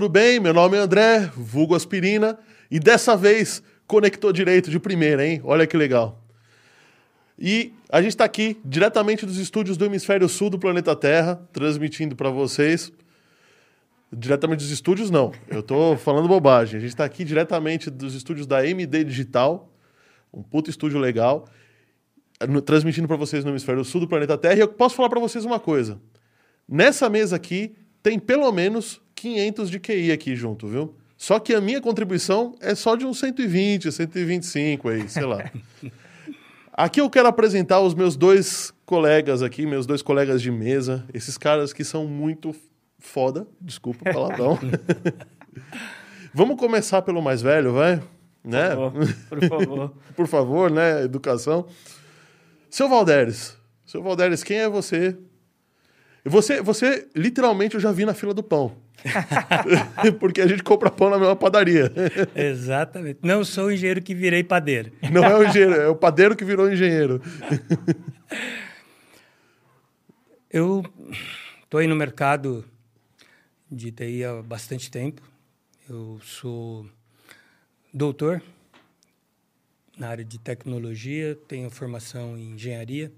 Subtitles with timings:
[0.00, 0.40] tudo bem?
[0.40, 2.38] Meu nome é André, vulgo aspirina,
[2.70, 5.42] e dessa vez conectou direito de primeira, hein?
[5.44, 6.24] Olha que legal.
[7.38, 12.16] E a gente está aqui diretamente dos estúdios do Hemisfério Sul do planeta Terra, transmitindo
[12.16, 12.90] para vocês.
[14.10, 15.32] Diretamente dos estúdios, não.
[15.46, 16.78] Eu estou falando bobagem.
[16.78, 19.70] A gente está aqui diretamente dos estúdios da MD Digital,
[20.32, 21.46] um puto estúdio legal,
[22.64, 24.54] transmitindo para vocês no Hemisfério Sul do planeta Terra.
[24.54, 26.00] E eu posso falar para vocês uma coisa.
[26.66, 30.94] Nessa mesa aqui tem pelo menos 500 de QI aqui junto, viu?
[31.16, 35.50] Só que a minha contribuição é só de uns 120, 125 aí, sei lá.
[36.72, 41.36] Aqui eu quero apresentar os meus dois colegas aqui, meus dois colegas de mesa, esses
[41.36, 42.56] caras que são muito
[42.98, 44.58] foda, desculpa o palavrão.
[46.32, 48.02] Vamos começar pelo mais velho, vai?
[48.42, 48.70] Né?
[49.28, 49.94] Por favor.
[50.16, 51.02] Por favor, né?
[51.02, 51.66] Educação.
[52.70, 53.58] Seu Valderes.
[53.84, 55.18] Seu Valderes, quem é você?
[56.24, 58.76] Você, você literalmente, eu já vi na fila do pão.
[60.20, 61.90] Porque a gente compra pão na mesma padaria.
[62.34, 63.20] Exatamente.
[63.22, 64.92] Não sou o engenheiro que virei padeiro.
[65.10, 67.22] Não é o engenheiro, é o padeiro que virou engenheiro.
[70.52, 70.84] Eu
[71.62, 72.64] estou aí no mercado
[73.70, 75.22] de TI há bastante tempo.
[75.88, 76.84] Eu sou
[77.94, 78.42] doutor
[79.96, 83.12] na área de tecnologia, tenho formação em engenharia,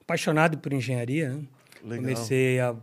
[0.00, 1.30] apaixonado por engenharia.
[1.30, 1.44] Né?
[1.84, 2.02] Legal.
[2.02, 2.74] Comecei há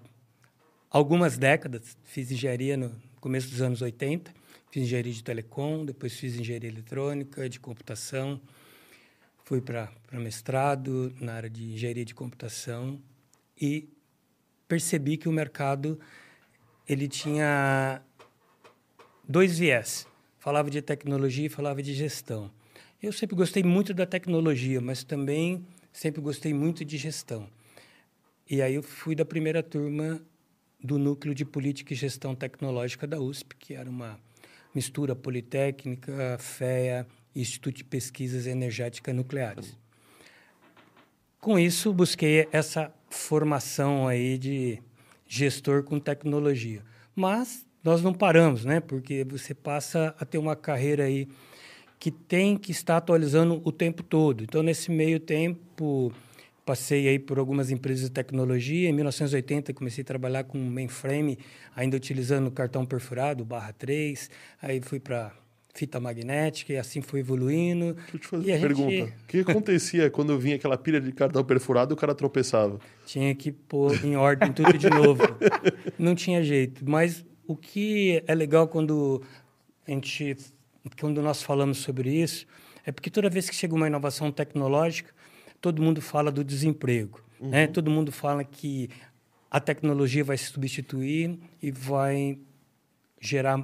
[0.88, 4.31] algumas décadas, fiz engenharia no começo dos anos 80,
[4.69, 8.39] fiz engenharia de telecom, depois fiz engenharia eletrônica, de computação,
[9.44, 13.02] fui para mestrado na área de engenharia de computação
[13.59, 13.89] e
[14.67, 15.99] percebi que o mercado
[16.88, 18.03] ele tinha
[19.27, 20.07] dois viés.
[20.38, 22.52] Falava de tecnologia e falava de gestão.
[23.02, 27.49] Eu sempre gostei muito da tecnologia, mas também sempre gostei muito de gestão.
[28.52, 30.22] E aí eu fui da primeira turma
[30.78, 34.19] do Núcleo de Política e Gestão Tecnológica da USP, que era uma
[34.75, 39.78] mistura politécnica, FEA Instituto de Pesquisas Energéticas Nucleares.
[41.39, 44.83] Com isso, busquei essa formação aí de
[45.25, 46.83] gestor com tecnologia.
[47.16, 48.81] Mas nós não paramos, né?
[48.81, 51.25] Porque você passa a ter uma carreira aí
[51.97, 54.44] que tem que estar atualizando o tempo todo.
[54.44, 56.12] Então, nesse meio tempo,
[56.71, 58.87] Passei aí por algumas empresas de tecnologia.
[58.87, 61.37] Em 1980 comecei a trabalhar com mainframe,
[61.75, 64.29] ainda utilizando cartão perfurado, barra 3.
[64.61, 65.33] Aí fui para
[65.75, 67.93] fita magnética e assim foi evoluindo.
[67.93, 68.89] Deixa eu te fazer uma pergunta.
[68.89, 69.09] Gente...
[69.09, 72.79] O que acontecia quando vinha aquela pilha de cartão perfurado e o cara tropeçava?
[73.05, 75.23] Tinha que pôr em ordem tudo de novo.
[75.99, 76.89] Não tinha jeito.
[76.89, 79.21] Mas o que é legal quando
[79.85, 80.38] a gente,
[80.97, 82.47] quando nós falamos sobre isso,
[82.85, 85.13] é porque toda vez que chega uma inovação tecnológica,
[85.61, 87.23] todo mundo fala do desemprego.
[87.39, 87.45] Né?
[87.45, 87.49] Uhum.
[87.51, 87.67] Né?
[87.67, 88.89] Todo mundo fala que
[89.49, 92.39] a tecnologia vai se substituir e vai
[93.19, 93.57] gerar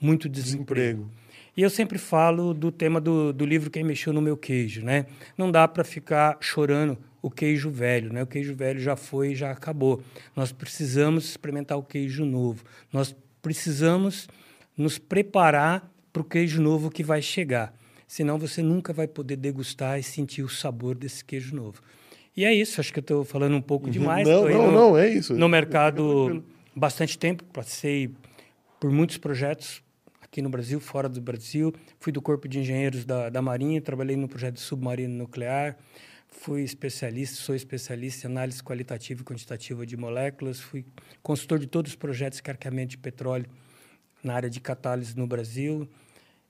[0.00, 1.02] muito desemprego.
[1.02, 1.24] desemprego.
[1.56, 4.82] E eu sempre falo do tema do, do livro Quem Mexeu no Meu Queijo.
[4.82, 5.06] Né?
[5.36, 8.12] Não dá para ficar chorando o queijo velho.
[8.12, 8.22] Né?
[8.22, 10.02] O queijo velho já foi e já acabou.
[10.34, 12.64] Nós precisamos experimentar o queijo novo.
[12.92, 14.28] Nós precisamos
[14.76, 17.72] nos preparar para o queijo novo que vai chegar
[18.06, 21.80] senão você nunca vai poder degustar e sentir o sabor desse queijo novo.
[22.36, 23.92] E é isso, acho que eu estou falando um pouco uhum.
[23.92, 24.26] demais.
[24.26, 25.34] Não, não, no, não, é isso.
[25.34, 26.44] No mercado
[26.74, 28.10] bastante tempo, passei
[28.80, 29.82] por muitos projetos
[30.20, 31.72] aqui no Brasil, fora do Brasil.
[32.00, 35.76] Fui do Corpo de Engenheiros da, da Marinha, trabalhei no projeto submarino nuclear.
[36.26, 40.58] Fui especialista, sou especialista em análise qualitativa e quantitativa de moléculas.
[40.58, 40.84] Fui
[41.22, 43.46] consultor de todos os projetos de carregamento de petróleo
[44.24, 45.88] na área de catálise no Brasil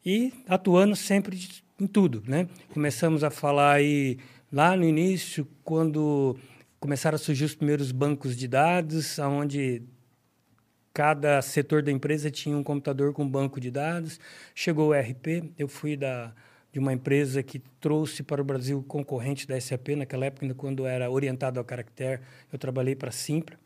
[0.04, 1.38] e atuando sempre
[1.81, 2.48] em tudo, né?
[2.72, 4.19] Começamos a falar aí
[4.53, 6.37] lá no início, quando
[6.78, 9.82] começaram a surgir os primeiros bancos de dados, onde
[10.92, 14.20] cada setor da empresa tinha um computador com banco de dados.
[14.54, 16.32] Chegou o ERP, eu fui da
[16.75, 20.84] de uma empresa que trouxe para o Brasil concorrente da SAP, naquela época, ainda quando
[20.84, 22.21] era orientado ao Caractere,
[22.53, 23.57] eu trabalhei para a Simpra,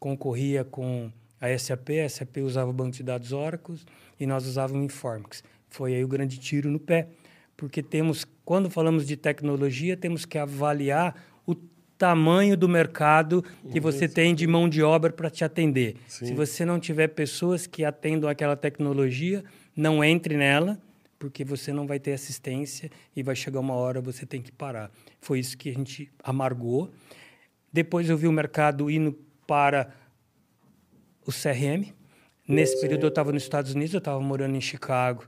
[0.00, 3.78] concorria com a SAP, a SAP usava o banco de dados Oracle
[4.18, 5.44] e nós usávamos Informix.
[5.68, 7.08] Foi aí o grande tiro no pé,
[7.56, 11.14] porque temos, quando falamos de tecnologia, temos que avaliar
[11.46, 11.54] o
[11.98, 15.96] tamanho do mercado que você tem de mão de obra para te atender.
[16.06, 16.26] Sim.
[16.26, 19.42] Se você não tiver pessoas que atendam aquela tecnologia,
[19.74, 20.78] não entre nela,
[21.18, 24.90] porque você não vai ter assistência e vai chegar uma hora você tem que parar.
[25.20, 26.90] Foi isso que a gente amargou.
[27.72, 29.92] Depois eu vi o mercado indo para
[31.26, 31.92] o CRM.
[32.46, 32.82] Nesse Sim.
[32.82, 35.26] período eu estava nos Estados Unidos, eu estava morando em Chicago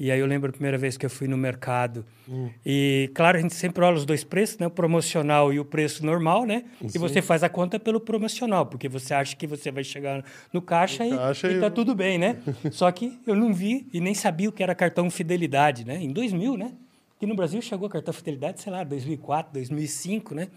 [0.00, 2.06] E aí eu lembro a primeira vez que eu fui no mercado.
[2.26, 2.48] Hum.
[2.64, 4.66] E, claro, a gente sempre olha os dois preços, né?
[4.66, 6.64] O promocional e o preço normal, né?
[6.80, 6.88] Sim.
[6.94, 10.24] E você faz a conta pelo promocional, porque você acha que você vai chegar
[10.54, 12.38] no caixa, no e, caixa e, tá tudo bem, né?
[12.72, 16.02] Só que eu não vi e nem sabia o que era cartão fidelidade, né?
[16.02, 16.72] Em 2000, né?
[17.18, 20.48] Que no Brasil chegou cartão fidelidade, sei lá, 2004, 2005, né?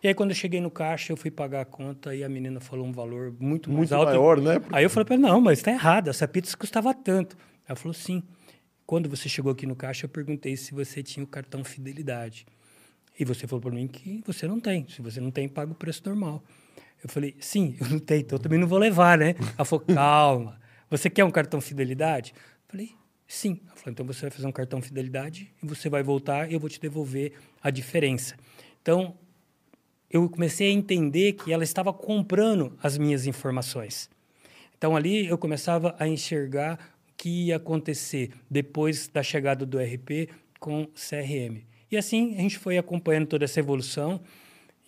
[0.00, 2.60] E aí, quando eu cheguei no caixa, eu fui pagar a conta e a menina
[2.60, 4.10] falou um valor muito, muito mais alto.
[4.10, 4.60] maior, né?
[4.70, 7.36] Aí eu falei para ela, não, mas está errado, essa pizza custava tanto.
[7.68, 8.22] Ela falou, sim.
[8.86, 12.46] Quando você chegou aqui no caixa, eu perguntei se você tinha o cartão fidelidade.
[13.18, 14.86] E você falou para mim que você não tem.
[14.88, 16.42] Se você não tem, paga o preço normal.
[17.02, 19.34] Eu falei, sim, eu não tenho, então eu também não vou levar, né?
[19.56, 22.32] Ela falou, calma, você quer um cartão fidelidade?
[22.36, 22.94] Eu falei,
[23.26, 23.60] sim.
[23.66, 26.60] Ela falou, então você vai fazer um cartão fidelidade e você vai voltar e eu
[26.60, 27.32] vou te devolver
[27.62, 28.36] a diferença.
[28.80, 29.16] Então,
[30.10, 34.10] eu comecei a entender que ela estava comprando as minhas informações.
[34.76, 36.91] Então, ali eu começava a enxergar
[37.22, 40.28] que ia acontecer depois da chegada do RP
[40.58, 41.62] com CRM.
[41.88, 44.20] E assim a gente foi acompanhando toda essa evolução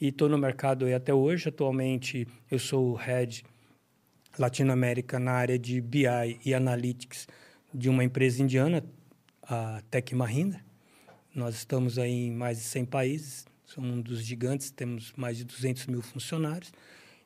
[0.01, 1.49] e estou no mercado até hoje.
[1.49, 3.45] Atualmente eu sou o head
[4.37, 7.29] Latinoamérica na área de BI e Analytics
[7.73, 8.85] de uma empresa indiana,
[9.41, 10.61] a Tech Mahindra.
[11.33, 15.45] Nós estamos aí em mais de 100 países, somos um dos gigantes, temos mais de
[15.45, 16.73] 200 mil funcionários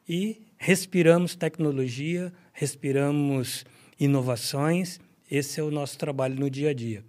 [0.07, 3.65] e respiramos tecnologia, respiramos
[3.99, 5.01] inovações.
[5.31, 7.05] Esse é o nosso trabalho no dia a dia.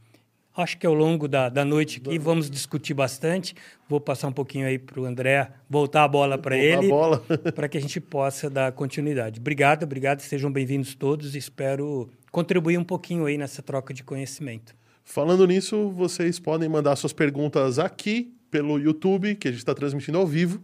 [0.55, 3.55] Acho que ao longo da, da noite aqui vamos discutir bastante.
[3.87, 6.89] Vou passar um pouquinho aí para o André, voltar a bola para ele,
[7.55, 9.39] para que a gente possa dar continuidade.
[9.39, 11.33] Obrigado, obrigado, sejam bem-vindos todos.
[11.33, 14.75] Espero contribuir um pouquinho aí nessa troca de conhecimento.
[15.03, 20.17] Falando nisso, vocês podem mandar suas perguntas aqui pelo YouTube, que a gente está transmitindo
[20.17, 20.61] ao vivo.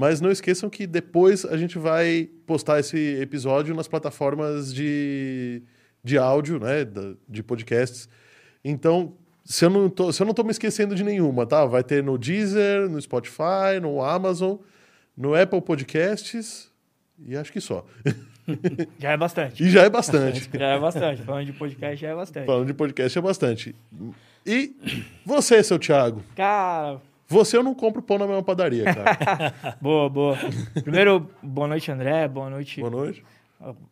[0.00, 5.62] Mas não esqueçam que depois a gente vai postar esse episódio nas plataformas de,
[6.02, 6.88] de áudio, né?
[7.28, 8.08] De podcasts.
[8.64, 9.12] Então,
[9.44, 11.66] se eu, não tô, se eu não tô me esquecendo de nenhuma, tá?
[11.66, 14.56] Vai ter no Deezer, no Spotify, no Amazon,
[15.14, 16.70] no Apple Podcasts
[17.22, 17.84] e acho que só.
[18.98, 19.62] Já é bastante.
[19.62, 20.48] E já é bastante.
[20.58, 21.22] já é bastante.
[21.22, 22.46] Falando de podcast, já é bastante.
[22.46, 23.76] Falando de podcast, é bastante.
[24.46, 24.74] E
[25.26, 26.24] você, seu Thiago?
[26.34, 29.54] Cara, você eu não compro pão na mesma padaria, cara.
[29.80, 30.36] boa, boa.
[30.82, 32.26] Primeiro, boa noite, André.
[32.26, 32.80] Boa noite.
[32.80, 33.24] Boa noite.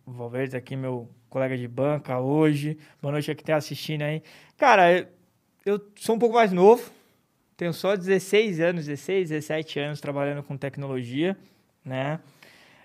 [0.04, 2.76] Valverde aqui, meu colega de banca hoje.
[3.00, 4.24] Boa noite a quem está assistindo aí.
[4.56, 5.08] Cara,
[5.64, 6.90] eu sou um pouco mais novo.
[7.56, 11.36] Tenho só 16 anos, 16, 17 anos trabalhando com tecnologia,
[11.84, 12.18] né?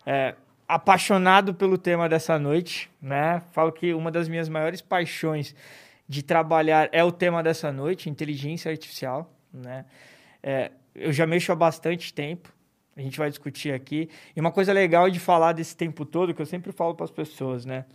[0.06, 0.36] É,
[0.68, 3.42] apaixonado pelo tema dessa noite, né?
[3.54, 5.56] Falo que uma das minhas maiores paixões
[6.08, 9.86] de trabalhar é o tema dessa noite, inteligência artificial, né?
[10.44, 12.54] É, eu já mexo há bastante tempo,
[12.96, 14.10] a gente vai discutir aqui.
[14.36, 17.12] E uma coisa legal de falar desse tempo todo, que eu sempre falo para as
[17.12, 17.86] pessoas, né?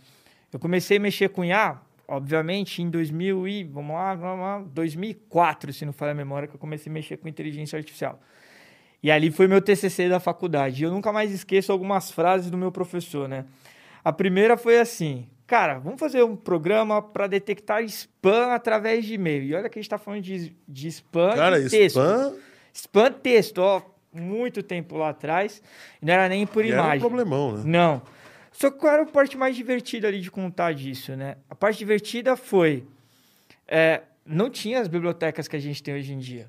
[0.51, 5.71] Eu comecei a mexer com IA, obviamente, em 2000 e, vamos lá, vamos lá 2004,
[5.71, 8.19] se não falha a memória, que eu comecei a mexer com inteligência artificial.
[9.01, 10.81] E ali foi meu TCC da faculdade.
[10.81, 13.45] E eu nunca mais esqueço algumas frases do meu professor, né?
[14.03, 19.41] A primeira foi assim: Cara, vamos fazer um programa para detectar spam através de e-mail.
[19.41, 21.99] E olha que a gente está falando de, de spam Cara, de texto.
[21.99, 22.35] spam...
[22.71, 23.81] Spam texto, ó,
[24.13, 25.59] muito tempo lá atrás.
[25.99, 26.89] Não era nem por e imagem.
[26.91, 27.63] Era um problemão, né?
[27.65, 27.99] Não.
[28.51, 31.35] Só que qual era a parte mais divertida ali de contar disso, né?
[31.49, 32.85] A parte divertida foi...
[33.67, 36.47] É, não tinha as bibliotecas que a gente tem hoje em dia.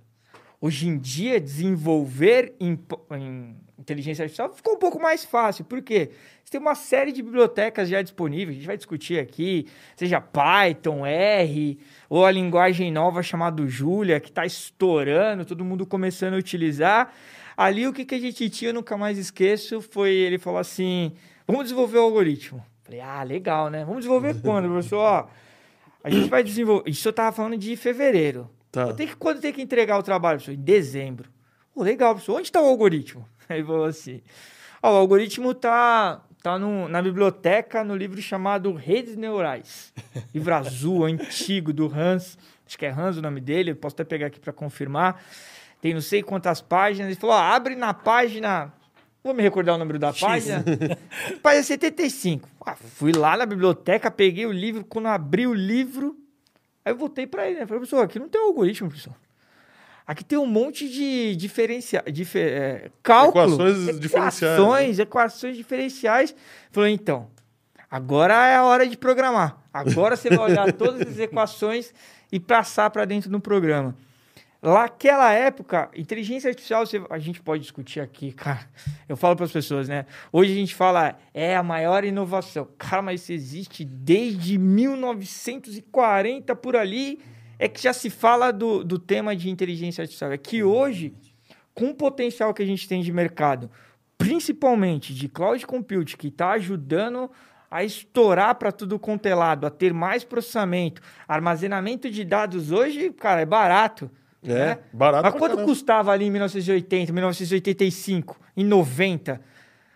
[0.60, 2.79] Hoje em dia, desenvolver em,
[3.12, 5.64] em inteligência artificial ficou um pouco mais fácil.
[5.64, 6.10] Por quê?
[6.44, 11.06] Você tem uma série de bibliotecas já disponíveis, a gente vai discutir aqui, seja Python,
[11.06, 17.12] R, ou a linguagem nova chamada Julia, que está estourando, todo mundo começando a utilizar.
[17.56, 21.12] Ali o que, que a gente tinha, eu nunca mais esqueço, foi ele falou assim:
[21.46, 22.64] vamos desenvolver o algoritmo.
[22.82, 23.84] Falei, ah, legal, né?
[23.84, 24.98] Vamos desenvolver quando, professor?
[24.98, 25.29] Ó,
[26.02, 26.90] a gente vai desenvolver.
[26.90, 28.50] Isso eu estava falando de fevereiro.
[28.70, 28.93] Tá.
[28.94, 30.58] que, quando tem que entregar o trabalho, professor?
[30.58, 31.29] Em dezembro.
[31.74, 32.36] Oh, legal, professor.
[32.36, 33.27] Onde está o algoritmo?
[33.48, 34.22] Aí falou assim:
[34.82, 39.93] ó, o algoritmo está tá no, na biblioteca no livro chamado Redes Neurais.
[40.32, 42.39] livro azul, antigo, do Hans.
[42.67, 45.20] Acho que é Hans o nome dele, eu posso até pegar aqui para confirmar.
[45.81, 47.10] Tem não sei quantas páginas.
[47.10, 48.72] Ele falou: ó, abre na página.
[49.22, 50.20] Vou me recordar o número da X.
[50.20, 50.65] página.
[51.43, 52.48] página 75.
[52.65, 54.84] Ah, fui lá na biblioteca, peguei o livro.
[54.84, 56.17] Quando abri o livro,
[56.84, 57.60] aí eu voltei para ele.
[57.60, 57.67] Né?
[57.67, 59.15] Falei, professor, aqui não tem algoritmo, professor.
[60.06, 64.96] Aqui tem um monte de diferencia, difer, é, cálculo, equações, equações diferenciais.
[64.96, 65.03] Né?
[65.03, 66.34] Equações diferenciais.
[66.72, 67.29] Falou, então,
[67.89, 69.56] agora é a hora de programar.
[69.72, 71.94] Agora você vai olhar todas as equações
[72.32, 73.94] e passar para dentro do programa.
[74.62, 78.69] Naquela época, inteligência artificial, você- a gente pode discutir aqui, cara.
[79.08, 80.05] Eu falo para as pessoas, né?
[80.31, 82.69] Hoje a gente fala, é a maior inovação.
[82.76, 87.20] Cara, mas isso existe desde 1940 por ali.
[87.58, 90.32] É que já se fala do, do tema de inteligência artificial.
[90.32, 91.14] É que hoje,
[91.74, 93.70] com o potencial que a gente tem de mercado,
[94.19, 97.31] principalmente de cloud computing, que está ajudando
[97.70, 103.10] a estourar para tudo quanto é lado, a ter mais processamento, armazenamento de dados hoje,
[103.10, 104.10] cara, é barato.
[104.43, 104.79] É, né?
[104.93, 105.65] barato Mas quanto caramba.
[105.65, 109.41] custava ali em 1980, 1985, em 90?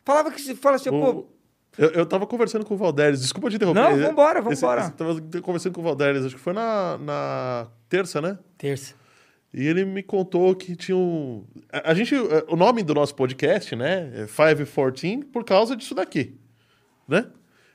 [0.04, 1.34] Falava que se fala assim, pô, O-
[1.76, 3.80] Eu, eu tava conversando com o Valderes, desculpa te interromper.
[3.82, 4.80] Não, vambora, Esse- vambora.
[4.82, 8.38] esse- tava conversando com o Valderes, acho que foi na, na terça, né?
[8.58, 8.94] Terça.
[9.52, 11.44] E ele me contou que tinha um.
[11.72, 12.14] A, a gente.
[12.48, 14.10] O nome do nosso podcast, né?
[14.14, 16.36] É 514 por causa disso daqui.
[17.08, 17.26] Né?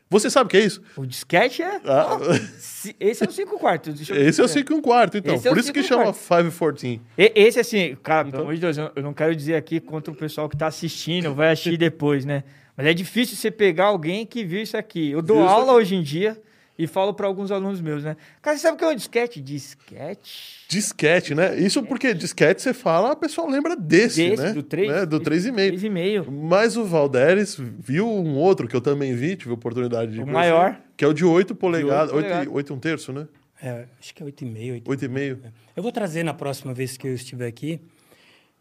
[0.09, 0.81] Você sabe o que é isso?
[0.97, 1.79] o disquete é...
[1.85, 2.17] Ah,
[2.57, 4.01] Se- Esse é o 5 quartos.
[4.01, 4.11] esse
[4.41, 4.53] é o ver.
[4.53, 5.35] 5 e um quarto, então.
[5.35, 6.99] Esse é Por isso que chama 514.
[7.17, 10.11] E- Esse, assim, cara, Então- pelo amor de Deus, eu não quero dizer aqui contra
[10.11, 12.43] o pessoal que tá assistindo, vai assistir depois, né?
[12.75, 15.11] Mas é difícil você pegar alguém que viu isso aqui.
[15.11, 15.81] Eu dou isso aula aqui.
[15.81, 16.41] hoje em dia
[16.79, 18.15] e falo para alguns alunos meus, né?
[18.41, 19.41] Cara, você sabe o que é um disquete?
[19.41, 20.65] Disquete?
[20.69, 21.59] Disquete, né?
[21.59, 24.53] Isso porque disquete você fala, a pessoa lembra desse, Desse, né?
[24.53, 24.89] do 3?
[24.89, 25.05] Né?
[25.05, 25.73] Do 3,5.
[25.73, 26.31] 3,5.
[26.31, 30.25] Mas o Valderes viu um outro que eu também vi, tive a oportunidade de O
[30.25, 30.79] maior.
[30.95, 32.13] Que é o de 8 polegadas.
[32.13, 32.53] 8, polegadas.
[32.53, 33.27] 8 um terço, né?
[33.61, 34.83] É, acho que é 8,5.
[34.83, 35.37] 8,5.
[35.75, 37.81] Eu vou trazer na próxima vez que eu estiver aqui.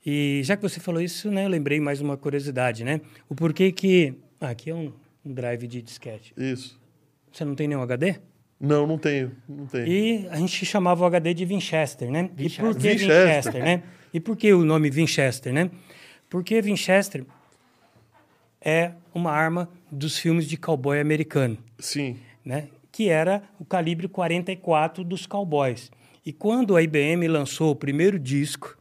[0.04, 3.00] E já que você falou isso, né, eu lembrei mais uma curiosidade, né?
[3.28, 4.14] O porquê que...
[4.40, 4.92] Ah, aqui é um,
[5.25, 6.32] um drive de disquete.
[6.37, 6.77] Isso.
[7.32, 8.16] Você não tem nenhum HD?
[8.61, 9.32] Não, não tenho.
[9.49, 9.87] Não tenho.
[9.87, 12.30] E a gente chamava o HD de Winchester, né?
[12.37, 13.26] E por que Winchester.
[13.26, 13.82] Winchester, né?
[14.12, 15.70] E por que o nome Winchester, né?
[16.28, 17.25] Porque Winchester
[18.61, 22.18] é uma arma dos filmes de cowboy americano, Sim.
[22.44, 22.68] né?
[22.90, 25.90] Que era o calibre 44 dos cowboys.
[26.26, 28.76] E quando a IBM lançou o primeiro disco,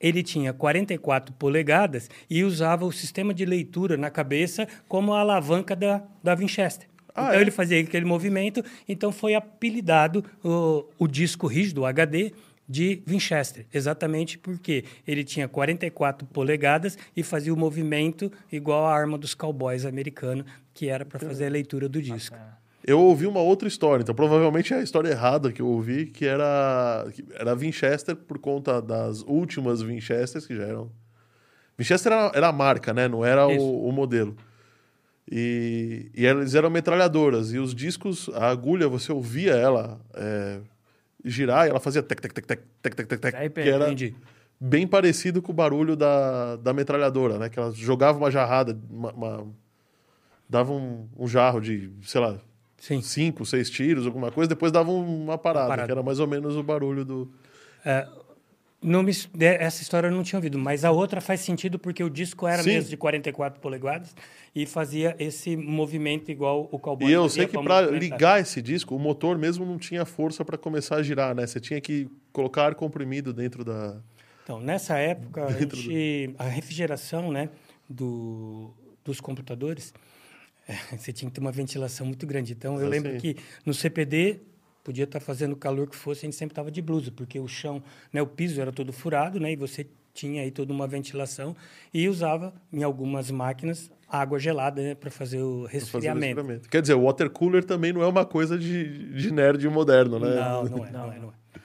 [0.00, 5.76] ele tinha 44 polegadas e usava o sistema de leitura na cabeça como a alavanca
[5.76, 6.88] da, da Winchester.
[7.18, 7.40] Ah, então é?
[7.40, 12.32] ele fazia aquele movimento, então foi apelidado o, o disco rígido, o HD,
[12.68, 19.16] de Winchester, exatamente porque ele tinha 44 polegadas e fazia o movimento igual a arma
[19.16, 20.44] dos cowboys americanos,
[20.74, 22.36] que era para fazer a leitura do disco.
[22.84, 26.26] Eu ouvi uma outra história, então provavelmente é a história errada que eu ouvi, que
[26.26, 30.90] era, que era Winchester por conta das últimas Winchesters, que já eram.
[31.78, 33.08] Winchester era, era a marca, né?
[33.08, 34.36] Não era o, o modelo.
[35.30, 37.52] E, e eram metralhadoras.
[37.52, 40.60] E os discos, a agulha, você ouvia ela é,
[41.24, 43.52] girar e ela fazia tec, tec, tec, tec, tec, tec, tec, tec.
[43.52, 44.14] Que era entendi.
[44.58, 47.48] bem parecido com o barulho da, da metralhadora, né?
[47.50, 49.46] Que ela jogava uma jarrada, uma, uma,
[50.48, 52.38] dava um, um jarro de, sei lá,
[52.78, 53.02] Sim.
[53.02, 56.26] cinco, seis tiros, alguma coisa, depois dava uma parada, uma parada, que era mais ou
[56.26, 57.30] menos o barulho do.
[57.84, 58.08] É,
[58.80, 62.02] não me- de- essa história eu não tinha ouvido, mas a outra faz sentido porque
[62.04, 62.70] o disco era Sim.
[62.74, 64.14] mesmo de 44 polegadas
[64.54, 68.94] e fazia esse movimento igual o cowboy E eu sei que para ligar esse disco,
[68.94, 71.44] o motor mesmo não tinha força para começar a girar, né?
[71.44, 73.96] Você tinha que colocar ar comprimido dentro da.
[74.44, 77.50] Então, nessa época, a, gente- a refrigeração né,
[77.90, 78.72] do,
[79.04, 79.92] dos computadores,
[80.96, 82.52] você tinha que ter uma ventilação muito grande.
[82.52, 83.34] Então, eu Eu lembro sei.
[83.34, 84.40] que no CPD,
[84.88, 87.46] podia estar fazendo o calor que fosse, a gente sempre estava de blusa, porque o
[87.46, 91.54] chão, né, o piso era todo furado, né, e você tinha aí toda uma ventilação
[91.92, 96.36] e usava, em algumas máquinas, água gelada né, para fazer o pra fazer o resfriamento.
[96.36, 96.68] resfriamento.
[96.70, 100.36] Quer dizer, o water cooler também não é uma coisa de, de nerd moderno, né?
[100.36, 101.60] Não, não é, não é, não é.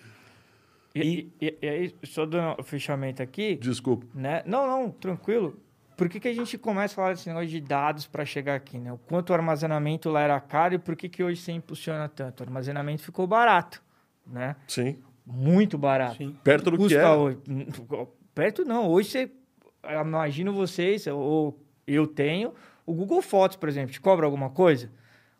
[0.93, 4.05] E, e, e aí, só dando o fechamento aqui, Desculpa.
[4.13, 4.43] né?
[4.45, 5.57] Não, não, tranquilo.
[5.95, 8.77] Por que, que a gente começa a falar desse negócio de dados para chegar aqui,
[8.77, 8.91] né?
[8.91, 12.41] O quanto o armazenamento lá era caro e por que, que hoje você impulsiona tanto?
[12.41, 13.81] O armazenamento ficou barato,
[14.25, 14.55] né?
[14.67, 14.97] Sim.
[15.25, 16.17] Muito barato.
[16.17, 16.37] Sim.
[16.43, 17.15] Perto do que Custa era.
[17.15, 17.37] hoje.
[18.35, 18.89] Perto não.
[18.89, 19.31] Hoje você.
[20.01, 22.53] Imagino vocês, ou eu tenho,
[22.85, 24.89] o Google Fotos, por exemplo, te cobra alguma coisa?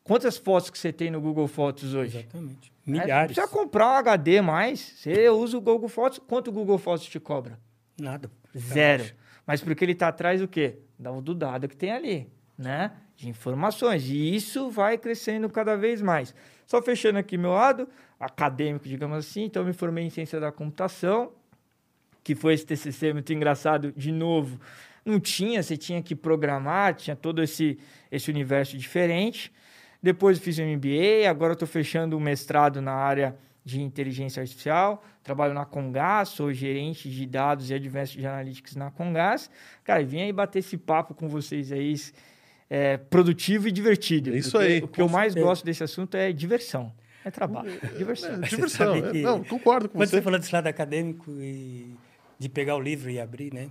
[0.04, 2.18] Quantas fotos que você tem no Google Fotos hoje?
[2.18, 2.74] Exatamente.
[2.86, 3.34] É, Milhares.
[3.34, 4.80] precisa comprar um HD mais.
[4.98, 6.20] Você usa o Google Fotos.
[6.20, 7.58] Quanto o Google Fotos te cobra?
[7.98, 8.30] Nada.
[8.56, 9.06] Zero.
[9.46, 10.78] Mas porque ele está atrás do quê?
[10.98, 12.92] Do dado que tem ali, né?
[13.16, 14.08] De informações.
[14.08, 16.34] E isso vai crescendo cada vez mais.
[16.66, 17.88] Só fechando aqui meu lado,
[18.20, 19.44] acadêmico, digamos assim.
[19.44, 21.32] Então, eu me formei em ciência da computação,
[22.24, 24.60] que foi esse TCC muito engraçado, de novo.
[25.06, 27.78] Não tinha, você tinha que programar, tinha todo esse,
[28.10, 29.52] esse universo diferente.
[30.02, 35.04] Depois eu fiz um MBA, agora estou fechando um mestrado na área de inteligência artificial.
[35.24, 39.50] Trabalho na Congás, sou gerente de dados e Advanced de Analytics na Congás.
[39.84, 41.96] Cara, e vim aí bater esse papo com vocês aí,
[42.70, 44.34] é, produtivo e divertido.
[44.34, 46.94] É isso porque aí, O que eu mais gosto desse assunto é diversão.
[47.26, 48.34] É trabalho, é diversão.
[48.34, 48.96] É, diversão.
[49.16, 50.12] É, não, concordo com quando você.
[50.16, 51.96] Quando você falou desse lado acadêmico e
[52.38, 53.70] de pegar o livro e abrir, né?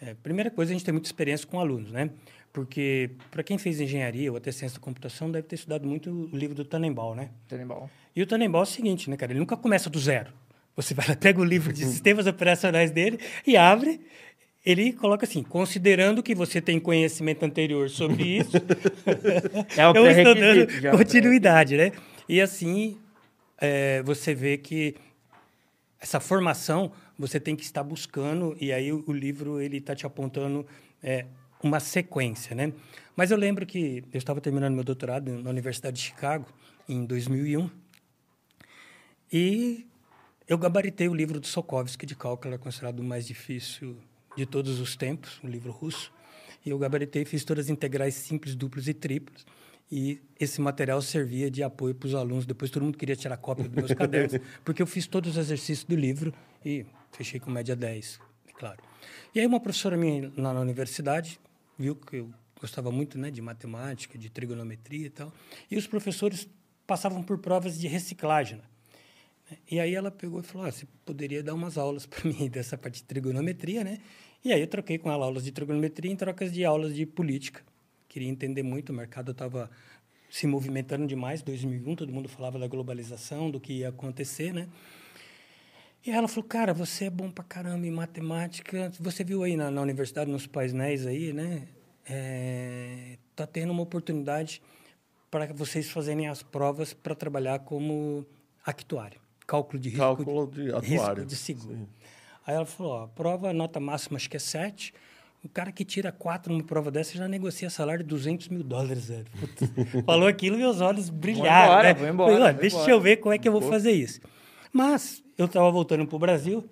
[0.00, 2.10] É, primeira coisa, a gente tem muita experiência com alunos, né?
[2.52, 6.36] Porque, para quem fez engenharia ou até ciência da computação, deve ter estudado muito o
[6.36, 7.30] livro do Tannenbaum, né?
[7.46, 7.88] Tannenbaum.
[8.18, 9.30] E o Tannenbaum é o seguinte, né, cara?
[9.30, 10.32] Ele nunca começa do zero.
[10.74, 14.00] Você vai lá, pega o livro de sistemas operacionais dele e abre.
[14.66, 18.56] Ele coloca assim, considerando que você tem conhecimento anterior sobre isso,
[19.76, 21.92] é o eu estou dando já, continuidade, né?
[22.28, 22.98] E assim,
[23.56, 24.96] é, você vê que
[26.00, 30.04] essa formação você tem que estar buscando e aí o, o livro ele está te
[30.04, 30.66] apontando
[31.00, 31.24] é,
[31.62, 32.72] uma sequência, né?
[33.14, 36.46] Mas eu lembro que eu estava terminando meu doutorado na Universidade de Chicago
[36.88, 37.86] em 2001
[39.32, 39.86] e
[40.48, 43.96] eu gabaritei o livro do Sokovsky de cálculo, considerado o mais difícil
[44.36, 46.12] de todos os tempos, um livro russo.
[46.64, 49.44] E eu gabaritei, fiz todas as integrais simples, duplas e triplas.
[49.90, 52.46] E esse material servia de apoio para os alunos.
[52.46, 55.84] Depois todo mundo queria tirar cópia dos meus cadernos, porque eu fiz todos os exercícios
[55.84, 56.32] do livro
[56.64, 58.20] e fechei com média 10,
[58.54, 58.82] claro.
[59.34, 61.40] E aí uma professora minha lá na universidade
[61.78, 62.30] viu que eu
[62.60, 65.32] gostava muito né, de matemática, de trigonometria e tal.
[65.70, 66.48] E os professores
[66.86, 68.58] passavam por provas de reciclagem.
[68.58, 68.64] Né?
[69.70, 72.76] E aí ela pegou e falou: ah, você poderia dar umas aulas para mim dessa
[72.76, 73.98] parte de trigonometria, né?
[74.44, 77.62] E aí eu troquei com ela aulas de trigonometria em trocas de aulas de política.
[78.08, 79.70] Queria entender muito, o mercado estava
[80.30, 84.68] se movimentando demais, 2001, todo mundo falava da globalização, do que ia acontecer, né?
[86.06, 88.92] E ela falou, cara, você é bom pra caramba em matemática.
[89.00, 91.66] Você viu aí na, na universidade, nos painéis aí, né?
[92.08, 94.62] É, tá tendo uma oportunidade
[95.30, 98.24] para vocês fazerem as provas para trabalhar como
[98.64, 101.74] actuário cálculo de risco, cálculo de, risco de seguro.
[101.74, 101.88] Sim.
[102.46, 104.92] Aí ela falou, ó, a prova, nota máxima acho que é 7.
[105.42, 109.06] O cara que tira 4 numa prova dessa já negocia salário de 200 mil dólares.
[109.08, 109.26] Velho.
[110.04, 111.72] Falou aquilo meus olhos brilharam.
[111.72, 111.94] Embora, né?
[111.94, 112.92] vou embora, Falei, deixa embora.
[112.92, 114.20] eu ver como é que eu vou fazer isso.
[114.72, 116.68] Mas eu estava voltando para o Brasil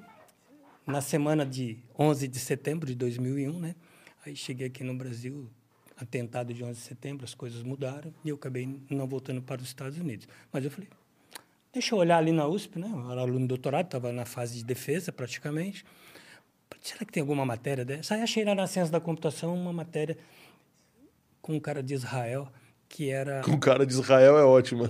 [0.86, 3.74] na semana de 11 de setembro de 2001, né?
[4.24, 5.48] Aí cheguei aqui no Brasil,
[5.96, 9.68] atentado de 11 de setembro, as coisas mudaram e eu acabei não voltando para os
[9.68, 10.26] Estados Unidos.
[10.52, 10.88] Mas eu falei,
[11.76, 12.90] Deixa eu olhar ali na USP, né?
[12.90, 15.84] Eu era aluno de doutorado, estava na fase de defesa praticamente.
[16.80, 18.14] Será que tem alguma matéria dessa?
[18.14, 20.16] Aí achei lá na ciência da computação uma matéria
[21.42, 22.48] com um cara de Israel
[22.88, 23.42] que era.
[23.42, 24.86] Com o cara de Israel é ótimo.
[24.86, 24.88] É.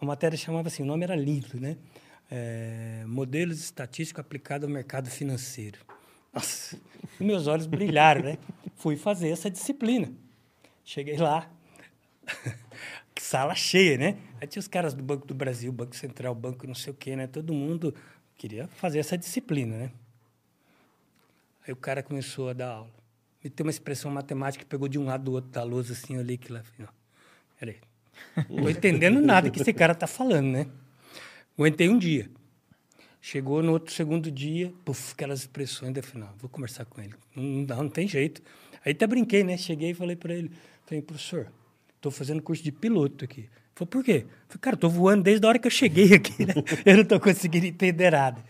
[0.00, 1.76] Uma matéria chamava assim, o nome era lindo, né?
[2.30, 5.78] É, modelos estatísticos aplicados ao mercado financeiro.
[6.32, 6.80] Nossa,
[7.20, 8.38] meus olhos brilharam, né?
[8.76, 10.10] Fui fazer essa disciplina.
[10.82, 11.50] Cheguei lá,
[13.26, 14.18] sala cheia, né?
[14.40, 17.16] Aí tinha os caras do Banco do Brasil, Banco Central, Banco não sei o quê,
[17.16, 17.26] né?
[17.26, 17.94] Todo mundo
[18.36, 19.92] queria fazer essa disciplina, né?
[21.66, 22.90] Aí o cara começou a dar aula.
[23.42, 26.16] E tem uma expressão matemática que pegou de um lado do outro da lousa, assim,
[26.16, 26.62] eu que lá,
[27.58, 27.76] peraí.
[28.48, 30.66] Não tô entendendo nada que esse cara tá falando, né?
[31.58, 32.30] Aguentei um dia.
[33.20, 37.14] Chegou no outro segundo dia, puf, aquelas expressões, falei, não, vou conversar com ele.
[37.34, 38.40] Não, não, não tem jeito.
[38.84, 39.56] Aí até brinquei, né?
[39.56, 40.50] Cheguei e falei para ele,
[40.84, 41.50] falei, professor,
[41.96, 43.48] estou fazendo curso de piloto aqui.
[43.74, 44.26] Falei, por quê?
[44.48, 46.54] Falei, cara, estou voando desde a hora que eu cheguei aqui, né?
[46.84, 48.42] Eu não estou conseguindo entender nada.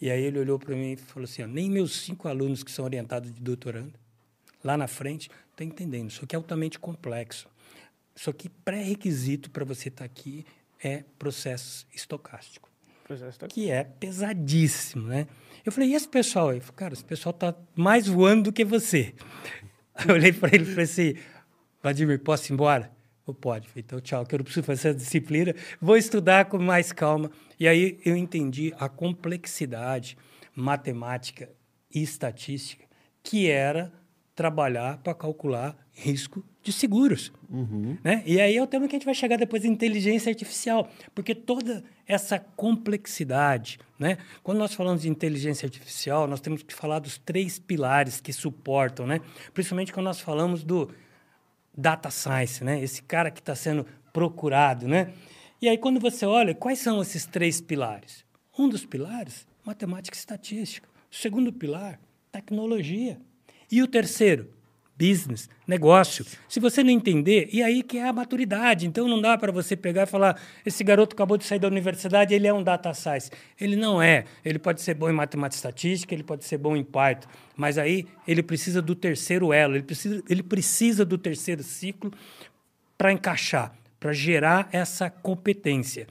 [0.00, 2.70] E aí ele olhou para mim e falou assim, ó, nem meus cinco alunos que
[2.70, 3.94] são orientados de doutorando,
[4.62, 6.10] lá na frente, estão entendendo.
[6.10, 7.48] Isso aqui é altamente complexo.
[8.14, 10.44] Só que pré-requisito para você estar tá aqui
[10.82, 12.68] é processo estocástico.
[13.04, 15.26] Processo que é pesadíssimo, né?
[15.64, 16.60] Eu falei, e esse pessoal aí?
[16.60, 19.14] Falei, cara, esse pessoal está mais voando do que você.
[20.06, 21.14] Eu olhei para ele e falei assim,
[21.86, 22.90] Vladimir, posso ir embora?
[23.28, 23.68] Eu, pode.
[23.76, 25.54] Então, tchau, que eu não preciso fazer essa disciplina.
[25.80, 27.30] Vou estudar com mais calma.
[27.60, 30.18] E aí eu entendi a complexidade
[30.52, 31.48] matemática
[31.94, 32.84] e estatística
[33.22, 33.92] que era
[34.34, 37.32] trabalhar para calcular risco de seguros.
[37.48, 37.96] Uhum.
[38.02, 38.24] Né?
[38.26, 41.36] E aí é o tema que a gente vai chegar depois de inteligência artificial, porque
[41.36, 44.18] toda essa complexidade, né?
[44.42, 49.06] quando nós falamos de inteligência artificial, nós temos que falar dos três pilares que suportam,
[49.06, 49.20] né?
[49.54, 50.90] principalmente quando nós falamos do
[51.76, 52.82] data science, né?
[52.82, 55.12] Esse cara que está sendo procurado, né?
[55.60, 58.24] E aí quando você olha, quais são esses três pilares?
[58.58, 60.88] Um dos pilares, matemática e estatística.
[61.10, 62.00] O segundo pilar,
[62.32, 63.20] tecnologia.
[63.70, 64.50] E o terceiro,
[64.98, 66.24] business, negócio.
[66.48, 68.86] Se você não entender, e aí que é a maturidade.
[68.86, 72.34] Então não dá para você pegar e falar: esse garoto acabou de sair da universidade,
[72.34, 73.30] ele é um data science.
[73.60, 74.24] Ele não é.
[74.44, 78.06] Ele pode ser bom em matemática estatística, ele pode ser bom em Python, mas aí
[78.26, 82.12] ele precisa do terceiro elo, ele precisa, ele precisa do terceiro ciclo
[82.96, 86.06] para encaixar, para gerar essa competência.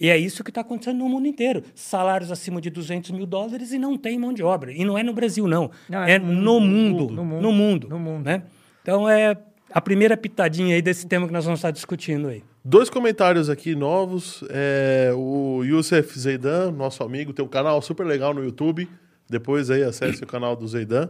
[0.00, 1.62] E é isso que está acontecendo no mundo inteiro.
[1.74, 4.72] Salários acima de 200 mil dólares e não tem mão de obra.
[4.72, 5.70] E não é no Brasil, não.
[5.88, 7.88] não é, é no, mundo, no, mundo, no mundo.
[7.88, 8.24] No mundo.
[8.24, 8.42] Né?
[8.82, 9.36] Então, é
[9.70, 12.42] a primeira pitadinha aí desse tema que nós vamos estar discutindo aí.
[12.64, 14.44] Dois comentários aqui novos.
[14.50, 18.88] É, o Youssef Zeidan, nosso amigo, tem um canal super legal no YouTube.
[19.28, 21.08] Depois aí acesse o canal do Zeidan.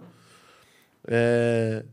[1.06, 1.84] É,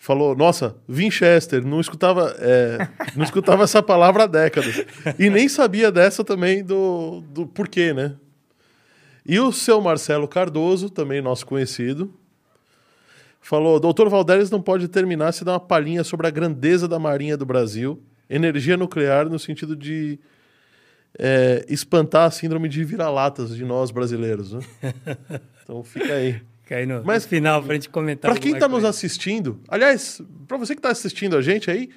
[0.00, 4.82] falou, nossa, Winchester, não escutava, é, não escutava essa palavra há décadas.
[5.18, 8.16] E nem sabia dessa também do, do porquê, né?
[9.26, 12.12] E o seu Marcelo Cardoso, também nosso conhecido,
[13.42, 17.36] falou: Doutor Valdéres não pode terminar se dar uma palhinha sobre a grandeza da Marinha
[17.36, 20.18] do Brasil, energia nuclear no sentido de
[21.18, 24.54] é, espantar a síndrome de vira-latas de nós brasileiros.
[24.54, 24.60] Né?
[25.62, 26.40] então fica aí.
[26.70, 28.30] Fica aí no, Mas, no final para a gente comentar.
[28.30, 31.90] Para quem está nos assistindo, aliás, para você que está assistindo a gente aí,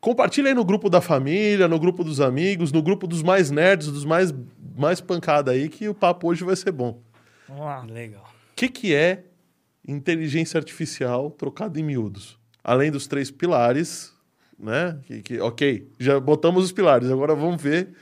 [0.00, 3.86] compartilha aí no grupo da família, no grupo dos amigos, no grupo dos mais nerds,
[3.86, 4.34] dos mais,
[4.76, 7.00] mais pancada aí, que o papo hoje vai ser bom.
[7.46, 7.84] Vamos lá.
[7.84, 8.24] Legal.
[8.24, 9.22] O que, que é
[9.86, 12.36] inteligência artificial trocada em miúdos?
[12.64, 14.12] Além dos três pilares,
[14.58, 14.98] né?
[15.04, 17.94] Que, que, ok, já botamos os pilares, agora vamos ver.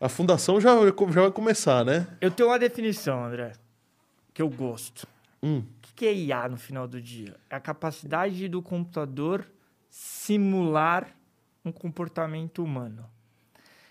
[0.00, 2.06] A fundação já, já vai começar, né?
[2.20, 3.52] Eu tenho uma definição, André,
[4.38, 5.04] que eu gosto.
[5.42, 5.58] Hum.
[5.58, 7.36] O que é IA no final do dia?
[7.50, 9.44] É a capacidade do computador
[9.90, 11.12] simular
[11.64, 13.04] um comportamento humano.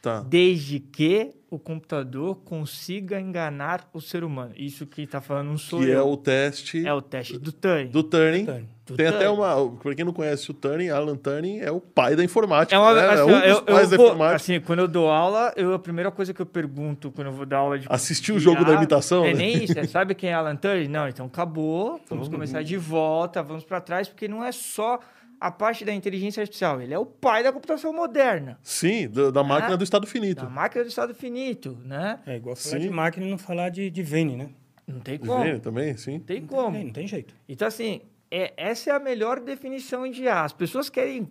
[0.08, 0.22] Tá.
[0.22, 4.54] Desde que o computador consiga enganar o ser humano.
[4.56, 6.00] Isso que está falando não sou que eu.
[6.00, 6.86] é o teste...
[6.88, 7.88] É o teste do Turing.
[7.88, 8.46] Do Turing.
[8.46, 8.70] Do Turing.
[8.86, 9.18] Do Tem Turing.
[9.18, 9.70] até uma...
[9.78, 12.74] Para quem não conhece o Turing, Alan Turing é o pai da informática.
[12.74, 13.08] É, uma, né?
[13.10, 14.36] assim, é um dos eu, pais eu da informática.
[14.38, 17.46] assim, quando eu dou aula, eu, a primeira coisa que eu pergunto quando eu vou
[17.46, 19.40] dar aula de Assistiu o jogo da imitação, É né?
[19.40, 19.78] nem isso.
[19.78, 20.88] é, sabe quem é Alan Turing?
[20.88, 22.00] Não, então acabou.
[22.10, 25.00] Vamos começar de volta, vamos para trás, porque não é só
[25.40, 26.82] a parte da inteligência artificial.
[26.82, 30.44] Ele é o pai da computação moderna, Sim, da, da máquina Ah, do estado finito.
[30.44, 32.20] da máquina do estado finito, né?
[32.26, 32.82] É igual falar Sim.
[32.82, 34.50] de máquina e não falar de, de Vene, né?
[34.88, 35.44] Não tem como.
[35.44, 36.14] Vênio também, sim.
[36.14, 36.78] Não tem É, como.
[36.84, 37.36] não tem jeito.
[37.48, 40.44] Então, assim, é, essa é a melhor definição de IA.
[40.44, 41.30] As pessoas querem,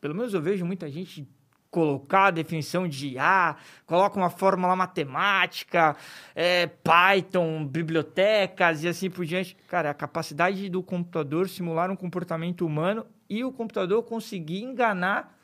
[0.00, 1.26] pelo menos eu vejo muita gente
[1.70, 5.94] colocar a definição de IA, coloca uma fórmula matemática,
[6.34, 9.56] é, Python, bibliotecas e assim por diante.
[9.68, 15.36] Cara, a capacidade do computador simular um comportamento humano e o computador conseguir enganar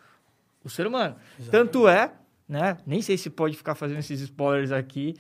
[0.64, 1.16] o ser humano.
[1.50, 2.12] Tanto é,
[2.48, 2.78] né?
[2.86, 5.14] Nem sei se pode ficar fazendo esses spoilers aqui.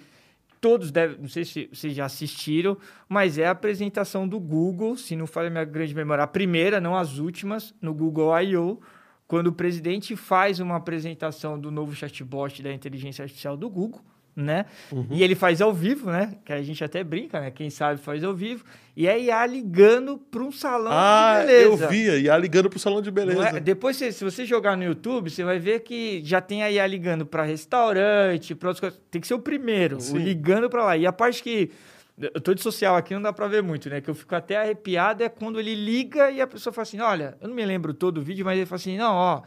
[0.60, 2.76] Todos devem, não sei se vocês já assistiram,
[3.08, 6.80] mas é a apresentação do Google, se não falha a minha grande memória, a primeira,
[6.80, 8.80] não as últimas, no Google I.O.,
[9.26, 14.02] quando o presidente faz uma apresentação do novo chatbot da inteligência artificial do Google,
[14.34, 14.64] né?
[15.10, 16.34] E ele faz ao vivo, né?
[16.44, 17.50] Que a gente até brinca, né?
[17.50, 18.64] Quem sabe faz ao vivo.
[18.96, 21.84] E é IA ligando para um salão Ah, de beleza.
[21.84, 22.18] eu via.
[22.18, 23.48] IA ligando pro salão de Não beleza.
[23.56, 23.60] é?
[23.60, 26.86] Depois, se, se você jogar no YouTube, você vai ver que já tem a IA
[26.86, 29.00] ligando para restaurante, para outras coisas.
[29.10, 30.96] Tem que ser o primeiro, o ligando para lá.
[30.96, 31.70] E a parte que.
[32.18, 34.00] Eu tô de social aqui, não dá para ver muito, né?
[34.00, 37.36] Que eu fico até arrepiado é quando ele liga e a pessoa fala assim: olha,
[37.40, 39.42] eu não me lembro todo o vídeo, mas ele fala assim: não, ó.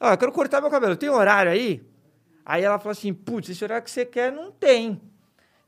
[0.00, 1.82] Ó, eu quero cortar meu cabelo, tem horário aí?
[2.44, 5.00] Aí ela fala assim: putz, esse horário que você quer não tem.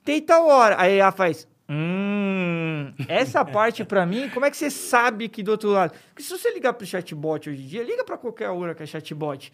[0.04, 0.76] Tem tal hora.
[0.80, 1.46] Aí ela faz.
[1.68, 5.94] Hum, essa parte pra mim, como é que você sabe que do outro lado?
[6.08, 8.86] Porque se você ligar pro chatbot hoje em dia, liga pra qualquer hora que é
[8.86, 9.50] chatbot.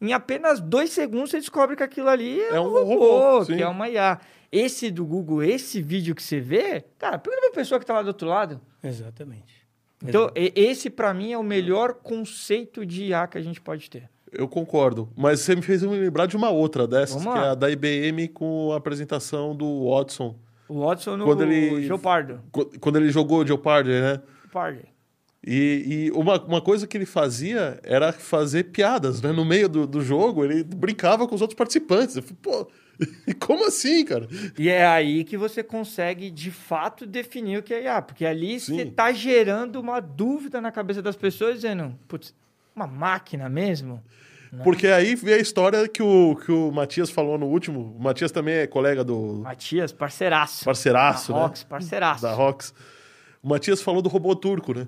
[0.00, 3.46] Em apenas dois segundos você descobre que aquilo ali é, É um um robô, robô,
[3.46, 4.20] que é uma IA.
[4.50, 8.02] Esse do Google, esse vídeo que você vê, cara, pergunta pra pessoa que tá lá
[8.02, 8.60] do outro lado.
[8.82, 9.64] Exatamente.
[10.02, 13.88] Então, e- esse pra mim é o melhor conceito de IA que a gente pode
[13.88, 14.10] ter.
[14.36, 15.08] Eu concordo.
[15.16, 18.28] Mas você me fez me lembrar de uma outra dessas, que é a da IBM
[18.28, 20.36] com a apresentação do Watson.
[20.68, 22.40] O Watson no Quando ele- Geopardo.
[22.50, 24.20] Qu- Quando ele jogou Jeopardy, né?
[24.42, 24.80] Geopardo.
[25.46, 29.30] E, e uma, uma coisa que ele fazia era fazer piadas, né?
[29.30, 32.16] No meio do, do jogo, ele brincava com os outros participantes.
[32.16, 32.66] Eu falei, pô,
[33.46, 34.26] como assim, cara?
[34.58, 38.00] E é aí que você consegue, de fato, definir o que é IA.
[38.00, 38.76] Porque ali Sim.
[38.76, 42.34] você está gerando uma dúvida na cabeça das pessoas, dizendo, putz,
[42.74, 44.02] uma máquina mesmo?
[44.62, 47.94] Porque aí vem a história que o, que o Matias falou no último.
[47.96, 50.64] O Matias também é colega do Matias, parceiraço.
[50.64, 51.44] parceiraço, da né?
[51.44, 52.22] Rox, parceiraço.
[52.22, 52.74] Da Rox.
[53.42, 54.86] O Matias falou do robô turco, né?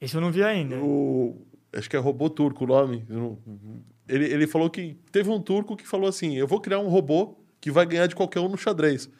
[0.00, 0.76] Esse eu não vi ainda.
[0.76, 3.04] O, acho que é robô turco o nome.
[4.08, 7.36] Ele, ele falou que teve um turco que falou assim: eu vou criar um robô
[7.60, 9.10] que vai ganhar de qualquer um no xadrez.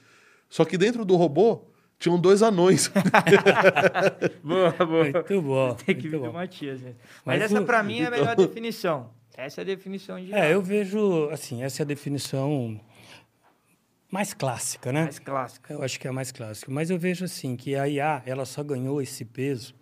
[0.48, 1.69] Só que dentro do robô
[2.00, 2.90] tinham dois anões.
[4.42, 5.04] Boa, boa.
[5.04, 5.74] Muito bom.
[5.74, 6.32] Tem que do bom.
[6.32, 6.80] Matias.
[6.80, 6.94] Né?
[7.24, 9.10] Mas, Mas essa, o- pra mim, é a melhor definição.
[9.36, 10.34] Essa é a definição de.
[10.34, 12.80] É, eu vejo, assim, essa é a definição
[14.10, 15.04] mais clássica, né?
[15.04, 15.72] mais clássica.
[15.72, 16.70] Eu acho que é a mais clássica.
[16.72, 19.74] Mas eu vejo assim que a IA ela só ganhou esse peso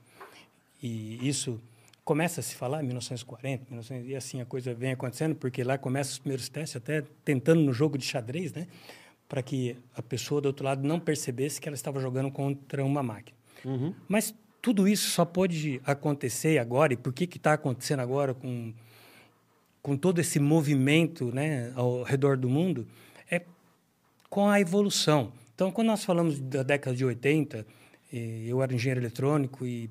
[0.82, 1.60] e isso
[2.04, 5.76] começa a se falar em 1940, 1900, e assim a coisa vem acontecendo porque lá
[5.76, 8.66] começam os primeiros testes até tentando no jogo de xadrez, né,
[9.28, 13.02] para que a pessoa do outro lado não percebesse que ela estava jogando contra uma
[13.02, 13.36] máquina.
[14.08, 18.72] Mas tudo isso só pode acontecer agora e por que que está acontecendo agora com
[19.82, 22.86] com todo esse movimento né, ao redor do mundo,
[23.30, 23.42] é
[24.28, 25.32] com a evolução.
[25.54, 27.66] Então, quando nós falamos da década de 80,
[28.12, 29.90] eu era engenheiro eletrônico e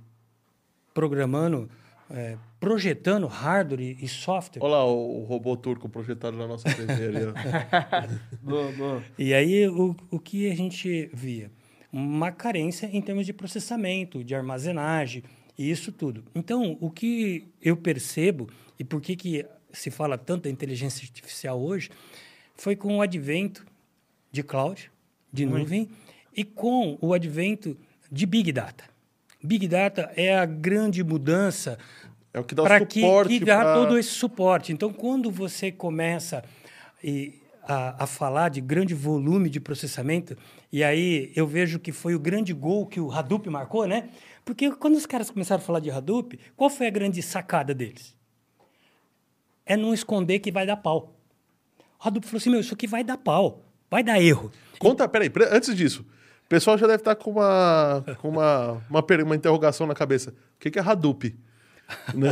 [0.94, 1.70] programando,
[2.10, 4.64] é, projetando hardware e, software.
[4.64, 6.68] Olha lá o, o, robô turco projetado na nossa
[8.42, 9.04] boa, boa.
[9.18, 11.52] E aí, o, o que a gente via?
[11.92, 15.24] Uma carência em termos de processamento, de armazenagem,
[15.58, 16.24] e isso tudo.
[16.36, 21.62] Então, o que eu percebo, e por que, que se fala tanto da inteligência artificial
[21.62, 21.90] hoje,
[22.56, 23.66] foi com o advento
[24.32, 24.92] de cloud,
[25.32, 25.90] de nuvem,
[26.36, 27.78] e com o advento
[28.12, 28.86] de Big Data.
[29.44, 31.78] Big Data é a grande mudança
[32.34, 33.74] é o que dá para que, que dá pra...
[33.74, 34.72] todo esse suporte.
[34.72, 36.44] Então, quando você começa
[37.04, 40.38] e, a, a, falar de grande volume de processamento,
[40.72, 44.10] e aí eu vejo que foi o grande gol que o Hadoop marcou, né?
[44.46, 48.16] Porque quando os caras começaram a falar de Hadoop, qual foi a grande sacada deles?
[49.66, 51.16] É não esconder que vai dar pau.
[52.00, 54.52] O Hadoop falou assim: meu, isso aqui vai dar pau, vai dar erro.
[54.80, 56.06] Conta, peraí, antes disso,
[56.48, 60.30] o pessoal já deve estar com uma, com uma, uma, uma interrogação na cabeça.
[60.30, 61.36] O que é Hadoop?
[62.14, 62.30] Né?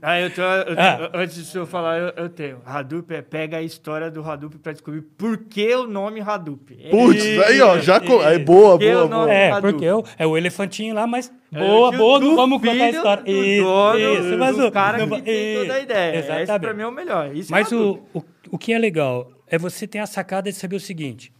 [0.00, 1.10] ah, eu, tô, eu ah.
[1.14, 2.60] Antes de senhor falar, eu, eu, tenho.
[2.64, 6.76] Hadoop é pega a história do Hadoop para descobrir por que o nome Hadoop.
[6.90, 8.22] Putz, aí ó, já com...
[8.22, 9.32] é boa, boa, boa.
[9.32, 12.90] É, porque eu, é o elefantinho lá, mas é, boa, boa, não vamos contar a
[12.90, 13.24] história.
[13.24, 16.18] Do isso, dono, isso, mas o cara não, que tem toda a ideia.
[16.18, 16.50] Exatamente.
[16.50, 17.34] Esse para mim é o melhor.
[17.34, 20.56] Isso mas é o, o, o que é legal é você ter a sacada de
[20.56, 21.32] saber o seguinte: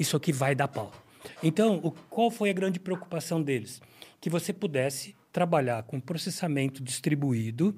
[0.00, 0.90] isso aqui vai dar pau.
[1.42, 3.80] Então, o, qual foi a grande preocupação deles?
[4.20, 7.74] Que você pudesse trabalhar com processamento distribuído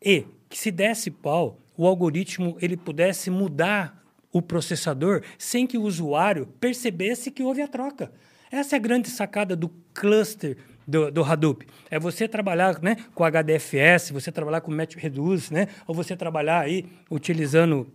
[0.00, 5.82] e que se desse pau, o algoritmo ele pudesse mudar o processador sem que o
[5.82, 8.12] usuário percebesse que houve a troca.
[8.50, 11.66] Essa é a grande sacada do cluster do, do Hadoop.
[11.90, 16.86] É você trabalhar né, com HDFS, você trabalhar com MapReduce, né, ou você trabalhar aí
[17.10, 17.86] utilizando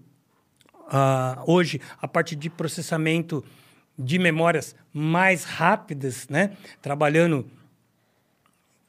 [0.86, 3.44] uh, hoje a parte de processamento
[3.98, 7.50] de memórias mais rápidas, né, trabalhando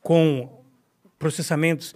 [0.02, 0.62] com
[1.18, 1.94] processamentos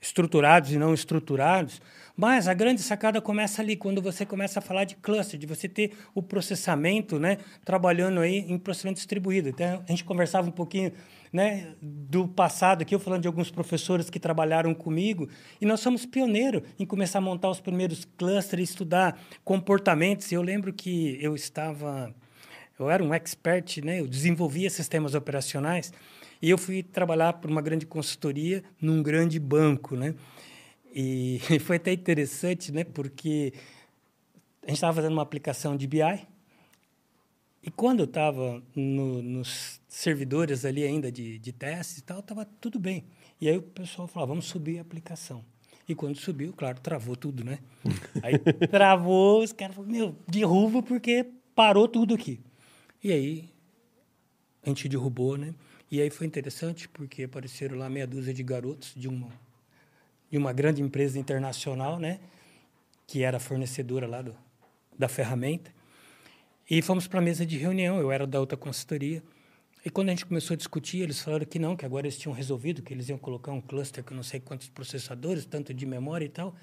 [0.00, 1.80] estruturados e não estruturados,
[2.16, 5.68] mas a grande sacada começa ali, quando você começa a falar de cluster, de você
[5.68, 9.48] ter o processamento, né, trabalhando aí em processamento distribuído.
[9.48, 10.92] Então, a gente conversava um pouquinho,
[11.32, 15.28] né, do passado aqui, eu falando de alguns professores que trabalharam comigo,
[15.60, 20.30] e nós somos pioneiros em começar a montar os primeiros clusters, estudar comportamentos.
[20.30, 22.14] Eu lembro que eu estava,
[22.78, 25.92] eu era um expert, né, eu desenvolvia sistemas operacionais,
[26.40, 30.14] e eu fui trabalhar para uma grande consultoria num grande banco, né?
[30.92, 32.82] E, foi até interessante, né?
[32.82, 33.52] Porque
[34.62, 36.26] a gente estava fazendo uma aplicação de BI
[37.62, 42.44] e quando eu estava no, nos servidores ali ainda de, de testes e tal, estava
[42.60, 43.04] tudo bem.
[43.40, 45.44] E aí o pessoal falou, vamos subir a aplicação.
[45.88, 47.58] E quando subiu, claro, travou tudo, né?
[48.22, 52.40] Aí travou, os caras falaram, meu, derruba porque parou tudo aqui.
[53.02, 53.48] E aí
[54.62, 55.54] a gente derrubou, né?
[55.90, 59.28] E aí foi interessante porque apareceram lá meia dúzia de garotos de uma,
[60.30, 62.20] de uma grande empresa internacional, né?
[63.06, 64.34] Que era fornecedora lá do,
[64.96, 65.72] da ferramenta.
[66.70, 69.22] E fomos para a mesa de reunião, eu era da outra consultoria.
[69.84, 72.32] E quando a gente começou a discutir, eles falaram que não, que agora eles tinham
[72.32, 76.24] resolvido, que eles iam colocar um cluster com não sei quantos processadores, tanto de memória
[76.24, 76.54] e tal.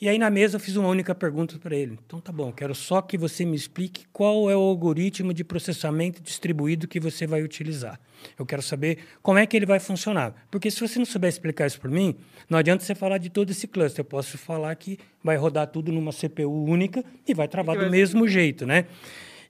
[0.00, 1.98] E aí na mesa eu fiz uma única pergunta para ele.
[2.04, 6.20] Então tá bom, quero só que você me explique qual é o algoritmo de processamento
[6.20, 7.98] distribuído que você vai utilizar.
[8.38, 10.34] Eu quero saber como é que ele vai funcionar.
[10.50, 12.16] Porque se você não souber explicar isso para mim,
[12.50, 14.00] não adianta você falar de todo esse cluster.
[14.00, 18.26] Eu posso falar que vai rodar tudo numa CPU única e vai travar do mesmo
[18.26, 18.86] jeito, né?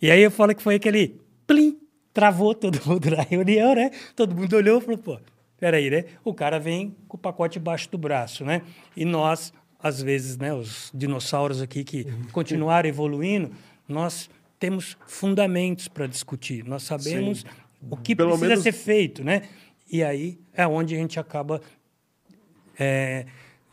[0.01, 1.79] E aí eu falo que foi aquele plim,
[2.13, 3.91] travou todo mundo na reunião, né?
[4.15, 5.19] Todo mundo olhou e falou, pô,
[5.59, 6.05] peraí, né?
[6.23, 8.63] O cara vem com o pacote embaixo do braço, né?
[8.97, 9.53] E nós
[9.85, 12.25] às vezes, né, os dinossauros aqui que uhum.
[12.33, 13.51] continuaram evoluindo,
[13.87, 16.65] nós temos fundamentos para discutir.
[16.65, 17.47] Nós sabemos Sim.
[17.91, 18.65] o que Pelo precisa menos...
[18.65, 19.43] ser feito, né?
[19.93, 21.61] E aí é onde a gente acaba
[22.79, 23.27] é,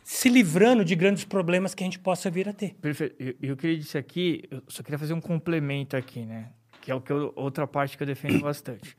[0.04, 2.74] se livrando de grandes problemas que a gente possa vir a ter.
[2.74, 3.34] Perfeito.
[3.40, 6.50] E o que ele disse aqui, eu só queria fazer um complemento aqui, né?
[6.82, 8.94] Que é o que eu, outra parte que eu defendo bastante.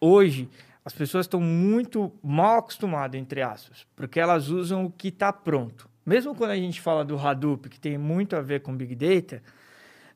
[0.00, 0.48] Hoje,
[0.84, 5.90] as pessoas estão muito mal acostumadas, entre aspas, porque elas usam o que está pronto
[6.04, 9.42] mesmo quando a gente fala do Hadoop, que tem muito a ver com Big Data,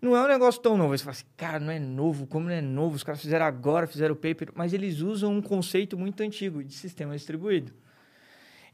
[0.00, 0.96] não é um negócio tão novo.
[0.96, 2.96] Você fala assim, cara, não é novo, como não é novo?
[2.96, 6.74] Os caras fizeram agora, fizeram o paper, mas eles usam um conceito muito antigo de
[6.74, 7.72] sistema distribuído.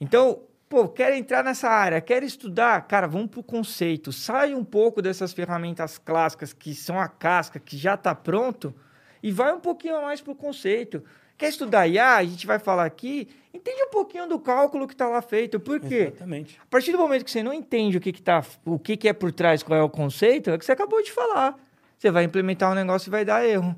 [0.00, 4.10] Então, pô, quer entrar nessa área, quer estudar, cara, vamos para o conceito.
[4.10, 8.74] Sai um pouco dessas ferramentas clássicas que são a casca, que já está pronto,
[9.22, 11.04] e vai um pouquinho mais para o conceito
[11.42, 12.18] Quer estudar IA?
[12.18, 13.26] A gente vai falar aqui.
[13.52, 15.58] Entende um pouquinho do cálculo que está lá feito.
[15.58, 16.12] Por quê?
[16.12, 16.56] Exatamente.
[16.62, 19.08] A partir do momento que você não entende o que, que, tá, o que, que
[19.08, 21.58] é por trás, qual é o conceito, é o que você acabou de falar.
[21.98, 23.74] Você vai implementar um negócio e vai dar erro.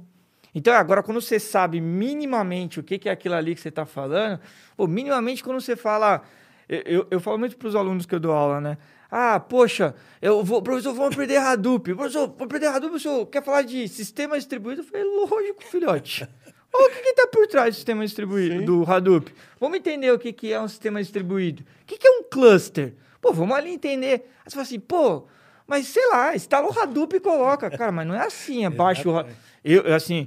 [0.54, 3.86] Então, agora, quando você sabe minimamente o que, que é aquilo ali que você está
[3.86, 4.40] falando,
[4.76, 6.20] ou minimamente quando você fala.
[6.68, 8.76] Eu, eu, eu falo muito para os alunos que eu dou aula, né?
[9.10, 11.94] Ah, poxa, eu vou, professor, vamos perder Hadoop.
[11.94, 14.82] Professor, vou perder Hadoop, professor, quer falar de sistema distribuído?
[14.82, 16.28] Eu falei, lógico, filhote.
[16.76, 18.64] Olha o que está por trás do sistema distribuído, Sim.
[18.64, 19.32] do Hadoop.
[19.60, 21.62] Vamos entender o que, que é um sistema distribuído.
[21.82, 22.94] O que, que é um cluster?
[23.20, 24.28] Pô, vamos ali entender.
[24.44, 25.24] Aí você fala assim, pô,
[25.66, 27.70] mas sei lá, instala o Hadoop e coloca.
[27.70, 29.24] Cara, mas não é assim, abaixa o...
[29.64, 30.26] Eu, assim,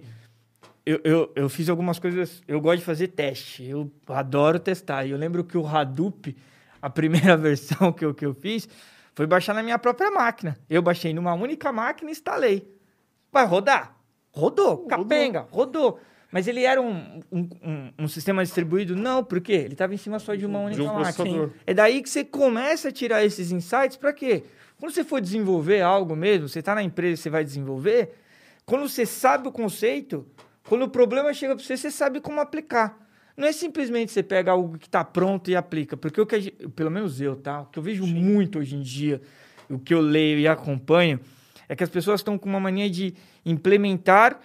[0.86, 2.42] eu, eu, eu fiz algumas coisas...
[2.48, 3.66] Eu gosto de fazer teste.
[3.66, 5.06] Eu adoro testar.
[5.06, 6.36] E eu lembro que o Hadoop
[6.82, 8.68] a primeira versão que eu, que eu fiz
[9.14, 10.58] foi baixar na minha própria máquina.
[10.70, 12.72] Eu baixei numa única máquina e instalei.
[13.32, 13.96] Vai rodar?
[14.32, 14.86] Rodou.
[14.86, 16.00] Capenga, rodou.
[16.32, 18.96] Mas ele era um, um, um, um sistema distribuído?
[18.96, 19.54] Não, por quê?
[19.54, 21.50] Ele estava em cima só de uma única de um máquina.
[21.66, 24.44] É daí que você começa a tirar esses insights para quê?
[24.80, 28.14] Quando você for desenvolver algo mesmo, você está na empresa e você vai desenvolver,
[28.66, 30.26] quando você sabe o conceito,
[30.68, 33.08] quando o problema chega para você, você sabe como aplicar.
[33.36, 36.68] Não é simplesmente você pega algo que está pronto e aplica, porque o que gente,
[36.70, 37.62] pelo menos eu, tá?
[37.62, 38.14] O que eu vejo Sim.
[38.14, 39.22] muito hoje em dia,
[39.70, 41.20] o que eu leio e acompanho,
[41.70, 43.14] é que as pessoas estão com uma mania de
[43.46, 44.40] implementar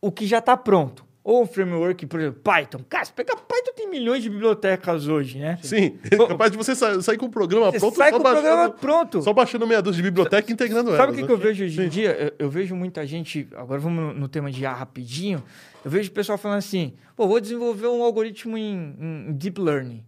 [0.00, 1.05] o que já está pronto.
[1.26, 2.84] Ou um framework, por exemplo, Python.
[2.88, 5.58] Cara, se pegar Python tem milhões de bibliotecas hoje, né?
[5.60, 7.96] Sim, é capaz de você sair com o programa você pronto.
[7.96, 9.22] Sai com o programa pronto.
[9.22, 10.98] Só baixando meia dúzia de biblioteca e integrando Sabe ela.
[10.98, 12.12] Sabe o que, que, eu vejo hoje em dia?
[12.12, 15.42] Eu, eu, vejo muita gente, agora vamos no, no tema de IA rapidinho,
[15.84, 18.96] eu vejo o pessoal falando assim, pô, vou desenvolver um algoritmo em,
[19.28, 20.04] em Deep Learning.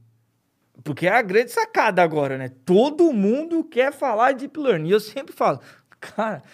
[0.84, 2.52] Porque é a grande sacada agora, né?
[2.64, 4.88] Todo mundo quer falar de Deep Learning.
[4.88, 5.58] E eu sempre falo,
[5.98, 6.44] cara,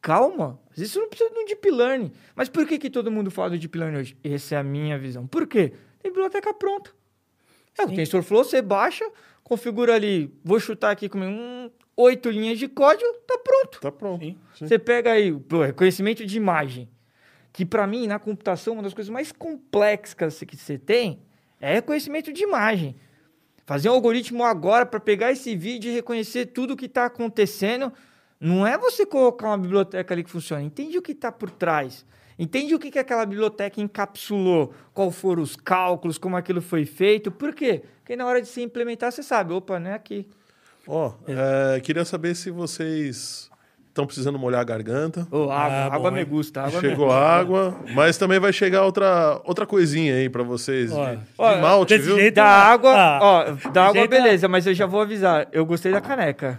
[0.00, 2.12] calma, isso não precisa de um Deep Learning.
[2.34, 4.16] Mas por que, que todo mundo fala do Deep Learning hoje?
[4.24, 5.26] Essa é a minha visão.
[5.26, 5.72] Por quê?
[6.02, 6.90] Tem biblioteca pronta.
[7.78, 9.04] É, o TensorFlow, você baixa,
[9.42, 13.80] configura ali, vou chutar aqui com um, oito linhas de código, tá pronto.
[13.80, 14.24] Tá pronto.
[14.24, 14.38] Sim.
[14.54, 16.88] Você pega aí o reconhecimento de imagem,
[17.52, 21.22] que para mim, na computação, uma das coisas mais complexas que você tem
[21.60, 22.96] é reconhecimento de imagem.
[23.66, 27.92] Fazer um algoritmo agora para pegar esse vídeo e reconhecer tudo o que está acontecendo
[28.40, 30.62] não é você colocar uma biblioteca ali que funciona.
[30.62, 32.06] Entende o que está por trás.
[32.38, 37.30] Entende o que, que aquela biblioteca encapsulou, qual foram os cálculos, como aquilo foi feito.
[37.30, 37.82] Por quê?
[37.98, 40.26] Porque na hora de se implementar, você sabe, opa, não é aqui.
[40.86, 43.50] Ó, oh, é, queria saber se vocês
[43.88, 45.28] estão precisando molhar a garganta.
[45.30, 46.62] Oh, água, ah, água me gusta.
[46.62, 47.12] Água Chegou me...
[47.12, 50.90] água, mas também vai chegar outra, outra coisinha aí para vocês.
[50.90, 52.32] Ó, de, de malte, viu?
[52.32, 55.46] Da água, ah, ó, da água beleza, mas eu já vou avisar.
[55.52, 56.58] Eu gostei da caneca.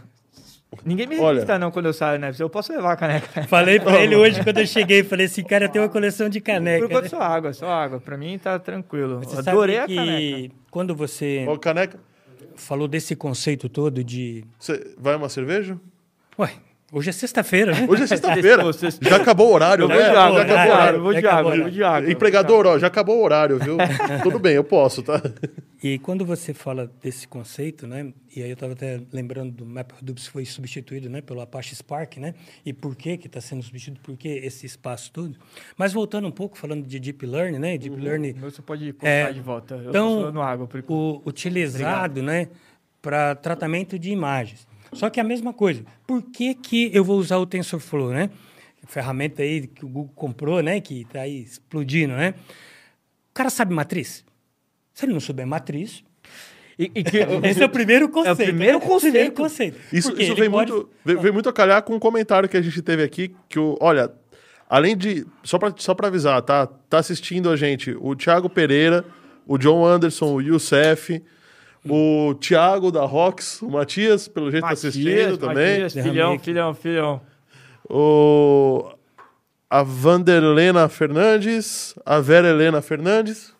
[0.85, 2.31] Ninguém me revista não quando eu saio, né?
[2.39, 3.43] Eu posso levar a caneca.
[3.43, 6.39] Falei pra ele hoje quando eu cheguei, falei assim, cara, eu tenho uma coleção de
[6.39, 6.87] caneca.
[6.87, 7.99] Por só água, só água.
[7.99, 9.19] Pra mim tá tranquilo.
[9.19, 10.55] Você Adorei a caneca.
[10.71, 11.99] quando você Ó, caneca.
[12.55, 14.45] falou desse conceito todo de...
[14.57, 15.77] Você vai uma cerveja?
[16.39, 16.53] Ué,
[16.93, 17.87] Hoje é sexta-feira, né?
[17.89, 18.63] Hoje é sexta-feira.
[19.01, 19.97] já acabou o horário, né?
[19.97, 21.01] Já acabou o horário.
[21.01, 22.11] Vou de água, vou de água.
[22.11, 23.77] Empregador, ó, já acabou o horário, viu?
[24.21, 25.21] Tudo bem, eu posso, tá?
[25.81, 28.11] E quando você fala desse conceito, né?
[28.35, 31.21] E aí eu estava até lembrando do MapReduce foi substituído, né?
[31.21, 32.33] Pelo Apache Spark, né?
[32.65, 34.01] E por que que está sendo substituído?
[34.01, 35.37] Por que esse espaço todo?
[35.77, 37.77] Mas voltando um pouco, falando de Deep Learning, né?
[37.77, 38.03] Deep uhum.
[38.03, 38.33] Learning...
[38.33, 39.75] Você pode colocar é, de volta.
[39.75, 40.67] Eu então, no água.
[40.67, 40.83] Por...
[40.89, 42.21] O, utilizado, Obrigado.
[42.21, 42.49] né?
[43.01, 44.69] Para tratamento de imagens.
[44.93, 45.83] Só que é a mesma coisa.
[46.05, 48.29] Por que, que eu vou usar o TensorFlow, né?
[48.87, 50.81] Ferramenta aí que o Google comprou, né?
[50.81, 52.33] Que está aí explodindo, né?
[53.29, 54.25] O cara sabe matriz?
[54.93, 56.03] Se ele não souber matriz,
[56.77, 58.41] e, e que, esse é o primeiro conceito.
[58.41, 59.11] É o primeiro conceito.
[59.13, 59.77] Primeiro conceito.
[59.93, 60.71] Isso, isso vem, pode...
[60.71, 63.59] muito, vem, vem, muito a calhar com um comentário que a gente teve aqui, que
[63.59, 64.11] o, olha,
[64.67, 66.65] além de, só para só avisar, tá?
[66.65, 69.05] Tá assistindo a gente o Thiago Pereira,
[69.45, 71.21] o John Anderson, o Youssef,
[71.87, 75.81] o Thiago da Rox, o Matias, pelo jeito tá Matias, tá assistindo também.
[75.81, 77.21] Matias, filhão, filhão, filhão.
[77.89, 78.91] O...
[79.69, 83.53] A Vanderlena Fernandes, a Vera Helena Fernandes.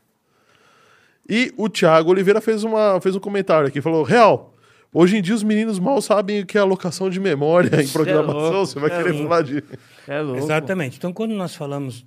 [1.27, 4.53] E o Thiago Oliveira fez, uma, fez um comentário aqui, falou, real,
[4.93, 7.87] hoje em dia os meninos mal sabem o que é alocação de memória em é
[7.87, 9.29] programação, é louco, você vai é querer louco.
[9.29, 9.63] falar de...
[10.07, 10.39] É louco.
[10.39, 10.97] Exatamente.
[10.97, 12.05] Então, quando nós falamos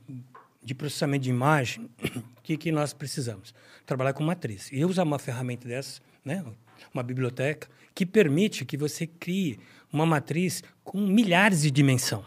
[0.62, 1.88] de processamento de imagem,
[2.36, 3.54] o que, que nós precisamos?
[3.86, 4.68] Trabalhar com matriz.
[4.72, 6.44] E usar uma ferramenta dessa, né?
[6.92, 9.58] uma biblioteca, que permite que você crie
[9.92, 12.24] uma matriz com milhares de dimensão.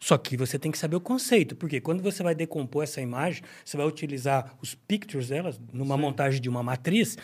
[0.00, 3.42] Só que você tem que saber o conceito, porque quando você vai decompor essa imagem,
[3.64, 6.00] você vai utilizar os pictures delas numa Sim.
[6.00, 7.18] montagem de uma matriz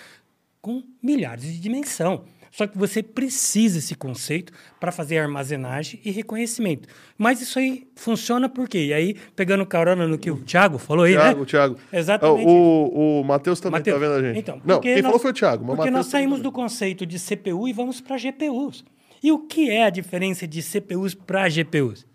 [0.61, 2.25] com milhares de dimensão.
[2.57, 6.89] Só que você precisa esse conceito para fazer armazenagem e reconhecimento.
[7.19, 8.87] Mas isso aí funciona por quê?
[8.87, 11.47] E aí, pegando carona no que o Thiago falou aí, Thiago, né?
[11.47, 11.77] Thiago.
[11.93, 12.47] Exatamente.
[12.47, 14.39] O, o Matheus também Mateus, tá vendo a gente.
[14.39, 15.65] Então, não, quem nós- falou foi o Thiago.
[15.65, 18.85] mas Porque nós Matheus também saímos tá do conceito de CPU e vamos para GPUs.
[19.21, 22.07] E o que é a diferença de CPUs para GPUs?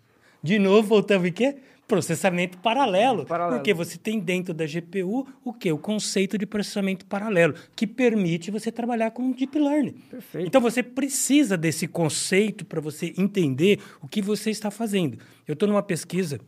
[0.42, 1.56] De novo, voltamos em quê?
[1.90, 3.26] Processamento paralelo.
[3.26, 3.56] Paralelo.
[3.58, 5.72] Porque você tem dentro da GPU o quê?
[5.72, 9.92] O conceito de processamento paralelo, que permite você trabalhar com Deep Learning.
[10.08, 10.46] Perfeito.
[10.46, 15.18] Então você precisa desse conceito para você entender o que você está fazendo.
[15.48, 16.40] Eu estou numa pesquisa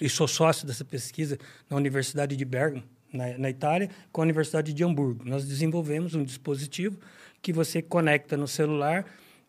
[0.00, 1.38] e sou sócio dessa pesquisa
[1.70, 5.24] na Universidade de Bergamo, na, na Itália, com a Universidade de Hamburgo.
[5.24, 6.98] Nós desenvolvemos um dispositivo
[7.40, 9.06] que você conecta no celular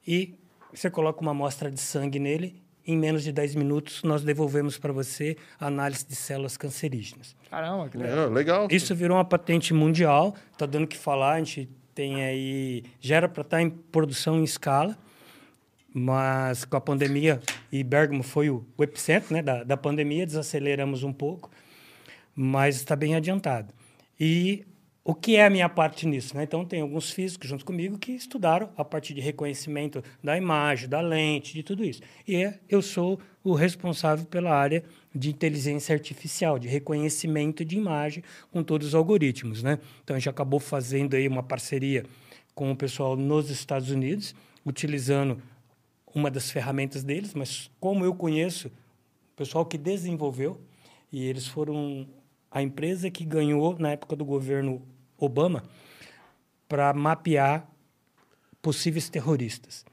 [0.08, 0.34] e
[0.74, 2.62] você coloca uma amostra de sangue nele.
[2.86, 7.36] Em menos de 10 minutos, nós devolvemos para você a análise de células cancerígenas.
[7.50, 8.18] Caramba, que legal.
[8.18, 8.68] É, legal.
[8.70, 11.36] Isso virou uma patente mundial, está dando o que falar.
[11.36, 12.84] A gente tem aí.
[13.00, 14.98] Já era para estar em produção em escala,
[15.94, 17.40] mas com a pandemia,
[17.72, 21.50] e Bergamo foi o, o epicentro né, da, da pandemia, desaceleramos um pouco,
[22.36, 23.74] mas está bem adiantado.
[24.20, 24.66] E
[25.06, 26.36] o que é a minha parte nisso?
[26.36, 26.43] Né?
[26.43, 31.01] Então, tem alguns físicos junto comigo que estudaram a parte de reconhecimento da imagem, da
[31.01, 32.01] lente, de tudo isso.
[32.26, 34.82] E é- eu sou o responsável pela área
[35.14, 39.62] de inteligência artificial, de reconhecimento de imagem com todos os algoritmos.
[39.62, 39.78] Né?
[40.01, 42.06] Então, a gente acabou fazendo aí uma parceria
[42.56, 44.34] com o pessoal nos Estados Unidos,
[44.66, 45.41] utilizando
[46.16, 50.62] uma das ferramentas deles, mas como eu conheço o pessoal que desenvolveu,
[51.12, 52.08] e eles foram
[52.49, 54.82] a empresa que ganhou, na época do governo
[55.18, 55.64] Obama,
[56.68, 57.68] para mapear
[58.61, 59.86] possíveis terroristas.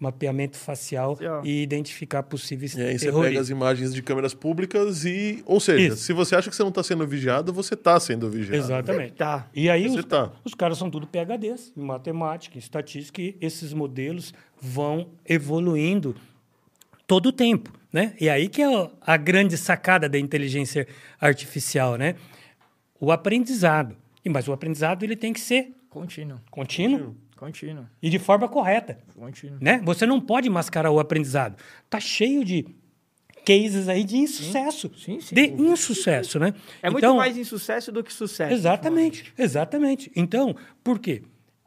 [0.00, 3.42] Mapeamento facial e identificar possíveis E aí você pega terroristas.
[3.46, 5.42] as imagens de câmeras públicas e.
[5.44, 6.04] Ou seja, Isso.
[6.04, 8.62] se você acha que você não está sendo vigiado, você está sendo vigiado.
[8.62, 9.14] Exatamente.
[9.14, 9.48] Tá.
[9.52, 10.30] E aí Você os, tá.
[10.44, 16.14] os caras são tudo PHDs em matemática, em estatística, e esses modelos vão evoluindo
[17.04, 18.14] todo o tempo, né?
[18.20, 20.86] E aí que é a grande sacada da inteligência
[21.20, 22.14] artificial, né?
[23.00, 23.96] O aprendizado.
[24.28, 26.38] E mas o aprendizado ele tem que ser Contínuo.
[26.50, 27.86] contínuo Contínuo.
[28.02, 29.58] e de forma correta, Contínuo.
[29.60, 29.80] né?
[29.84, 31.56] Você não pode mascarar o aprendizado.
[31.88, 32.66] Tá cheio de
[33.46, 35.34] cases aí de insucesso, Sim, sim.
[35.34, 36.52] de insucesso, né?
[36.82, 38.52] É muito Então- mais insucesso do que sucesso.
[38.52, 40.12] Exatamente, exatamente.
[40.14, 40.54] Então,
[40.84, 41.22] por quê?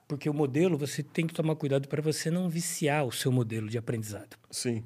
[0.07, 3.67] Porque o modelo, você tem que tomar cuidado para você não viciar o seu modelo
[3.69, 4.37] de aprendizado.
[4.51, 4.83] Sim.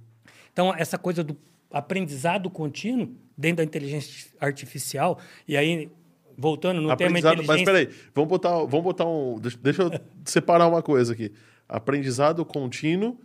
[0.53, 1.35] Então, essa coisa do
[1.69, 5.89] aprendizado contínuo dentro da inteligência artificial, e aí,
[6.37, 7.87] voltando no tema Aprendizado, mas inteligência...
[7.87, 9.39] peraí, vamos botar, vamos botar um.
[9.39, 9.91] Deixa, deixa eu
[10.25, 11.31] separar uma coisa aqui.
[11.67, 13.17] Aprendizado contínuo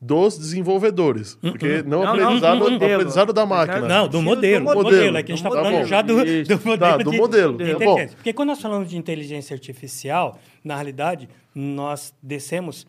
[0.00, 1.36] dos desenvolvedores.
[1.40, 2.94] Porque não, Não, não, aprendizado, do modelo.
[2.94, 3.80] aprendizado da máquina.
[3.88, 4.84] Não, do modelo, do modelo.
[4.84, 5.16] modelo.
[5.16, 6.78] É que a gente está falando já do, do modelo.
[6.78, 7.56] Tá, do de- modelo.
[7.56, 7.84] de Tá bom.
[7.92, 8.16] inteligência.
[8.16, 12.84] Porque quando nós falamos de inteligência artificial, na realidade, nós descemos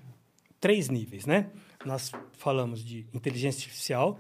[0.60, 1.48] três níveis, né?
[1.86, 4.20] Nós falamos de inteligência artificial,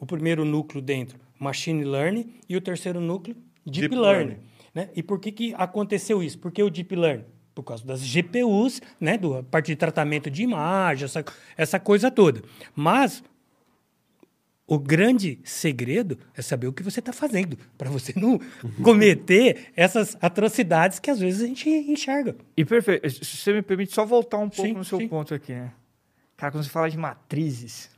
[0.00, 4.24] o primeiro núcleo dentro, machine learning, e o terceiro núcleo, deep, Deep learning.
[4.30, 4.42] learning.
[4.74, 4.88] Né?
[4.94, 6.38] E por que, que aconteceu isso?
[6.38, 7.24] Por que o deep learning?
[7.54, 9.16] Por causa das GPUs, né?
[9.16, 11.24] Do, a parte de tratamento de imagem, essa,
[11.56, 12.42] essa coisa toda.
[12.74, 13.22] Mas
[14.66, 18.40] o grande segredo é saber o que você está fazendo, para você não
[18.82, 22.34] cometer essas atrocidades que às vezes a gente enxerga.
[22.56, 23.08] E perfeito.
[23.08, 25.06] Se você me permite só voltar um pouco Sim, no seu sim.
[25.06, 25.72] ponto aqui, né?
[26.36, 27.90] Cara, quando você fala de matrizes,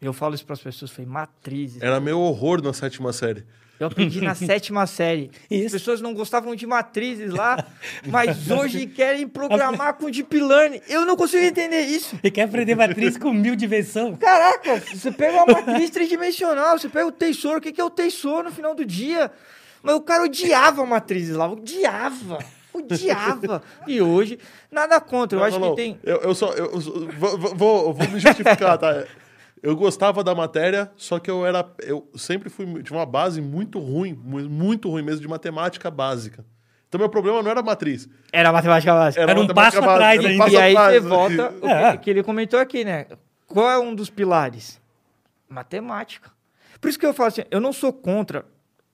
[0.00, 1.82] eu falo isso para as pessoas, falei, matrizes.
[1.82, 3.44] Era meu horror na sétima série.
[3.78, 5.30] Eu aprendi na sétima série.
[5.50, 5.66] Isso.
[5.76, 7.64] As pessoas não gostavam de matrizes lá,
[8.06, 10.80] mas hoje querem programar com Deep Learning.
[10.88, 12.18] Eu não consigo entender isso.
[12.22, 14.16] E quer aprender matriz com mil dimensão?
[14.16, 18.44] Caraca, você pega uma matriz tridimensional, você pega o tensor, o que é o tensor
[18.44, 19.30] no final do dia?
[19.82, 22.38] Mas o cara odiava matrizes lá, odiava,
[22.72, 23.62] odiava.
[23.86, 24.38] E hoje,
[24.70, 25.98] nada contra, eu Não, acho não, que tem...
[26.02, 26.48] Eu, eu só.
[26.52, 29.04] Eu, eu- vou, vou- vou, vou me justificar, tá?
[29.62, 31.66] Eu gostava da matéria, só que eu era.
[31.82, 36.44] Eu sempre fui de uma base muito ruim, mu- muito ruim mesmo, de matemática básica.
[36.88, 38.08] Então, meu problema não era a matriz.
[38.32, 39.22] Era matemática básica.
[39.22, 40.44] Era um matemática passo atrás era um ainda.
[40.44, 40.94] passo E aí atrás.
[40.94, 41.92] você volta, o É.
[41.92, 43.06] que, que ele comentou aqui, né?
[43.46, 44.80] Qual é um dos pilares?
[45.48, 46.30] Matemática.
[46.80, 48.44] Por isso que eu falo assim, eu não sou contra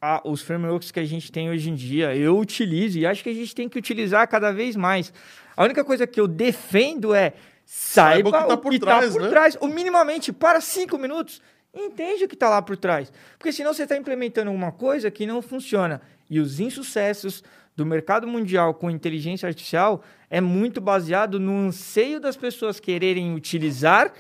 [0.01, 2.15] a- os frameworks que a gente tem hoje em dia.
[2.15, 5.13] Eu utilizo e acho que a gente tem que utilizar cada vez mais.
[5.57, 7.35] A única coisa que eu defendo é
[7.73, 9.29] saiba, Saiba o que tá o por tá trás, por né?
[9.31, 9.57] trás.
[9.59, 11.41] Ou minimamente, para cinco minutos,
[11.73, 13.11] entende o que está lá por trás.
[13.39, 16.03] Porque senão você está implementando uma coisa que não funciona.
[16.29, 17.43] E os insucessos
[17.75, 24.13] do mercado mundial com inteligência artificial é muito baseado no anseio das pessoas quererem utilizar,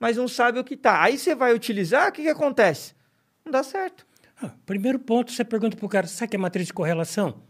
[0.00, 1.00] mas não sabe o que tá.
[1.00, 2.94] Aí você vai utilizar, o que, que acontece?
[3.44, 4.04] Não dá certo.
[4.42, 7.40] Ah, primeiro ponto, você pergunta pro cara, sabe o que é matriz de correlação?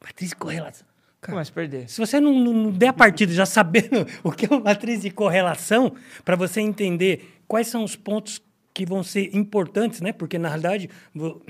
[0.00, 0.87] Matriz de correlação.
[1.20, 1.88] Começa a perder.
[1.88, 5.02] Se você não, não, não der a partida já sabendo o que é uma matriz
[5.02, 5.92] de correlação,
[6.24, 8.40] para você entender quais são os pontos
[8.72, 10.12] que vão ser importantes, né?
[10.12, 11.42] Porque, na realidade, vou-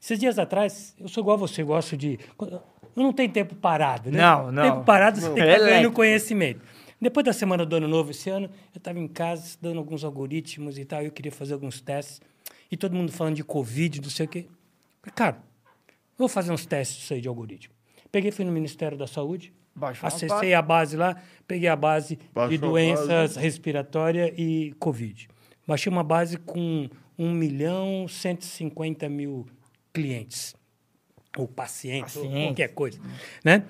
[0.00, 2.18] esses dias atrás, eu sou igual a você, gosto de...
[2.38, 4.18] Eu não tenho tempo parado, né?
[4.20, 4.62] Não, não.
[4.62, 5.94] Tempo parado, você tem que estar ganhando elétrico.
[5.94, 6.60] conhecimento.
[7.00, 10.78] Depois da semana do Ano Novo esse ano, eu estava em casa estudando alguns algoritmos
[10.78, 12.20] e tal, eu queria fazer alguns testes.
[12.70, 14.46] E todo mundo falando de Covid, não sei o quê.
[15.14, 15.38] Cara,
[16.16, 17.74] vou fazer uns testes aí de algoritmo.
[18.16, 22.48] Peguei, fui no Ministério da Saúde, Baixou acessei a base lá, peguei a base Baixou
[22.48, 25.28] de doenças respiratórias e Covid.
[25.66, 26.88] Baixei uma base com
[27.18, 29.46] 1 milhão 150 mil
[29.92, 30.56] clientes.
[31.36, 32.98] Ou pacientes, ou qualquer coisa.
[33.44, 33.62] Né?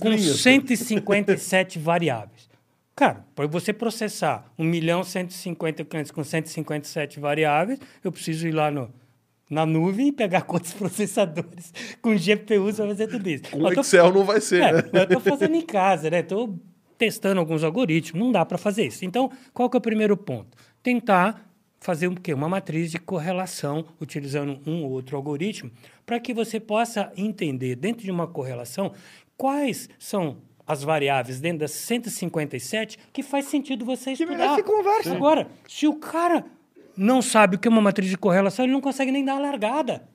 [0.00, 0.40] Com Linhas.
[0.42, 2.48] 157 variáveis.
[2.96, 8.72] Cara, para você processar 1 milhão 150 clientes com 157 variáveis, eu preciso ir lá
[8.72, 8.92] no,
[9.54, 13.44] na nuvem e pegar quantos processadores com GPUs para fazer tudo isso.
[13.50, 14.82] Com tô- Excel não vai ser, é, né?
[14.92, 16.20] eu estou fazendo em casa, né?
[16.20, 16.58] Estou
[16.98, 19.04] testando alguns algoritmos, não dá para fazer isso.
[19.04, 20.56] Então, qual que é o primeiro ponto?
[20.82, 21.50] Tentar
[21.80, 22.32] fazer um, quê?
[22.32, 25.70] uma matriz de correlação utilizando um ou outro algoritmo
[26.06, 28.92] para que você possa entender dentro de uma correlação
[29.36, 34.38] quais são as variáveis dentro das 157 que faz sentido você Que estudar.
[34.38, 35.12] merece conversa.
[35.14, 36.46] Agora, se o cara
[36.96, 39.38] não sabe o que é uma matriz de correlação, ele não consegue nem dar a
[39.38, 40.08] largada.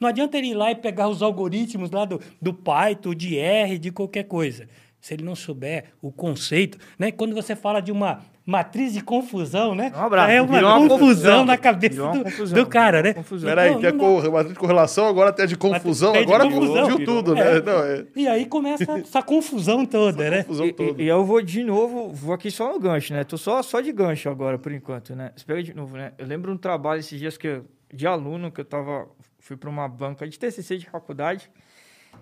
[0.00, 3.78] Não adianta ele ir lá e pegar os algoritmos lá do, do Python, de R,
[3.78, 4.68] de qualquer coisa.
[5.00, 7.12] Se ele não souber o conceito, né?
[7.12, 9.92] Quando você fala de uma matriz de confusão, né?
[9.96, 10.30] Um abraço.
[10.32, 11.44] É uma uma confusão confusão.
[11.44, 12.58] na cabeça do, confusão.
[12.58, 13.14] do cara, né?
[13.14, 13.48] Confusão.
[13.48, 14.04] Peraí, Não, tem a não dá.
[14.22, 16.90] cor- matriz de correlação, agora tem a de confusão, de agora confusão.
[16.90, 17.60] fugiu tudo, né?
[17.60, 20.42] Não, é, E aí começa essa confusão toda, né?
[20.42, 21.00] confusão E, toda.
[21.02, 23.22] e- e eu vou de novo, vou aqui só no gancho, né?
[23.24, 25.30] Tô só, só de gancho agora, por enquanto, né?
[25.36, 26.12] Você pega de novo, né?
[26.18, 27.64] Eu lembro um trabalho esses dias que eu,
[27.94, 29.06] de aluno que eu tava,
[29.38, 31.48] fui para uma banca de TCC de faculdade.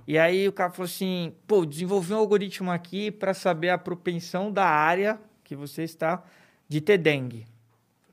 [0.07, 4.53] E aí o cara falou assim: pô, desenvolvi um algoritmo aqui para saber a propensão
[4.53, 5.19] da área
[5.51, 6.23] que você está
[6.69, 7.45] de ter dengue.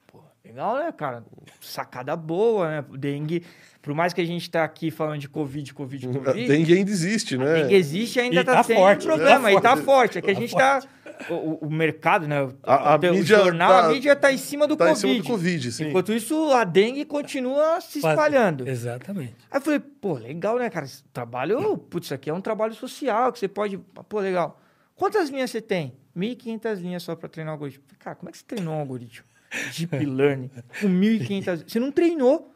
[0.08, 1.24] Pô, legal, né, cara?
[1.62, 2.86] Sacada boa, né?
[2.98, 3.46] Dengue,
[3.80, 6.48] por mais que a gente tá aqui falando de Covid, Covid, A Covid.
[6.48, 7.62] dengue ainda existe, né?
[7.62, 10.18] Dengue existe ainda E tá, sem forte, problema, tá e tá forte.
[10.18, 10.82] É que a Tá gente tá.
[11.30, 12.42] O, o- mercado, né?
[12.44, 14.88] O, A- a o mídia jornal, tá- a mídia tá em cima do Tá em
[14.90, 15.02] Covid.
[15.02, 15.88] cima do Covid, sim.
[15.90, 18.68] Enquanto isso, a dengue continua se espalhando.
[18.68, 19.36] Exatamente.
[19.52, 20.86] Aí eu falei, pô, legal, né, cara?
[20.86, 23.78] Esse trabalho, putz, isso aqui é um trabalho social que você pode.
[24.10, 24.60] Pô, legal.
[24.98, 25.96] Quantas linhas você tem?
[26.18, 27.84] 1.500 linhas só para treinar o algoritmo.
[28.00, 29.26] Cara, como é que você treinou um algoritmo?
[29.78, 30.50] Deep Learning.
[30.82, 32.52] Com 1.500 Você não treinou.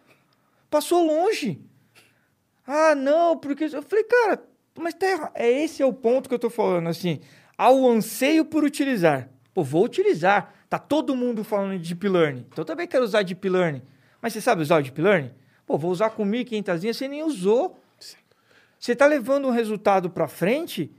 [0.70, 1.62] Passou longe.
[2.66, 3.66] Ah, não, porque.
[3.66, 4.44] Eu falei, cara,
[4.80, 5.32] mas tá errado.
[5.36, 7.20] É esse é o ponto que eu tô falando, assim.
[7.56, 9.30] Há o anseio por utilizar.
[9.54, 10.54] Pô, vou utilizar.
[10.68, 12.46] Tá todo mundo falando de Deep Learning.
[12.48, 13.84] Então eu também quero usar Deep Learning.
[14.20, 15.32] Mas você sabe usar o Deep Learning?
[15.66, 17.80] Pô, vou usar com 1.500 linhas, você nem usou.
[18.80, 20.92] Você está levando um resultado para frente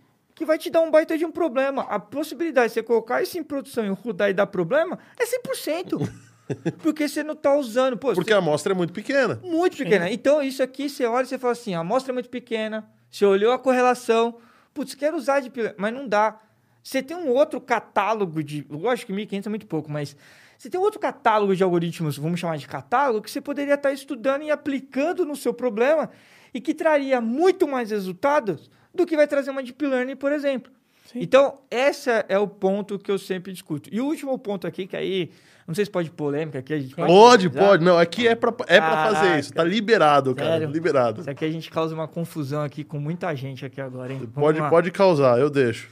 [0.42, 1.82] que vai te dar um baita de um problema.
[1.82, 6.10] A possibilidade de você colocar isso em produção e rodar e dar problema é 100%.
[6.82, 7.96] porque você não está usando.
[7.96, 9.40] Pô, Porque você- a amostra é muito pequena.
[9.44, 10.10] muito pequena.
[10.10, 13.24] Então, isso aqui, você olha e você fala assim, a amostra é muito pequena, você
[13.24, 14.36] olhou a correlação,
[14.74, 16.40] putz, quero usar de mas não dá.
[16.82, 18.66] Você tem um outro catálogo de...
[18.68, 20.16] Lógico que 1.500 é muito pouco, mas
[20.58, 24.42] você tem outro catálogo de algoritmos, vamos chamar de catálogo, que você poderia estar estudando
[24.42, 26.10] e aplicando no seu problema
[26.52, 30.72] e que traria muito mais resultados do que vai trazer uma deep learning, por exemplo.
[31.14, 33.88] Então, esse é o ponto que eu sempre discuto.
[33.92, 35.30] E o último ponto aqui, que aí,
[35.66, 37.08] não sei se pode polêmica aqui, a gente pode...
[37.08, 37.84] Pode, pode.
[37.84, 39.52] Não, aqui é pra, é pra fazer isso.
[39.52, 40.52] Tá liberado, cara.
[40.52, 40.70] Sério?
[40.70, 41.20] Liberado.
[41.20, 44.20] Isso aqui a gente causa uma confusão aqui com muita gente aqui agora, hein?
[44.20, 44.70] Vamos Pode, lá.
[44.70, 45.90] pode causar, eu deixo.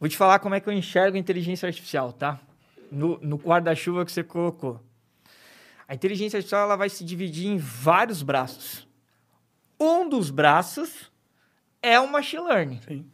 [0.00, 2.40] Vou te falar como é que eu enxergo a inteligência artificial, tá?
[2.90, 4.80] No, no guarda-chuva que você colocou.
[5.86, 8.88] A inteligência artificial ela vai se dividir em vários braços.
[9.78, 11.11] Um dos braços
[11.82, 12.80] é o machine learning.
[12.86, 13.04] Sim.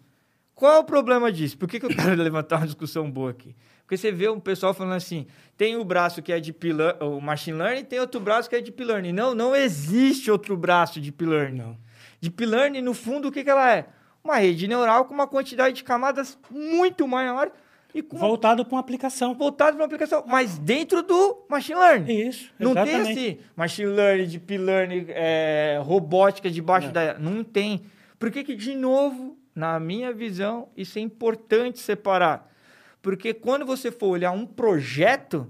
[0.54, 1.56] Qual é o problema disso?
[1.56, 3.54] Por que, que eu quero levantar uma discussão boa aqui?
[3.82, 6.54] Porque você vê um pessoal falando assim, tem o braço que é de
[7.00, 9.12] o machine learning, tem outro braço que é de deep learning.
[9.12, 11.56] Não, não existe outro braço de deep learning.
[11.56, 11.76] Não.
[12.20, 13.86] Deep learning, no fundo, o que, que ela é?
[14.22, 17.50] Uma rede neural com uma quantidade de camadas muito maior
[17.94, 19.34] e com Voltado para uma aplicação.
[19.34, 22.28] voltado para uma aplicação, mas dentro do machine learning.
[22.28, 23.18] Isso, Não tem exatamente.
[23.18, 26.92] assim, machine learning, deep learning, é, robótica debaixo Não.
[26.92, 27.18] da...
[27.18, 27.82] Não tem.
[28.18, 32.52] Por que que, de novo, na minha visão, isso é importante separar?
[33.00, 35.46] Porque quando você for olhar um projeto,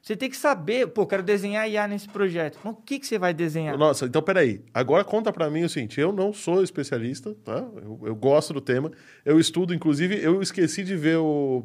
[0.00, 2.58] você tem que saber, pô, quero desenhar IA nesse projeto.
[2.64, 3.76] Mas o que, que você vai desenhar?
[3.76, 4.60] Nossa, então peraí.
[4.72, 7.56] Agora conta pra mim o seguinte: eu não sou especialista, tá?
[7.82, 8.90] Eu, eu gosto do tema.
[9.24, 11.64] Eu estudo, inclusive, eu esqueci de ver o,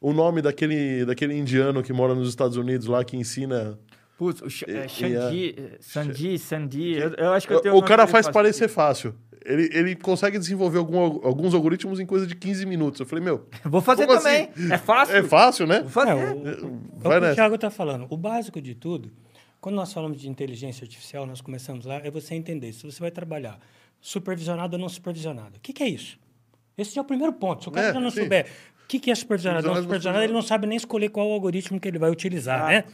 [0.00, 3.78] o nome daquele, daquele indiano que mora nos Estados Unidos lá que ensina.
[4.16, 7.78] Putz, o Sh- é, Xandi, é, Sandi, Sandi, eu, eu acho que eu tenho O
[7.78, 9.12] nome cara faz parecer fácil.
[9.44, 13.00] Ele, ele consegue desenvolver algum, alguns algoritmos em coisa de 15 minutos.
[13.00, 13.46] Eu falei, meu.
[13.64, 14.48] Vou fazer como também.
[14.56, 14.72] assim?
[14.72, 15.16] É fácil.
[15.16, 15.80] É fácil, né?
[15.80, 16.10] Vou fazer.
[16.10, 16.18] É, o,
[16.48, 16.54] é
[16.96, 17.34] Vai o que o.
[17.34, 18.06] Thiago está falando.
[18.10, 19.12] O básico de tudo,
[19.60, 23.10] quando nós falamos de inteligência artificial, nós começamos lá, é você entender se você vai
[23.10, 23.58] trabalhar
[24.00, 25.56] supervisionado ou não supervisionado.
[25.56, 26.18] O que, que é isso?
[26.76, 27.62] Esse é o primeiro ponto.
[27.62, 28.22] Se o cara É, já não sim.
[28.22, 28.46] souber
[28.84, 31.08] o que, que é supervisionado ou não Supervisionado, não supervisionado, ele não sabe nem escolher
[31.08, 32.68] qual algoritmo que ele vai utilizar, Ah.
[32.68, 32.84] né?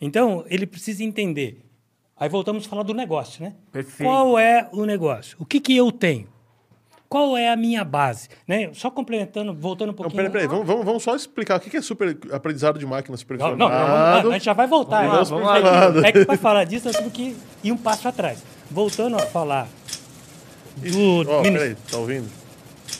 [0.00, 1.62] Então, ele precisa entender.
[2.20, 3.52] Aí voltamos a falar do negócio, né?
[3.72, 4.08] Perfeito.
[4.10, 5.36] Qual é o negócio?
[5.40, 6.26] O que, que eu tenho?
[7.08, 8.28] Qual é a minha base?
[8.46, 8.70] Né?
[8.74, 10.16] Só complementando, voltando um Não, pouquinho.
[10.16, 10.46] peraí, peraí.
[10.48, 13.56] Vamos, vamos, vamos só explicar o que é super aprendizado de máquina Não, supervisionado.
[13.58, 15.06] não, não, vamos lá, a gente já vai voltar.
[15.08, 16.08] Vamos lá, vamos lá.
[16.08, 18.42] É que para falar disso, nós temos que ir um passo atrás.
[18.70, 19.66] Voltando a falar
[20.76, 21.42] do...
[21.42, 22.28] Mini- peraí, tá ouvindo?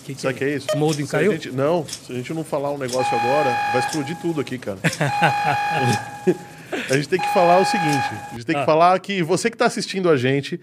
[0.04, 0.66] que que Sabe o que é isso?
[0.76, 1.32] Molding Se a caiu?
[1.32, 4.78] gente- não, se a gente não falar um negócio agora, vai explodir tudo aqui, cara.
[6.90, 8.66] a gente tem que falar o seguinte: a gente tem que Ah.
[8.66, 10.60] falar que você que tá assistindo a gente.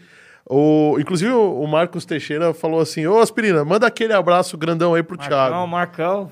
[0.48, 5.18] O, inclusive o Marcos Teixeira falou assim: Ô Aspirina, manda aquele abraço grandão aí pro
[5.18, 5.68] Marcão, Thiago.
[5.68, 6.32] Marcão.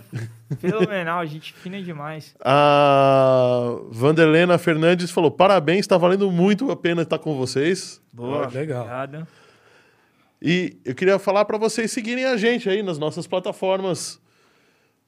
[0.59, 2.35] Fenomenal, gente fina demais.
[2.43, 7.99] A Vanderlena Fernandes falou: parabéns, tá valendo muito a pena estar com vocês.
[8.13, 8.47] Boa.
[8.47, 8.81] Legal.
[8.83, 9.27] Obrigado.
[10.39, 14.19] E eu queria falar para vocês seguirem a gente aí nas nossas plataformas.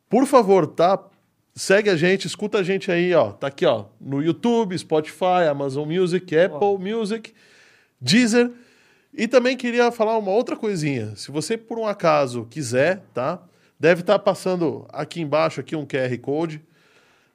[0.10, 0.98] Por favor, tá?
[1.58, 3.32] Segue a gente, escuta a gente aí, ó.
[3.32, 7.34] Tá aqui, ó, no YouTube, Spotify, Amazon Music, Apple Music,
[8.00, 8.52] Deezer.
[9.14, 11.16] E também queria falar uma outra coisinha.
[11.16, 13.42] Se você por um acaso quiser, tá?
[13.80, 16.62] Deve estar passando aqui embaixo aqui um QR Code,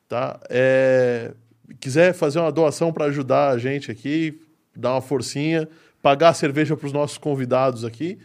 [0.06, 0.38] tá?
[0.50, 1.32] É,
[1.80, 4.38] quiser fazer uma doação para ajudar a gente aqui,
[4.76, 5.66] dar uma forcinha,
[6.02, 8.18] pagar a cerveja para os nossos convidados aqui.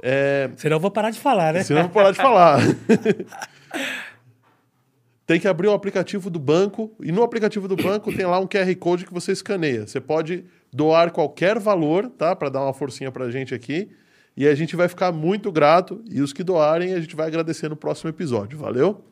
[0.00, 1.64] É, Senão eu vou parar de falar, né?
[1.64, 2.60] Senão eu vou parar de falar.
[5.26, 8.46] tem que abrir o aplicativo do banco e no aplicativo do banco tem lá um
[8.46, 9.86] QR Code que você escaneia.
[9.86, 12.36] Você pode doar qualquer valor, tá?
[12.36, 13.88] Para dar uma forcinha pra gente aqui.
[14.36, 16.00] E a gente vai ficar muito grato.
[16.08, 18.56] E os que doarem, a gente vai agradecer no próximo episódio.
[18.56, 19.02] Valeu?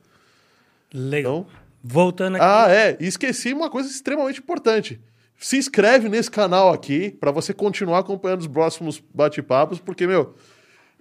[0.92, 1.46] Legal.
[1.48, 2.44] Então, Voltando aqui.
[2.44, 2.96] ah, é.
[3.00, 5.00] E esqueci uma coisa extremamente importante.
[5.36, 10.34] Se inscreve nesse canal aqui para você continuar acompanhando os próximos bate-papos, porque, meu,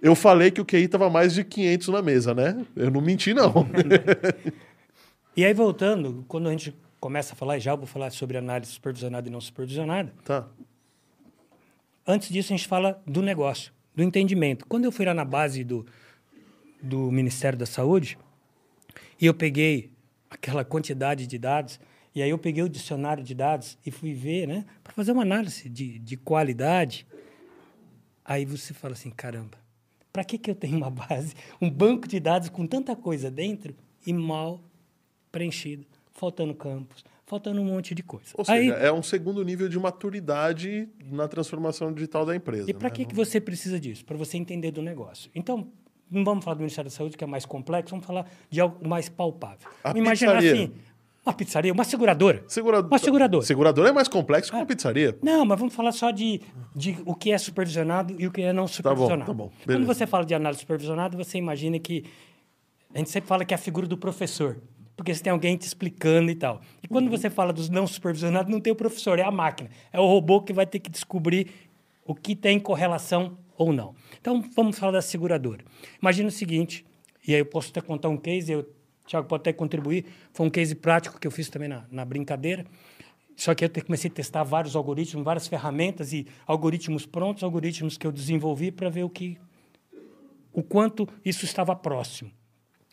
[0.02, 2.66] eu falei que o QI tava mais de 500 na mesa, né?
[2.74, 3.66] Eu não menti, não.
[5.36, 8.70] E aí, voltando, quando a gente começa a falar, e já vou falar sobre análise
[8.70, 10.48] supervisionada e não supervisionada, tá.
[12.06, 14.64] antes disso a gente fala do negócio, do entendimento.
[14.66, 15.84] Quando eu fui lá na base do,
[16.80, 18.16] do Ministério da Saúde,
[19.20, 19.90] e eu peguei
[20.30, 21.80] aquela quantidade de dados,
[22.14, 25.22] e aí eu peguei o dicionário de dados e fui ver, né, para fazer uma
[25.22, 27.06] análise de, de qualidade.
[28.24, 29.58] Aí você fala assim, caramba,
[30.12, 33.74] para que, que eu tenho uma base, um banco de dados com tanta coisa dentro
[34.06, 34.60] e mal
[35.34, 38.28] preenchido, faltando campos, faltando um monte de coisa.
[38.34, 42.70] Ou aí, seja, é um segundo nível de maturidade na transformação digital da empresa.
[42.70, 42.94] E para né?
[42.94, 44.04] que, que você precisa disso?
[44.04, 45.28] Para você entender do negócio.
[45.34, 45.66] Então,
[46.08, 48.86] não vamos falar do Ministério da Saúde, que é mais complexo, vamos falar de algo
[48.86, 49.68] mais palpável.
[49.82, 50.52] A Imagina pizzaria.
[50.52, 50.72] assim,
[51.26, 52.44] uma pizzaria, uma seguradora.
[52.46, 52.86] Segurado...
[52.86, 53.44] Uma seguradora.
[53.44, 55.18] Seguradora é mais complexo que uma pizzaria.
[55.20, 56.40] Não, mas vamos falar só de,
[56.76, 59.26] de o que é supervisionado e o que é não supervisionado.
[59.26, 59.94] tá bom, Quando beleza.
[59.94, 62.04] você fala de análise supervisionada, você imagina que
[62.94, 64.58] a gente sempre fala que é a figura do professor,
[64.96, 66.60] porque você tem alguém te explicando e tal.
[66.82, 69.70] E quando você fala dos não supervisionados, não tem o professor, é a máquina.
[69.92, 71.48] É o robô que vai ter que descobrir
[72.04, 73.94] o que tem correlação ou não.
[74.20, 75.64] Então, vamos falar da seguradora.
[76.00, 76.84] Imagina o seguinte,
[77.26, 80.46] e aí eu posso até contar um case, eu, o Thiago pode até contribuir, foi
[80.46, 82.64] um case prático que eu fiz também na, na brincadeira,
[83.36, 88.06] só que eu comecei a testar vários algoritmos, várias ferramentas e algoritmos prontos, algoritmos que
[88.06, 89.38] eu desenvolvi para ver o que
[90.52, 92.30] o quanto isso estava próximo.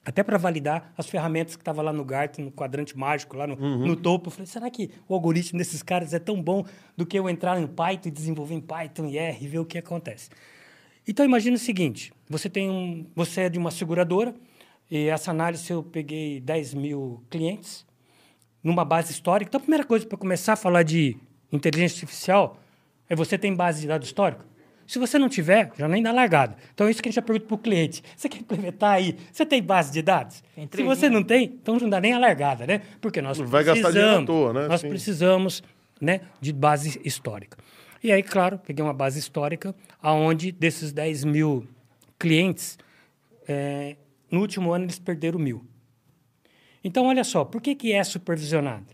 [0.04, 3.56] Até para validar as ferramentas que estavam lá no Gartner, no quadrante mágico, lá no,
[3.56, 4.28] no topo.
[4.28, 6.66] Eu falei, será que o algoritmo desses caras é tão bom
[6.98, 9.66] do que eu entrar em Python e desenvolver em Python e R e ver o
[9.66, 10.30] que acontece?
[11.08, 14.34] Então, imagine o seguinte, você, tem um, você é de uma seguradora,
[14.90, 17.86] e essa análise eu peguei 10 mil clientes,
[18.64, 19.50] numa base histórica.
[19.50, 21.18] Então, a primeira coisa para começar a falar de
[21.52, 22.58] inteligência artificial
[23.10, 24.46] é você tem base de dados histórica.
[24.88, 26.56] Se você não tiver, já nem dá largada.
[26.74, 28.04] Então, é isso que a gente já pergunta para o cliente.
[28.16, 29.16] Você quer implementar aí?
[29.32, 30.44] Você tem base de dados?
[30.72, 32.82] Se você não tem, então não dá nem a largada, né?
[33.00, 34.68] Porque nós Vai precisamos, gastar dinheiro à toa, né?
[34.68, 34.90] Nós Sim.
[34.90, 35.64] precisamos
[36.00, 37.58] né, de base histórica.
[38.04, 41.68] E aí, claro, peguei uma base histórica, aonde desses 10 mil
[42.18, 42.78] clientes,
[43.48, 43.96] eh,
[44.30, 45.64] no último ano eles perderam mil.
[46.84, 48.88] Então, olha só, por que, que é supervisionado?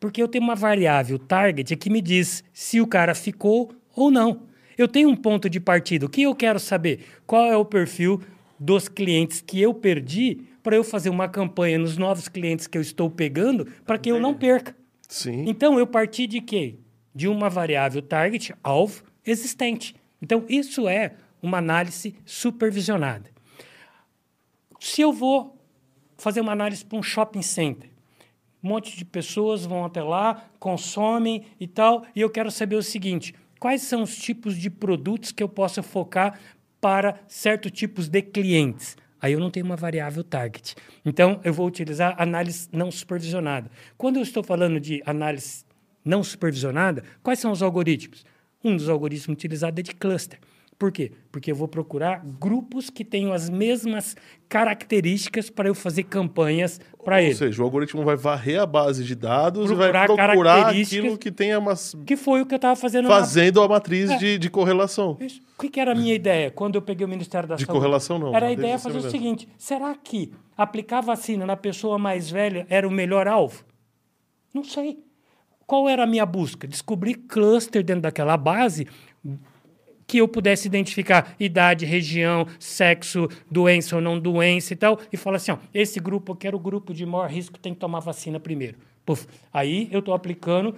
[0.00, 4.42] Porque eu tenho uma variável target que me diz se o cara ficou ou não.
[4.76, 6.06] Eu tenho um ponto de partida.
[6.06, 7.00] O que eu quero saber?
[7.26, 8.20] Qual é o perfil
[8.58, 12.82] dos clientes que eu perdi para eu fazer uma campanha nos novos clientes que eu
[12.82, 14.76] estou pegando para que eu não perca.
[15.08, 15.44] Sim.
[15.48, 16.76] Então, eu parti de quê?
[17.14, 19.94] De uma variável target, alvo, existente.
[20.20, 23.30] Então, isso é uma análise supervisionada.
[24.78, 25.58] Se eu vou
[26.16, 27.90] fazer uma análise para um shopping center,
[28.62, 32.82] um monte de pessoas vão até lá, consomem e tal, e eu quero saber o
[32.82, 36.36] seguinte: quais são os tipos de produtos que eu possa focar
[36.80, 38.96] para certos tipos de clientes?
[39.20, 40.74] Aí eu não tenho uma variável target.
[41.04, 43.70] Então, eu vou utilizar análise não supervisionada.
[43.96, 45.64] Quando eu estou falando de análise
[46.04, 48.24] não supervisionada, quais são os algoritmos?
[48.64, 50.40] Um dos algoritmos utilizados é de cluster.
[50.82, 51.12] Por quê?
[51.30, 54.16] Porque eu vou procurar grupos que tenham as mesmas
[54.48, 57.30] características para eu fazer campanhas para ele.
[57.30, 61.16] Ou seja, o algoritmo vai varrer a base de dados procurar e vai procurar aquilo
[61.16, 61.94] que tenha umas...
[62.04, 63.06] Que foi o que eu estava fazendo.
[63.06, 63.66] Fazendo na...
[63.66, 64.16] a matriz é.
[64.16, 65.16] de, de correlação.
[65.20, 65.40] Isso.
[65.56, 67.72] O que, que, era a minha ideia quando eu peguei o Ministério da de Saúde?
[67.72, 68.34] De correlação, não.
[68.34, 72.88] Era a ideia fazer o seguinte, será que aplicar vacina na pessoa mais velha era
[72.88, 73.64] o melhor alvo?
[74.52, 74.98] Não sei.
[75.64, 76.66] Qual era a minha busca?
[76.66, 78.88] Descobrir cluster dentro daquela base
[80.06, 85.36] que eu pudesse identificar idade, região, sexo, doença ou não doença e tal, e falar
[85.36, 88.38] assim: ó, esse grupo, eu quero o grupo de maior risco, tem que tomar vacina
[88.38, 88.76] primeiro.
[89.04, 90.76] Puf, aí eu estou aplicando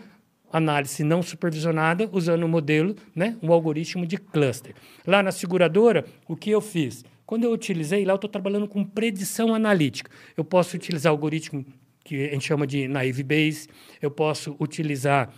[0.53, 4.75] análise não supervisionada usando o um modelo, né, um algoritmo de cluster.
[5.05, 7.05] Lá na seguradora, o que eu fiz?
[7.27, 10.11] Quando eu utilizei, lá eu estou trabalhando com predição analítica.
[10.37, 11.65] Eu posso utilizar algoritmo
[12.05, 13.67] que a gente chama de naive Bayes,
[14.01, 15.33] eu posso utilizar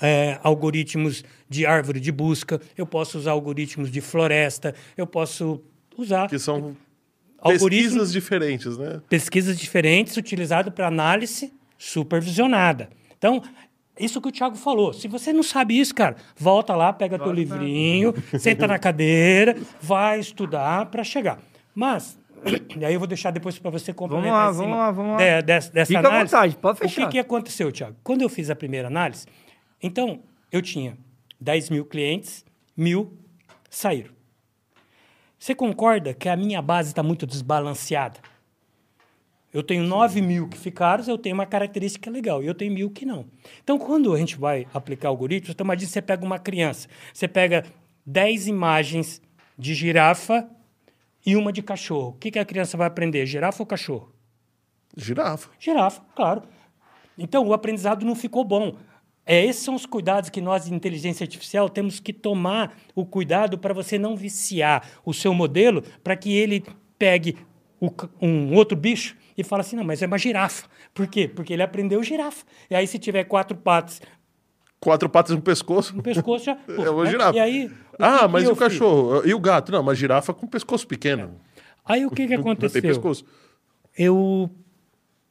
[0.00, 5.60] é, algoritmos de árvore de busca, eu posso usar algoritmos de floresta, eu posso
[5.96, 6.28] usar.
[6.28, 6.76] Que são
[7.42, 9.00] pesquisas diferentes, né?
[9.08, 12.88] Pesquisas diferentes utilizadas para análise supervisionada.
[13.16, 13.42] Então,
[13.98, 14.92] isso que o Thiago falou.
[14.92, 17.32] Se você não sabe isso, cara, volta lá, pega volta.
[17.32, 21.38] teu livrinho, senta na cadeira, vai estudar para chegar.
[21.74, 22.18] Mas,
[22.76, 25.18] e aí eu vou deixar depois para você complementar vamos lá, vamos lá, vamos lá.
[25.18, 26.34] De, dessa, dessa Fica análise.
[26.34, 27.02] à vontade, pode fechar.
[27.02, 27.96] O que, que aconteceu, Thiago?
[28.02, 29.26] Quando eu fiz a primeira análise,
[29.82, 30.96] então, eu tinha
[31.40, 32.44] 10 mil clientes,
[32.76, 33.16] mil
[33.68, 34.12] saíram.
[35.38, 38.18] Você concorda que a minha base está muito desbalanceada?
[39.52, 42.90] Eu tenho 9 mil que ficaram, eu tenho uma característica legal, e eu tenho mil
[42.90, 43.26] que não.
[43.62, 47.64] Então, quando a gente vai aplicar algoritmos, então, imagina você pega uma criança, você pega
[48.04, 49.22] 10 imagens
[49.56, 50.48] de girafa
[51.24, 52.08] e uma de cachorro.
[52.08, 54.12] O que, que a criança vai aprender, girafa ou cachorro?
[54.96, 55.50] Girafa.
[55.58, 56.42] Girafa, claro.
[57.16, 58.76] Então, o aprendizado não ficou bom.
[59.26, 63.56] É, esses são os cuidados que nós, de inteligência artificial, temos que tomar o cuidado
[63.56, 66.64] para você não viciar o seu modelo para que ele
[66.98, 67.36] pegue
[67.80, 70.68] o, um outro bicho e fale assim, não, mas é uma girafa.
[70.92, 71.26] Por quê?
[71.26, 72.44] Porque ele aprendeu girafa.
[72.70, 74.00] E aí, se tiver quatro patas...
[74.78, 75.96] Quatro patas no pescoço?
[75.96, 76.54] No pescoço já...
[76.66, 77.10] Pô, é uma né?
[77.10, 77.36] girafa.
[77.36, 77.70] E aí...
[77.98, 79.22] Ah, mas e o cachorro?
[79.22, 79.30] Fiz?
[79.30, 79.72] E o gato?
[79.72, 81.40] Não, uma girafa com pescoço pequeno.
[81.84, 82.68] Aí, o que, que aconteceu?
[82.76, 83.24] Não tem pescoço.
[83.96, 84.50] Eu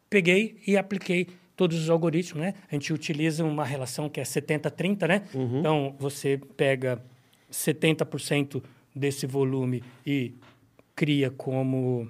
[0.09, 2.53] peguei e apliquei todos os algoritmos, né?
[2.69, 5.23] A gente utiliza uma relação que é 70-30, né?
[5.33, 5.59] Uhum.
[5.59, 7.03] Então, você pega
[7.51, 8.63] 70%
[8.95, 10.33] desse volume e
[10.95, 12.09] cria como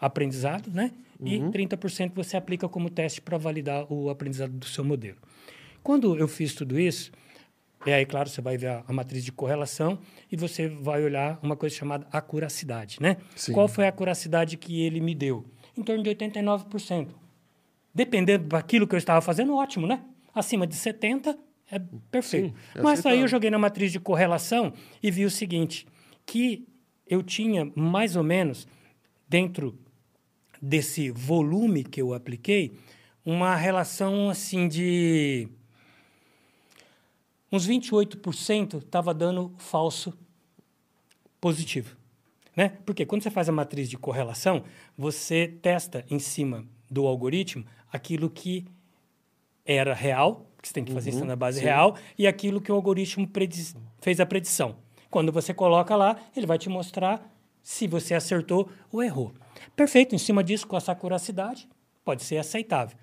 [0.00, 0.92] aprendizado, né?
[1.20, 1.26] Uhum.
[1.26, 5.18] E 30% você aplica como teste para validar o aprendizado do seu modelo.
[5.82, 7.10] Quando eu fiz tudo isso,
[7.86, 9.98] e aí, claro, você vai ver a, a, matriz de correlação
[10.30, 13.16] e você vai olhar uma coisa chamada acuracidade, né?
[13.36, 13.52] Sim.
[13.52, 15.44] Qual foi a acuracidade que ele me deu?
[15.76, 17.08] Em torno de 89%
[17.98, 20.00] dependendo daquilo que eu estava fazendo, ótimo, né?
[20.32, 21.36] Acima de 70
[21.68, 21.80] é
[22.12, 22.50] perfeito.
[22.50, 24.72] Sim, é Mas aí eu joguei na matriz de correlação
[25.02, 25.84] e vi o seguinte,
[26.24, 26.64] que
[27.08, 28.68] eu tinha mais ou menos
[29.28, 29.76] dentro
[30.62, 32.78] desse volume que eu apliquei,
[33.26, 35.48] uma relação assim de
[37.50, 40.16] uns 28% estava dando falso
[41.40, 41.96] positivo.
[42.54, 42.78] Né?
[42.86, 44.62] Porque quando você faz a matriz de correlação,
[44.96, 48.64] você testa em cima do algoritmo aquilo que
[49.64, 51.64] era real, que você tem que fazer uhum, isso na base sim.
[51.64, 53.28] real, e aquilo que o algoritmo
[54.00, 54.76] fez a predição.
[55.10, 59.34] Quando você coloca lá, ele vai te mostrar se você acertou ou errou.
[59.76, 61.68] Perfeito, em cima disso, com essa curacidade,
[62.04, 62.96] pode ser aceitável.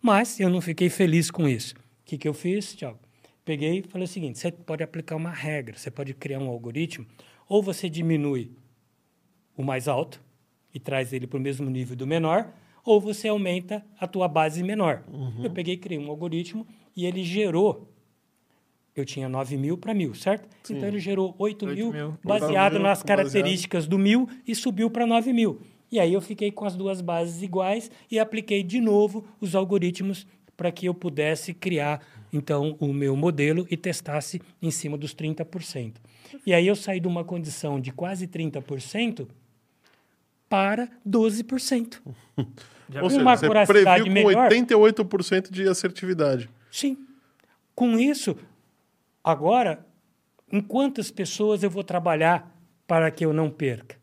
[0.00, 1.74] Mas eu não fiquei feliz com isso.
[1.74, 2.98] O que, que eu fiz, Tiago?
[3.44, 7.06] Peguei e falei o seguinte: você pode aplicar uma regra, você pode criar um algoritmo,
[7.48, 8.52] ou você diminui
[9.56, 10.20] o mais alto
[10.74, 12.52] e traz ele para o mesmo nível do menor,
[12.84, 15.02] ou você aumenta a tua base menor.
[15.12, 15.44] Uhum.
[15.44, 16.66] Eu peguei, criei um algoritmo
[16.96, 17.88] e ele gerou.
[18.94, 20.48] Eu tinha 9 mil para mil, certo?
[20.62, 20.76] Sim.
[20.76, 23.90] Então ele gerou 8, 8 mil, mil baseado mil, nas características baseado.
[23.90, 25.60] do mil e subiu para 9 mil.
[25.90, 30.26] E aí eu fiquei com as duas bases iguais e apliquei de novo os algoritmos
[30.56, 32.00] para que eu pudesse criar
[32.32, 35.94] então o meu modelo e testasse em cima dos 30%.
[36.46, 39.28] E aí eu saí de uma condição de quase 30%
[40.52, 41.98] para 12%.
[42.90, 44.50] Já Ou seja, uma você previu com melhor.
[44.50, 46.50] 88% de assertividade.
[46.70, 46.98] Sim.
[47.74, 48.36] Com isso,
[49.24, 49.86] agora,
[50.52, 52.54] em quantas pessoas eu vou trabalhar
[52.86, 53.96] para que eu não perca?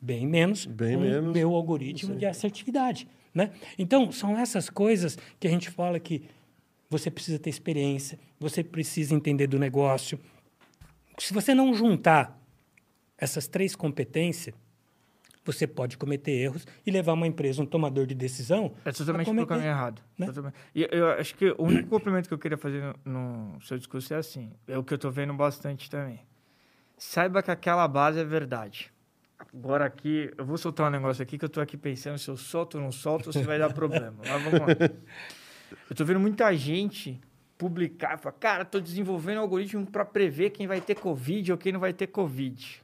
[0.00, 1.30] Bem menos Bem com menos.
[1.30, 3.06] o meu algoritmo de assertividade.
[3.32, 3.52] Né?
[3.78, 6.24] Então, são essas coisas que a gente fala que
[6.90, 10.18] você precisa ter experiência, você precisa entender do negócio.
[11.18, 12.36] Se você não juntar
[13.16, 14.56] essas três competências,
[15.52, 18.72] você pode cometer erros e levar uma empresa, um tomador de decisão.
[18.84, 20.02] É totalmente a pro cometer- caminho errado.
[20.18, 20.28] né?
[20.74, 24.12] E eu acho que o único complemento que eu queria fazer no, no seu discurso
[24.14, 26.20] é assim, é o que eu tô vendo bastante também.
[26.96, 28.90] Saiba que aquela base é verdade.
[29.54, 32.36] Agora aqui, eu vou soltar um negócio aqui que eu tô aqui pensando se eu
[32.36, 34.16] solto ou não solto ou se vai dar problema.
[34.18, 34.66] Mas vamos lá.
[35.88, 37.20] Eu tô vendo muita gente
[37.56, 41.72] publicar, falar, cara, tô desenvolvendo um algoritmo para prever quem vai ter Covid ou quem
[41.72, 42.82] não vai ter Covid.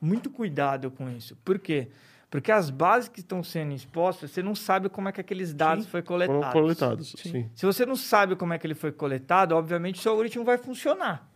[0.00, 1.36] Muito cuidado com isso.
[1.44, 1.88] Por quê?
[2.30, 5.84] Porque as bases que estão sendo expostas, você não sabe como é que aqueles dados
[5.84, 5.90] Sim.
[5.90, 6.52] foi Foram coletados.
[6.52, 7.14] coletados.
[7.18, 7.50] Sim.
[7.54, 10.58] Se você não sabe como é que ele foi coletado, obviamente o seu algoritmo vai
[10.58, 11.26] funcionar.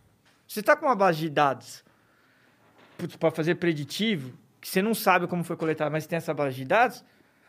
[0.47, 1.83] Você está com uma base de dados
[3.19, 6.65] para fazer preditivo, que você não sabe como foi coletado, mas tem essa base de
[6.65, 7.03] dados,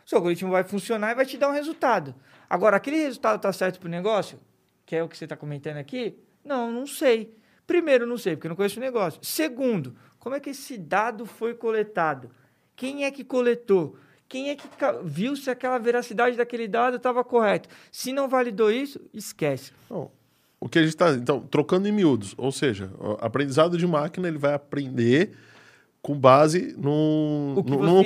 [0.04, 2.14] o seu algoritmo vai funcionar e vai te dar um resultado.
[2.48, 4.38] Agora, aquele resultado está certo para o negócio,
[4.86, 6.16] que é o que você está comentando aqui?
[6.44, 7.36] Não, não sei.
[7.66, 9.18] Primeiro, não sei, porque eu não conheço o negócio.
[9.22, 12.30] Segundo, como é que esse dado foi coletado?
[12.74, 13.94] Quem é que coletou?
[14.26, 14.66] Quem é que
[15.04, 17.68] viu se aquela veracidade daquele dado estava correta?
[17.92, 19.72] Se não validou isso, esquece.
[19.84, 20.10] Então,
[20.58, 24.38] o que a gente está então trocando em miúdos, ou seja, aprendizado de máquina ele
[24.38, 25.36] vai aprender
[26.04, 27.54] com base num,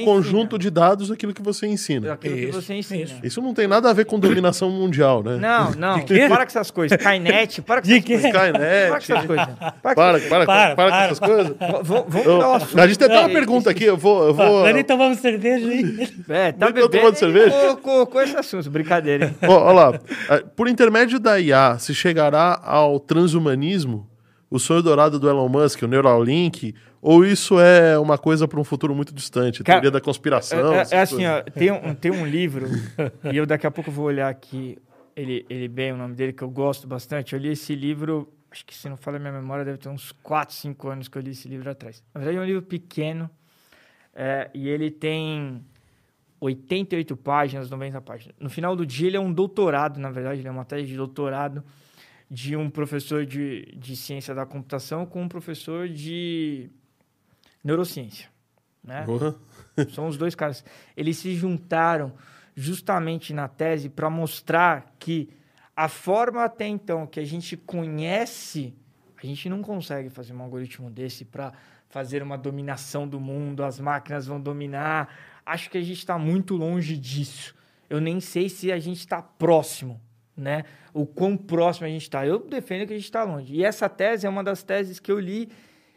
[0.04, 2.12] conjunto de dados daquilo que você ensina.
[2.12, 3.02] Aquilo que Isso, você ensina.
[3.02, 3.14] isso.
[3.24, 5.36] Isso não tem nada a ver com dominação mundial, né?
[5.36, 6.00] Não, não.
[6.28, 6.96] Para com essas coisas.
[6.96, 8.30] Skynet, para com essas coisas.
[8.30, 9.46] Para com essas coisas.
[9.82, 11.56] Para, com Para, com essas coisas.
[11.82, 12.80] Vamos o assunto.
[12.80, 14.28] a gente tem até uma É, pergunta aqui, eu vou.
[14.28, 16.08] Eu vou nem tomamos cerveja aí.
[16.28, 17.50] É, tá bebendo tomando cerveja?
[17.50, 18.70] co- Colocou esse assunto.
[18.70, 19.34] Brincadeira, hein?
[19.48, 19.98] Ó lá,
[20.30, 24.07] eh, por intermédio da IA, se chegará ao transhumanismo,
[24.50, 28.64] o sonho dourado do Elon Musk, o Neuralink, ou isso é uma coisa para um
[28.64, 30.72] futuro muito distante, Cara, teoria da conspiração?
[30.74, 32.66] É, é- é assim, ó, tem um, tem um livro,
[33.32, 34.78] e eu daqui a pouco vou olhar aqui,
[35.14, 37.34] ele, ele bem, o nome dele, que eu gosto bastante.
[37.34, 40.12] Eu li esse livro, acho que se não falha a minha memória, deve ter uns
[40.22, 42.02] 4, 5 anos que eu li esse livro atrás.
[42.14, 43.28] Na verdade, é um livro pequeno,
[44.14, 45.62] é, e ele tem
[46.40, 48.34] 88 páginas, 90 páginas.
[48.38, 50.96] No final do dia, ele é um doutorado, na verdade, ele é uma tese de
[50.96, 51.62] doutorado
[52.30, 56.70] de um professor de, de ciência da computação com um professor de
[57.64, 58.28] neurociência.
[58.84, 59.04] Né?
[59.04, 59.34] Porra.
[59.94, 60.64] São os dois caras.
[60.96, 62.12] Eles se juntaram
[62.54, 65.30] justamente na tese para mostrar que
[65.76, 68.74] a forma até então que a gente conhece,
[69.16, 71.52] a gente não consegue fazer um algoritmo desse para
[71.88, 75.08] fazer uma dominação do mundo, as máquinas vão dominar.
[75.46, 77.54] Acho que a gente está muito longe disso.
[77.88, 80.00] Eu nem sei se a gente está próximo,
[80.38, 80.64] né?
[80.94, 82.26] O quão próximo a gente está.
[82.26, 83.54] Eu defendo que a gente está longe.
[83.54, 85.48] E essa tese é uma das teses que eu li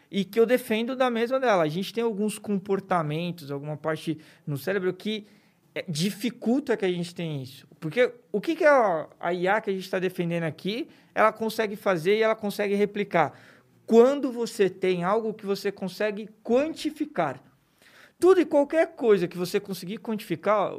[0.10, 1.64] e que eu defendo da mesma dela.
[1.64, 5.26] A gente tem alguns comportamentos, alguma parte no cérebro que
[5.74, 7.68] é, dificulta que a gente tenha isso.
[7.80, 11.76] Porque o que, que a, a IA que a gente está defendendo aqui, ela consegue
[11.76, 13.40] fazer e ela consegue replicar.
[13.86, 17.42] Quando você tem algo que você consegue quantificar.
[18.20, 20.72] Tudo e qualquer coisa que você conseguir quantificar,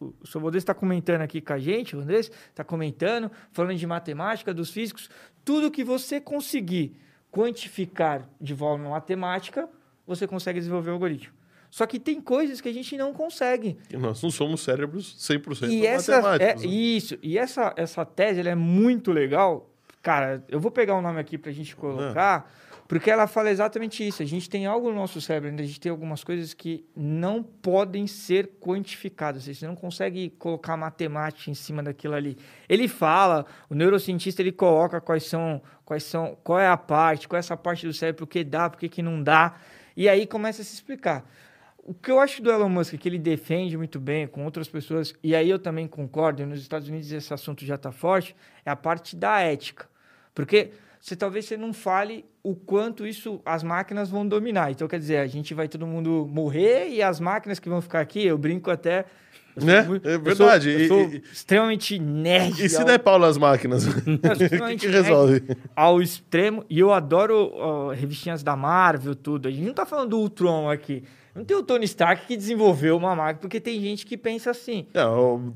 [0.00, 3.86] o, seu Valdez está comentando aqui com a gente, o Valdez está comentando, falando de
[3.86, 5.10] matemática, dos físicos,
[5.44, 6.96] tudo que você conseguir
[7.30, 9.68] quantificar de forma matemática,
[10.06, 11.34] você consegue desenvolver o algoritmo.
[11.70, 13.78] Só que tem coisas que a gente não consegue.
[13.88, 16.66] E Nós não somos cérebros 100% E essa, é, né?
[16.66, 19.70] isso, e essa, essa tese é muito legal.
[20.02, 22.50] Cara, eu vou pegar o nome aqui para a gente colocar,
[22.90, 24.20] porque ela fala exatamente isso.
[24.20, 28.04] A gente tem algo no nosso cérebro, a gente tem algumas coisas que não podem
[28.08, 29.44] ser quantificadas.
[29.44, 32.36] Você não consegue colocar matemática em cima daquilo ali.
[32.68, 37.36] Ele fala, o neurocientista ele coloca quais são, quais são, qual é a parte, qual
[37.36, 39.54] é essa parte do cérebro, que dá, por que que não dá,
[39.96, 41.24] e aí começa a se explicar.
[41.78, 45.14] O que eu acho do Elon Musk, que ele defende muito bem com outras pessoas,
[45.22, 48.34] e aí eu também concordo, nos Estados Unidos esse assunto já está forte,
[48.66, 49.88] é a parte da ética.
[50.34, 54.70] Porque você talvez você não fale o quanto isso as máquinas vão dominar.
[54.70, 58.00] Então, quer dizer, a gente vai todo mundo morrer e as máquinas que vão ficar
[58.00, 59.04] aqui, eu brinco até.
[59.56, 59.82] eu Né?
[59.82, 60.70] muito- É eu sou- verdade.
[60.70, 62.64] Eu sou, E- extremamente nerd.
[62.64, 63.84] E se ao- der pau nas máquinas?
[63.86, 65.42] O que, que resolve?
[65.74, 66.64] ao extremo.
[66.70, 69.48] E eu adoro ó, revistinhas da Marvel, tudo.
[69.48, 71.02] A gente não tá falando do Ultron aqui.
[71.34, 74.86] Não tem o Tony Stark que desenvolveu uma máquina, porque tem gente que pensa assim.
[74.92, 75.00] É,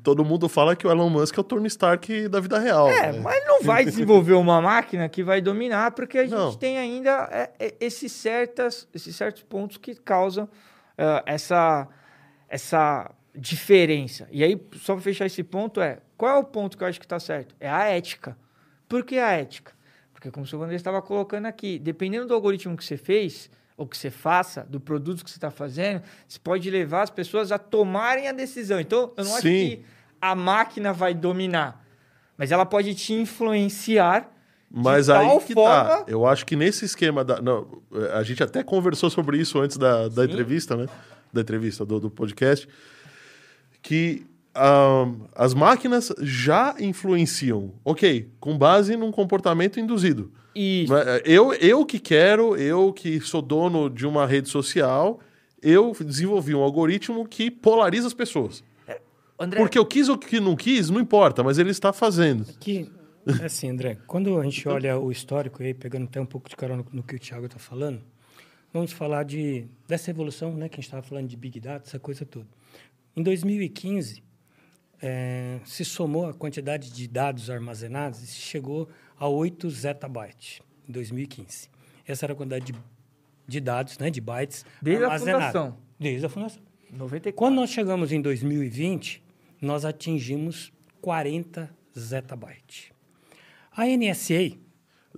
[0.02, 2.88] todo mundo fala que o Elon Musk é o Tony Stark da vida real.
[2.88, 3.20] É, né?
[3.20, 6.54] mas não vai desenvolver uma máquina que vai dominar, porque a gente Não.
[6.54, 10.48] tem ainda é, é, esses, certas, esses certos pontos que causam
[10.96, 11.88] ah, essa,
[12.48, 14.28] essa diferença.
[14.30, 17.00] E aí, só para fechar esse ponto, é qual é o ponto que eu acho
[17.00, 17.54] que está certo?
[17.58, 18.36] É a ética.
[18.88, 19.72] Por que a ética?
[20.12, 23.86] Porque, como o seu Vanderlei estava colocando aqui, dependendo do algoritmo que você fez, o
[23.86, 27.58] que você faça, do produto que você está fazendo, você pode levar as pessoas a
[27.58, 28.78] tomarem a decisão.
[28.80, 29.50] Então, eu não acho Sim.
[29.50, 29.84] que
[30.20, 31.84] a máquina vai dominar,
[32.36, 34.30] mas ela pode te influenciar
[34.70, 35.84] Mas aí que forma...
[35.84, 36.04] tá.
[36.06, 37.40] Eu acho que nesse esquema da.
[37.40, 40.30] Não, a gente até conversou sobre isso antes da, da Sim.
[40.30, 40.86] entrevista, né?
[41.32, 42.68] Da entrevista, do, do podcast.
[43.82, 47.72] Que ahn, as máquinas já influenciam.
[47.84, 50.32] Ok, com base num comportamento induzido.
[50.54, 50.92] Isso.
[50.92, 55.20] Mas, é, Eu, eu que quero, eu que sou dono de uma rede social,
[55.60, 58.62] eu desenvolvi um algoritmo que polariza as pessoas.
[59.38, 62.44] André, Porque eu quis ou que não quis, não importa, mas ele está fazendo.
[62.60, 62.88] Que,
[63.42, 66.84] assim, André, quando a gente olha o histórico, aí, pegando até um pouco de carona
[66.92, 68.00] no que o Thiago está falando,
[68.72, 71.98] vamos falar de, dessa evolução, né, que a gente estava falando de Big Data, essa
[71.98, 72.46] coisa toda.
[73.16, 74.22] Em 2015,
[75.06, 78.88] eh, se somou a quantidade de dados armazenados e chegou
[79.18, 81.68] a 8 zettabytes, em 2015.
[82.06, 82.74] Essa era a quantidade de,
[83.46, 85.46] de dados, né, de bytes Desde a armazenados.
[85.48, 85.78] fundação.
[86.00, 86.62] Desde a fundação.
[86.90, 87.32] 94.
[87.36, 89.22] Quando nós chegamos em 2020,
[89.60, 92.90] nós atingimos 40 zettabytes.
[93.72, 94.52] A NSA, é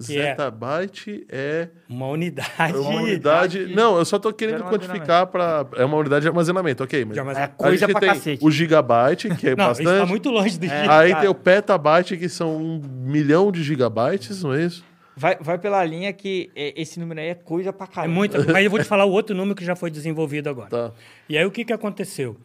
[0.02, 3.66] Zettabyte é uma unidade, É uma unidade.
[3.74, 5.66] Não, eu só tô querendo quantificar para.
[5.76, 7.04] É uma unidade de armazenamento, ok.
[7.04, 7.52] Mas de É armazenamento.
[7.62, 8.44] gente coisa pra tem cacete.
[8.44, 9.94] o gigabyte, que é Não, isso bastante.
[10.02, 10.68] está muito longe do É.
[10.82, 10.98] giga.
[10.98, 14.84] Aí tem o petabyte, que são um milhão de gigabytes, não é isso?
[15.16, 18.14] Vai, vai pela linha que é, esse número aí é coisa pra É caramba.
[18.14, 20.68] muito, mas eu vou te falar o outro número que já foi desenvolvido agora.
[20.68, 20.92] Tá.
[21.28, 22.36] E aí o que, que aconteceu?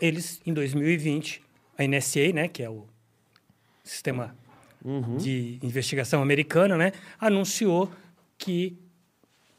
[0.00, 1.42] Eles, em 2020,
[1.76, 2.86] a NSA, né, que é o
[3.82, 4.34] sistema
[5.18, 7.90] de investigação americano, né, anunciou
[8.36, 8.76] que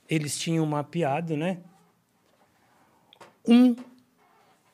[0.09, 1.59] eles tinham mapeado, né,
[3.47, 3.76] um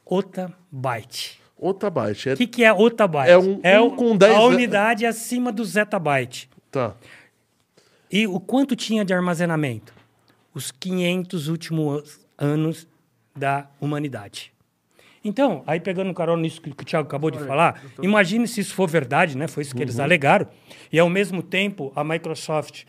[0.06, 1.39] otabyte.
[1.58, 2.30] Otabyte.
[2.30, 2.34] É...
[2.34, 3.32] O que, que é otabyte?
[3.32, 6.50] É um- um o- com 10 a ze- unidade acima do zettabyte.
[6.72, 6.95] Tá.
[8.12, 9.93] E o quanto tinha de armazenamento?
[10.54, 12.88] Os 500 últimos anos
[13.36, 14.52] da humanidade.
[15.24, 18.89] Então, aí pegando carona nisso que o Thiago acabou de falar, imagine se isso for
[18.89, 19.47] verdade, né?
[19.47, 20.47] Foi isso que eles alegaram.
[20.91, 22.86] E ao mesmo tempo, a Microsoft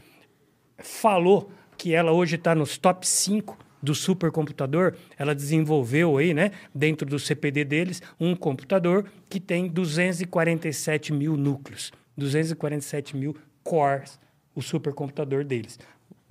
[0.79, 4.95] falou que ela hoje está nos top 5 do supercomputador.
[5.19, 11.91] Ela desenvolveu aí, né, dentro do CPD deles, um computador que tem 247 mil núcleos,
[12.17, 14.21] 247 mil cores,
[14.55, 15.79] o supercomputador deles,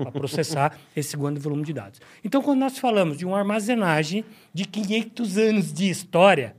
[0.04, 2.00] para processar esse grande volume de dados.
[2.24, 4.24] Então, quando nós falamos de uma armazenagem
[4.54, 6.56] de 500 anos de história,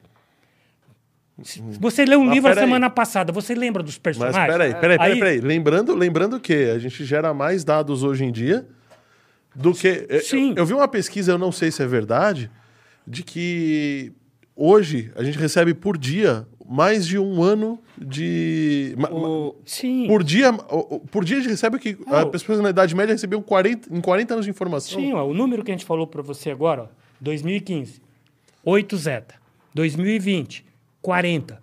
[1.43, 4.47] se você leu um Mas livro a semana passada, você lembra dos Mas personagens?
[4.47, 5.41] peraí, peraí, peraí, Aí- peraí.
[5.41, 8.67] Lembrando, lembrando que a gente gera mais dados hoje em dia
[9.55, 10.07] do que.
[10.09, 10.51] eu- Sim.
[10.51, 12.51] Eu, eu vi uma pesquisa, eu não sei se é verdade,
[13.07, 14.13] de que
[14.55, 18.95] hoje a gente recebe por dia mais de um ano de.
[19.11, 20.07] O- Sim.
[20.07, 22.15] Por dia, por dia a gente recebe o que Não.
[22.17, 25.01] as pessoas na Idade Média recebiam 40, em 40 anos de informação.
[25.01, 26.87] Sim, ó, o número que a gente falou para você agora, ó,
[27.21, 28.01] 2015,
[28.65, 29.35] 8 zeta.
[29.75, 30.65] 2020,
[31.03, 31.61] 40.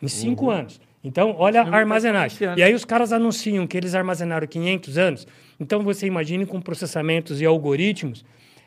[0.00, 0.80] Em cinco anos.
[1.04, 2.38] Então, olha a armazenagem.
[2.56, 5.26] E aí os caras anunciam que eles armazenaram 500 anos.
[5.60, 8.24] Então, você imagine com processamentos e algoritmos,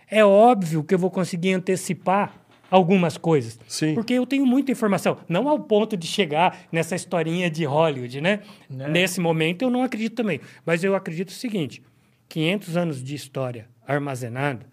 [0.09, 3.59] é óbvio que eu vou conseguir antecipar algumas coisas.
[3.67, 3.93] Sim.
[3.93, 5.17] Porque eu tenho muita informação.
[5.27, 8.41] Não ao ponto de chegar nessa historinha de Hollywood, né?
[8.69, 10.39] Nesse momento, eu não acredito também.
[10.65, 11.81] Mas eu acredito o seguinte:
[12.29, 14.65] 500 anos de história armazenado,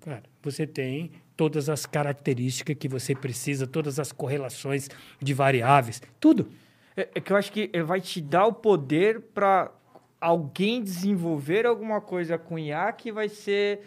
[0.00, 4.88] cara, você tem todas as características que você precisa, todas as correlações
[5.20, 6.50] de variáveis, tudo.
[6.96, 9.72] É, é que eu acho que ele vai te dar o poder para
[10.20, 13.80] alguém desenvolver alguma coisa com IA que vai ser.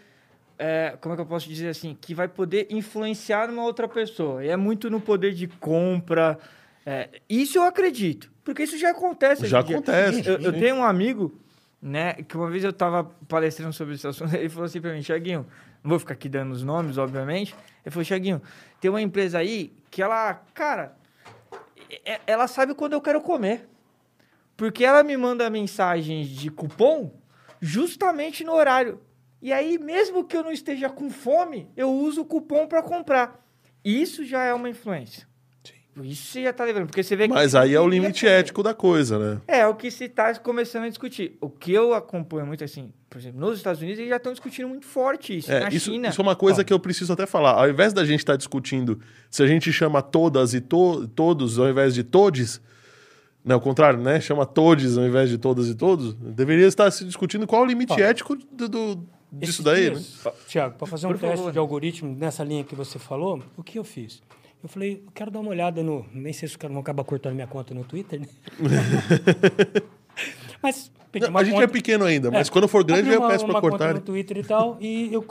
[0.66, 1.97] É, como é que eu posso dizer assim?
[1.99, 4.45] Que vai poder influenciar uma outra pessoa.
[4.45, 6.39] E é muito no poder de compra.
[6.86, 8.32] é, isso eu acredito.
[8.45, 9.45] Porque isso já acontece.
[9.45, 10.59] Já acontece, Eu, eu sim.
[10.61, 11.38] tenho um amigo,
[11.82, 15.01] né, que uma vez eu estava palestrando sobre esse assunto, ele falou assim para mim,
[15.01, 15.45] Thiaguinho,
[15.84, 17.53] não vou ficar aqui dando os nomes, obviamente.
[17.86, 18.41] Ele falou, Thiaguinho,
[18.80, 20.95] tem uma empresa aí que ela, cara,
[22.26, 23.68] ela sabe quando eu quero comer.
[24.55, 27.11] Porque ela me manda mensagens de cupom
[27.59, 29.01] justamente no horário.
[29.44, 33.46] E aí, mesmo que eu não esteja com fome, eu uso o cupom para comprar.
[33.84, 35.28] Isso já é uma influência.
[36.02, 37.34] Isso você já tá levando, porque você vê que...
[37.36, 39.41] Mas aí é o limite ético da coisa, né?
[39.48, 41.38] É, o que se está começando a discutir.
[41.39, 44.68] O que eu acompanho muito assim, por exemplo, nos Estados Unidos, eles já estão discutindo
[44.70, 45.52] muito forte isso.
[45.52, 46.08] É, Na isso, China.
[46.08, 47.52] isso é uma coisa que eu preciso até falar.
[47.52, 51.70] Ao invés da gente estar discutindo se a gente chama todas e to- todos ao
[51.70, 52.60] invés de todes,
[53.46, 54.20] não, ao contrário, né?
[54.20, 57.68] Chama todes ao invés de todas e todos, deveria estar se discutindo qual é o
[57.68, 60.01] limite ético do, do- disso esses daí, né?
[60.47, 61.51] Tiago, para fazer um Por teste favor.
[61.51, 64.21] de algoritmo nessa linha que você falou, o que eu fiz?
[64.61, 66.05] Eu falei, eu quero dar uma olhada no.
[66.13, 68.27] Nem sei se os caras vão acabar cortando minha conta no Twitter, né?
[70.61, 72.51] Mas Não, a gente conta, é pequeno ainda, mas É.
[72.51, 73.93] quando for grande eu uma, peço conta cortar.
[73.93, 75.25] no Twitter e tal, e eu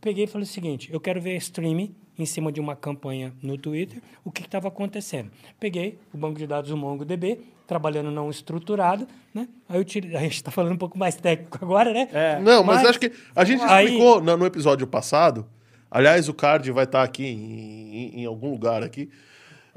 [0.00, 3.32] peguei e falei o seguinte, eu quero ver a stream em cima de uma campanha
[3.42, 5.30] no Twitter, o que estava acontecendo.
[5.60, 9.48] Peguei o banco de dados do MongoDB, trabalhando não estruturado, né?
[9.68, 12.08] Aí eu tirei, a gente está falando um pouco mais técnico agora, né?
[12.12, 12.40] É.
[12.40, 15.46] Não, mas, Mas- acho que a gente Aí- explicou no, no episódio passado.
[15.90, 19.08] Aliás, o card vai estar aqui em, em- em algum lugar aqui.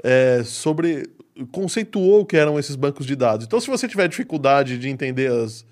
[0.02, 1.04] é, sobre.
[1.52, 3.46] conceituou o que eram esses bancos de dados.
[3.46, 5.64] Então, se você tiver dificuldade de entender as,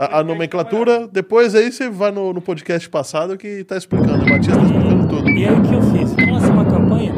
[0.00, 4.24] a, a nomenclatura, depois aí você vai no, no podcast passado que tá explicando.
[4.24, 5.28] O Matias tá explicando tudo.
[5.30, 6.16] E aí o que eu fiz?
[6.30, 7.12] Lancei uma campanha.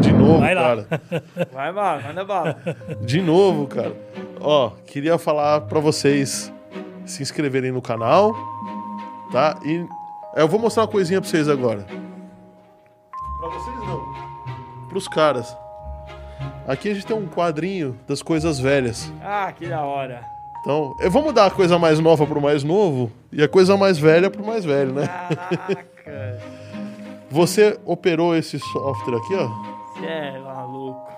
[0.00, 0.62] De novo, Vai lá.
[0.62, 0.86] cara.
[1.52, 2.56] Vai, bala, manda bala.
[3.02, 3.94] De novo, cara.
[4.40, 6.52] Ó, queria falar pra vocês
[7.04, 8.32] se inscreverem no canal,
[9.32, 9.58] tá?
[9.64, 9.84] E
[10.36, 11.84] eu vou mostrar uma coisinha pra vocês agora.
[13.40, 14.88] Pra vocês não.
[14.88, 15.54] Pros caras.
[16.66, 19.12] Aqui a gente tem um quadrinho das coisas velhas.
[19.22, 20.22] Ah, que da hora.
[20.60, 23.98] Então, eu vou mudar a coisa mais nova pro mais novo e a coisa mais
[23.98, 25.06] velha pro mais velho, né?
[25.06, 26.38] Caraca.
[27.30, 29.48] Você operou esse software aqui, ó.
[29.94, 31.08] Você é maluco.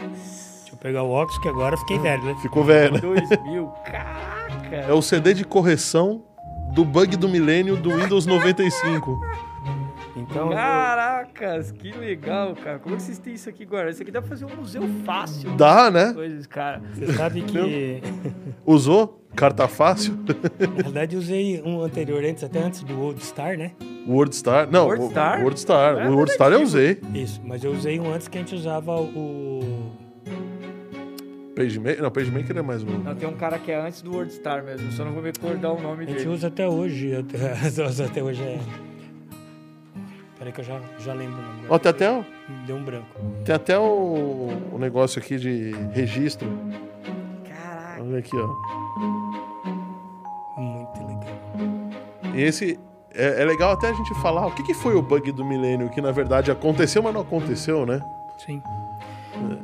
[0.00, 2.36] Deixa eu pegar o óculos, que agora fiquei velho, né?
[2.42, 3.00] Ficou velho, né?
[3.00, 4.76] 2000, caraca.
[4.76, 6.22] É o CD de correção
[6.72, 9.20] do bug do milênio do Windows 95.
[10.16, 12.78] Então, eu- Caracas, que legal, cara.
[12.78, 13.90] Como é que vocês têm isso aqui agora?
[13.90, 15.50] Isso aqui dá pra fazer um museu fácil.
[15.56, 16.12] Dá, né?
[16.12, 16.80] Coisas, cara.
[16.94, 18.00] você sabe que,
[18.64, 19.20] Usou?
[19.34, 20.16] Carta fácil?
[20.60, 23.72] na verdade, eu usei um anterior antes, até antes do Old Star, né?
[24.06, 24.70] WordStar?
[24.70, 25.38] Não, WordStar?
[25.38, 25.94] o É WordStar.
[26.10, 26.78] o WordStar eu negativo.
[26.78, 27.00] usei.
[27.22, 29.90] Isso, mas eu usei um antes que a gente usava o.
[31.56, 32.02] PageMaker?
[32.02, 32.98] Não, PageMaker é mais um.
[32.98, 35.72] Não, tem um cara que é antes do WordStar mesmo, só não vou me recordar
[35.72, 36.30] o nome A gente dele.
[36.30, 37.14] usa até hoje.
[37.16, 38.58] Até, até hoje é.
[40.44, 41.60] Peraí que eu já, já lembro o nome.
[41.70, 42.22] Ó, tem até, o-
[42.66, 43.18] Deu um branco.
[43.46, 46.46] tem até o, o negócio aqui de registro.
[47.48, 48.02] Caraca.
[48.02, 48.48] Olha aqui, ó.
[50.60, 52.34] Muito legal.
[52.34, 52.78] E esse...
[53.14, 55.88] É, é legal até a gente falar o que, que foi o bug do milênio,
[55.88, 58.02] que na verdade aconteceu, mas não aconteceu, né?
[58.44, 58.60] Sim.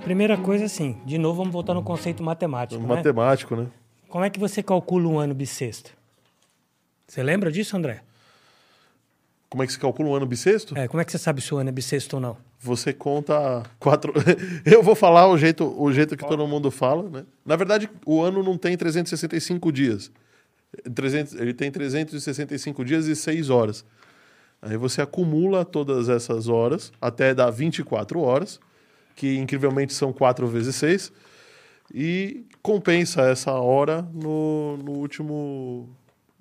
[0.05, 2.81] Primeira coisa, assim, de novo vamos voltar no conceito matemático.
[2.81, 2.89] né?
[2.89, 3.67] Matemático, né?
[4.09, 5.91] Como é que você calcula um ano bissexto?
[7.07, 8.03] Você lembra disso, André?
[9.51, 10.79] Como é que se calcula um ano bissexto?
[10.79, 12.37] É, como é que você sabe se o ano é bissexto ou não?
[12.61, 14.15] Você conta quatro.
[14.65, 17.25] Eu vou falar o jeito, o jeito que todo mundo fala, né?
[17.45, 20.13] Na verdade, o ano não tem 365 dias.
[20.95, 23.85] 300, ele tem 365 dias e 6 horas.
[24.63, 28.61] Aí você acumula todas essas horas até dar 24 horas,
[29.17, 31.13] que incrivelmente são 4 vezes 6,
[31.93, 35.89] e compensa essa hora no, no último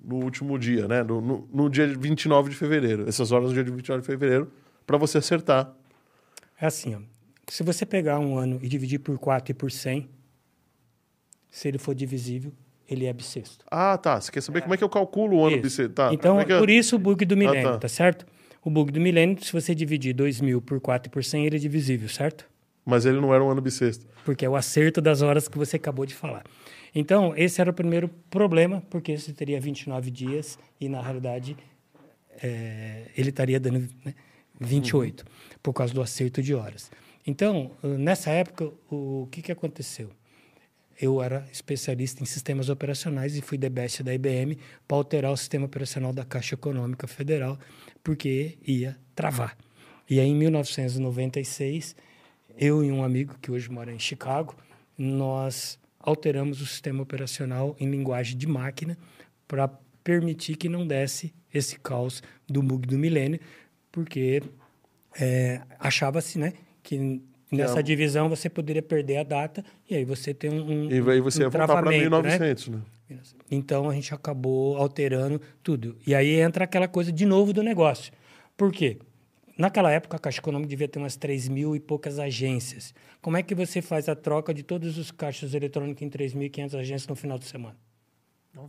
[0.02, 1.02] no último dia, né?
[1.02, 3.08] No, no, no dia 29 de fevereiro.
[3.08, 4.50] Essas horas no dia 29 de fevereiro,
[4.86, 5.72] para você acertar.
[6.60, 6.98] É assim, ó.
[7.48, 10.08] Se você pegar um ano e dividir por 4 e por 100,
[11.50, 12.52] se ele for divisível,
[12.88, 13.64] ele é bissexto.
[13.70, 14.20] Ah, tá.
[14.20, 15.62] Você quer saber como é que eu calculo o ano Isso.
[15.62, 15.94] bissexto?
[15.94, 16.12] Tá.
[16.12, 17.78] então, é eu- por isso o bug do milênio, tá.
[17.78, 17.88] tá.
[17.88, 18.26] certo?
[18.62, 21.58] O bug do milênio, se você dividir 2.000 por 4 e por 100, ele é
[21.58, 22.48] divisível, certo?
[22.84, 24.06] Mas ele não era um ano bissexto.
[24.24, 26.44] Porque é o acerto das horas que você acabou de falar.
[26.94, 31.56] Então, esse era o primeiro problema, porque você teria 29 dias e, na realidade,
[32.42, 34.14] é, ele estaria dando né,
[34.60, 35.24] 28,
[35.62, 36.90] por causa do acerto de horas.
[37.26, 40.10] Então, nessa época, o, que, que aconteceu?
[41.00, 45.36] Eu era especialista em sistemas operacionais e fui the best da IBM para alterar o
[45.36, 47.58] sistema operacional da Caixa Econômica Federal,
[48.02, 49.56] porque ia travar.
[50.08, 51.96] E aí, em 1996,
[52.58, 54.54] eu e um amigo que hoje mora em Chicago,
[54.98, 58.96] nós alteramos o sistema operacional em linguagem de máquina
[59.46, 59.68] para
[60.02, 63.38] permitir que não desse esse caos do bug do milênio,
[63.92, 64.42] porque
[65.20, 67.20] é, achava-se né, que
[67.50, 70.94] nessa é- divisão você poderia perder a data e aí você tem um, um E
[71.10, 72.38] aí você um ia voltar para travamento, né?
[72.38, 72.80] 1900, né?
[73.50, 75.96] Então a gente acabou alterando tudo.
[76.06, 78.12] E aí entra aquela coisa de novo do negócio.
[78.56, 78.98] Por quê?
[79.60, 82.94] Naquela época a Caixa Econômica devia ter umas 3 mil e poucas agências.
[83.20, 87.06] Como é que você faz a troca de todos os caixas eletrônicos em 3.500 agências
[87.06, 87.76] no final de semana?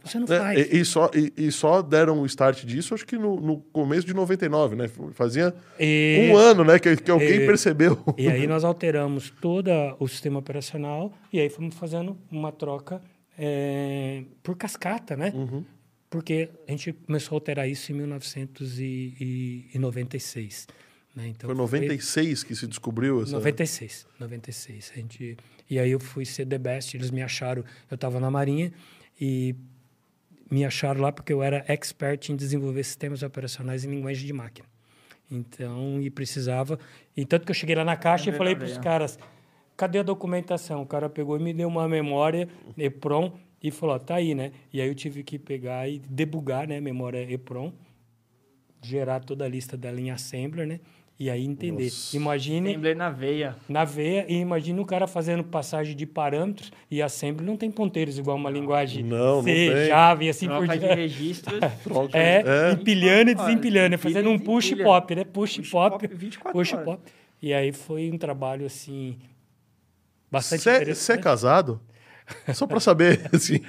[0.04, 0.60] Você não É, faz.
[0.60, 4.06] e, e só, e, e só deram o start disso, acho que no, no começo
[4.06, 4.88] de 99, né?
[5.14, 6.78] Fazia E- um ano, né?
[6.78, 7.98] Que, que alguém E- percebeu.
[8.18, 13.02] E aí nós alteramos todo o sistema operacional e aí fomos fazendo uma troca
[13.40, 15.32] é, por cascata, né?
[15.34, 15.64] Uhum.
[16.12, 20.68] Porque a gente começou a alterar isso em 1996.
[21.16, 21.30] Né?
[21.30, 23.32] Então, Foi 96 que se descobriu essa...
[23.32, 24.92] 96, 96.
[24.94, 25.38] A gente,
[25.70, 28.74] e aí eu fui ser The Best, eles me acharam, eu estava na Marinha
[29.20, 29.56] e
[30.50, 34.68] me acharam lá porque eu era expert em desenvolver sistemas operacionais em linguagem de máquina.
[35.32, 36.78] Então, e precisava...
[37.16, 39.18] E tanto que eu cheguei lá na caixa e falei para os caras,
[39.78, 40.82] cadê a documentação?
[40.82, 43.32] O cara pegou e me deu uma memória EPROM
[43.64, 44.52] e falou, ó, tá aí, né?
[44.74, 47.72] E aí eu tive que pegar e debugar, né, memória EPROM,
[48.82, 50.80] gerar toda a lista dela em Assembler, né?
[51.20, 51.84] E aí entender.
[51.84, 52.16] Nossa.
[52.18, 53.56] Imagine Assembler na veia.
[53.70, 58.18] na veia e imagine o cara fazendo passagem de parâmetros e Assembler não tem ponteiros
[58.18, 59.86] igual uma linguagem Não, não C, tem.
[59.88, 60.96] Java e assim por Troca de diante.
[60.96, 61.60] registros.
[61.84, 62.72] Troca- É, É.
[62.72, 64.84] empilhando e desempilhando, fazendo um e push desempilha.
[64.86, 65.24] pop, né?
[65.26, 66.86] Push, Push pop, pop 24 push horas.
[66.86, 67.02] pop.
[67.40, 69.20] E aí foi um trabalho assim
[70.32, 70.64] bastante
[70.96, 71.80] Você é casado?
[72.54, 73.60] Só pra saber, assim.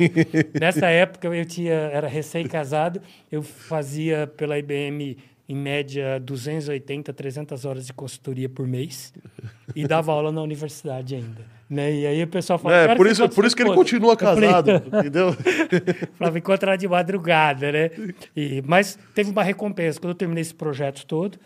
[0.59, 5.17] Nessa época eu tinha era recém-casado, eu fazia pela IBM
[5.49, 9.13] em média 280, 300 horas de consultoria por mês
[9.75, 11.93] e dava aula na universidade ainda, né?
[11.93, 14.13] E aí o pessoal falava, É, "Cara, por isso, por isso que ele esposa?" continua
[14.13, 15.37] Eu falei, casado, entendeu?
[16.19, 17.91] Falava encontrar de madrugada, né?
[18.35, 20.01] E, mas teve uma recompensa.
[20.01, 21.39] Quando eu terminei esse projeto todo,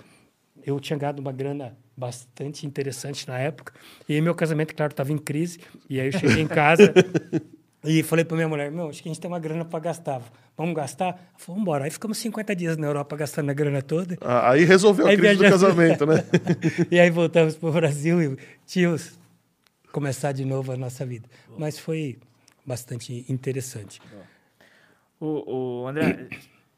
[0.65, 3.73] eu tinha ganhado uma grana bastante interessante na época.
[4.09, 5.59] E meu casamento, claro, estava em crise.
[5.89, 6.93] E aí eu cheguei em casa
[7.85, 10.23] e falei para minha mulher, meu, acho que a gente tem uma grana para gastar.
[10.57, 11.07] Vamos gastar?
[11.07, 11.85] Ela falou, vamos embora.
[11.85, 14.17] Aí ficamos 50 dias na Europa gastando a grana toda.
[14.21, 15.63] Ah, Aí resolveu a Aí crise do viajamos.
[15.63, 16.25] casamento, né?
[16.91, 18.37] e aí voltamos para o Brasil e
[18.67, 19.19] tínhamos
[19.93, 21.29] começar de novo a nossa vida.
[21.59, 22.19] Mas foi
[22.65, 24.01] bastante interessante.
[25.19, 26.29] O, o André,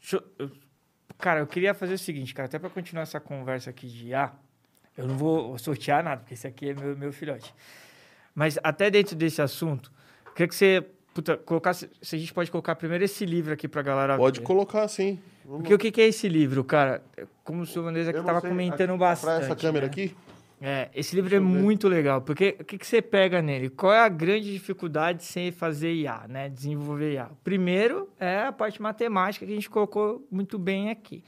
[0.01, 0.51] deixa eu-
[1.19, 4.33] cara, eu queria fazer o seguinte, cara, até para continuar essa conversa aqui de IA,
[4.99, 7.55] eu não vou sortear nada, porque esse aqui é meu, meu filhote.
[8.35, 9.91] Mas até dentro desse assunto,
[10.35, 10.85] queria que você
[11.15, 14.47] puta, colocasse, se a gente pode colocar primeiro esse livro aqui pra galera Pode ver.
[14.47, 15.19] colocar assim.
[15.45, 17.03] Vamos- Porque o que, que é esse livro, cara?
[17.45, 19.37] Como o senhor Vanessa aqui estava comentando aqui, bastante.
[19.37, 19.91] Pra essa câmera né?
[19.91, 20.15] aqui?
[20.61, 23.71] É, esse livro é muito legal, porque o que, que você pega nele?
[23.71, 26.49] Qual é a grande dificuldade de você fazer IA, né?
[26.49, 27.31] Desenvolver IA?
[27.45, 31.23] Primeiro é a parte matemática que a gente colocou muito bem aqui.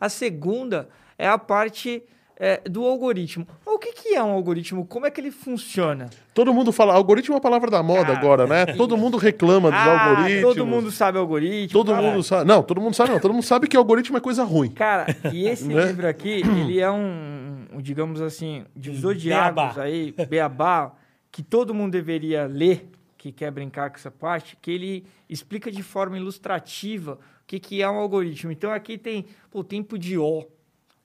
[0.00, 2.02] A segunda é a parte
[2.36, 3.46] é, do algoritmo.
[3.64, 4.84] O que, que é um algoritmo?
[4.86, 6.10] Como é que ele funciona?
[6.32, 8.66] Todo mundo fala, algoritmo é uma palavra da moda Cara, agora, né?
[8.74, 10.42] Todo mundo reclama dos Ah, algoritmos.
[10.54, 11.72] todo mundo sabe algoritmo.
[11.72, 12.08] Todo caralho.
[12.12, 12.44] mundo sabe.
[12.48, 13.20] Não, todo mundo sabe não.
[13.20, 14.70] Todo mundo sabe que algoritmo é coisa ruim.
[14.70, 15.86] Cara, e esse Né?
[15.86, 20.92] livro aqui, ele é um, um, digamos assim, divisor de águas aí, beabá,
[21.30, 25.82] que todo mundo deveria ler, que quer brincar com essa parte, que ele explica de
[25.82, 28.50] forma ilustrativa o que, que é um algoritmo.
[28.50, 30.44] Então aqui tem o tempo de O,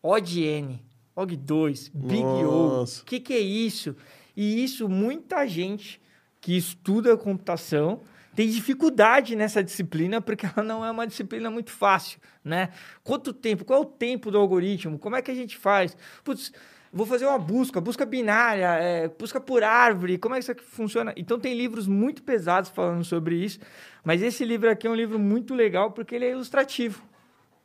[0.02, 0.82] O de N,
[1.20, 2.84] OG2, Big O.
[2.84, 3.96] O que, que é isso?
[4.36, 6.02] E isso muita gente
[6.40, 8.02] que estuda computação
[8.36, 12.70] tem dificuldade nessa disciplina porque ela não é uma disciplina muito fácil, né?
[13.04, 13.66] Quanto tempo?
[13.66, 14.98] Qual é o tempo do algoritmo?
[14.98, 15.98] Como é que a gente faz?
[16.24, 16.54] Putz,
[16.92, 20.64] vou fazer uma busca, busca binária, é, busca por árvore, como é que isso aqui
[20.64, 21.14] funciona?
[21.18, 23.60] Então tem livros muito pesados falando sobre isso,
[24.04, 27.04] mas esse livro aqui é um livro muito legal porque ele é ilustrativo,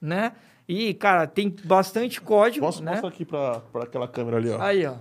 [0.01, 0.32] né?
[0.69, 2.93] E, cara, tem bastante código, Posso né?
[2.93, 4.61] mostrar aqui pra aquela câmera ali, ó.
[4.61, 4.97] Aí, ó.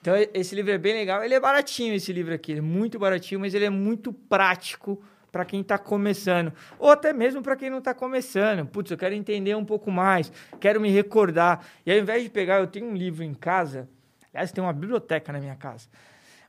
[0.00, 1.22] Então, esse livro é bem legal.
[1.22, 2.52] Ele é baratinho, esse livro aqui.
[2.52, 5.00] Ele é muito baratinho, mas ele é muito prático
[5.30, 6.52] para quem está começando.
[6.78, 8.66] Ou até mesmo para quem não está começando.
[8.66, 10.30] Putz, eu quero entender um pouco mais,
[10.60, 11.64] quero me recordar.
[11.86, 13.88] E ao invés de pegar, eu tenho um livro em casa.
[14.34, 15.88] Aliás, tem uma biblioteca na minha casa.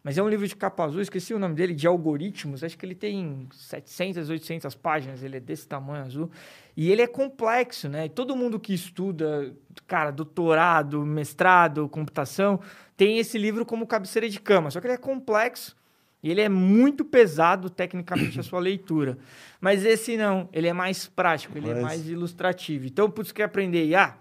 [0.03, 2.61] Mas é um livro de capa azul, esqueci o nome dele, de algoritmos.
[2.61, 6.29] Acho que ele tem 700, 800 páginas, ele é desse tamanho azul.
[6.75, 8.05] E ele é complexo, né?
[8.07, 9.55] E todo mundo que estuda,
[9.87, 12.59] cara, doutorado, mestrado, computação,
[12.97, 14.69] tem esse livro como cabeceira de cama.
[14.71, 15.73] Só que ele é complexo
[16.21, 19.17] e ele é muito pesado tecnicamente a sua leitura.
[19.61, 22.87] Mas esse não, ele é mais prático, ele é Mas- mais ilustrativo.
[22.87, 24.17] Então, putz, quer aprender IA?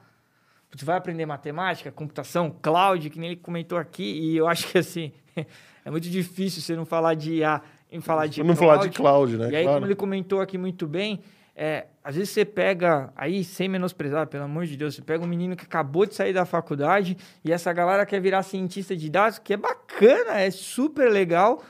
[0.70, 4.78] Você vai aprender matemática, computação, cloud, que nem ele comentou aqui, e eu acho que
[4.78, 5.12] assim,
[5.84, 7.60] é muito difícil você não falar de IA
[7.90, 9.50] em falar de não falar de cloud, né?
[9.50, 9.76] E aí, Claro.
[9.78, 11.20] como ele comentou aqui muito bem,
[11.54, 15.26] é, às vezes você pega, aí sem menosprezar, pelo amor de Deus, você pega um
[15.26, 19.38] menino que acabou de sair da faculdade e essa galera quer virar cientista de dados,
[19.38, 21.62] que é bacana, é super legal,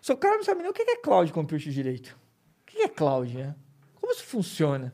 [0.00, 2.18] só que o cara não sabe nem o que é cloud computing direito.
[2.62, 3.54] O que é cloud, né?
[4.00, 4.92] Como isso funciona?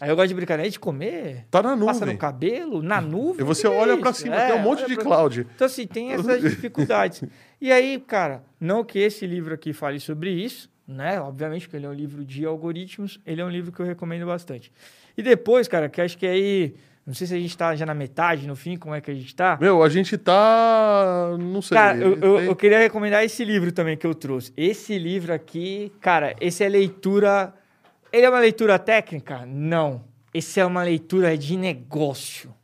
[0.00, 1.46] Aí eu gosto de brincar, é de comer?
[1.50, 2.14] Tá na Passa nuvem.
[2.14, 3.42] no cabelo, na nuvem.
[3.42, 4.14] E você é olha isso?
[4.14, 5.46] cima, É, tem um monte de pra- cloud.
[5.54, 7.22] Então, assim, tem essas dificuldades.
[7.60, 11.20] E aí, cara, não que esse livro aqui fale sobre isso, né?
[11.20, 14.24] Obviamente, porque ele é um livro de algoritmos, ele é um livro que eu recomendo
[14.26, 14.72] bastante.
[15.16, 16.74] E depois, cara, que acho que aí.
[17.06, 19.14] Não sei se a gente tá já na metade, no fim, como é que a
[19.14, 19.58] gente tá.
[19.60, 21.36] Meu, a gente tá.
[21.38, 21.76] Não sei.
[21.76, 24.52] Cara, eu, eu, tem- eu queria recomendar esse livro também que eu trouxe.
[24.56, 27.52] Esse livro aqui, cara, esse é leitura.
[28.12, 29.44] Ele é uma leitura técnica?
[29.46, 30.04] Não.
[30.32, 32.54] Esse é uma leitura de negócio.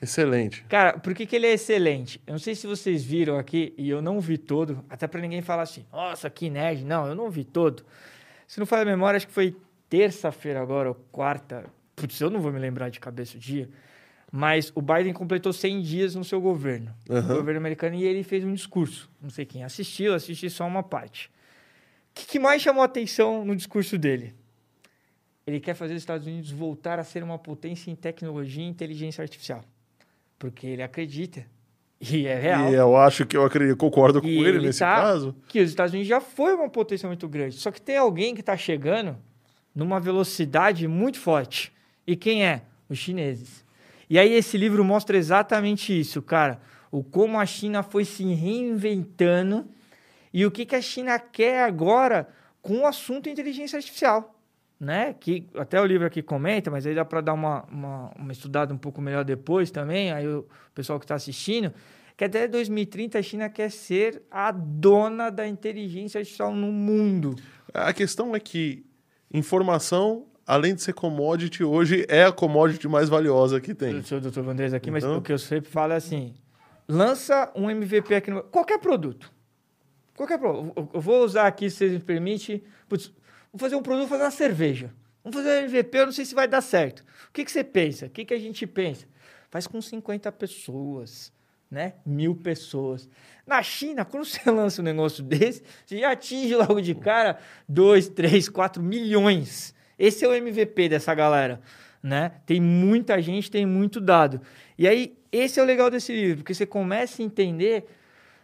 [0.00, 0.64] Excelente.
[0.68, 2.20] Cara, por que, que ele é excelente?
[2.26, 5.42] Eu não sei se vocês viram aqui, e eu não vi todo, até pra ninguém
[5.42, 6.84] falar assim, nossa, que nerd.
[6.84, 7.84] Não, eu não vi todo.
[8.48, 9.54] Se não falha a memória, acho que foi
[9.90, 11.64] terça-feira agora, ou quarta.
[11.94, 13.68] Putz, eu não vou me lembrar de cabeça o dia.
[14.32, 17.20] mas o Biden completou 100 dias no seu governo, Aham.
[17.28, 19.10] no governo americano, e ele fez um discurso.
[19.20, 21.30] Não sei quem assistiu, assisti só uma parte.
[22.10, 24.34] O que, que mais chamou a atenção no discurso dele?
[25.46, 29.22] Ele quer fazer os Estados Unidos voltar a ser uma potência em tecnologia e inteligência
[29.22, 29.64] artificial.
[30.38, 31.44] Porque ele acredita,
[32.00, 34.78] e é real, E eu acho que eu acredito, concordo com E ele ele nesse
[34.78, 35.34] tá- caso.
[35.48, 37.56] que os Estados Unidos já foi uma potência muito grande.
[37.56, 39.16] Só que tem alguém que está chegando
[39.74, 41.72] numa velocidade muito forte.
[42.06, 42.62] E quem é?
[42.88, 43.64] Os chineses.
[44.08, 46.60] E aí esse livro mostra exatamente isso, cara.
[46.90, 49.66] O como a China foi se reinventando
[50.32, 52.28] e o que, que a China quer agora
[52.62, 54.34] com o assunto inteligência artificial.
[54.80, 55.12] Né?
[55.12, 58.72] Que até o livro aqui comenta, mas aí dá para dar uma, uma, uma estudada
[58.72, 60.10] um pouco melhor depois também.
[60.10, 61.70] Aí o pessoal que está assistindo,
[62.16, 67.36] que até 2030 a China quer ser a dona da inteligência artificial no mundo.
[67.74, 68.86] A questão é que
[69.30, 73.96] informação, além de ser commodity, hoje é a commodity mais valiosa que tem.
[73.96, 74.40] Eu sou o Dr.
[74.40, 75.18] Vandrez aqui, mas Então?
[75.18, 76.34] o que eu sempre falo é assim:
[76.88, 78.42] lança um MVP aqui no.
[78.44, 79.30] Qualquer produto.
[80.16, 80.72] Qualquer produto.
[80.76, 82.62] Eu- Eu vou usar aqui, se vocês me permitem.
[82.88, 83.12] Putz,
[83.52, 84.90] vou fazer um produto, fazer uma cerveja.
[85.22, 87.00] Vamos fazer um MVP, eu não sei se vai dar certo.
[87.28, 88.06] O que, que você pensa?
[88.06, 89.06] O que, que a gente pensa?
[89.50, 91.32] Faz com 50 pessoas,
[91.70, 91.94] né?
[92.06, 93.08] Mil pessoas.
[93.46, 98.08] Na China, quando você lança um negócio desse, você já atinge logo de cara 2,
[98.10, 99.74] 3, 4 milhões.
[99.98, 101.60] Esse é o MVP dessa galera,
[102.02, 102.32] né?
[102.46, 104.40] Tem muita gente, tem muito dado.
[104.78, 107.86] E aí, esse é o legal desse livro, porque você começa a entender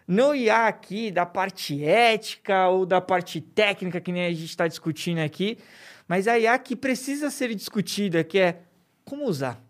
[0.06, 4.66] não IA aqui da parte ética ou da parte técnica, que nem a gente está
[4.68, 5.58] discutindo aqui,
[6.06, 8.60] mas a IA que precisa ser discutida, que é
[9.04, 9.60] como usar.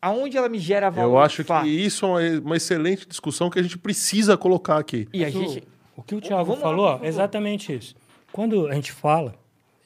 [0.00, 1.10] Aonde ela me gera valor?
[1.10, 5.08] Eu acho que isso é uma, uma excelente discussão que a gente precisa colocar aqui.
[5.12, 5.64] E a o- gente...
[5.96, 7.04] O que o Thiago Vamos lá, falou favor.
[7.06, 7.94] é exatamente isso.
[8.30, 9.34] Quando a gente fala,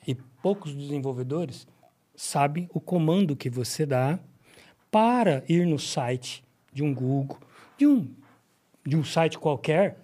[0.05, 1.69] e poucos desenvolvedores
[2.17, 4.19] sabem o comando que você dá
[4.91, 6.43] para ir no site
[6.73, 7.39] de um Google,
[7.79, 8.11] de um,
[8.87, 9.99] de um site qualquer,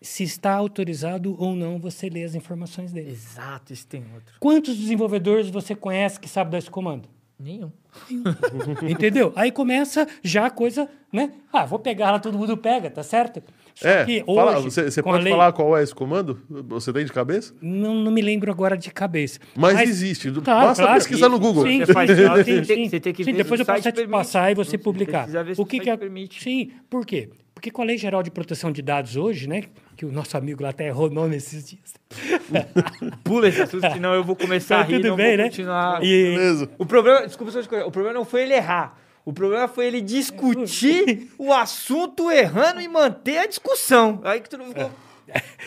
[0.00, 3.10] se está autorizado ou não você ler as informações dele.
[3.10, 4.34] Exato, esse tem outro.
[4.38, 7.08] Quantos desenvolvedores você conhece que sabe dar esse comando?
[7.38, 7.70] Nenhum.
[8.88, 9.32] Entendeu?
[9.36, 11.32] Aí começa já a coisa, né?
[11.52, 13.42] Ah, vou pegar lá, todo mundo pega, tá certo?
[13.74, 16.42] Só é, que fala, hoje, você, você pode lei- falar qual é esse comando?
[16.48, 17.54] Você tem de cabeça?
[17.62, 19.38] Não, não me lembro agora de cabeça.
[19.56, 20.32] Mas, existe.
[20.32, 20.98] Claro, Basta claro.
[20.98, 21.62] pesquisar no Google.
[21.64, 22.88] Sim, Você faz sim, isso, sim, sim.
[22.88, 24.10] você tem que Sim, ver depois eu o posso te permite.
[24.10, 25.28] passar e você Você publicar.
[25.56, 25.96] O que que é...
[25.96, 26.42] permite.
[26.42, 27.30] Sim, por quê?
[27.58, 29.64] Porque com a Lei Geral de Proteção de Dados hoje, né,
[29.96, 31.92] que o nosso amigo lá até errou o nome esses dias.
[33.24, 35.44] Pula esse assunto, senão eu vou começar a Tá rir tudo não bem, vou né?
[35.50, 36.04] continuar.
[36.04, 36.70] E Beleza.
[36.78, 38.96] O problema, desculpa só de coisa, o problema não foi ele errar.
[39.24, 44.20] O problema foi ele discutir o assunto errando e manter a discussão.
[44.22, 44.88] Aí que tudo ficou.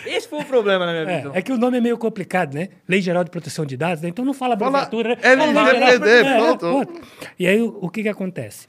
[0.06, 1.36] Esse foi o problema na minha visão.
[1.36, 2.70] É, é que o nome é meio complicado, né?
[2.88, 4.08] Lei Geral de Proteção de Dados, né?
[4.08, 5.22] então não fala Fala abreviatura, né?
[5.22, 6.60] LGPD, Fala Lei Geral de- é, pronto.
[6.60, 7.02] pronto.
[7.38, 8.66] E aí, o, o que que acontece?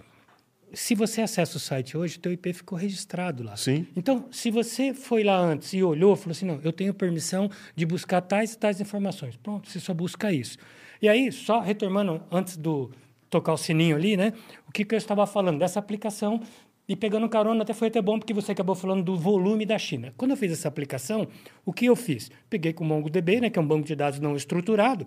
[0.75, 3.57] Se você acessa o site hoje, teu IP ficou registrado lá.
[3.57, 3.87] Sim.
[3.97, 7.85] Então, se você foi lá antes e olhou, falou assim, não, eu tenho permissão de
[7.85, 9.37] buscar tais e tais informações.
[9.37, 10.57] Pronto, você só busca isso.
[11.01, 12.91] E aí, só retomando antes do
[13.29, 14.33] tocar o sininho ali, né?
[14.69, 16.41] O que, que eu estava falando dessa aplicação
[16.89, 20.13] e pegando carona, até foi até bom porque você acabou falando do volume da China.
[20.17, 21.27] Quando eu fiz essa aplicação,
[21.65, 22.31] o que eu fiz?
[22.51, 25.07] Peguei com o MongoDB, né, que é um banco de dados não estruturado,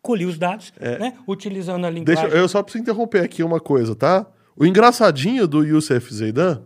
[0.00, 2.22] colhi os dados, né, utilizando a linguagem.
[2.22, 4.26] Deixa, eu só preciso interromper aqui uma coisa, tá?
[4.56, 6.62] O engraçadinho do Youssef Zeidan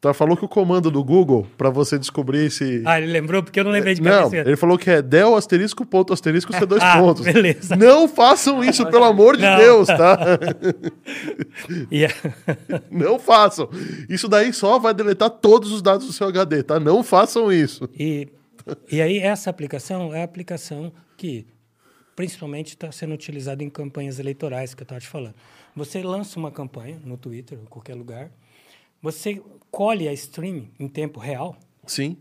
[0.00, 2.82] tá, falou que o comando do Google para você descobrir esse.
[2.84, 4.48] Ah, ele lembrou porque eu não lembrei de Não, cabeça.
[4.48, 7.24] ele falou que é del asterisco ponto asterisco C dois Ah, pontos.
[7.24, 7.74] beleza.
[7.76, 9.56] Não façam isso, pelo amor de Não.
[9.56, 10.18] Deus, tá?
[11.90, 13.68] É- Não façam.
[14.08, 16.78] Isso daí só vai deletar todos os dados do seu HD, tá?
[16.78, 17.88] Não façam isso.
[17.98, 18.28] E,
[18.90, 21.46] e aí, essa aplicação é a aplicação que
[22.14, 25.34] principalmente está sendo utilizada em campanhas eleitorais, que eu estava te falando.
[25.78, 28.32] Você lança uma campanha no Twitter ou qualquer lugar,
[29.00, 29.40] você
[29.70, 31.56] colhe a stream em tempo real,
[31.86, 32.16] Sim.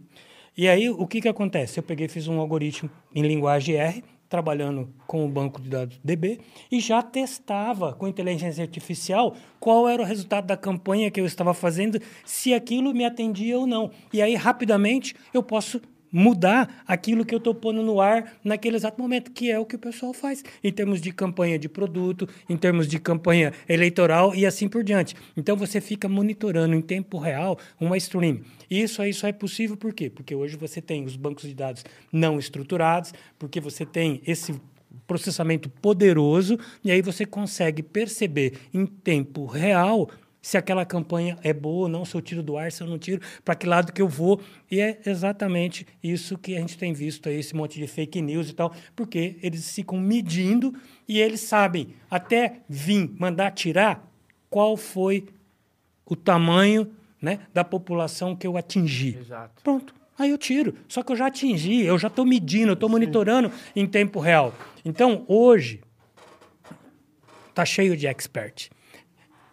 [0.56, 1.80] e aí o que, que acontece?
[1.80, 6.00] Eu peguei e fiz um algoritmo em linguagem R, trabalhando com o banco de dados
[6.04, 6.40] DB,
[6.72, 11.52] e já testava com inteligência artificial qual era o resultado da campanha que eu estava
[11.52, 13.90] fazendo, se aquilo me atendia ou não.
[14.14, 15.82] E aí, rapidamente, eu posso
[16.12, 19.76] mudar aquilo que eu estou pondo no ar naquele exato momento, que é o que
[19.76, 24.46] o pessoal faz, em termos de campanha de produto, em termos de campanha eleitoral e
[24.46, 25.16] assim por diante.
[25.36, 28.42] Então você fica monitorando em tempo real uma stream.
[28.70, 30.10] Isso aí só é possível por quê?
[30.10, 34.60] Porque hoje você tem os bancos de dados não estruturados, porque você tem esse
[35.06, 40.10] processamento poderoso e aí você consegue perceber em tempo real
[40.48, 42.98] se aquela campanha é boa ou não, se eu tiro do ar, se eu não
[42.98, 44.40] tiro, para que lado que eu vou.
[44.72, 48.49] E é exatamente isso que a gente tem visto aí, esse monte de fake news
[48.49, 50.74] e tal, porque eles ficam medindo
[51.06, 54.10] e eles sabem até vir mandar tirar
[54.49, 55.28] qual foi
[56.06, 56.90] o tamanho
[57.22, 59.18] né, da população que eu atingi.
[59.19, 59.61] Exato.
[59.61, 59.94] Pronto.
[60.18, 60.76] Aí eu tiro.
[60.88, 64.53] Só que eu já atingi, eu já estou medindo, eu estou monitorando em tempo real.
[64.86, 65.82] Então, hoje,
[67.49, 68.69] está cheio de expert.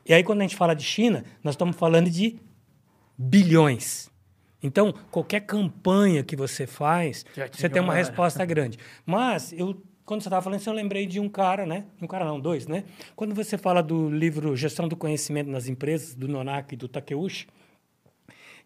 [0.06, 2.38] E aí, quando a gente fala de China, nós estamos falando de
[3.16, 4.10] bilhões.
[4.62, 8.78] Então, qualquer campanha que você faz, você tem uma uma- resposta grande.
[9.04, 11.84] Mas, eu, quando você estava falando isso, eu lembrei de um cara, né?
[12.00, 12.84] Um cara não, dois, né?
[13.14, 17.46] Quando você fala do livro Gestão do Conhecimento nas Empresas, do Nonaki e do Takeuchi,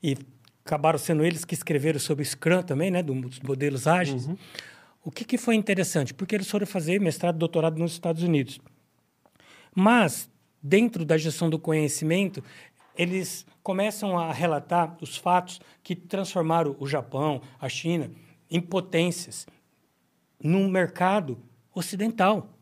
[0.02, 0.16] e
[0.64, 4.28] acabaram sendo eles que escreveram sobre Scrum também, né, dos modelos ágeis.
[5.02, 6.12] O que, que foi interessante?
[6.12, 8.60] Porque eles foram fazer mestrado e doutorado nos Estados Unidos.
[9.74, 10.30] Mas,
[10.62, 12.42] dentro da gestão do conhecimento,
[12.96, 18.10] eles começam a relatar os fatos que transformaram o Japão, a China,
[18.50, 19.46] em potências
[20.42, 21.38] num mercado
[21.74, 22.54] ocidental.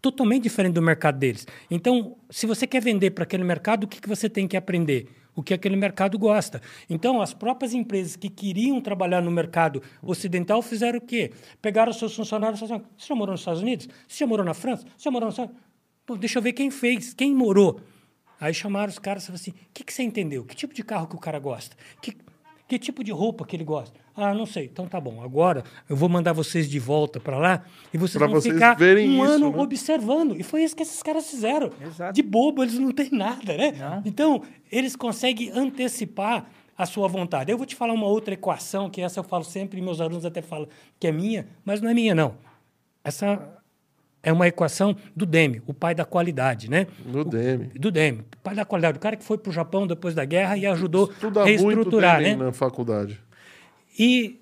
[0.00, 1.46] Totalmente diferente do mercado deles.
[1.70, 5.08] Então, se você quer vender para aquele mercado, o que, que você tem que aprender?
[5.34, 6.60] O que aquele mercado gosta.
[6.88, 11.32] Então, as próprias empresas que queriam trabalhar no mercado ocidental fizeram o quê?
[11.62, 13.88] Pegaram seus funcionários e falaram assim, você já morou nos Estados Unidos?
[14.06, 14.84] Você já morou na França?
[14.96, 15.54] Você já morou nos Estados
[16.08, 17.82] Pô, deixa eu ver quem fez, quem morou.
[18.40, 20.42] Aí chamaram os caras e falaram assim, o que, que você entendeu?
[20.42, 21.76] Que tipo de carro que o cara gosta?
[22.00, 22.16] Que,
[22.66, 24.00] que tipo de roupa que ele gosta?
[24.16, 24.64] Ah, não sei.
[24.64, 25.22] Então tá bom.
[25.22, 27.62] Agora eu vou mandar vocês de volta para lá
[27.92, 29.58] e vocês Pra vão vocês ficar verem um isso, ano né?
[29.58, 30.34] observando.
[30.34, 31.70] E foi isso que esses caras fizeram.
[31.78, 32.14] Exato.
[32.14, 33.72] De bobo, eles não têm nada, né?
[33.72, 34.02] Não.
[34.06, 37.52] Então, eles conseguem antecipar a sua vontade.
[37.52, 40.24] Eu vou te falar uma outra equação, que essa eu falo sempre, e meus alunos
[40.24, 40.68] até falam
[40.98, 42.34] que é minha, mas não é minha, não.
[43.04, 43.57] Essa
[44.28, 46.86] é uma equação do Demi, o pai da qualidade, né?
[47.06, 47.68] No Demi.
[47.68, 48.98] Do Demi, o pai da qualidade.
[48.98, 52.36] O cara que foi para o Japão depois da guerra e ajudou Estuda reestruturar, né?
[52.36, 53.18] na faculdade.
[53.98, 54.38] E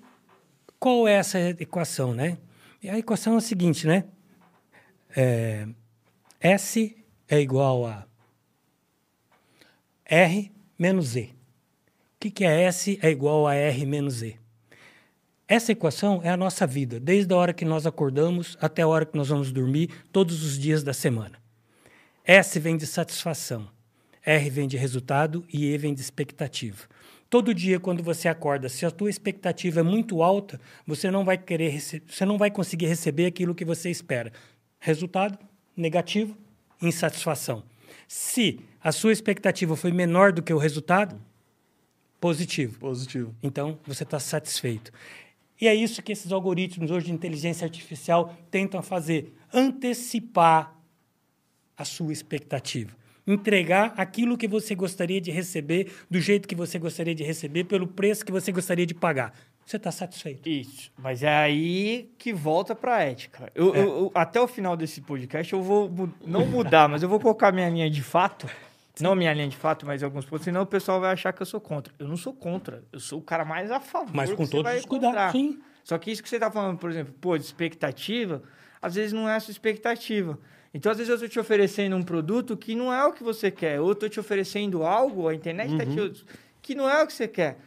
[0.77, 2.37] qual é essa equação, né?
[2.83, 4.03] E a equação é a seguinte, né?
[5.15, 5.65] É,
[6.41, 6.97] S
[7.29, 8.05] é igual a
[10.03, 11.21] R menos E.
[11.21, 14.37] O que, que é S é igual a R menos E?
[15.47, 19.05] Essa equação é a nossa vida, desde a hora que nós acordamos até a hora
[19.05, 21.39] que nós vamos dormir, todos os dias da semana.
[22.25, 23.69] S vem de satisfação,
[24.25, 26.85] R vem de resultado e E vem de expectativa.
[27.29, 31.37] Todo dia, quando você acorda, se a tua expectativa é muito alta, você não vai
[31.37, 34.33] querer, você não vai conseguir receber aquilo que você espera.
[34.79, 35.39] Resultado
[35.75, 36.37] negativo,
[36.81, 37.63] insatisfação.
[38.05, 41.21] Se a sua expectativa foi menor do que o resultado,
[42.19, 42.79] positivo.
[42.79, 43.35] Positivo.
[43.43, 44.91] Então, você está satisfeito.
[45.59, 50.75] E é isso que esses algoritmos hoje de inteligência artificial tentam fazer: antecipar
[51.75, 52.95] a sua expectativa.
[53.25, 57.85] Entregar aquilo que você gostaria de receber, do jeito que você gostaria de receber, pelo
[57.85, 59.33] preço que você gostaria de pagar.
[59.65, 60.47] Você está satisfeito.
[60.47, 60.89] Isso.
[60.97, 63.51] Mas é aí que volta pra ética.
[63.53, 63.79] Eu, É.
[63.79, 67.19] eu- eu- até o final desse podcast eu vou mu- não mudar, mas eu vou
[67.19, 68.47] colocar minha linha de fato.
[69.03, 71.45] Não minha linha de fato, mas alguns pontos, senão o pessoal vai achar que eu
[71.45, 71.93] sou contra.
[71.99, 72.83] Eu não sou contra.
[72.91, 74.15] Eu sou o cara mais a favor.
[74.15, 75.59] Mas com todos os cuidados, sim.
[75.83, 78.43] Só que isso que você tá falando, por exemplo, pô, de expectativa,
[78.81, 80.37] às vezes não é a sua expectativa.
[80.73, 83.49] Então, às vezes, eu estou te oferecendo um produto que não é o que você
[83.49, 83.79] quer.
[83.79, 86.25] Ou eu estou te oferecendo algo, a internet está te...
[86.61, 87.57] que não é o que você quer.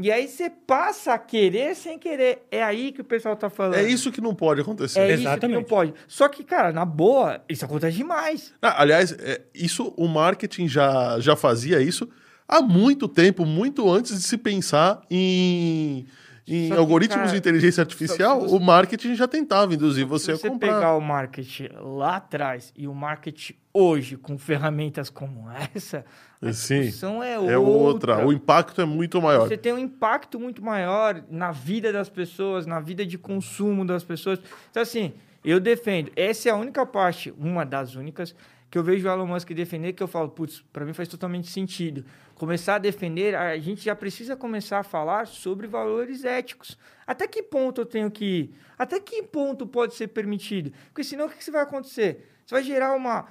[0.00, 2.46] E aí você passa a querer sem querer.
[2.50, 3.74] É aí que o pessoal tá falando.
[3.76, 4.98] É isso que não pode acontecer.
[5.00, 5.56] É isso que Exatamente.
[5.56, 5.94] não pode.
[6.08, 8.54] Só que, cara, na boa, isso acontece demais.
[8.62, 12.08] Ah, aliás, é, isso o marketing já, já fazia isso
[12.48, 16.06] há muito tempo, muito antes de se pensar em,
[16.46, 18.40] em algoritmos cara, de inteligência artificial.
[18.40, 20.74] você- o marketing já tentava induzir você Se a você comprar.
[20.74, 26.04] pegar o marketing lá atrás e o marketing hoje com ferramentas como essa,
[26.42, 28.26] a Sim, discussão é, É outra.
[28.26, 29.46] O impacto é muito maior.
[29.46, 34.02] Você tem um impacto muito maior na vida das pessoas, na vida de consumo das
[34.02, 34.40] pessoas.
[34.70, 35.12] Então, assim,
[35.44, 36.10] eu defendo.
[36.16, 38.34] Essa é a única parte, uma das únicas,
[38.70, 41.48] que eu vejo o Elon Musk defender, que eu falo, putz, para mim faz totalmente
[41.48, 42.04] sentido.
[42.36, 46.78] Começar a defender, a gente já precisa começar a falar sobre valores éticos.
[47.06, 48.54] Até que ponto eu tenho que ir?
[48.78, 50.72] Até que ponto pode ser permitido?
[50.86, 52.30] Porque senão o que que vai acontecer?
[52.46, 53.26] Você vai gerar uma.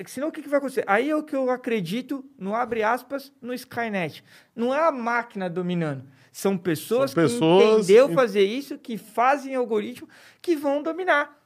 [0.00, 0.82] É Senão o que, que vai acontecer?
[0.86, 4.24] Aí é o que eu acredito no abre aspas no Skynet.
[4.56, 6.04] Não é a máquina dominando.
[6.32, 10.08] São pessoas, São pessoas que entendeu fazer isso, que fazem algoritmo,
[10.40, 11.38] que vão dominar.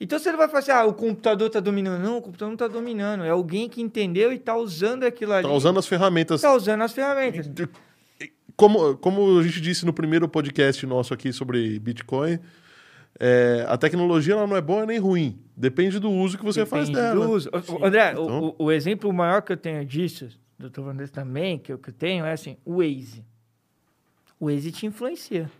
[0.00, 2.02] Então você não vai falar assim, ah, o computador está dominando.
[2.02, 3.22] Não, o computador não está dominando.
[3.22, 5.46] É alguém que entendeu e está usando aquilo ali.
[5.46, 6.40] Tá usando as ferramentas.
[6.40, 7.48] Tá usando as ferramentas.
[8.56, 12.40] Como, como a gente disse no primeiro podcast nosso aqui sobre Bitcoin,
[13.20, 15.43] é, a tecnologia ela não é boa nem ruim.
[15.56, 17.26] Depende do uso que você faz Depende dela.
[17.26, 17.48] do uso.
[17.52, 20.28] O- o- André, o- Então- o, o exemplo maior que eu tenho disso,
[20.58, 23.24] doutor Vandes também, que eu, que eu tenho, é assim, o Waze.
[24.40, 25.50] O Waze te influencia.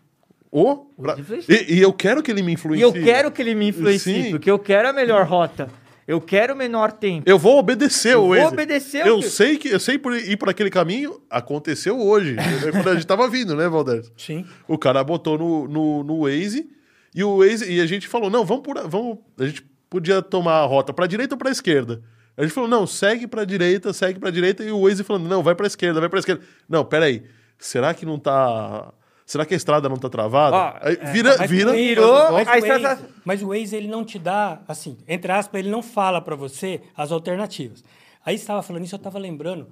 [0.51, 1.63] Ou, O pra- influencia.
[1.71, 2.83] e, e eu quero que ele me E influencie.
[2.85, 4.31] eu quero que ele me influencie, Sim.
[4.31, 5.69] porque eu quero a melhor rota.
[6.07, 7.23] Eu quero menor tempo.
[7.27, 8.53] Eu vou obedecer Eu o vou Waze.
[8.53, 11.19] obedecer o Eu que- sei que eu sei por ir por aquele caminho.
[11.31, 12.37] Aconteceu hoje.
[12.73, 14.05] quando a gente tava vindo, né, Valder?
[14.17, 14.45] Sim.
[14.69, 16.69] O cara botou no, no, no Waze
[17.15, 20.59] e o Waze e a gente falou: "Não, vamos por vamos, a gente podia tomar
[20.61, 22.03] a rota para direita ou para esquerda".
[22.37, 25.43] A gente falou: "Não, segue para direita, segue para direita" e o Waze falando: "Não,
[25.43, 26.43] vai para esquerda, vai para esquerda".
[26.69, 27.23] Não, pera aí.
[27.59, 28.93] Será que não tá
[29.27, 30.55] Será que a estrada não tá travada?
[30.57, 32.33] Ó, Aí é, vira, mas vira, virou.
[32.33, 35.71] Mas, o Waze, tá- mas o Waze, ele não te dá, assim, entre aspas, ele
[35.71, 37.83] não fala para você as alternativas.
[38.25, 39.69] Aí você estava falando isso, eu estava lembrando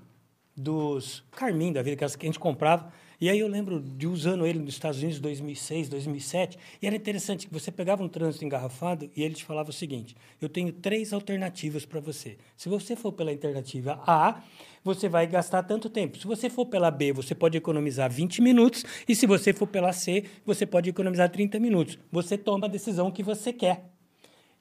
[0.57, 2.91] dos Carmin da vida, que as que a gente comprava.
[3.23, 6.59] E aí eu lembro de usando ele nos Estados Unidos em 2006, 2007.
[6.82, 10.16] E era interessante que você pegava um trânsito engarrafado e ele te falava o seguinte:
[10.40, 12.36] eu tenho três alternativas para você.
[12.57, 14.43] Se você for pela alternativa A,
[14.82, 16.19] você vai gastar tanto tempo.
[16.19, 18.85] Se você for pela B, você pode economizar 20 minutos.
[19.09, 22.01] E se você for pela C, você pode economizar 30 minutos.
[22.11, 23.85] Você toma a decisão que você quer.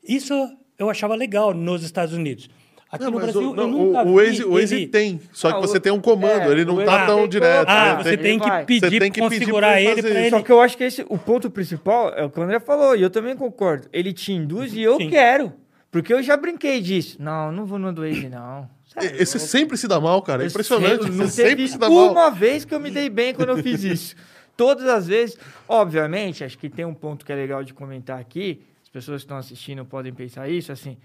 [0.07, 0.35] Isso
[0.77, 2.47] eu achava legal nos Estados Unidos.
[2.91, 5.22] Aqui Não, no Brasil, o, não, eu nunca o, Waze, vi o Waze ele- tem,
[5.31, 7.69] só que Ah, você o- tem um comando, é, ele não tá tão direto.
[7.69, 8.65] Ah, ele você tem que vai.
[8.65, 10.30] pedir Você tem que pedir configurar pra ele ele.
[10.30, 12.93] Só que eu acho que esse, o ponto principal é o que o André falou,
[12.95, 13.88] e eu também concordo.
[13.93, 15.09] Ele te induz e eu Sim.
[15.09, 15.53] quero.
[15.89, 17.15] Porque eu já brinquei disso.
[17.22, 18.69] Não, não vou no do Waze, não.
[19.01, 20.43] E- Esse sempre se dá mal, cara.
[20.43, 21.03] É Eu impressionante.
[21.30, 22.11] sempre teve se dá mal.
[22.11, 24.15] uma vez que eu me dei bem quando eu fiz isso.
[24.57, 25.38] Todas as vezes,
[25.68, 28.61] obviamente, acho que tem um ponto que é legal de comentar aqui.
[28.84, 30.97] As pessoas que estão assistindo podem pensar isso, assim.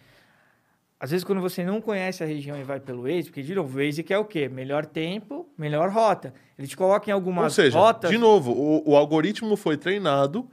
[0.98, 3.78] Às vezes, quando você não conhece a região e vai pelo Waze, porque, de novo,
[3.78, 4.48] o Waze quer o quê?
[4.48, 6.32] Melhor tempo, melhor rota.
[6.58, 8.10] Ele te coloca em algumas Ou seja, rotas...
[8.10, 10.48] de novo, o, o algoritmo foi treinado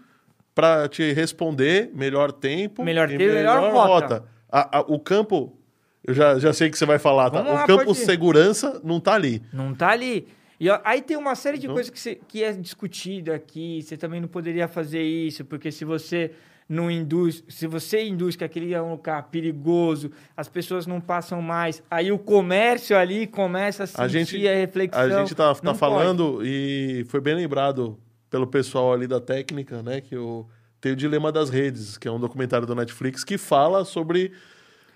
[0.54, 4.26] para te responder melhor tempo Melhor e tempo, melhor rota.
[4.52, 5.58] A- a- o campo,
[6.06, 7.42] eu já, já sei que você vai falar, tá?
[7.42, 9.42] Lá, o campo segurança não tá ali.
[9.54, 10.28] Não tá ali.
[10.60, 11.74] E ó, aí tem uma série de Não.
[11.74, 13.82] coisas que, você- que é discutido aqui.
[13.82, 16.32] Você também não poderia fazer isso, porque se você
[16.68, 21.42] não induz, se você induz que aquele é um lugar perigoso, as pessoas não passam
[21.42, 25.02] mais, aí o comércio ali começa a sentir A a, gente, reflexão.
[25.02, 28.00] a gente tá, tá falando e foi bem lembrado
[28.30, 30.02] pelo pessoal ali da técnica, né?
[30.02, 30.48] Que eu,
[30.82, 34.32] tem o Dilema das Redes, que é um documentário do Netflix que fala sobre.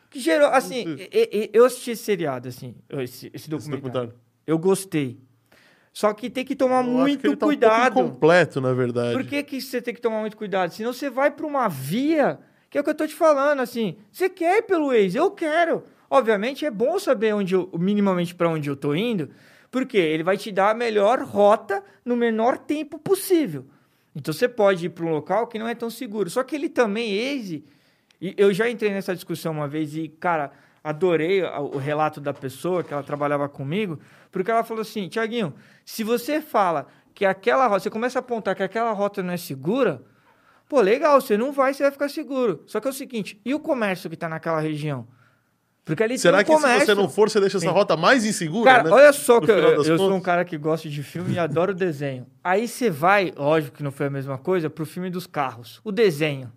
[0.09, 0.97] Que gerou, assim,
[1.53, 3.83] eu assisti esse seriado, assim, esse, esse esse documentário.
[3.83, 4.13] documentário.
[4.47, 5.19] Eu gostei.
[5.97, 7.99] Só que tem que tomar Eu muito que ele tá um cuidado.
[7.99, 9.13] incompleto, na verdade.
[9.13, 10.71] Por que, que você tem que tomar muito cuidado?
[10.71, 12.37] Senão você vai para uma via,
[12.69, 13.97] que é o que eu tô te falando, assim.
[14.11, 15.17] Você quer ir pelo Waze?
[15.17, 15.83] Eu quero.
[16.07, 19.31] Obviamente é bom saber onde eu, minimamente para onde eu tô indo,
[19.71, 23.65] porque ele vai te dar a melhor rota no menor tempo possível.
[24.15, 26.29] Então você pode ir para um local que não é tão seguro.
[26.29, 27.65] Só que ele também, Waze,
[28.21, 30.51] e eu já entrei nessa discussão uma vez e, cara,
[30.83, 33.99] adorei o relato da pessoa que ela trabalhava comigo,
[34.31, 35.53] porque ela falou assim: Tiaguinho,
[35.85, 39.37] se você fala que aquela rota, você começa a apontar que aquela rota não é
[39.37, 40.03] segura,
[40.69, 42.63] pô, legal, você não vai, você vai ficar seguro.
[42.65, 45.07] Só que é o seguinte: e o comércio que tá naquela região?
[45.87, 46.95] Porque ali Será tem que um se você comércio.
[46.95, 48.69] não for, você deixa essa rota mais insegura?
[48.69, 48.91] Cara, né?
[48.91, 52.27] olha só que eu, eu sou um cara que gosta de filme e adoro desenho.
[52.43, 55.79] Aí você vai, lógico que não foi a mesma coisa, pro filme dos carros.
[55.85, 56.51] O desenho.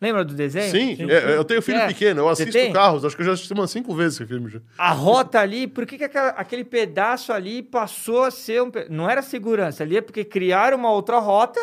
[0.00, 0.70] Lembra do desenho?
[0.70, 1.86] Sim, é, eu tenho filho É.
[1.88, 4.48] pequeno, eu assisto carros, acho que eu já assisti umas cinco vezes esse filme.
[4.48, 4.60] Já.
[4.78, 8.70] A rota ali, por que, que aquela- aquele pedaço ali passou a ser um.
[8.88, 11.60] Não era segurança ali, é porque criaram uma outra rota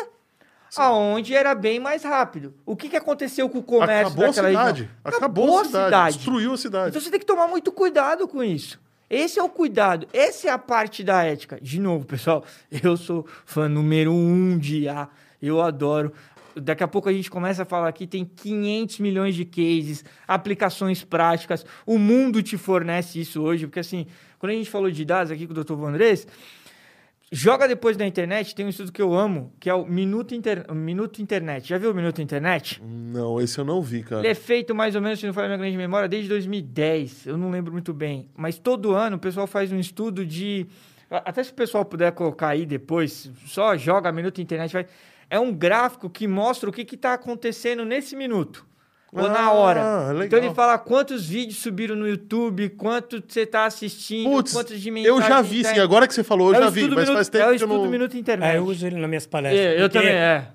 [0.76, 2.52] aonde era bem mais rápido.
[2.66, 4.80] O que, que aconteceu com o comércio Acabou a daquela cidade.
[4.82, 4.96] região?
[5.04, 6.16] Acabou, a cidade.
[6.16, 6.88] Destruiu a cidade.
[6.90, 8.78] Então você tem que tomar muito cuidado com isso.
[9.08, 11.58] Esse é o cuidado, essa é a parte da ética.
[11.62, 12.44] De novo, pessoal,
[12.82, 15.08] eu sou fã número um de A,
[15.40, 16.12] eu adoro.
[16.56, 21.04] Daqui a pouco a gente começa a falar aqui, tem 500 milhões de cases, aplicações
[21.04, 24.06] práticas, o mundo te fornece isso hoje, porque assim,
[24.38, 25.74] quando a gente falou de dados aqui com o Dr.
[25.74, 26.26] Vandrés,
[27.30, 30.72] joga depois na internet, tem um estudo que eu amo, que é o Minuto, Inter...
[30.72, 31.68] Minuto Internet.
[31.68, 32.82] Já viu o Minuto Internet?
[32.82, 34.22] Não, esse eu não vi, cara.
[34.22, 37.26] Ele é feito mais ou menos, se não for a minha grande memória, desde 2010.
[37.26, 38.30] Eu não lembro muito bem.
[38.36, 40.66] Mas todo ano o pessoal faz um estudo de.
[41.10, 44.72] Até se o pessoal puder colocar aí depois, só joga minuto internet.
[44.72, 44.86] Vai...
[45.28, 48.64] É um gráfico que mostra o que está acontecendo nesse minuto.
[49.12, 50.08] Ou na Ah, hora.
[50.12, 50.24] legal.
[50.26, 54.90] Então ele fala quantos vídeos subiram no YouTube, quanto você está assistindo, Putz, quantas de
[55.04, 55.80] eu já vi, tá sim.
[55.80, 57.48] Agora que você falou, eu É o já vi, mas minuto- faz tempo É o
[57.48, 57.90] que eu estudo não...
[57.90, 58.54] Minuto Internet.
[58.54, 59.64] É, eu uso ele nas minhas palestras.
[59.64, 60.48] É, eu também, é.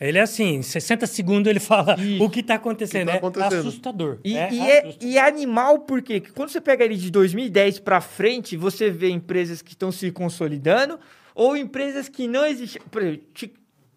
[0.00, 2.24] Ele é assim, em 60 segundos ele fala Isso.
[2.24, 3.04] o que está acontecendo.
[3.08, 3.54] O que tá acontecendo.
[3.54, 4.18] É assustador.
[4.24, 5.08] E é e é, assustador.
[5.08, 9.10] e é animal porque que quando você pega ele de 2010 para frente, você vê
[9.10, 10.98] empresas que estão se consolidando
[11.36, 12.82] ou empresas que não existem.
[12.90, 13.22] Por exemplo,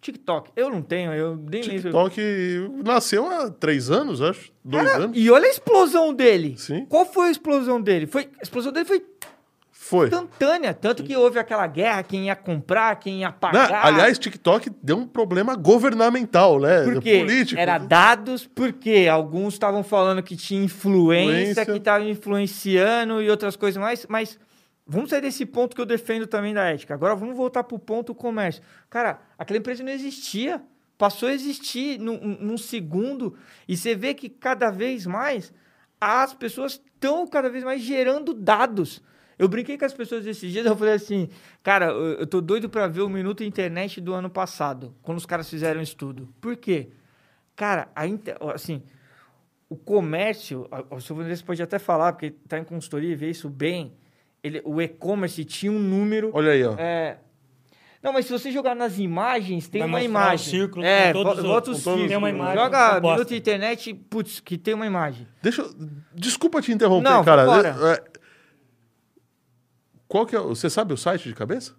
[0.00, 0.50] TikTok.
[0.54, 1.82] Eu não tenho, eu nem lembro.
[1.82, 4.52] TikTok nasceu há três anos, acho.
[4.64, 5.16] Dois Cara, anos.
[5.18, 6.54] e olha a explosão dele.
[6.58, 6.84] Sim.
[6.86, 8.06] Qual foi a explosão dele?
[8.06, 9.04] Foi, a explosão dele foi
[9.72, 10.06] Foi.
[10.06, 10.72] instantânea.
[10.74, 13.70] Tanto que houve aquela guerra, quem ia comprar, quem ia pagar.
[13.70, 13.78] Né?
[13.82, 16.84] Aliás, TikTok deu um problema governamental, né?
[16.84, 17.60] porque Político.
[17.60, 21.66] era dados, porque alguns estavam falando que tinha influência, Influência.
[21.66, 24.38] que estava influenciando e outras coisas mais, mas
[24.86, 26.94] vamos sair desse ponto que eu defendo também da ética.
[26.94, 28.62] Agora vamos voltar pro ponto do comércio.
[28.88, 30.62] Cara, aquela empresa não existia.
[30.96, 33.36] Passou a existir num, num segundo
[33.68, 35.52] e você vê que cada vez mais
[36.00, 39.02] as pessoas estão cada vez mais gerando dados.
[39.38, 41.28] Eu brinquei com as pessoas esses dias, eu falei assim,
[41.62, 45.48] cara, eu, tô doido para ver o Minuto Internet do ano passado, quando os caras
[45.48, 46.32] fizeram um estudo.
[46.40, 46.90] Por quê?
[47.54, 48.82] Cara, a inter- assim,
[49.68, 53.92] o comércio, o Vanessa pode até falar, porque está em consultoria e vê isso bem.
[54.46, 56.30] Ele, o e-commerce tinha um número.
[56.34, 56.74] Olha aí, ó.
[56.78, 57.18] é,
[58.02, 60.46] não, mas se você jogar nas imagens, tem Vai uma imagem.
[60.46, 62.06] o círculo é, com todos bota os- círculo.
[62.06, 63.00] Tem uma imagem Joga.
[63.00, 65.26] Minuto Internet, putz, que tem uma imagem.
[65.42, 65.70] Deixa eu...
[66.14, 67.44] Desculpa te interromper, Não, cara.
[67.44, 67.76] vambora.
[67.94, 68.16] É-
[70.06, 70.40] Qual que é...
[70.40, 71.74] o- Você sabe o site de cabeça?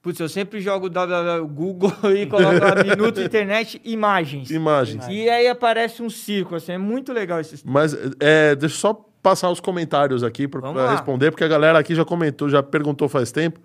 [0.00, 4.48] Putz, eu sempre jogo www Google e coloco lá Minuto Internet Imagens.
[4.50, 5.06] Imagens.
[5.08, 9.07] E aí aparece um círculo, assim, é muito legal esse Mas é, deixa eu só
[9.22, 10.92] passar os comentários aqui Vamos lá.
[10.92, 13.60] responder, porque a galera aqui já comentou, já perguntou faz tempo.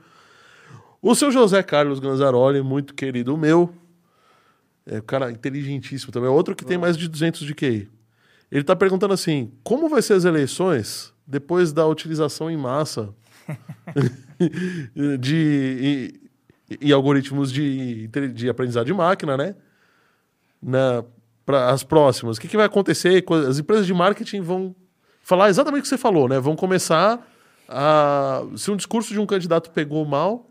[1.01, 3.73] O seu José Carlos Ganzaroli, muito querido meu,
[4.85, 7.89] é um cara inteligentíssimo também, é outro que tem mais de 200 de QI.
[8.51, 13.09] Ele tá perguntando assim, como vai ser as eleições depois da utilização em massa
[15.19, 16.19] de
[16.69, 19.55] e, e algoritmos de, de aprendizado de máquina, né?
[20.61, 21.03] Na,
[21.45, 22.37] para as próximas.
[22.37, 23.21] O que, que vai acontecer?
[23.23, 24.75] Co- As empresas de marketing vão
[25.23, 26.39] falar exatamente o que você falou, né?
[26.39, 27.25] Vão começar
[27.67, 28.43] a.
[28.55, 30.49] Se um discurso de um candidato pegou mal,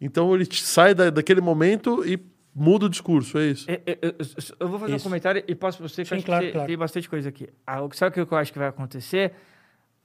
[0.00, 2.18] então ele sai da, daquele momento e
[2.54, 3.68] muda o discurso, é isso.
[3.68, 4.14] Eu, eu- eu-
[4.60, 5.02] eu vou fazer Isso.
[5.04, 6.68] um comentário e passo para você, que Sim, claro, que você- claro.
[6.68, 7.48] tem bastante coisa aqui.
[7.66, 9.32] Ah, o que- sabe o que eu acho que vai acontecer?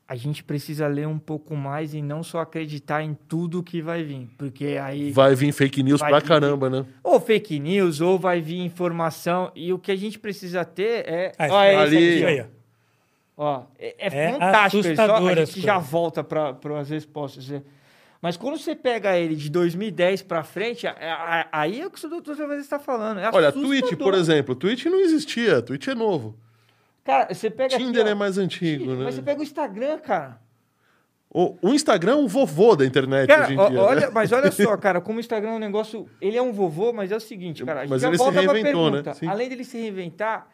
[0.08, 4.02] A gente precisa ler um pouco mais e não só acreditar em tudo que vai
[4.02, 4.28] vir.
[4.40, 5.12] Porque aí.
[5.12, 6.84] Vai vir fake news pra vir- caramba, né?
[7.04, 9.52] Ou fake news, ou vai vir informação.
[9.56, 11.32] E o que a gente precisa ter é.
[11.38, 12.59] Ah, ó, é ali- aqui, ó.
[13.40, 13.64] Ó.
[13.80, 14.86] É, é É fantástico.
[14.86, 17.48] ele só- a gente já volta para as respostas.
[17.50, 17.62] né?
[18.22, 22.06] Mas quando você pega ele de 2010 para frente, a- a- aí é o que
[22.06, 23.20] o doutor Gervais está falando.
[23.22, 23.50] É Olha.
[23.52, 24.54] Twitch, por exemplo.
[24.56, 26.38] Twitch não existia, Twitch é novo.
[27.06, 27.76] Cara, você pega.
[27.76, 29.06] aqui, Tinder ó, é mais antigo, né?
[29.06, 30.38] Mas você pega o Instagram, cara.
[31.32, 33.82] O, o Instagram é um vovô da internet Cara, hoje em dia.
[33.82, 34.10] olha, né?
[34.12, 36.10] mas olha só, cara, como o Instagram é um negócio.
[36.20, 37.82] Ele é um vovô, mas é o seguinte, cara.
[37.82, 39.14] A gente Mas já ele se volta pra reinventou, né?
[39.14, 39.28] Sim.
[39.28, 40.48] Além dele se reinventar,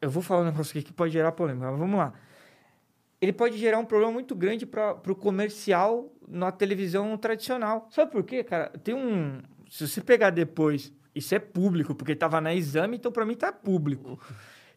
[0.00, 2.12] eu vou falar um negócio aqui que pode gerar polêmica, mas vamos lá.
[3.20, 7.88] Ele pode gerar um problema muito grande para o comercial na televisão tradicional.
[7.90, 8.70] Sabe por quê, cara?
[8.82, 9.40] Tem um.
[9.68, 13.52] Se você pegar depois, isso é público, porque tava na exame, então para mim tá
[13.52, 14.20] público.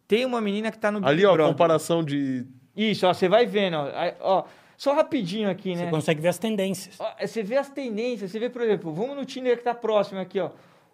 [0.07, 1.53] Tem uma menina que tá no Big Ali, ó, Brother.
[1.53, 2.45] comparação de.
[2.76, 3.88] Isso, ó, você vai vendo, ó.
[4.22, 4.43] Ó.
[4.76, 5.85] Só rapidinho aqui, né?
[5.85, 6.95] Você consegue ver as tendências.
[6.99, 10.19] Ó, Você vê as tendências, você vê, por exemplo, vamos no Tinder que tá próximo
[10.19, 10.49] aqui, ó.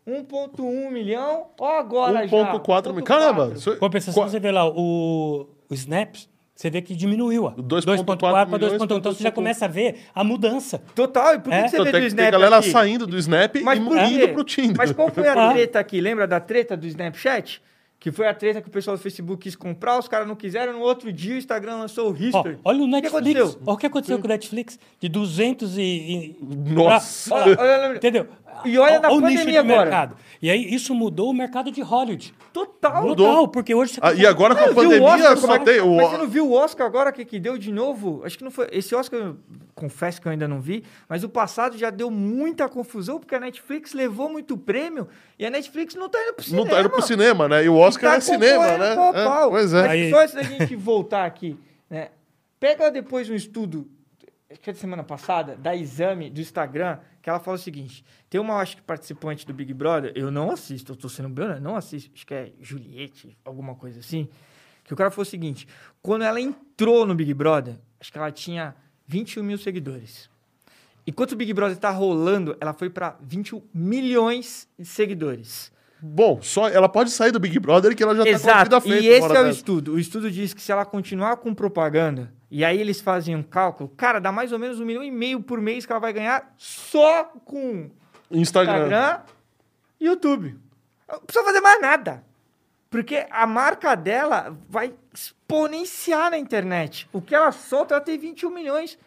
[0.07, 2.35] 1.1 milhão, ó agora já.
[2.37, 3.03] 1,4 milhão.
[3.03, 3.51] Caramba!
[3.55, 7.43] isso é- Compensação, qua- você vê lá o, o Snaps, você vê que diminuiu.
[7.45, 7.51] ó.
[7.51, 8.97] 2.4 para milhões 2.1.
[8.97, 9.33] Então você já 2.1.
[9.35, 10.81] começa a ver a mudança.
[10.95, 11.63] Total, e por que, É?
[11.63, 12.71] que você Então, vê tem, do tem Snap galera aqui?
[12.71, 14.03] saindo do Snap Mas e por quê?
[14.05, 14.77] indo pro Tinder.
[14.77, 15.53] Mas qual foi a Ah.
[15.53, 15.99] treta aqui?
[16.01, 17.61] Lembra da treta do Snapchat?
[17.99, 20.71] Que foi a treta que o pessoal do Facebook quis comprar, os caras não quiseram.
[20.73, 22.59] No outro dia o Instagram lançou o Ó, History.
[22.63, 23.15] olha o que Netflix.
[23.41, 23.61] aconteceu?
[23.65, 24.79] Olha o que aconteceu com o Netflix.
[24.99, 25.81] De 200 e...
[25.81, 26.37] e-
[26.73, 27.35] Nossa!
[27.35, 27.95] Ah, Olha, olha, olha.
[27.97, 28.27] Entendeu?
[28.65, 29.81] E olha na o nicho pandemia de agora.
[29.89, 30.15] mercado.
[30.41, 32.33] E aí isso mudou o mercado de Hollywood.
[32.53, 33.03] Total.
[33.03, 33.27] Mudou.
[33.27, 35.59] Total, porque hoje você Ah, e consegue- agora com a pandemia Oscar, só como é-
[35.59, 35.95] tem o.
[35.95, 38.21] Mas você não viu o Oscar agora que, que deu de novo?
[38.25, 38.67] Acho que não foi.
[38.71, 39.37] Esse Oscar, eu
[39.75, 43.39] confesso que eu ainda não vi, mas o passado já deu muita confusão, porque a
[43.39, 45.07] Netflix levou muito prêmio
[45.37, 46.63] e a Netflix não tá indo pro cinema.
[46.65, 47.63] Não tá indo pro cinema, né?
[47.65, 48.95] E o Oscar tá é cinema, né?
[48.95, 49.49] pau É, pau.
[49.51, 49.81] pois é.
[49.81, 51.57] Mas Aí- só antes da gente voltar aqui,
[51.89, 52.09] né?
[52.59, 53.87] Pega depois um estudo,
[54.49, 58.03] acho que é da semana passada, da exame do Instagram, que ela fala o seguinte:
[58.29, 61.59] tem uma, acho que participante do Big Brother, eu não assisto, eu tô sendo bem,
[61.59, 64.29] não assisto, acho que é Juliette, alguma coisa assim.
[64.83, 65.67] Que o cara falou o seguinte:
[66.01, 68.75] quando ela entrou no Big Brother, acho que ela tinha
[69.05, 70.29] 21 mil seguidores.
[71.05, 75.71] Enquanto o Big Brother tá rolando, ela foi para 21 milhões de seguidores.
[76.01, 78.81] Bom, só ela pode sair do Big Brother que ela já tá com a vida
[78.81, 79.03] feita.
[79.03, 79.49] E esse é o dessa.
[79.49, 79.93] estudo.
[79.93, 83.89] O estudo diz que se ela continuar com propaganda, e aí eles fazem um cálculo,
[83.89, 86.53] cara, dá mais ou menos um milhão e meio por mês que ela vai ganhar
[86.57, 87.89] só com
[88.29, 88.83] Instagram.
[88.83, 89.19] Instagram
[89.99, 90.57] e YouTube.
[91.09, 92.23] Não precisa fazer mais nada.
[92.89, 97.09] Porque a marca dela vai exponenciar na internet.
[97.11, 98.97] O que ela solta, ela tem 21 milhões.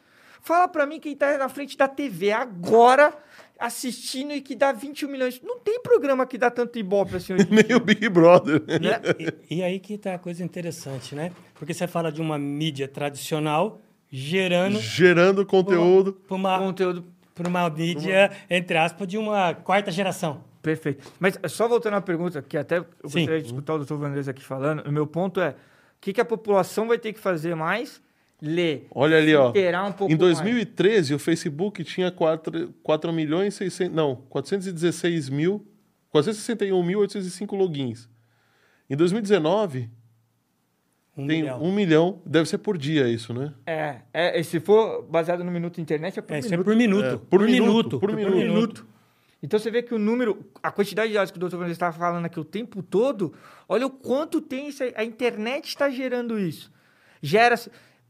[0.43, 3.15] Fala pra mim quem tá na frente da TV agora
[3.61, 5.41] assistindo e que dá 21 milhões.
[5.43, 8.63] Não tem programa que dá tanto ibope assim hoje em Nem o Big Brother.
[8.81, 9.01] né?
[9.49, 11.31] E, e aí que tá a coisa interessante, né?
[11.55, 13.81] Porque você fala de uma mídia tradicional
[14.11, 16.15] gerando gerando conteúdo.
[16.27, 17.05] para uma, Conteúdo
[17.35, 20.43] pra uma mídia, entre aspas, de uma quarta geração.
[20.63, 21.07] perfeito.
[21.21, 23.21] Mas só voltando à pergunta, que até eu Sim.
[23.21, 23.95] gostaria de escutar o Dr.
[23.95, 25.55] Vandes aqui falando, o meu ponto é, o
[26.01, 28.03] que, que a população vai ter que fazer mais?
[28.43, 28.87] Ler.
[28.91, 29.49] Olha ali, ó.
[29.51, 30.39] Um pouco Em mais.
[30.39, 35.67] 2013, o Facebook tinha 4, 4 milhões 600, não, 416 mil,
[36.15, 38.09] 461.805 logins.
[38.89, 39.91] Em 2019,
[41.17, 41.63] Um tem milhão.
[41.63, 43.53] 1 milhão, deve ser por dia isso, né?
[43.67, 46.65] É, é, e se for baseado no minuto internet, é por É, é minuto.
[46.65, 47.05] por minuto.
[47.05, 48.87] É, por minuto, por minuto.
[49.43, 51.57] Então você vê que o número, a quantidade de dados que o Dr.
[51.57, 53.33] Vandes estava falando aqui o tempo todo,
[53.69, 54.93] olha o quanto tem isso aí.
[54.97, 56.71] A internet está gerando isso.
[57.23, 57.55] Gera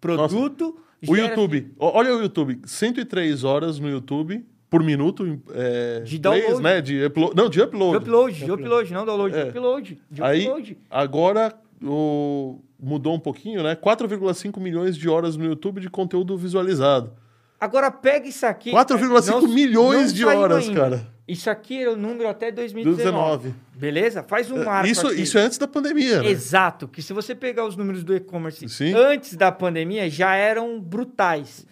[0.00, 0.76] produto.
[1.08, 6.42] O gera- YouTube, olha o YouTube, 103 horas no YouTube por minuto é, De plays,
[6.42, 6.62] download.
[6.62, 6.80] né?
[6.80, 7.96] De upload, não, de De upload.
[7.96, 9.42] upload, de upload, não download, É.
[9.44, 10.02] de upload.
[10.10, 10.78] De Aí, upload.
[10.90, 13.74] agora o, mudou um pouquinho, né?
[13.74, 17.12] 4,5 milhões de horas no YouTube de conteúdo visualizado.
[17.58, 18.70] Agora pega isso aqui.
[18.70, 20.80] 4,5 não- milhões não de horas, ainda.
[20.80, 21.08] cara.
[21.30, 23.50] Isso aqui era o número até 2019.
[23.50, 23.54] 19.
[23.74, 24.22] Beleza?
[24.24, 25.22] Faz um marco Isso, aqui.
[25.22, 26.28] isso é antes da pandemia, né?
[26.28, 31.64] Exato, que se você pegar os números do e-commerce antes da pandemia, já eram brutais.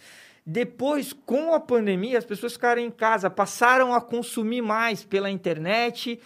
[0.46, 6.20] Depois, com a pandemia, as pessoas ficaram em casa, passaram a consumir mais pela internet,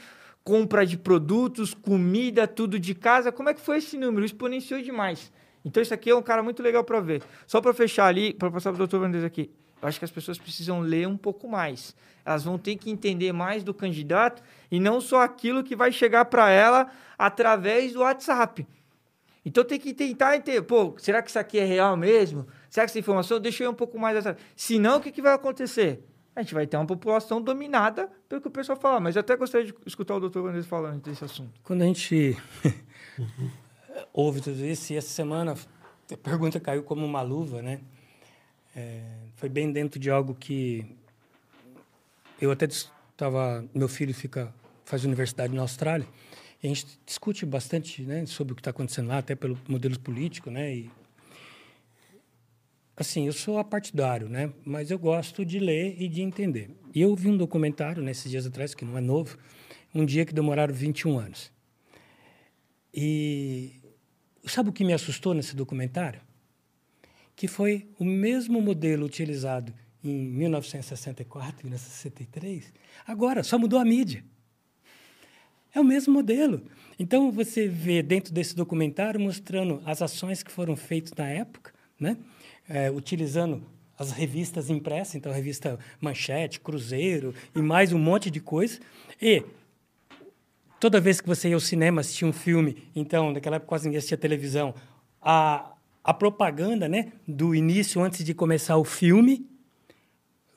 [0.45, 3.33] compra de produtos, comida, tudo de casa.
[3.33, 4.27] Como é que foi esse número?
[4.27, 5.33] Exponenciou demais.
[5.65, 7.23] Então, isso aqui é um cara muito legal para ver.
[7.47, 8.99] Só para fechar ali, para passar para o Dr.
[8.99, 9.51] Vandes aqui.
[9.83, 11.95] Eu acho que as pessoas precisam ler um pouco mais.
[12.25, 14.41] Elas vão ter que entender mais do candidato
[14.71, 16.89] e não só aquilo que vai chegar para ela
[17.19, 18.65] através do WhatsApp.
[19.45, 22.47] Então tem que tentar entender, pô, será que isso aqui é real mesmo?
[22.71, 24.37] Será que essa informação deixa eu um pouco mais atrás?
[24.55, 26.07] Se não, o que, que vai acontecer?
[26.35, 29.01] A gente vai ter uma população dominada pelo que o pessoal fala.
[29.01, 31.61] Mas eu até gostaria de escutar o doutor Vandes falando desse assunto.
[31.65, 32.37] Quando a gente
[34.15, 35.57] ouve tudo isso, e essa semana
[36.11, 37.81] a pergunta caiu como uma luva, né?
[38.75, 40.87] É, foi bem dentro de algo que
[42.41, 43.69] eu até estava.
[43.75, 44.55] Meu filho fica
[44.85, 46.07] faz universidade na Austrália
[46.63, 49.99] e a gente discute bastante, né, sobre o que está acontecendo lá, até pelo modelo
[49.99, 50.73] político, né?
[50.73, 50.91] E,
[52.97, 54.53] assim, eu sou apartidário, né?
[54.65, 56.71] Mas eu gosto de ler e de entender.
[56.95, 59.37] E eu vi um documentário nesses dias atrás que não é novo,
[59.93, 61.51] um dia que demoraram 21 anos.
[62.95, 63.73] E
[64.47, 66.21] sabe o que me assustou nesse documentário?
[67.35, 69.73] Que foi o mesmo modelo utilizado
[70.05, 72.73] em 1964, 1963.
[73.07, 74.25] Agora, só mudou a mídia.
[75.75, 76.63] É o mesmo modelo.
[76.99, 82.17] Então, você vê dentro desse documentário mostrando as ações que foram feitas na época, né?
[82.69, 83.65] É, utilizando
[83.99, 88.81] as revistas impressas, então a revista Manchete, Cruzeiro e mais um monte de coisa.
[89.21, 89.45] E
[90.81, 93.99] toda vez que você ia ao cinema assistir um filme, então, naquela época quase ninguém
[93.99, 94.75] assistia televisão,
[95.21, 95.73] a,
[96.05, 99.47] a propaganda né, do início, antes de começar o filme,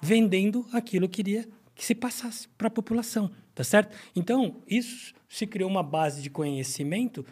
[0.02, 3.96] vendendo aquilo que queria que se passasse para a população, tá certo?
[4.16, 7.26] Então, isso se criou uma base de conhecimento,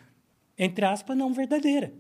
[0.58, 1.94] entre aspas, não verdadeira.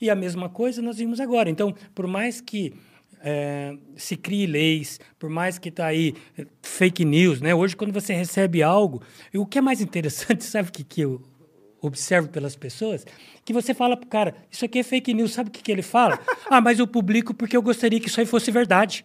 [0.00, 1.48] E a mesma coisa nós vimos agora.
[1.48, 2.74] Então, por mais que
[3.20, 7.54] é, se crie leis, por mais que está aí eh, fake news, né?
[7.54, 9.00] Hoje, quando você recebe algo,
[9.32, 11.22] o que é mais interessante, sabe o que, que eu
[11.86, 13.04] observo pelas pessoas?
[13.44, 15.82] Que você fala pro cara, isso aqui é fake news, sabe o que, que ele
[15.82, 16.18] fala?
[16.50, 19.04] ah, mas eu publico porque eu gostaria que isso aí fosse verdade.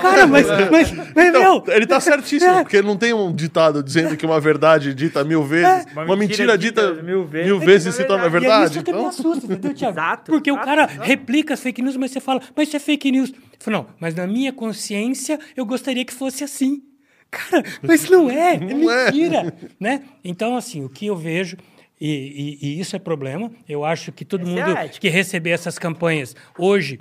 [0.00, 2.62] Cara, mas, mas, mas Então, meu, ele tá certíssimo, É.
[2.62, 6.54] porque não tem um ditado dizendo que uma verdade dita mil vezes, Uma uma, mentira
[6.54, 8.74] mentira dita dita mil mil vezes vezes, se torna torna E é verdade.
[8.74, 9.98] isso que me Então, assusta, entendeu, Thiago?
[9.98, 11.02] Exato, Porque o exato, cara exato.
[11.06, 13.28] replica as fake news, mas você fala, mas isso é fake news.
[13.30, 16.82] Eu falo, não, mas na minha consciência eu gostaria que fosse assim.
[17.30, 19.04] Cara, mas não é, é Não é.
[19.12, 19.54] mentira.
[19.78, 20.04] né?
[20.24, 21.58] Então, assim, o que eu vejo,
[22.00, 25.00] e, e- e isso é problema, eu acho que todo Essa é mundo ética.
[25.00, 27.00] que receber essas campanhas hoje,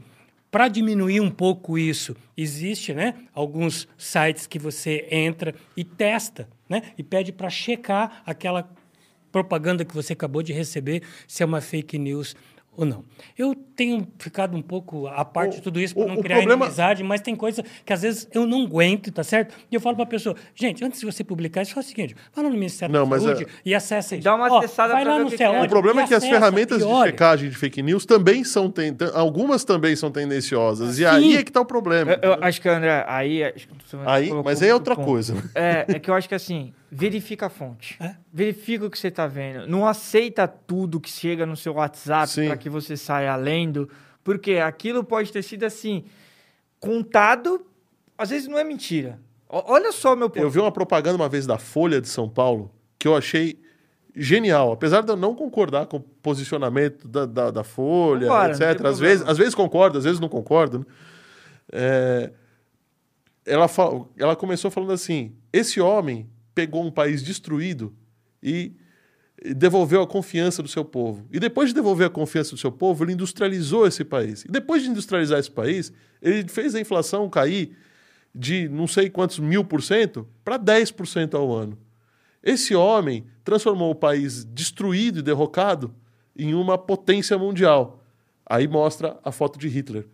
[0.50, 6.82] para diminuir um pouco isso, existe, né, alguns sites que você entra e testa, né,
[6.98, 8.70] e pede para checar aquela
[9.32, 12.36] propaganda que você acabou de receber se é uma fake news
[12.78, 13.04] ou não.
[13.38, 16.66] Eu tenho ficado um pouco à parte O- de tudo isso para não criar problema-
[16.66, 19.56] inimizade, mas tem coisa que às vezes eu não aguento, tá certo?
[19.72, 22.16] E eu falo para a pessoa, gente, antes de você publicar isso, faz o seguinte,
[22.34, 24.24] vai lá no Ministério Não, da mas Saúde é- e acessa isso.
[24.24, 25.50] Dá uma Ó, acessada vai lá no o que é.
[25.50, 28.96] onde o problema é que as ferramentas de checagem de fake news também são, ten-
[29.14, 31.00] algumas também são tendenciosas.
[31.00, 32.14] E aí é que tá o problema.
[32.22, 33.44] Eu, eu acho que, André, aí...
[33.44, 33.76] Acho que
[34.06, 35.06] Aí, mas aí é outra ponto.
[35.06, 35.36] coisa.
[35.56, 37.98] É, é que eu acho que assim, verifica a fonte.
[38.00, 38.16] É?
[38.32, 39.68] Verifica o que você tá vendo.
[39.68, 43.90] Não aceita tudo que chega no seu WhatsApp para que você saia lendo,
[44.24, 46.06] porque aquilo pode ter sido assim,
[46.80, 47.66] contado,
[48.18, 49.20] às vezes não é mentira.
[49.50, 50.42] O- olha só meu ponto.
[50.42, 53.60] Eu vi uma propaganda uma vez da Folha de São Paulo que eu achei
[54.16, 54.72] genial.
[54.72, 58.86] Apesar de eu não concordar com o posicionamento da, da, da Folha, não etc.
[58.86, 60.80] Às vezes, às vezes concordo, às vezes não concordo.
[60.80, 60.86] né?
[61.72, 62.32] É,
[63.46, 67.94] ela, fa- ela começou falando assim: esse homem pegou um país destruído
[68.42, 68.74] e
[69.56, 71.28] devolveu a confiança do seu povo.
[71.32, 74.46] E depois de devolver a confiança do seu povo, ele industrializou esse país.
[74.46, 75.92] E depois de industrializar esse país,
[76.22, 77.76] ele fez a inflação cair
[78.34, 81.78] de não sei quantos mil por cento para 10% ao ano.
[82.42, 85.94] Esse homem transformou o país destruído e derrocado
[86.38, 88.04] em uma potência mundial.
[88.46, 90.08] Aí mostra a foto de Hitler.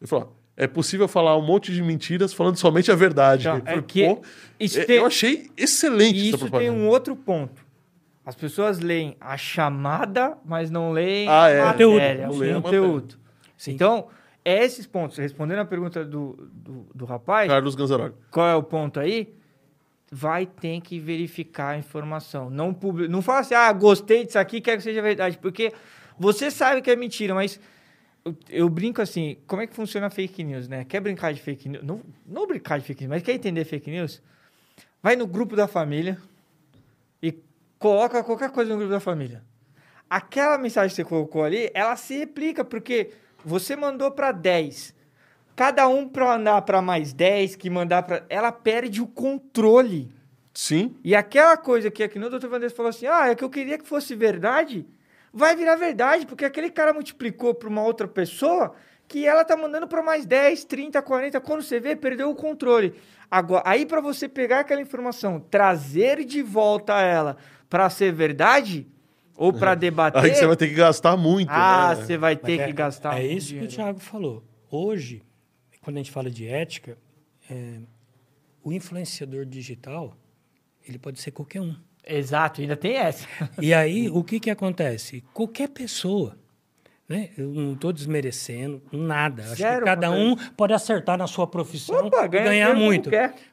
[0.00, 3.48] Ele falou: é possível falar um monte de mentiras falando somente a verdade.
[3.48, 4.22] Então, é que "Pô,
[4.60, 7.64] isso é- tem- Eu achei excelente E isso tem um outro ponto.
[8.24, 11.60] As pessoas leem a chamada, mas não leem Ah, é.
[11.60, 13.16] a matéria, Não o leem a conteúdo.
[13.56, 13.72] Sim.
[13.72, 14.06] Então,
[14.44, 15.18] é esses pontos.
[15.18, 18.12] Respondendo a pergunta do, do, do rapaz, Carlos Ganzaroli.
[18.30, 19.34] qual é o ponto aí?
[20.14, 22.50] Vai ter que verificar a informação.
[22.50, 23.08] Não, publi...
[23.08, 25.38] não fala assim, ah, gostei disso aqui, quero que seja verdade.
[25.38, 25.72] Porque
[26.18, 27.58] você sabe que é mentira, mas
[28.24, 30.84] eu, eu brinco assim, como é que funciona a fake news, né?
[30.84, 31.84] Quer brincar de fake news?
[31.84, 34.22] Não, não brincar de fake news, mas quer entender fake news?
[35.02, 36.18] Vai no grupo da família
[37.22, 37.34] e
[37.78, 39.42] coloca qualquer coisa no grupo da família.
[40.08, 43.12] Aquela mensagem que você colocou ali, ela se replica, porque
[43.44, 44.94] você mandou para 10.
[45.56, 48.24] Cada um para mandar para mais 10, que mandar para.
[48.28, 50.12] Ela perde o controle.
[50.54, 52.46] Sim, E aquela coisa que aqui no Dr.
[52.46, 54.86] Vandes falou assim: ah, é que eu queria que fosse verdade,
[55.32, 58.74] vai virar verdade, porque aquele cara multiplicou para uma outra pessoa
[59.08, 61.40] que ela tá mandando para mais 10, 30, 40.
[61.40, 62.94] Quando você vê, perdeu o controle.
[63.30, 67.36] Agora, aí para você pegar aquela informação, trazer de volta ela
[67.68, 68.86] para ser verdade
[69.36, 71.50] ou para debater, aí você vai ter que gastar muito.
[71.50, 72.04] ah, né?
[72.04, 73.74] você vai Mas ter é, que gastar É isso que o dinheiro.
[73.74, 74.44] Thiago falou.
[74.70, 75.22] Hoje,
[75.82, 76.96] quando a gente fala de ética,
[77.50, 77.80] é,
[78.62, 80.16] o influenciador digital,
[80.86, 81.74] ele pode ser qualquer um.
[82.04, 83.26] Exato, ainda tem essa.
[83.60, 85.22] E aí, o que, que acontece?
[85.32, 86.36] Qualquer pessoa,
[87.08, 87.30] né?
[87.36, 89.42] Eu não estou desmerecendo nada.
[89.44, 93.10] Acho que cada um pode acertar na sua profissão Opa, e ganha ganhar muito.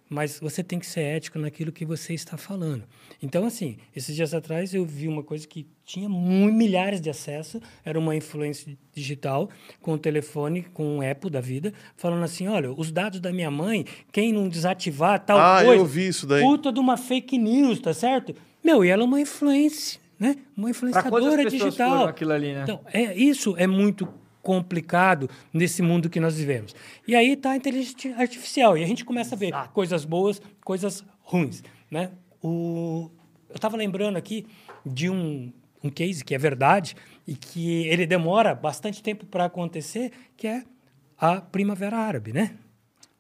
[0.10, 2.84] Mas você tem que ser ético naquilo que você está falando.
[3.22, 8.00] Então, assim, esses dias atrás eu vi uma coisa que tinha milhares de acessos, era
[8.00, 9.50] uma influência digital
[9.82, 13.52] com o telefone, com um Apple da vida, falando assim, olha, os dados da minha
[13.52, 15.82] mãe, quem não desativar tal Ah, coisa...
[15.82, 16.42] eu vi isso daí.
[16.42, 18.34] Puta de uma fake news, tá certo?
[18.64, 20.36] Meu, e ela é uma influência, né?
[20.56, 22.08] Uma influenciadora digital.
[22.08, 22.64] aquilo ali, né?
[22.64, 24.08] Então, é, isso é muito
[24.42, 26.76] complicado nesse mundo que nós vivemos.
[27.08, 31.04] E aí está a inteligência artificial, e a gente começa a ver coisas boas, coisas
[31.22, 32.12] ruins, né?
[32.42, 33.10] O,
[33.50, 34.46] eu estava lembrando aqui
[34.86, 35.52] de um,
[35.84, 36.96] um case que é verdade
[37.28, 40.64] e que ele demora bastante tempo para acontecer, que é
[41.18, 42.56] a Primavera Árabe, né?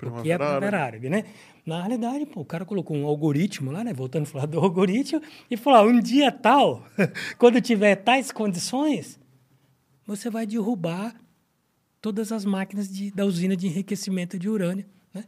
[0.01, 1.25] O que é a Primavera Primavera Árabe, né?
[1.65, 3.93] Na realidade, pô, o cara colocou um algoritmo lá, né?
[3.93, 6.85] Voltando a falar do algoritmo, e falou: ah, um dia tal,
[7.37, 9.19] quando tiver tais condições,
[10.05, 11.15] você vai derrubar
[12.01, 15.25] todas as máquinas de, da usina de enriquecimento de urânio, né?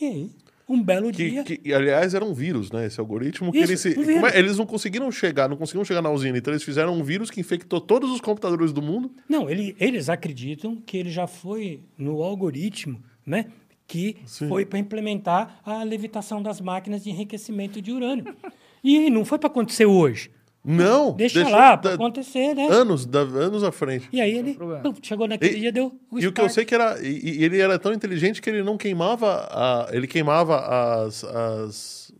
[0.00, 0.30] E aí,
[0.68, 1.44] um belo Que, dia.
[1.44, 2.86] que, aliás, era um vírus, né?
[2.86, 3.52] Esse algoritmo.
[3.52, 6.38] Que Isso, eles, se- um é- eles não conseguiram chegar, não conseguiram chegar na usina.
[6.38, 9.12] Então, eles fizeram um vírus que infectou todos os computadores do mundo.
[9.28, 13.46] Não, ele, eles acreditam que ele já foi no algoritmo, né?
[13.86, 14.48] Que Sim.
[14.48, 18.34] foi para implementar a levitação das máquinas de enriquecimento de urânio.
[18.82, 20.30] e não foi para acontecer hoje.
[20.66, 21.12] Não!
[21.12, 22.66] Deixa deixou lá, para da- acontecer, né?
[22.68, 24.08] Anos, da- anos à frente.
[24.10, 26.52] E aí ele pum, chegou naquele E- dia, deu o E o que eu start.
[26.52, 26.98] sei que era.
[27.06, 29.46] E, e ele era tão inteligente que ele não queimava.
[29.50, 30.56] A, ele queimava
[31.04, 31.22] as.
[31.22, 32.12] as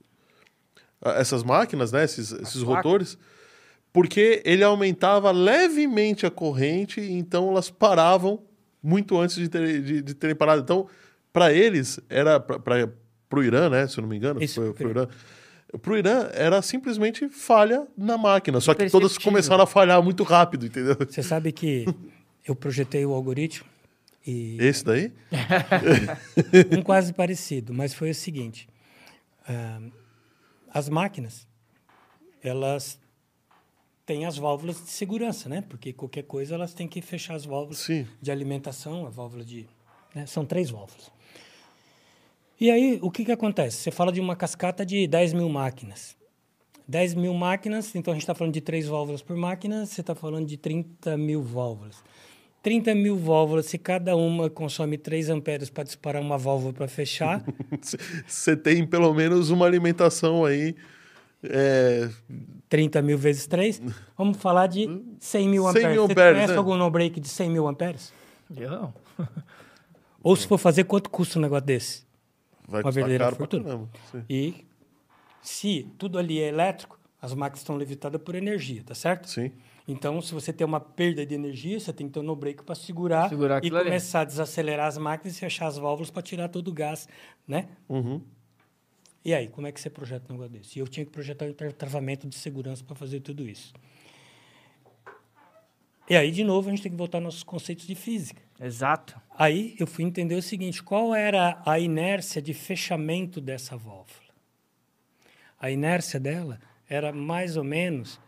[1.03, 2.05] a- essas máquinas, né?
[2.05, 3.17] Esses, esses rotores.
[3.91, 8.43] Porque ele aumentava levemente a corrente, então elas paravam
[8.83, 10.61] muito antes de, ter, de, de terem parado.
[10.61, 10.87] Então,
[11.35, 12.39] para eles, era.
[12.39, 12.89] Para
[13.33, 13.89] o Irã, né?
[13.89, 15.09] Se eu não me engano, Isso, foi, foi o Irã.
[15.83, 18.61] Pro Irã era simplesmente falha na máquina.
[18.61, 20.97] Só que todas começaram a falhar muito rápido, entendeu?
[20.97, 21.85] Você sabe que
[22.47, 23.67] eu projetei o algoritmo
[24.25, 25.13] e Esse daí?
[26.79, 28.69] um quase parecido, mas foi o seguinte:
[29.49, 29.81] ah,
[30.73, 31.49] as máquinas
[32.41, 33.01] elas
[34.07, 35.65] têm as válvulas de segurança, né?
[35.69, 38.07] Porque qualquer coisa elas têm que fechar as válvulas Sim.
[38.21, 39.67] de alimentação, a válvula de,
[40.15, 40.27] né?
[40.27, 41.11] são três válvulas.
[42.61, 43.79] E aí o que que acontece?
[43.79, 46.17] Você fala de uma cascata de 10 mil máquinas.
[46.87, 50.15] 10 mil máquinas, então a gente está falando de três válvulas por máquina, você está
[50.15, 51.97] falando de 30 mil válvulas.
[52.63, 57.43] 30 mil válvulas, se cada uma consome 3 amperes para disparar uma válvula para fechar,
[58.27, 60.75] Você tem pelo menos uma alimentação aí.
[61.43, 62.09] É,
[62.71, 63.83] 30 mil vezes 3,
[64.17, 64.89] vamos falar de
[65.21, 65.91] 100 mil 100 amperes.
[65.91, 66.59] mil Você amperes, conhece né?
[66.59, 68.13] algum no-break de 100 mil amperes?
[68.51, 68.95] Não.
[70.23, 72.03] Ou se for fazer, quanto custa um negócio desse?
[72.67, 73.89] Vai Uma verdadeira fortuna.
[74.29, 74.65] E
[75.43, 79.31] se tudo ali é elétrico, As máquinas estão levitadas por energia, tá certo?
[79.31, 79.51] Sim.
[79.89, 82.75] Então, se você tem uma perda de energia, você tem que ter um no-break para
[82.75, 83.87] segurar, Segurar e aquilo ali.
[83.87, 87.09] começar a desacelerar as máquinas e fechar as válvulas para tirar todo o gás,
[87.49, 87.69] né?
[87.89, 88.21] Uhum.
[89.25, 90.79] E aí, como é que você projeta um negócio desse?
[90.79, 93.73] E eu tinha que projetar um tra- travamento de segurança para fazer tudo isso.
[96.09, 98.43] E aí, de novo, a gente tem que voltar aos nossos conceitos de física.
[98.61, 99.19] Exato.
[99.39, 104.25] Aí eu fui entender o seguinte: qual era a inércia de fechamento dessa válvula?
[105.59, 108.21] A inércia dela era mais ou menos,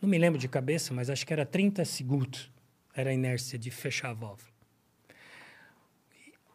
[0.00, 2.50] não me lembro de cabeça, mas acho que era 30 segundos.
[2.94, 4.50] Era a inércia de fechar a válvula.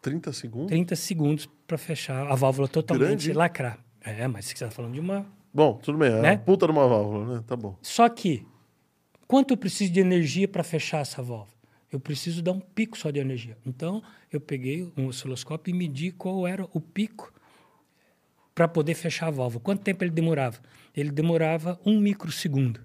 [0.01, 0.67] 30 segundos?
[0.69, 3.35] 30 segundos para fechar a válvula totalmente Grande, hein?
[3.35, 3.79] lacrar.
[4.03, 6.09] É, mas você está falando de uma Bom, tudo bem.
[6.11, 6.31] É Né?
[6.31, 7.43] uma puta de uma válvula, né?
[7.47, 7.77] Tá bom.
[7.81, 8.45] Só que,
[9.27, 11.55] quanto eu preciso de energia para fechar essa válvula?
[11.91, 13.57] Eu preciso dar um pico só de energia.
[13.65, 17.31] Então, eu peguei um osciloscópio e medi qual era o pico
[18.53, 19.61] para poder fechar a válvula.
[19.61, 20.59] Quanto tempo ele demorava?
[20.95, 22.81] Ele demorava um microsegundo.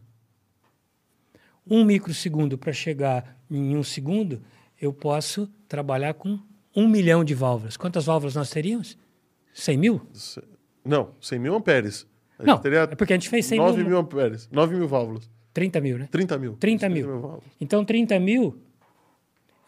[1.66, 4.42] Um microsegundo para chegar em um segundo,
[4.80, 6.38] eu posso trabalhar com
[6.74, 7.76] um milhão de válvulas.
[7.76, 8.96] Quantas válvulas nós teríamos?
[9.52, 10.06] 100 mil?
[10.84, 12.06] Não, 100 mil amperes.
[12.38, 13.86] Não, é porque a gente fez 100 9 mil.
[13.88, 14.48] mil amperes.
[14.50, 15.28] 9 mil válvulas.
[15.52, 16.08] 30 mil, né?
[16.10, 16.52] 30 mil.
[16.56, 17.42] 30 mil.
[17.60, 18.56] Então, 30 mil,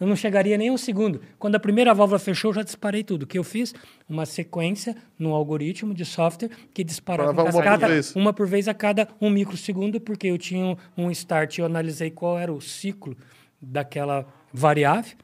[0.01, 1.21] eu não chegaria nem um segundo.
[1.39, 3.23] Quando a primeira válvula fechou, eu já disparei tudo.
[3.23, 3.73] O que eu fiz?
[4.09, 8.17] Uma sequência no algoritmo de software que disparava uma por vez.
[8.17, 12.11] uma por vez a cada um microsegundo, porque eu tinha um- start e eu analisei
[12.11, 13.17] qual era o ciclo
[13.61, 15.17] daquela variável.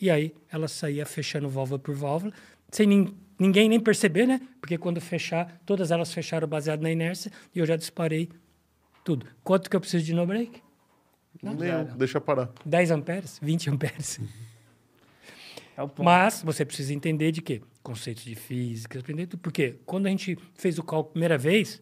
[0.00, 2.32] E aí ela saía fechando válvula por válvula,
[2.70, 4.40] sem nin- ninguém nem perceber, né?
[4.60, 8.28] Porque quando fechar, todas elas fecharam baseado na inércia e eu já disparei
[9.06, 9.24] tudo.
[9.44, 10.60] Quanto que eu preciso de no break?
[11.40, 11.84] Nenhum.
[11.96, 12.50] Deixa parar.
[12.64, 14.20] 10 amperes, 20 amperes.
[15.76, 16.02] É o ponto.
[16.04, 17.62] Mas você precisa entender de quê?
[17.84, 19.38] Conceitos de física, aprender tudo.
[19.40, 21.80] Porque quando a gente fez o cálculo a primeira vez,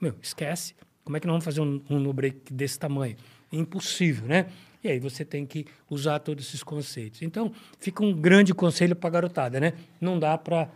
[0.00, 0.76] meu, esquece.
[1.02, 3.16] Como é que nós vamos fazer um, um no break desse tamanho?
[3.50, 4.46] Impossível, né?
[4.84, 7.22] E aí você tem que usar todos esses conceitos.
[7.22, 9.72] Então, fica um grande conselho para garotada, né?
[10.00, 10.68] Não dá para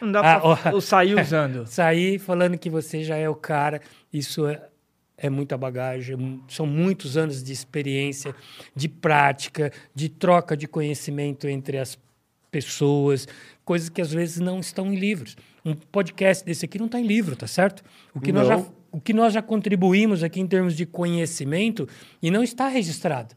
[0.00, 1.64] Não dá Ah, eu sair usando.
[1.68, 3.80] sair falando que você já é o cara.
[4.12, 4.68] Isso é,
[5.18, 8.34] é muita bagagem, mu- são muitos anos de experiência,
[8.74, 11.98] de prática, de troca de conhecimento entre as
[12.50, 13.26] pessoas,
[13.64, 15.36] coisas que às vezes não estão em livros.
[15.64, 17.82] Um podcast desse aqui não está em livro, tá certo?
[18.14, 18.56] O que, nós já,
[18.92, 21.88] o que nós já contribuímos aqui em termos de conhecimento
[22.22, 23.34] e não está registrado.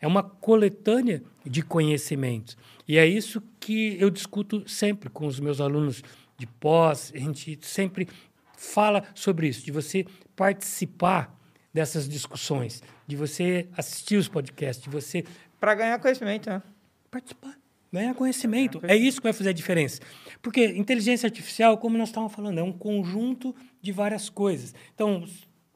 [0.00, 2.56] É uma coletânea de conhecimentos.
[2.88, 6.02] E é isso que eu discuto sempre com os meus alunos
[6.38, 7.12] de pós.
[7.14, 8.08] A gente sempre
[8.56, 10.06] fala sobre isso, de você
[10.40, 11.38] participar
[11.70, 15.22] dessas discussões, de você assistir os podcasts, de você
[15.60, 16.62] Pra ganhar conhecimento, né?
[17.10, 17.58] participar,
[17.92, 18.80] ganhar conhecimento.
[18.84, 20.00] É isso que vai fazer a diferença.
[20.40, 24.74] Porque inteligência artificial, como nós estávamos falando, é um conjunto de várias coisas.
[24.94, 25.26] Então,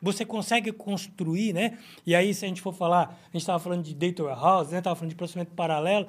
[0.01, 1.77] você consegue construir, né?
[2.07, 4.79] E aí, se a gente for falar, a gente estava falando de data warehouse, né?
[4.79, 6.07] Estava falando de processamento paralelo.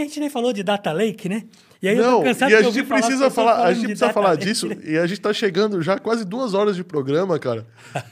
[0.00, 1.44] E a gente nem falou de data lake, né?
[1.82, 4.12] E aí eu tô Não, e a gente falar precisa pessoas falar, a gente precisa
[4.12, 4.76] falar lake, disso né?
[4.82, 7.66] e a gente tá chegando já quase duas horas de programa, cara.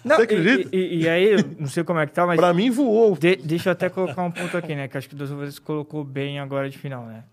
[0.05, 0.77] Não, Você e- acredita?
[0.77, 3.17] E, e- e aí, eu não sei como é que tá, mas Pra mim voou.
[3.17, 4.87] de- deixa eu até colocar um ponto aqui, né?
[4.87, 7.25] Que acho que o Deus vezes colocou bem agora de final, né?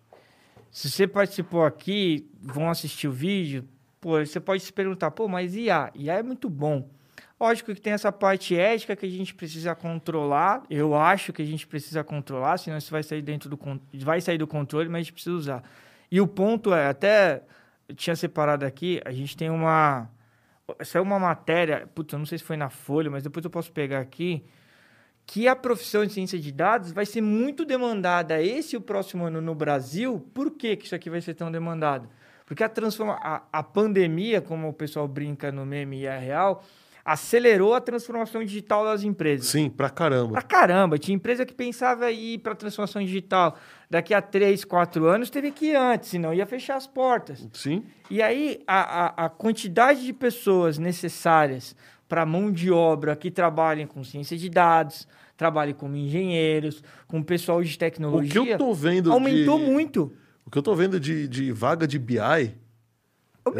[0.72, 3.66] Se você participou aqui, vão assistir o vídeo,
[4.00, 5.92] pô, você pode se perguntar, pô, mas IA?
[5.96, 6.88] IA é muito bom.
[7.40, 10.64] Lógico que tem essa parte ética que a gente precisa controlar.
[10.70, 13.60] Eu acho que a gente precisa controlar, senão isso vai sair dentro do
[13.96, 15.64] vai sair do controle, mas a gente precisa usar.
[16.10, 17.44] E o ponto é, até
[17.90, 20.10] eu tinha separado aqui, a gente tem uma
[20.84, 23.72] saiu uma matéria, putz, eu não sei se foi na Folha, mas depois eu posso
[23.72, 24.44] pegar aqui,
[25.26, 29.26] que a profissão de ciência de dados vai ser muito demandada esse e o próximo
[29.26, 30.20] ano no Brasil.
[30.34, 32.08] Por que, que isso aqui vai ser tão demandado?
[32.46, 36.64] Porque a, transforma a, a pandemia, como o pessoal brinca no meme e é real,
[37.06, 39.46] acelerou a transformação digital das empresas.
[39.46, 40.32] Sim, pra caramba.
[40.32, 43.56] Pra caramba, tinha empresa que pensava em ir para transformação digital
[43.88, 47.48] daqui a 3, 4 anos, teve que ir antes, senão ia fechar as portas.
[47.54, 47.84] Sim.
[48.10, 51.76] E aí, a, a, a quantidade de pessoas necessárias
[52.10, 55.08] para mão de obra que trabalhem com ciência de dados,
[55.38, 59.66] trabalhem como engenheiros, com pessoal de O tecnologia, que eu tô vendo aumentou de...
[59.66, 60.12] muito.
[60.44, 62.18] O que eu tô vendo de, de vaga de BI,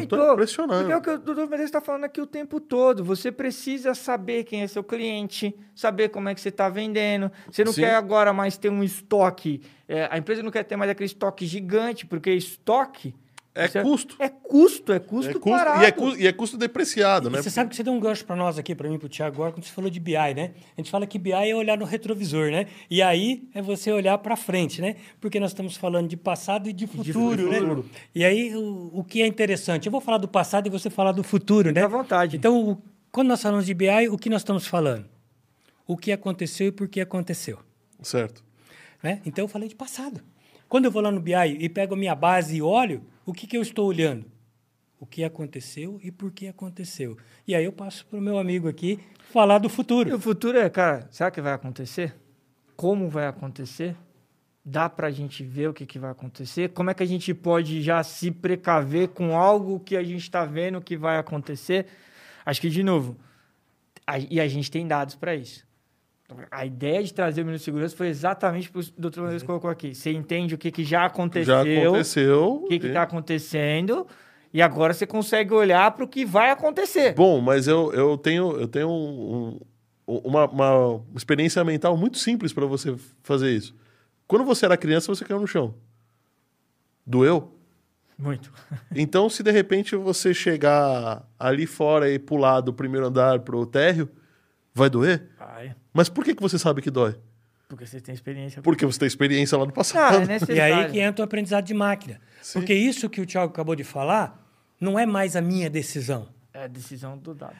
[0.08, 0.80] Tô impressionado.
[0.80, 3.04] Porque é o que o doutor Menezes está falando aqui o tempo todo.
[3.04, 7.32] Você precisa saber quem é seu cliente, saber como é que você está vendendo.
[7.52, 7.82] Você não Sim.
[7.82, 9.62] quer agora mais ter um estoque.
[9.88, 13.14] é, a empresa não quer ter mais aquele estoque gigante, porque estoque
[13.58, 14.16] É você- custo.
[14.20, 15.82] é custo, é custo, É custo parado.
[15.82, 17.42] e, é cu- e é custo depreciado, E né?
[17.42, 19.36] Você sabe que você deu um gancho para nós aqui, para mim, para o Thiago,
[19.38, 20.52] agora, quando você falou de BI, né?
[20.78, 22.68] A gente fala que BI é olhar no retrovisor, né?
[22.90, 24.98] E aí é você olhar para frente, né?
[25.22, 27.78] Porque nós estamos falando de passado e de futuro, futuro.
[27.78, 27.84] né?
[28.14, 29.86] E aí o, o que é interessante?
[29.86, 31.82] Eu vou falar do passado e você falar do futuro, né?
[31.82, 32.36] À vontade.
[32.36, 32.78] Então, o-
[33.10, 35.06] Quando nós falamos de BI, o que nós estamos falando?
[35.88, 37.58] O que aconteceu e por que aconteceu.
[38.02, 38.44] Certo.
[39.02, 39.22] Né?
[39.26, 40.20] Então eu falei de passado.
[40.68, 43.48] Quando eu vou lá no BI e pego a minha base e olho, o que,
[43.48, 44.26] que eu estou olhando?
[45.00, 47.18] O que aconteceu e por que aconteceu.
[47.48, 49.00] E aí eu passo para o meu amigo aqui
[49.32, 50.10] falar do futuro.
[50.10, 52.16] E o futuro é, cara, será que vai acontecer?
[52.76, 53.96] Como vai acontecer?
[54.64, 56.70] Dá para a gente ver o que, que vai acontecer?
[56.70, 60.44] Como é que a gente pode já se precaver com algo que a gente está
[60.44, 61.86] vendo que vai acontecer?
[62.44, 63.16] Acho que, de novo,
[64.08, 65.66] a, e a gente tem dados para isso.
[66.50, 69.44] A ideia de trazer o Minuto de Segurança foi exatamente o que o doutor Matheus
[69.44, 69.94] colocou aqui.
[69.94, 72.64] Você entende o que, que já aconteceu, Já aconteceu.
[72.64, 74.08] o que e- está acontecendo,
[74.52, 77.14] e agora você consegue olhar para o que vai acontecer.
[77.14, 79.60] Bom, mas eu, eu tenho, eu tenho um-
[80.08, 83.76] um- uma, uma experiência mental muito simples para você fazer isso.
[84.28, 85.76] Quando você era criança, você caiu no chão.
[87.06, 87.52] Doeu?
[88.18, 88.52] Muito.
[88.96, 94.10] Então, se de repente você chegar ali fora e pular do primeiro andar pro térreo,
[94.74, 95.30] vai doer?
[95.56, 95.74] Vai.
[95.94, 97.16] Mas por que, que você sabe que dói?
[97.70, 98.62] Porque você tem experiência.
[98.62, 100.24] Porque você tem experiência lá no Ah, passado.
[100.24, 100.56] é necessário.
[100.58, 102.20] E aí que entra o aprendizado de máquina.
[102.42, 102.60] Sim.
[102.60, 104.46] Porque isso que o Thiago acabou de falar
[104.80, 106.28] não é mais a minha decisão.
[106.54, 107.56] É a decisão do dado.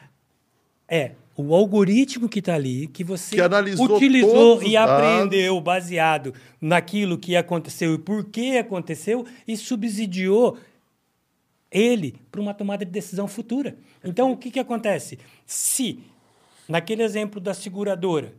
[0.88, 7.18] É o algoritmo que está ali, que você Que analisou utilizou e aprendeu baseado naquilo
[7.18, 10.56] que aconteceu e por que aconteceu e subsidiou
[11.70, 13.76] ele para uma tomada de decisão futura.
[14.04, 15.18] Então, o que, que acontece?
[15.44, 15.98] Se,
[16.68, 18.34] naquele exemplo da seguradora,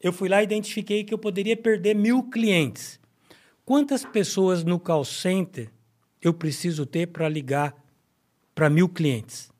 [0.00, 2.98] eu fui lá e identifiquei que eu poderia perder mil clientes,
[3.64, 5.70] quantas pessoas no call center
[6.22, 7.74] eu preciso ter para ligar
[8.54, 9.50] para mil clientes?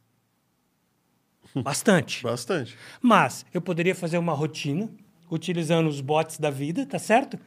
[1.62, 2.23] Bastante.
[2.23, 2.77] Bastante.
[3.01, 4.91] Mas eu poderia fazer uma rotina
[5.31, 7.39] utilizando os bots da vida, tá certo?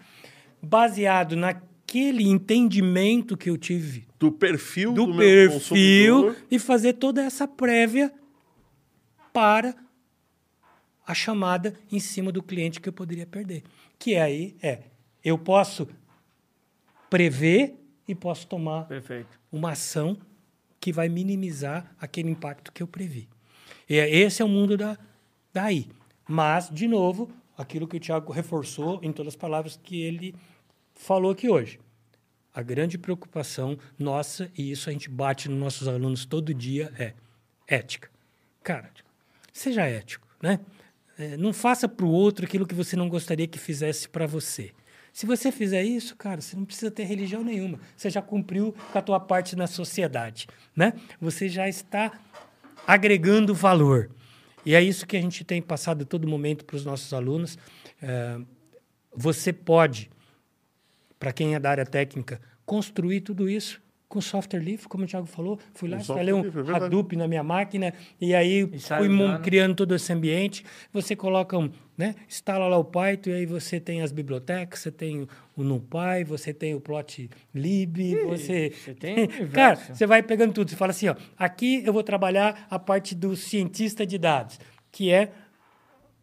[0.62, 6.36] Baseado naquele entendimento que eu tive Do perfil do, do, meu perfil consumidor.
[6.50, 8.14] e fazer toda essa prévia
[9.34, 9.76] para
[11.06, 13.64] a chamada em cima do cliente que eu poderia perder.
[14.00, 14.84] Que aí é,
[15.24, 15.88] eu posso
[17.10, 17.76] prever
[18.08, 19.40] e posso tomar Perfeito.
[19.52, 20.18] uma ação
[20.80, 23.30] que vai minimizar aquele impacto que eu previ.
[23.90, 24.98] E é- esse é o mundo da,
[25.54, 25.88] daí.
[26.28, 30.36] Mas, de novo, aquilo que o Tiago reforçou em todas as palavras que ele
[30.94, 31.80] falou aqui hoje.
[32.54, 37.14] A grande preocupação nossa, e isso a gente bate nos nossos alunos todo dia, é
[37.68, 38.10] ética.
[38.62, 38.92] Cara,
[39.52, 40.60] seja ético, né?
[41.18, 44.72] É, não faça para o outro aquilo que você não gostaria que fizesse para você.
[45.12, 47.80] Se você fizer isso, cara, você não precisa ter religião nenhuma.
[47.96, 50.94] Você já cumpriu com a tua parte na sociedade, né?
[51.22, 52.12] Você já está
[52.88, 54.10] agregando valor.
[54.66, 57.60] E é isso que a gente tem passado todo momento para os nossos alunos.
[58.02, 58.40] É,
[59.16, 60.10] você pode,
[61.20, 63.84] para quem é da área técnica, construir tudo isso
[64.14, 65.58] com software livre, como o Thiago falou.
[65.74, 66.86] Fui lá, instalei um livre, é verdade.
[66.86, 67.92] Hadoop na minha máquina
[68.22, 69.42] e aí E fui usando.
[69.42, 70.64] criando todo esse ambiente.
[70.92, 72.14] Você coloca um, né?
[72.30, 75.28] Instala lá o Python e aí você tem as bibliotecas, você tem
[75.58, 78.70] o NumPy, você tem o Plotlib, você...
[78.70, 79.28] você tem.
[79.52, 80.70] Cara, você vai pegando tudo.
[80.70, 84.60] Você fala assim, ó, aqui eu vou trabalhar a parte do cientista de dados,
[84.92, 85.32] que é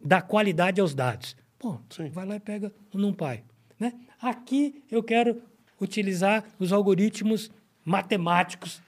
[0.00, 1.36] dar qualidade aos dados.
[1.60, 2.08] Bom, Sim.
[2.10, 3.42] vai lá e pega o NumPy.
[3.80, 3.94] Né?
[4.22, 5.42] Aqui eu quero
[5.80, 7.50] utilizar os algoritmos
[7.84, 8.80] matemáticos.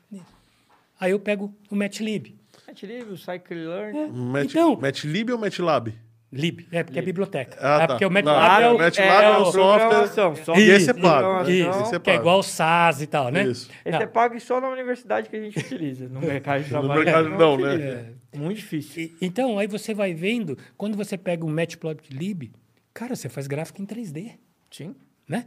[1.00, 2.36] Aí eu pego o MATLib.
[2.66, 3.98] Matlib, o Scikit-Learn.
[3.98, 4.06] É.
[4.08, 5.94] Match, Então- MATLib ou MATLAB?
[6.34, 7.58] Lib, é porque é biblioteca.
[7.60, 7.86] Ah, é tá.
[7.88, 9.78] porque o Não, MATLab é, o o, MATLAB é o software.
[9.80, 11.50] programação, só- E esse é pago.
[11.50, 12.18] Isso, Esse é que é pago.
[12.22, 13.42] igual o SAS e tal, né?
[13.44, 13.68] Isso.
[13.84, 14.00] Esse Não.
[14.00, 16.08] é pago só na universidade que a gente utiliza.
[16.08, 17.04] No mercado de trabalho.
[17.04, 17.74] mercado não, né?
[17.74, 18.12] utiliza.
[18.34, 19.02] Muito difícil.
[19.02, 22.50] E- então, aí você vai vendo, quando você pega o Matplotlib,
[22.94, 24.30] cara, você faz gráfico em 3D,
[24.70, 24.94] Sim.
[25.28, 25.44] né?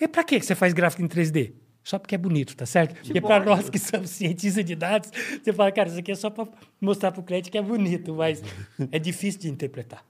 [0.00, 1.52] E pra que você faz gráfico em 3D?
[1.82, 2.94] Só porque é bonito, tá certo?
[2.94, 5.10] Porque para nós que somos cientistas de dados,
[5.42, 6.46] você fala, cara, isso aqui é só para
[6.80, 8.42] mostrar para o cliente que é bonito, mas
[8.90, 10.04] é difícil de interpretar.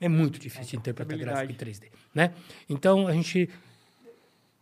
[0.00, 1.84] É muito difícil de interpretar gráfico em 3D,
[2.14, 2.32] né?
[2.68, 3.48] Então, a gente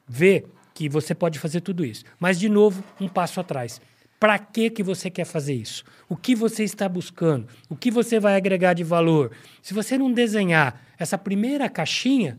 [0.06, 0.44] vê
[0.74, 2.04] que você pode fazer tudo isso.
[2.18, 3.80] Mas, de novo, um passo atrás.
[4.20, 5.84] Para que, que você quer fazer isso?
[6.08, 7.48] O que você está buscando?
[7.68, 9.32] O que você vai agregar de valor?
[9.62, 12.38] Se você não desenhar essa primeira caixinha,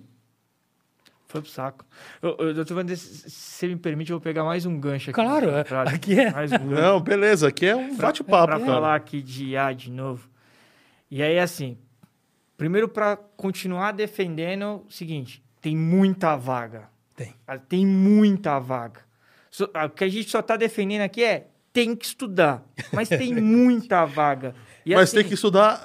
[1.35, 1.85] Foi pro saco.
[2.21, 5.19] Eu, eu, doutor Vander, se você me permite, eu vou pegar mais um gancho aqui.
[5.21, 6.31] Claro, nessa é- aqui é.
[6.31, 6.81] Mais um gancho.
[6.81, 7.47] Não, beleza.
[7.49, 8.65] Aqui é um bate-papo, para cara.
[8.71, 10.29] falar aqui de IA de novo.
[11.11, 11.77] E aí, assim,
[12.55, 16.87] primeiro para continuar defendendo o seguinte, tem muita vaga.
[17.17, 17.33] tem.
[17.45, 19.01] Ah, Tem muita vaga.
[19.51, 22.63] Só- ah, O que a gente só está defendendo aqui é tem que estudar,
[22.93, 24.55] mas tem muita vaga.
[24.85, 25.83] E Mas assim, tem que estudar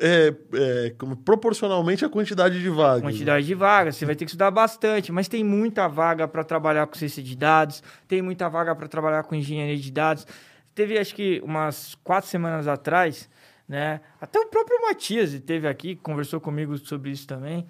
[0.00, 3.02] é, é, como proporcionalmente à quantidade de vagas.
[3.02, 6.86] Quantidade de vagas, você vai ter que estudar bastante, mas tem muita vaga para trabalhar
[6.86, 10.26] com ciência de dados, tem muita vaga para trabalhar com engenharia de dados,
[10.74, 13.28] teve acho que umas quatro semanas atrás,
[13.68, 14.00] né?
[14.20, 17.66] Até o próprio Matias esteve aqui, conversou comigo sobre isso também.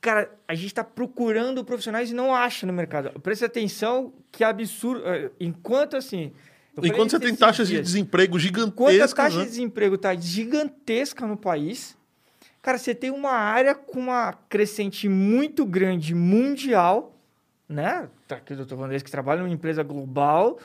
[0.00, 3.18] Cara, a gente está procurando profissionais e não acha no mercado.
[3.20, 5.02] Preste atenção que absurdo.
[5.06, 6.32] eh, Enquanto assim.
[6.86, 7.86] Enquanto você tem taxas de dias.
[7.86, 9.44] desemprego Enquanto a gigantescas, taxa né?
[9.44, 11.96] de desemprego está gigantesca no país,
[12.62, 17.16] cara, você tem uma área com uma crescente muito grande mundial,
[17.68, 18.08] né?
[18.26, 20.58] Tá aqui o doutor Vandes que trabalha numa empresa global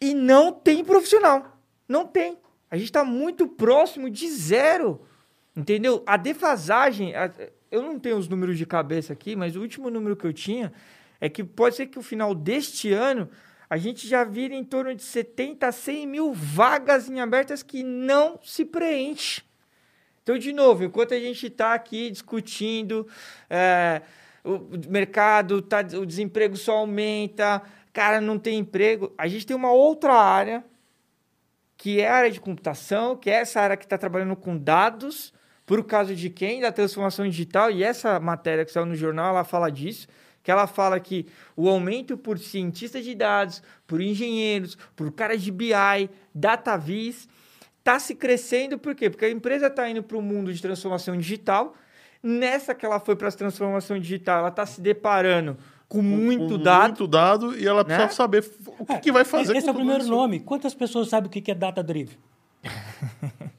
[0.00, 1.58] e não tem profissional.
[1.88, 2.38] Não tem.
[2.70, 5.00] A gente está muito próximo de zero.
[5.54, 6.02] Entendeu?
[6.06, 7.14] A defasagem.
[7.14, 7.30] a-
[7.70, 10.72] eu não tenho os números de cabeça aqui, mas o último número que eu tinha
[11.20, 13.28] é que pode ser que o final deste ano
[13.72, 17.82] a gente já vira em torno de 70 a 100 mil vagas em abertas que
[17.82, 19.40] não se preenche.
[20.22, 23.08] Então, de novo, enquanto a gente está aqui discutindo,
[23.48, 24.02] é,
[24.44, 27.62] o mercado, tá, o desemprego só aumenta,
[27.94, 30.62] cara, não tem emprego, a gente tem uma outra área,
[31.74, 35.32] que é a área de computação, que é essa área que está trabalhando com dados,
[35.64, 36.60] por causa de quem?
[36.60, 40.06] Da transformação digital, e essa matéria que saiu no jornal, ela fala disso,
[40.42, 45.50] que ela fala que o aumento por cientistas de dados, por engenheiros, por caras de
[45.50, 47.28] BI, datavis,
[47.78, 49.08] está se crescendo, por quê?
[49.10, 51.74] Porque a empresa está indo para o mundo de transformação digital,
[52.22, 55.56] nessa que ela foi para a transformação digital, ela está se deparando
[55.88, 58.12] com muito Com dado, Muito dado e ela precisa Né?
[58.12, 60.10] saber o que, que vai fazer Esse com é o primeiro isso.
[60.10, 60.40] nome.
[60.40, 62.16] Quantas pessoas sabem o que que é data driven?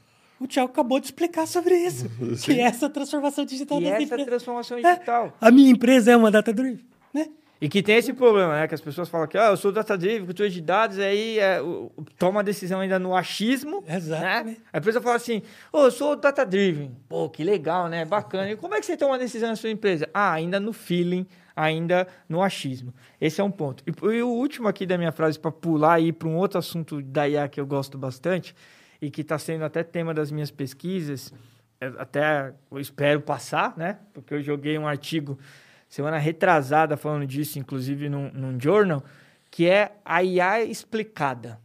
[0.43, 2.09] o Thiago acabou de explicar sobre isso.
[2.37, 2.53] Sim.
[2.53, 4.25] Que é essa transformação digital e essa empresas.
[4.27, 5.37] transformação É, digital.
[5.39, 7.27] a minha empresa é uma data driven, né?
[7.61, 8.67] E que tem esse problema, né?
[8.67, 11.59] Que as pessoas falam que ah, eu sou data driven, cultura de dados, aí é,
[12.19, 13.81] toma a decisão ainda no achismo.
[13.87, 14.59] Exatamente.
[14.59, 14.65] Né?
[14.73, 15.41] A pessoa fala assim:
[15.71, 16.91] Ô, eu sou data driven.
[17.07, 18.03] Pô, que legal, né?
[18.03, 18.51] Bacana.
[18.51, 20.09] E como é que você toma a decisão na sua empresa?
[20.13, 21.25] Ah, ainda no feeling,
[21.55, 22.93] ainda no achismo.
[23.21, 23.81] Esse é um ponto.
[23.87, 26.59] E, e o último aqui da minha frase, para pular e ir para um outro
[26.59, 28.53] assunto da IA que eu gosto bastante
[29.03, 31.33] e que está sendo até tema das minhas pesquisas,
[31.81, 33.99] é, até eu espero passar, né?
[34.13, 35.37] Porque eu joguei um artigo
[35.89, 39.03] semana retrasada falando disso, inclusive num, num journal,
[39.51, 41.59] que é a IA explicada.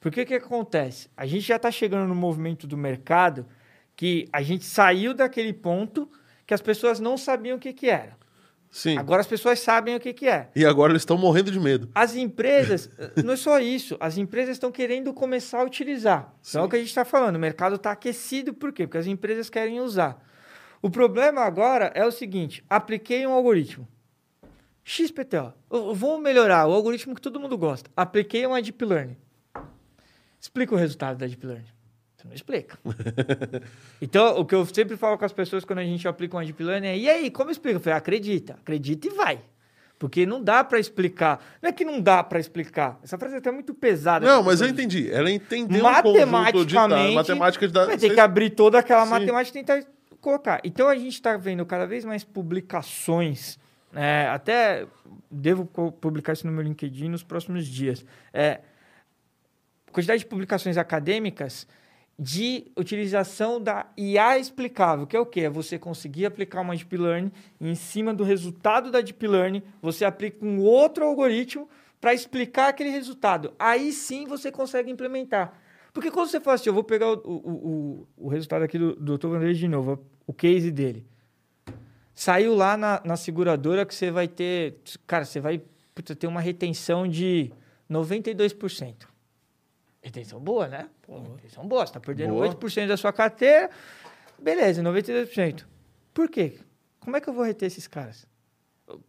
[0.00, 1.08] Porque o que acontece?
[1.16, 3.46] A gente já está chegando no movimento do mercado
[3.94, 6.10] que a gente saiu daquele ponto
[6.44, 8.16] que as pessoas não sabiam o que, que era.
[8.70, 8.96] Sim.
[8.96, 10.48] Agora as pessoas sabem o que, que é.
[10.54, 11.88] E agora eles estão morrendo de medo.
[11.94, 12.88] As empresas,
[13.24, 16.32] não é só isso, as empresas estão querendo começar a utilizar.
[16.48, 18.86] Então é o que a gente está falando, o mercado está aquecido, por quê?
[18.86, 20.24] Porque as empresas querem usar.
[20.80, 23.88] O problema agora é o seguinte: apliquei um algoritmo.
[24.84, 25.52] XPTO.
[25.70, 27.90] Eu Vou melhorar o algoritmo que todo mundo gosta.
[27.96, 29.16] Apliquei uma Deep Learning.
[30.40, 31.68] Explica o resultado da Deep Learning.
[32.20, 32.78] Você não explica.
[34.00, 36.62] então, o que eu sempre falo com as pessoas quando a gente aplica uma Deep
[36.62, 37.76] Learning é: e aí, como explica?
[37.76, 39.40] Eu falei, acredita, acredita e vai.
[39.98, 41.42] Porque não dá para explicar.
[41.62, 42.98] Não é que não dá para explicar.
[43.02, 44.26] Essa frase é até muito pesada.
[44.26, 45.10] Não, mas eu entendi.
[45.10, 47.88] Ela entendeu um conjunto de dados, Matematicamente, matemática de dados.
[47.88, 49.10] vai ter que abrir toda aquela Sim.
[49.10, 49.86] matemática e tentar
[50.20, 50.60] colocar.
[50.64, 53.58] Então a gente está vendo cada vez mais publicações.
[53.94, 54.86] é, até
[55.30, 58.04] devo publicar isso no meu LinkedIn nos próximos dias.
[58.32, 58.60] É,
[59.92, 61.66] quantidade de publicações acadêmicas
[62.22, 65.40] de utilização da IA explicável, que é o quê?
[65.40, 70.04] É você conseguir aplicar uma Deep Learning em cima do resultado da Deep Learning, você
[70.04, 71.66] aplica um outro algoritmo
[71.98, 73.54] para explicar aquele resultado.
[73.58, 75.58] Aí sim você consegue implementar.
[75.94, 78.94] Porque quando você fala assim, eu vou pegar o, o, o, o resultado aqui do,
[78.96, 79.28] do Dr.
[79.28, 81.06] Vanderlei de novo, o case dele.
[82.14, 84.76] Saiu lá na, na seguradora que você vai ter...
[85.06, 85.62] Cara, você vai
[86.18, 87.50] ter uma retenção de
[87.90, 89.09] 92%.
[90.02, 90.88] Retenção boa, né?
[91.02, 91.86] Pô, retenção boa.
[91.86, 92.48] Você tá perdendo Boa.
[92.54, 93.70] 8% da sua carteira.
[94.38, 95.64] Beleza, 92%.
[96.14, 96.58] Por quê?
[96.98, 98.26] Como é que eu vou reter esses caras?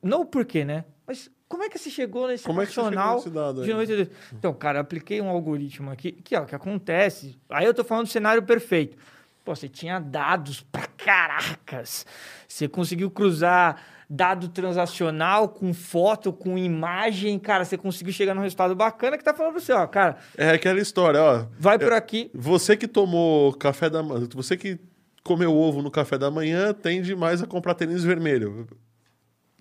[0.04, 0.86] Não o porquê, né?
[1.08, 4.10] Mas como é que você chegou nesse Como é racional nesse dado de 92%?
[4.34, 7.38] Então, cara, eu apliquei um algoritmo aqui, que é o que acontece.
[7.50, 8.98] Aí eu tô falando do cenário perfeito.
[9.44, 12.06] Pô, você tinha dados pra caracas.
[12.48, 13.82] Você conseguiu cruzar
[14.14, 17.40] dado transacional com foto, com imagem.
[17.40, 20.50] Cara, você conseguiu chegar num resultado bacana que tá falando pra você, ó, cara, É
[20.50, 21.46] aquela história, ó.
[21.58, 22.30] vai por aqui.
[22.34, 24.78] Você que tomou café da manhã, você que
[25.24, 28.68] comeu ovo no café da manhã, tende mais a comprar tênis vermelho.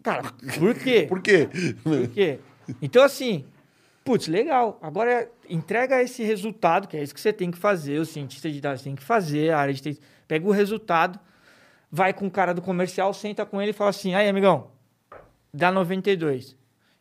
[0.02, 0.22] Cara,
[0.59, 1.06] por quê?
[1.09, 1.48] Por quê?
[1.85, 2.39] Por quê?
[2.82, 3.44] Então, assim,
[4.05, 4.78] putz, legal.
[4.82, 8.60] Agora entrega esse resultado, que é isso que você tem que fazer, o cientista de
[8.60, 10.01] dados tem que fazer, a área de TI.
[10.27, 11.20] Pega o resultado,
[11.91, 14.71] vai com o cara do comercial, senta com ele e fala assim: aí, amigão,
[15.53, 16.57] dá 92.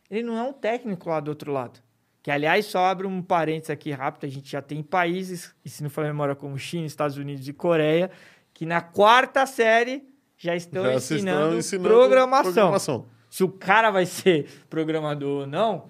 [0.10, 1.80] Ele não é um técnico lá do outro lado.
[2.22, 5.84] Que, aliás, só abre um parênteses aqui rápido: a gente já tem países, e se
[5.84, 8.10] não for memória, como China, Estados Unidos e Coreia,
[8.54, 10.04] que na quarta série
[10.38, 12.54] já estão Já ensinando, estão ensinando programação.
[12.54, 13.06] programação.
[13.30, 15.88] Se o cara vai ser programador ou não,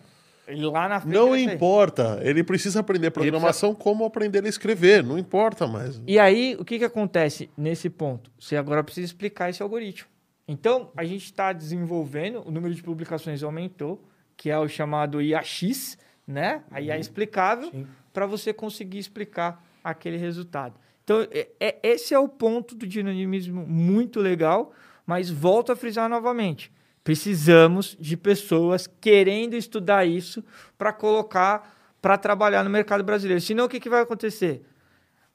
[0.55, 1.13] lá na frente.
[1.13, 2.19] Não importa.
[2.23, 5.03] Ele precisa aprender programação como aprender a escrever.
[5.03, 6.01] Não importa mais.
[6.07, 8.31] E aí, o que, que acontece nesse ponto?
[8.39, 10.09] Você agora precisa explicar esse algoritmo.
[10.47, 14.03] Então, a gente está desenvolvendo, o número de publicações aumentou,
[14.35, 15.97] que é o chamado IAX,
[16.27, 16.63] né?
[16.71, 17.85] A IA explicável, Sim.
[18.11, 20.73] para você conseguir explicar aquele resultado.
[21.03, 24.73] Então, é- é- esse é o ponto do dinamismo muito legal,
[25.05, 26.71] mas volto a frisar novamente.
[27.13, 30.43] Precisamos de pessoas querendo estudar isso
[30.77, 33.41] para colocar, para trabalhar no mercado brasileiro.
[33.41, 34.61] Senão, o que, que vai acontecer?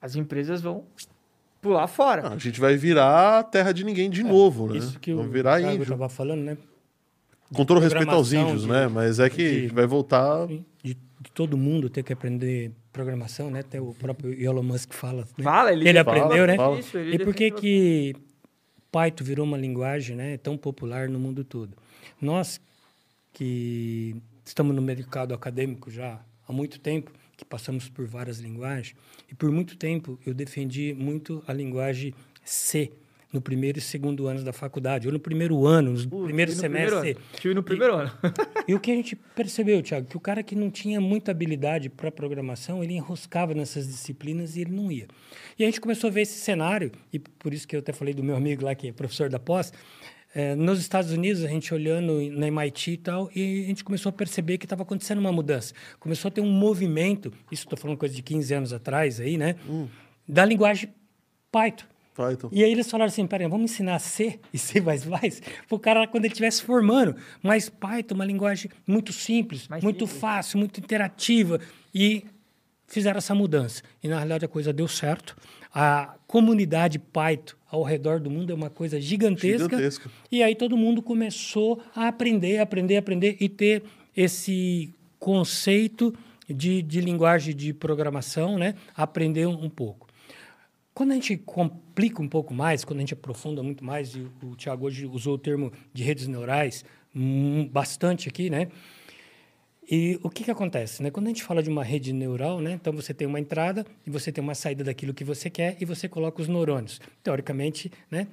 [0.01, 0.85] As empresas vão
[1.61, 2.29] pular fora.
[2.29, 4.79] Ah, a gente vai virar a terra de ninguém de novo, né?
[4.79, 5.83] Isso que Vamos o virar índio.
[5.83, 6.57] estava falando, né?
[7.53, 8.87] Com todo respeito aos índios, de- né?
[8.87, 10.47] Mas é que a de- gente vai voltar.
[10.47, 10.97] De, de
[11.35, 13.61] todo mundo ter que aprender programação, né?
[13.61, 15.23] Até o próprio Elon Musk fala.
[15.37, 15.43] Né?
[15.43, 16.57] Fala, ele, Ele fala, aprendeu, né?
[16.57, 16.79] fala.
[16.79, 18.15] Isso, ele E por que que
[18.95, 21.77] Python virou uma linguagem né, tão popular no mundo todo?
[22.21, 22.61] Nós
[23.33, 24.15] que
[24.45, 28.95] estamos no mercado acadêmico já há muito tempo, que passamos por várias linguagens,
[29.29, 32.15] e por muito tempo eu defendi muito a linguagem
[32.45, 32.93] C
[33.35, 36.57] no primeiro e segundo anos da faculdade, ou no primeiro ano, no Putz, primeiro tive
[36.57, 36.91] no semestre.
[36.95, 37.41] primeiro ano.
[37.41, 38.13] Tive no primeiro ano.
[38.69, 41.91] E o que a gente percebeu, Thiago, que o cara que não tinha muita habilidade
[41.91, 45.09] para programação, ele enroscava nessas disciplinas e ele não ia.
[45.59, 48.15] E a gente começou a ver esse cenário, e por isso que eu até falei
[48.15, 49.73] do meu amigo lá, que é professor da pós,
[50.33, 54.11] eh, nos Estados Unidos, a gente olhando na MIT e tal, e a gente começou
[54.11, 55.75] a perceber que estava acontecendo uma mudança.
[55.99, 59.57] Começou a ter um movimento, isso estou falando coisa de 15 anos atrás aí, né?
[60.27, 60.89] Da linguagem
[61.51, 61.87] Python.
[62.15, 62.49] Python.
[62.53, 65.31] E aí eles falaram assim, peraí, vamos ensinar C e C++ para
[65.71, 67.17] o cara quando ele estiver se formando.
[67.43, 70.21] Mas Python é uma linguagem muito simples, Mais muito simples.
[70.21, 71.61] fácil, muito interativa.
[71.95, 72.25] E
[72.87, 73.83] fizeram essa mudança.
[74.03, 75.37] E na realidade a coisa deu certo.
[75.75, 79.65] A comunidade Python ao redor do mundo é uma coisa gigantesca.
[79.65, 80.11] Gigantesca.
[80.31, 83.83] E aí todo mundo começou a aprender, aprender, aprender e ter
[84.17, 86.15] esse conceito
[86.49, 88.75] de, de linguagem de programação, né?
[88.97, 90.07] Aprender um, um pouco.
[90.95, 94.55] Quando a gente complica um pouco mais, quando a gente aprofunda muito mais, e o,
[94.55, 96.85] Tiago hoje usou o termo de redes neurais
[97.15, 98.69] hum, bastante aqui, né?
[99.91, 101.03] E o que, que acontece?
[101.03, 101.11] Né?
[101.11, 102.73] Quando a gente fala de uma rede neural, né?
[102.73, 105.85] então você tem uma entrada e você tem uma saída daquilo que você quer e
[105.85, 107.01] você coloca os neurônios.
[107.23, 108.27] Teoricamente, né?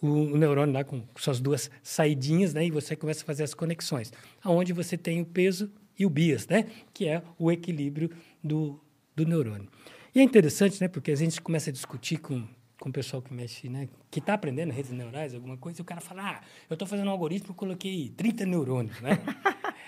[0.00, 2.64] o, o neurônio lá com suas duas saidinhas, né?
[2.66, 4.12] E você começa a fazer as conexões.
[4.42, 6.66] Aonde você tem o peso e o bias, né?
[6.94, 8.10] Que é o equilíbrio
[8.42, 8.80] do,
[9.14, 9.68] do neurônio.
[10.14, 10.88] E é interessante, né?
[10.88, 12.46] Porque a gente começa a discutir com,
[12.78, 13.88] com o pessoal que mexe, né?
[14.10, 17.08] Que está aprendendo redes neurais, alguma coisa, e o cara fala, ah, eu estou fazendo
[17.08, 19.18] um algoritmo, eu coloquei 30 neurônios, né?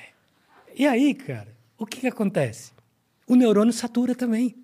[0.76, 2.72] e aí, cara, o que, que acontece?
[3.26, 4.54] O neurônio satura também.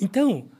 [0.00, 0.50] Então,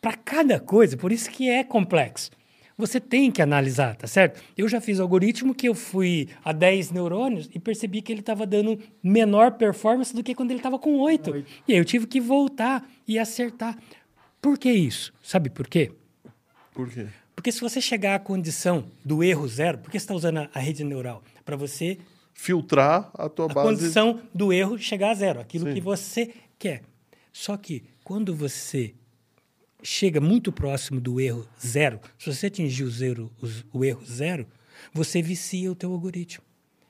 [0.00, 2.30] para cada coisa, por isso que é complexo.
[2.78, 4.40] Você tem que analisar, tá certo?
[4.56, 8.46] Eu já fiz algoritmo que eu fui a 10 neurônios e percebi que ele estava
[8.46, 11.44] dando menor performance do que quando ele estava com 8.
[11.66, 13.76] E aí eu tive que voltar e acertar.
[14.40, 15.12] Por que isso?
[15.20, 15.90] Sabe por quê?
[16.72, 17.08] Por quê?
[17.34, 20.50] Porque se você chegar à condição do erro zero, por que você está usando a-
[20.54, 21.22] a rede neural?
[21.44, 21.98] Para você
[22.32, 23.68] Filtrar a tua a base.
[23.68, 25.74] condição do erro chegar a zero, aquilo Sim.
[25.74, 26.82] que você quer.
[27.32, 28.94] Só que quando você
[29.82, 34.46] chega muito próximo do erro zero, se você atingir o, zero, os- o erro zero,
[34.92, 36.44] você vicia o teu algoritmo.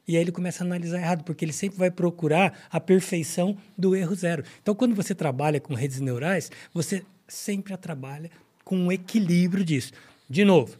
[0.06, 3.94] E aí ele começa a analisar errado, porque ele sempre vai procurar a perfeição do
[3.94, 4.42] erro zero.
[4.62, 8.30] Então, quando você trabalha com redes neurais, você sempre trabalha
[8.64, 9.92] com um equilíbrio disso.
[10.28, 10.78] De novo,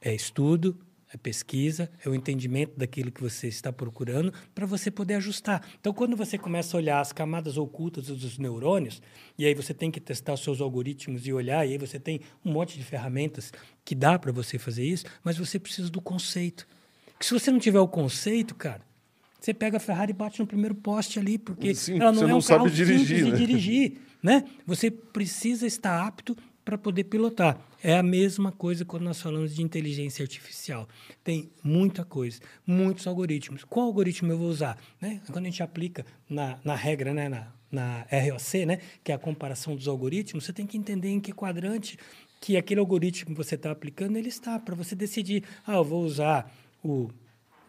[0.00, 0.76] é estudo,
[1.12, 5.66] é pesquisa, é o entendimento daquilo que você está procurando para você poder ajustar.
[5.80, 9.02] Então, quando você começa a olhar as camadas ocultas dos neurônios,
[9.36, 12.20] e aí você tem que testar os seus algoritmos e olhar, e aí você tem
[12.44, 13.52] um monte de ferramentas
[13.84, 16.66] que dá para você fazer isso, mas você precisa do conceito.
[17.18, 18.82] Que se você não tiver o conceito, cara,
[19.40, 22.26] você pega a Ferrari e bate no primeiro poste ali, porque Sim, ela não é
[22.28, 23.36] não um sabe carro dirigir, simples de né?
[23.36, 24.44] dirigir, né?
[24.64, 27.58] Você precisa estar apto para poder pilotar.
[27.82, 30.86] É a mesma coisa quando nós falamos de inteligência artificial.
[31.24, 33.64] Tem muita coisa, muitos algoritmos.
[33.64, 34.78] Qual algoritmo eu vou usar?
[35.00, 35.20] Né?
[35.26, 37.28] Quando a gente aplica na, na regra, né?
[37.28, 38.80] na, na ROC, né?
[39.02, 41.98] que é a comparação dos algoritmos, você tem que entender em que quadrante
[42.40, 46.02] que aquele algoritmo que você está aplicando ele está, para você decidir, ah, eu vou
[46.04, 46.50] usar
[46.82, 47.10] o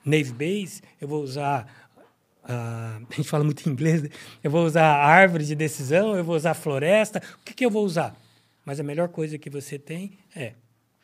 [0.04, 1.90] Nave Base, eu vou usar
[2.44, 4.10] ah, a gente fala muito em inglês, né?
[4.44, 7.86] eu vou usar árvore de decisão, eu vou usar floresta, o que, que eu vou
[7.86, 8.16] usar?
[8.66, 10.54] Mas a melhor coisa que você tem é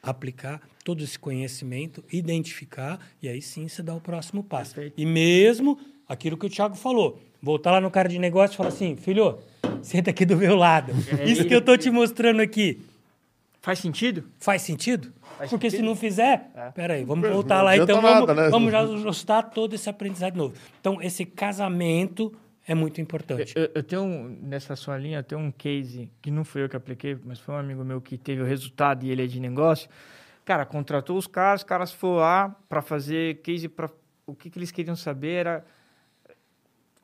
[0.01, 4.75] aplicar todo esse conhecimento, identificar, e aí sim você dá o próximo passo.
[4.75, 4.99] Perfeito.
[4.99, 5.77] E mesmo
[6.07, 9.39] aquilo que o Thiago falou, voltar lá no cara de negócio e falar assim, filho,
[9.81, 10.93] senta aqui do meu lado.
[11.25, 12.81] Isso que eu tô te mostrando aqui.
[13.61, 14.23] Faz sentido?
[14.39, 15.11] Faz sentido?
[15.37, 15.81] Faz Porque sentido.
[15.83, 16.69] se não fizer, É.
[16.71, 18.49] peraí, vamos Não voltar lá então, vamos, nada, né?
[18.49, 20.55] vamos já ajustar todo esse aprendizado novo.
[20.79, 22.33] Então, esse casamento
[22.67, 23.53] é muito importante.
[23.55, 27.17] Eu, eu tenho nessa sua linha, tenho um case que não foi eu que apliquei,
[27.23, 29.89] mas foi um amigo meu que teve o resultado e ele é de negócio.
[30.43, 33.89] Cara, contratou os caras, os caras foram lá para fazer case para
[34.25, 35.65] o que, que eles queriam saber era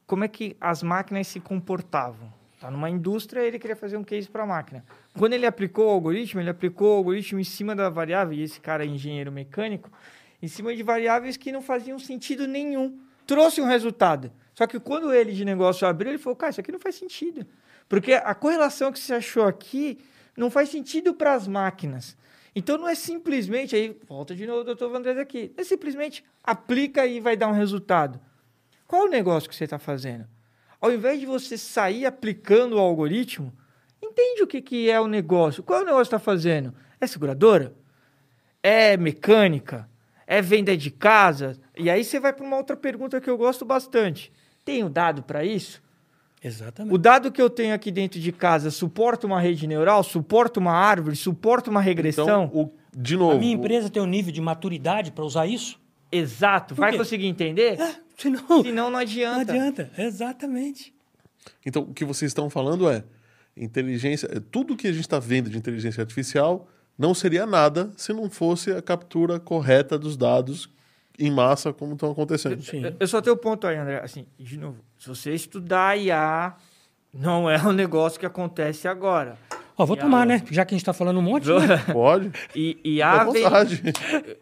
[0.05, 2.31] como é que as máquinas se comportavam.
[2.59, 4.85] Tá numa indústria, ele queria fazer um case para a máquina.
[5.17, 8.59] Quando ele aplicou o algoritmo, ele aplicou o algoritmo em cima da variável, e esse
[8.59, 9.89] cara é engenheiro mecânico,
[10.41, 12.99] em cima de variáveis que não faziam sentido nenhum.
[13.25, 14.31] Trouxe um resultado.
[14.53, 17.45] Só que quando ele de negócio abriu, ele falou, cara, isso aqui não faz sentido.
[17.89, 19.99] Porque a correlação que você achou aqui
[20.37, 22.17] não faz sentido para as máquinas.
[22.55, 26.23] Então não é simplesmente, aí volta de novo o doutor Vandrés aqui, não é simplesmente
[26.43, 28.19] aplica e vai dar um resultado.
[28.87, 30.27] Qual é o negócio que você está fazendo?
[30.79, 33.51] Ao invés de você sair aplicando o algoritmo,
[34.01, 35.63] entende o que, que é o negócio.
[35.63, 36.75] Qual é o negócio que está fazendo?
[37.01, 37.73] É seguradora?
[38.61, 39.89] É mecânica?
[40.27, 41.59] É venda de casa?
[41.75, 44.31] E aí você vai para uma outra pergunta que eu gosto bastante.
[44.65, 45.81] Tem o dado para isso?
[46.43, 46.93] Exatamente.
[46.93, 50.73] O dado que eu tenho aqui dentro de casa suporta uma rede neural, suporta uma
[50.73, 52.23] árvore, suporta uma regressão?
[52.45, 53.37] Então, o, de novo.
[53.37, 55.79] A minha empresa tem um nível de maturidade para usar isso?
[56.11, 56.75] Exato.
[56.75, 56.97] Por Vai quê?
[56.97, 57.77] conseguir entender?
[58.17, 59.51] Senão, Senão não não adianta.
[59.53, 59.91] adianta.
[59.97, 60.93] Exatamente.
[61.65, 63.03] Então, o que vocês estão falando é
[63.55, 64.27] inteligência.
[64.31, 66.67] é, Tudo que a gente está vendo de inteligência artificial
[66.97, 70.69] não seria nada se não fosse a captura correta dos dados
[71.19, 72.61] em massa, como estão acontecendo.
[72.63, 72.83] Sim.
[72.83, 73.99] Eu- Eu só tenho um ponto aí, André.
[74.03, 76.55] Assim, de novo, se você estudar IA,
[77.13, 79.37] não é um negócio que acontece agora.
[79.77, 80.43] Ó, vou E tomar, a- né?
[80.51, 81.77] Já que a gente tá falando um monte, né?
[81.91, 82.31] Pode?
[82.55, 83.43] E IA vem,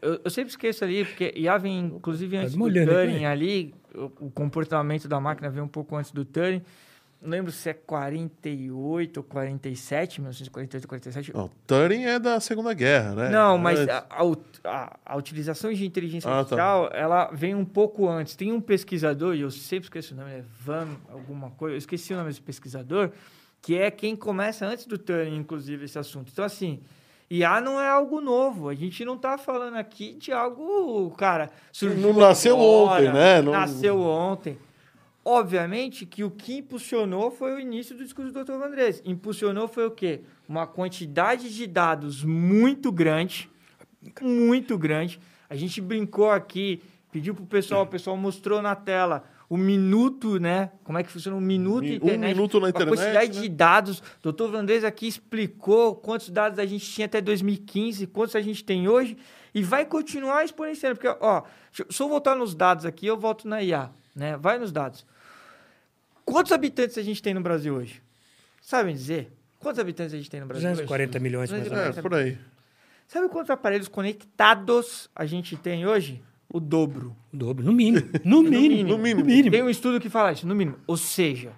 [0.02, 3.28] eu, eu sempre esqueço ali, porque IA vem, inclusive, antes me do Turing né?
[3.28, 6.62] ali, o, o comportamento da máquina vem um pouco antes do Turing.
[7.22, 11.34] Não lembro se é 48 ou 47, 1948 ou 47.
[11.36, 13.30] Não, Turing é da Segunda Guerra, né?
[13.30, 13.96] Não, mas Antes.
[13.96, 14.06] a,
[14.64, 16.38] a a- utilização de inteligência Ah, tá.
[16.40, 18.36] artificial, ela vem um pouco antes.
[18.36, 22.12] Tem um pesquisador, e eu sempre esqueço o nome, é Van alguma coisa, eu esqueci
[22.14, 23.12] o nome desse pesquisador,
[23.62, 26.30] que é quem começa antes do Turing, inclusive, esse assunto.
[26.34, 26.80] Então, assim,
[27.30, 28.68] IA não é algo novo.
[28.68, 31.52] A gente não está falando aqui de algo, cara,
[32.00, 33.42] Não nasceu agora, ontem, né?
[33.44, 34.58] Não- Nasceu ontem.
[35.24, 38.54] Obviamente que o que impulsionou foi o início do discurso do Dr.
[38.54, 39.02] Vandrés.
[39.06, 40.22] Impulsionou foi o quê?
[40.50, 43.50] Uma quantidade de dados muito grande,
[44.22, 45.20] muito grande.
[45.48, 46.82] A gente brincou aqui,
[47.12, 50.72] pediu pro pessoal, o pessoal mostrou na tela o minuto, né?
[50.84, 52.34] Como é que funciona um minuto Um internet.
[52.34, 53.42] minuto na A internet, quantidade né?
[53.42, 54.02] de dados.
[54.24, 54.48] O Dr.
[54.48, 59.18] Vandrés aqui explicou quantos dados a gente tinha até 2015, quantos a gente tem hoje,
[59.54, 60.96] e vai continuar exponenciando.
[60.96, 64.38] Porque, ó, se eu voltar nos dados aqui, eu volto na IA, né?
[64.38, 65.06] Vai nos dados.
[66.26, 68.02] Quantos habitantes a gente tem no Brasil hoje?
[68.62, 69.32] Sabem dizer?
[69.60, 70.82] Quantos habitantes a gente tem no Brasil hoje?
[70.82, 71.98] 240 milhões mais ou menos.
[71.98, 72.38] É, por aí.
[73.08, 76.22] Sabe quantos aparelhos conectados a gente tem hoje?
[76.54, 77.16] O dobro.
[77.34, 78.08] O dobro, no mínimo.
[78.24, 78.90] No mínimo.
[78.90, 79.20] No mínimo.
[79.22, 79.52] No mínimo.
[79.52, 80.78] Tem um estudo que fala isso, no mínimo.
[80.88, 81.52] Ou seja,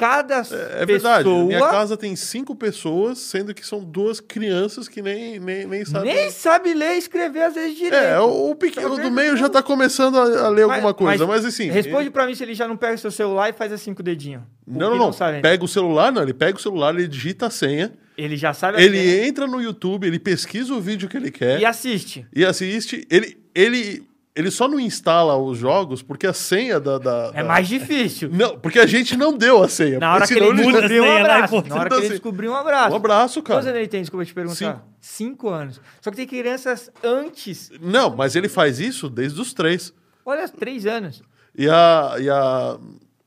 [0.00, 0.86] cada É pessoa...
[0.86, 1.28] verdade.
[1.28, 6.14] Minha casa tem cinco pessoas, sendo que são duas crianças que nem, nem, nem sabem.
[6.14, 7.94] nem sabe ler e escrever às vezes direito.
[8.02, 11.26] É, o, o pequeno Tá do meio já tá começando a, a ler alguma coisa,
[11.26, 11.68] mas, assim.
[11.70, 14.04] Responde pra mim se ele já não pega seu celular e faz assim com o
[14.04, 14.46] dedinho.
[14.66, 15.12] Não, não, não.
[15.12, 15.42] sabe.
[15.42, 16.22] Pega o celular, não.
[16.22, 19.60] Ele pega o celular, ele digita a senha, Ele já sabe a ele entra no
[19.60, 22.26] YouTube, ele pesquisa o vídeo que ele quer e assiste.
[22.34, 23.06] e assiste.
[23.10, 24.02] Ele, ele,
[24.34, 26.98] ele só não instala os jogos porque a senha da.
[26.98, 28.30] da- É da- mais difícil.
[28.32, 29.98] Não, porque a gente não deu a senha.
[29.98, 31.64] Na hora que ele descobriu um lá e abraço.
[31.68, 32.92] Na hora que ele assim, descobriu um abraço.
[32.92, 33.60] Um abraço, Quantos cara.
[33.70, 34.56] anos ele tem, desculpa te perguntar?
[34.56, 34.82] Cinco.
[35.00, 35.80] Cinco anos.
[36.00, 37.70] Só que tem crianças antes.
[37.80, 39.92] Não, mas ele faz isso desde os três.
[40.24, 41.22] Olha, três anos.
[41.56, 42.78] E a, e a.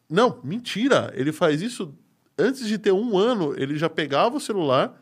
[0.09, 1.11] Não, mentira.
[1.15, 1.93] Ele faz isso
[2.37, 3.53] antes de ter um ano.
[3.57, 4.93] Ele já pegava o celular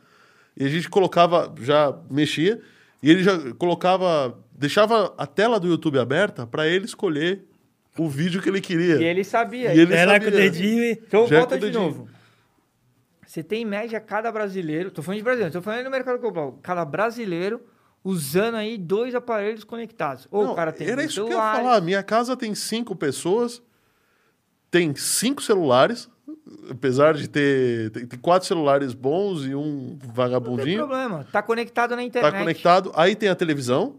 [0.58, 2.60] e a gente colocava, já mexia,
[3.04, 4.36] e ele já colocava.
[4.62, 7.44] Deixava a tela do YouTube aberta para ele escolher
[7.98, 8.98] o vídeo que ele queria.
[8.98, 9.74] E ele sabia.
[9.74, 10.30] E ele É lá sabia.
[10.30, 10.92] com o dedinho e...
[10.92, 11.84] Então, Já volta com o de dedinho.
[11.84, 12.10] novo.
[13.26, 16.60] Você tem em média cada brasileiro, tô falando de brasileiro, tô falando no mercado global,
[16.62, 17.60] cada brasileiro
[18.04, 20.28] usando aí dois aparelhos conectados.
[20.30, 21.82] Ou Não, o cara tem era isso que eu ia falar.
[21.82, 23.64] Minha casa tem cinco pessoas,
[24.70, 26.08] tem cinco celulares,
[26.70, 30.78] apesar de ter tem, tem quatro celulares bons e um Não tem vagabundinho.
[30.78, 31.26] problema.
[31.32, 32.32] Tá conectado na internet.
[32.32, 32.92] Tá conectado.
[32.96, 33.96] Aí tem a televisão.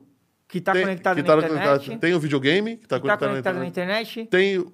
[0.53, 1.59] Que tá tem, conectado que na tá internet.
[1.87, 4.21] conectado- Tem o videogame que tá que tá conectado, conectado na na internet.
[4.21, 4.31] internet.
[4.31, 4.73] Tem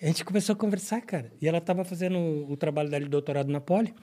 [0.00, 1.30] a gente começou a conversar, cara.
[1.42, 2.18] E ela estava fazendo
[2.50, 3.94] o, trabalho dela de doutorado na Poli.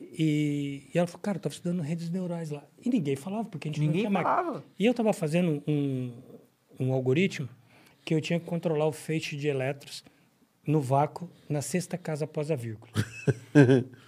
[0.00, 2.62] E, e ela falou, cara, eu estava estudando redes neurais lá.
[2.84, 4.64] E ninguém falava, porque a gente Ninguém não tinha falava.
[4.78, 6.12] E eu estava fazendo um,
[6.78, 7.48] um algoritmo
[8.04, 10.04] que eu tinha que controlar o feixe de elétrons
[10.64, 12.92] no vácuo na sexta casa após a vírgula.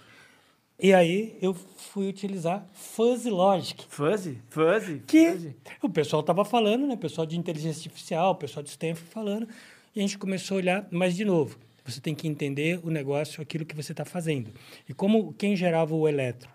[0.83, 3.85] e aí eu fui utilizar fuzzy logic.
[3.87, 5.55] Fuzzy, fuzzy, Que fuzzy.
[5.81, 6.95] o pessoal estava falando, né?
[6.95, 9.47] O pessoal de inteligência artificial, o pessoal de Stanford falando.
[9.95, 13.41] E a gente começou a olhar, mas de novo, você tem que entender o negócio,
[13.41, 14.51] aquilo que você está fazendo.
[14.87, 16.51] E como quem gerava o elétron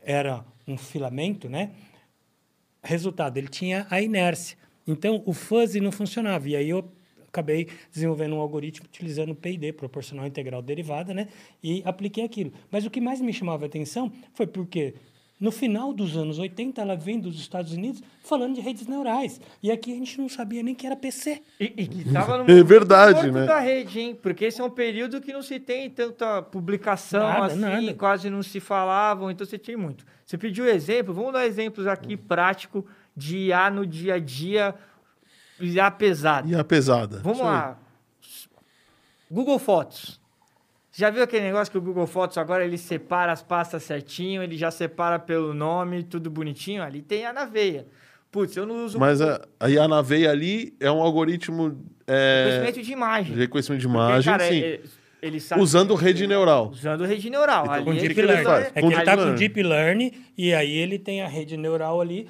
[0.00, 1.72] era um filamento, né?
[2.82, 4.56] Resultado, ele tinha a inércia.
[4.86, 6.48] Então, o fuzzy não funcionava.
[6.48, 6.88] E aí eu
[7.34, 11.28] acabei desenvolvendo um algoritmo utilizando o PID, proporcional integral derivada, né?
[11.62, 12.52] E apliquei aquilo.
[12.70, 14.94] Mas o que mais me chamava a atenção foi porque
[15.40, 19.40] no final dos anos 80 ela vem dos Estados Unidos falando de redes neurais.
[19.60, 21.42] E aqui a gente não sabia nem que era PC.
[21.58, 23.44] E, e que tava no É verdade, né?
[23.44, 24.18] da rede, hein?
[24.20, 27.94] Porque esse é um período que não se tem tanta publicação Nada, assim, nada.
[27.94, 30.06] quase não se falavam, então você tinha muito.
[30.24, 32.86] Você pediu exemplo, vamos dar exemplos aqui prático
[33.16, 34.74] de IA no dia a dia,
[35.60, 36.48] IA pesado.
[36.48, 37.18] E a pesada.
[37.22, 37.52] Vamos Isso aí.
[37.52, 37.78] lá.
[39.30, 40.20] Google Fotos.
[40.92, 44.56] Já viu aquele negócio que o Google Fotos agora ele separa as pastas certinho, ele
[44.56, 46.82] já separa pelo nome, tudo bonitinho?
[46.82, 47.86] Ali tem a na veia.
[48.30, 52.44] Putz, eu não uso Mas a, a IA na veia ali é um algoritmo é,
[52.44, 53.36] conhecimento de imagem.
[53.36, 54.60] reconhecimento de Porque, imagem, cara, sim.
[54.60, 54.80] é-
[55.22, 56.68] ele sabe usando rede neural.
[56.70, 57.62] Usando rede neural.
[57.64, 58.50] Então, Ali Com é Deep que ele Learning.
[58.50, 59.38] É Com que ele Deep está com Learning.
[59.38, 62.28] Deep Learning e aí ele tem a rede neural ali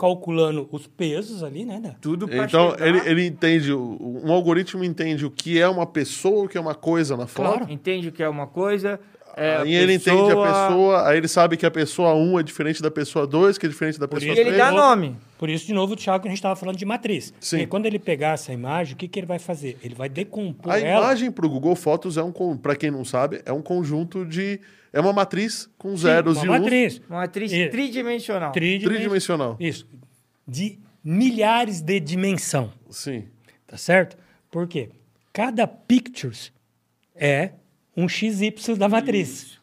[0.00, 1.94] calculando os pesos ali, né?
[2.00, 5.84] Tudo pra Então, chegar, ele, ele entende, o- um algoritmo entende o que é uma
[5.84, 7.58] pessoa, o que é uma coisa na foto.
[7.58, 7.70] Claro.
[7.72, 8.98] entende o que é uma coisa.
[9.36, 12.42] É, aí ele entende a pessoa- pessoa, aí ele sabe que a pessoa 1 é
[12.42, 14.58] diferente da pessoa 2, que é diferente da Por pessoa isso E ele 3.
[14.58, 15.16] dá nome.
[15.38, 17.32] Por isso, de novo, Thiago, que a gente estava falando de matriz.
[17.40, 17.56] Sim.
[17.58, 19.78] Porque quando ele pegar essa imagem, o que, que ele vai fazer?
[19.82, 21.00] Ele vai decompor A ela.
[21.06, 24.60] imagem para o Google Fotos é um, para quem não sabe, é um conjunto de,
[24.92, 27.02] é uma matriz com zeros uma e uns, matriz.
[27.08, 28.52] Uma atriz E- tridimensional.
[28.52, 28.98] Tridimensional.
[28.98, 29.56] tridimensional.
[29.58, 29.86] Isso.
[30.46, 32.70] De milhares de dimensão.
[32.90, 33.24] Sim.
[33.66, 34.16] Tá certo?
[34.50, 34.90] Por quê?
[35.32, 36.52] Cada pictures
[37.14, 37.52] é
[37.96, 39.58] um XY da matriz.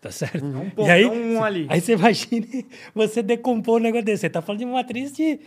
[0.00, 0.44] Tá certo?
[0.44, 1.66] Um ponto, um ali.
[1.68, 2.46] Aí você imagina
[2.94, 4.20] você decompor um negócio desse.
[4.22, 5.40] Você tá falando de uma matriz de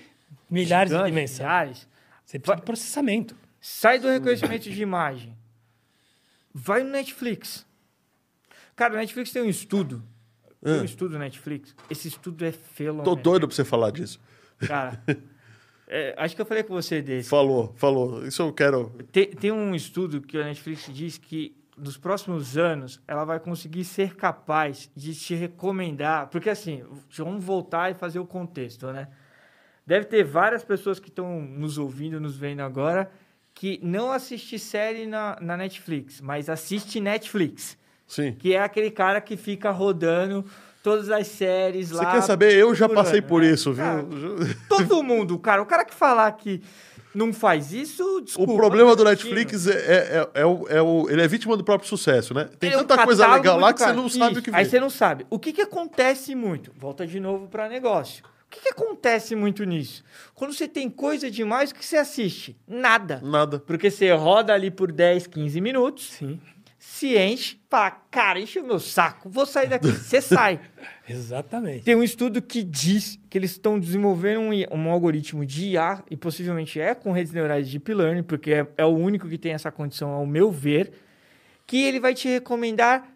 [0.50, 1.40] milhares de Gigante, dimensões.
[1.40, 1.88] milhares.
[2.26, 3.36] Você precisa de processamento.
[3.62, 5.38] Sai do reconhecimento de imagem.
[6.54, 7.66] Vai no Netflix.
[8.76, 10.04] Cara, o Netflix tem um estudo.
[10.64, 11.74] Tem um estudo no Netflix.
[11.90, 13.16] Esse estudo é Tô fenomenal.
[13.16, 14.20] doido para você falar disso.
[14.60, 15.02] Cara,
[15.88, 17.30] é, acho que eu falei com você desse.
[17.30, 18.26] Falou, falou.
[18.28, 18.90] Isso eu quero.
[19.12, 23.84] Tem, tem um estudo que a Netflix diz que nos próximos anos ela vai conseguir
[23.84, 26.28] ser capaz de te recomendar.
[26.28, 26.84] Porque assim,
[27.18, 29.08] vamos voltar e fazer o contexto, né?
[29.86, 33.12] Deve ter várias pessoas que estão nos ouvindo, nos vendo agora,
[33.54, 37.78] que não assiste série na, na Netflix, mas assiste Netflix.
[38.08, 38.34] Sim.
[38.34, 40.46] Que é aquele cara que fica rodando
[40.84, 42.12] todas as séries Você lá.
[42.12, 42.54] quer saber?
[42.54, 43.52] Eu já passei por né?
[43.52, 43.84] isso, viu?
[43.84, 44.06] Cara,
[44.68, 45.62] todo mundo, cara.
[45.62, 46.62] O cara que falar que
[47.14, 48.54] não faz isso, O desculpa.
[48.56, 51.88] problema do Netflix é, é, é, é o, é o- Ele é vítima do próprio
[51.90, 52.50] sucesso, né?
[52.60, 54.40] Tem é um tanta coisa legal lá que você não sabe Isso.
[54.40, 54.70] o que Aí vê.
[54.70, 55.26] você não sabe.
[55.30, 56.72] O que, que acontece muito?
[56.78, 58.24] Volta de novo para negócio.
[58.46, 60.04] O que, que acontece muito nisso?
[60.36, 62.58] Quando você tem coisa demais, o que você assiste?
[62.68, 63.22] Nada.
[63.24, 63.60] Nada.
[63.60, 66.38] Porque você roda ali por 10, 15 minutos, Sim.
[66.78, 69.90] se enche, fala, cara, enche o meu saco, vou sair daqui.
[69.92, 70.60] Você sai.
[71.12, 71.84] Exatamente.
[71.84, 76.16] Tem um estudo que diz que eles estão desenvolvendo um, um algoritmo de IA, e
[76.16, 79.54] possivelmente é com redes neurais de Deep Learning, porque é, é o único que tem
[79.54, 80.92] essa condição, ao meu ver,
[81.68, 83.08] que ele vai te recomendar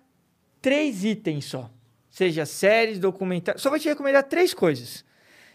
[0.61, 1.69] três itens só.
[2.09, 5.03] Seja séries, documentários, só vai te recomendar três coisas.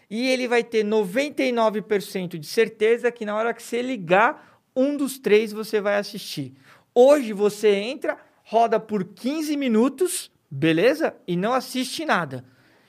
[0.09, 5.17] E ele vai ter 99% de certeza que na hora que você ligar, um dos
[5.17, 6.53] três você vai assistir.
[6.93, 11.15] Hoje você entra, roda por 15 minutos, beleza?
[11.25, 12.43] E não assiste nada.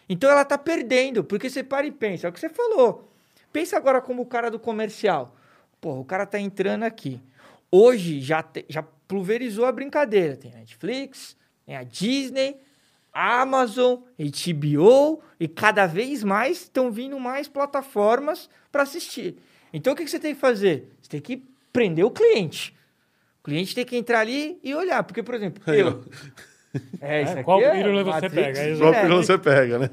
[0.08, 3.08] Então ela tá perdendo, porque você para e pensa, é o que você falou.
[3.52, 5.36] Pensa agora como o cara do comercial.
[5.80, 7.20] Porra, o cara tá entrando aqui.
[7.70, 10.36] Hoje já, te, já pulverizou a brincadeira.
[10.36, 12.60] Tem Netflix, tem a Disney,
[13.12, 19.36] Amazon, HBO e cada vez mais estão vindo mais plataformas para assistir.
[19.72, 20.90] Então o que, que você tem que fazer?
[21.00, 22.76] Você tem que prender o cliente.
[23.40, 25.02] O cliente tem que entrar ali e olhar.
[25.02, 26.04] Porque, por exemplo, eu.
[27.00, 28.58] É, isso é, qual pílula você pega?
[28.58, 29.90] É qual pílula você pega, né?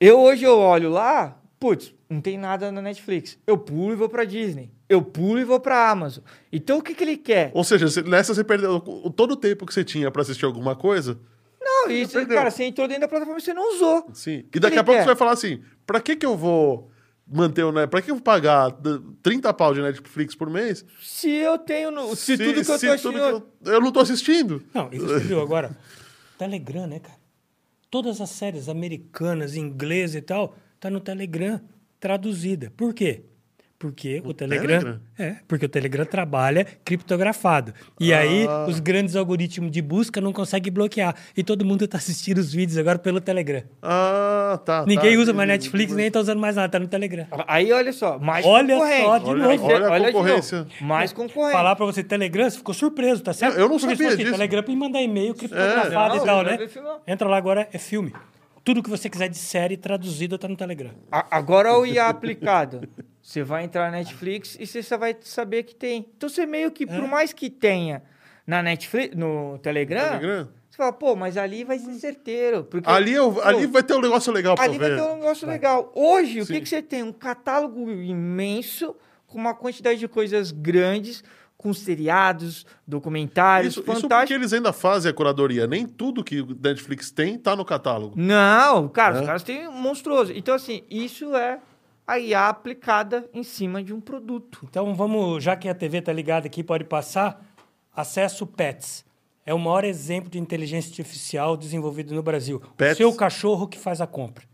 [0.00, 3.38] Eu hoje eu olho lá, putz, não tem nada na Netflix.
[3.46, 4.70] Eu pulo e vou pra Disney.
[4.88, 6.22] Eu pulo e vou pra Amazon.
[6.52, 7.50] Então o que, que ele quer?
[7.54, 11.18] Ou seja, nessa você perdeu todo o tempo que você tinha para assistir alguma coisa.
[11.60, 14.10] Não, isso, cara, você entrou dentro da plataforma e você não usou.
[14.12, 14.44] Sim.
[14.54, 15.04] E daqui a pouco quer?
[15.04, 16.90] você vai falar assim: pra que, que eu vou
[17.26, 17.72] manter o.
[17.72, 17.86] Né?
[17.86, 18.72] Pra que eu vou pagar
[19.22, 20.84] 30 pau de Netflix por mês?
[21.00, 21.90] Se eu tenho.
[21.90, 23.18] No, se, se, tudo que eu tô assistindo.
[23.18, 24.62] Eu, eu, não tô assistindo.
[24.74, 25.70] Não, isso você viu agora.
[26.42, 27.18] Telegram, né, cara?
[27.88, 31.60] Todas as séries americanas, inglesas e tal, tá no Telegram
[32.00, 32.72] traduzida.
[32.76, 33.26] Por quê?
[33.82, 37.74] Porque o, o Telegram, Telegram, É, porque o Telegram trabalha criptografado.
[37.98, 38.20] E ah.
[38.20, 41.16] aí os grandes algoritmos de busca não conseguem bloquear.
[41.36, 43.64] E todo mundo está assistindo os vídeos agora pelo Telegram.
[43.82, 44.86] Ah, tá.
[44.86, 47.26] Ninguém tá, usa mais Netflix, nem está usando mais nada, tá no Telegram.
[47.48, 49.66] Aí olha só, mais olha só, de olha, novo.
[49.66, 50.66] Olha, olha a concorrência.
[50.80, 51.58] Mais concorrência.
[51.58, 53.54] Falar para você Telegram, você ficou surpreso, tá certo?
[53.54, 54.30] Eu, eu não porque sabia assim, disso.
[54.30, 56.18] Telegram para mandar e-mail criptografado é.
[56.18, 56.58] e tal, né?
[57.04, 58.12] Entra lá agora, é filme.
[58.62, 60.92] Tudo que você quiser de série traduzido está no Telegram.
[61.10, 62.88] A, agora o IA aplicado.
[63.22, 66.10] Você vai entrar na Netflix e você só vai saber que tem.
[66.16, 66.86] Então você meio que, é.
[66.86, 68.02] por mais que tenha
[68.44, 72.64] na Netflix, no Telegram, Telegram, você fala, pô, mas ali vai ser certeiro.
[72.64, 74.96] Porque, ali, eu, pô, ali vai ter um negócio legal pra Ali ver.
[74.96, 75.56] vai ter um negócio vai.
[75.56, 75.92] legal.
[75.94, 76.40] Hoje, Sim.
[76.40, 77.02] o que, que você tem?
[77.02, 78.96] Um catálogo imenso,
[79.26, 81.22] com uma quantidade de coisas grandes
[81.56, 84.10] com seriados, documentários, isso, fantásticos.
[84.10, 85.64] Isso porque eles ainda fazem a curadoria.
[85.64, 88.14] Nem tudo que o Netflix tem tá no catálogo.
[88.16, 89.20] Não, cara, é.
[89.20, 90.32] os caras têm um monstruoso.
[90.34, 91.60] Então, assim, isso é
[92.06, 94.66] a IA aplicada em cima de um produto.
[94.68, 97.44] Então, vamos, já que a TV tá ligada aqui, pode passar,
[97.94, 99.04] acesso Pets.
[99.44, 102.60] É o maior exemplo de inteligência artificial desenvolvido no Brasil.
[102.76, 102.94] Pets.
[102.94, 104.44] O seu cachorro que faz a compra.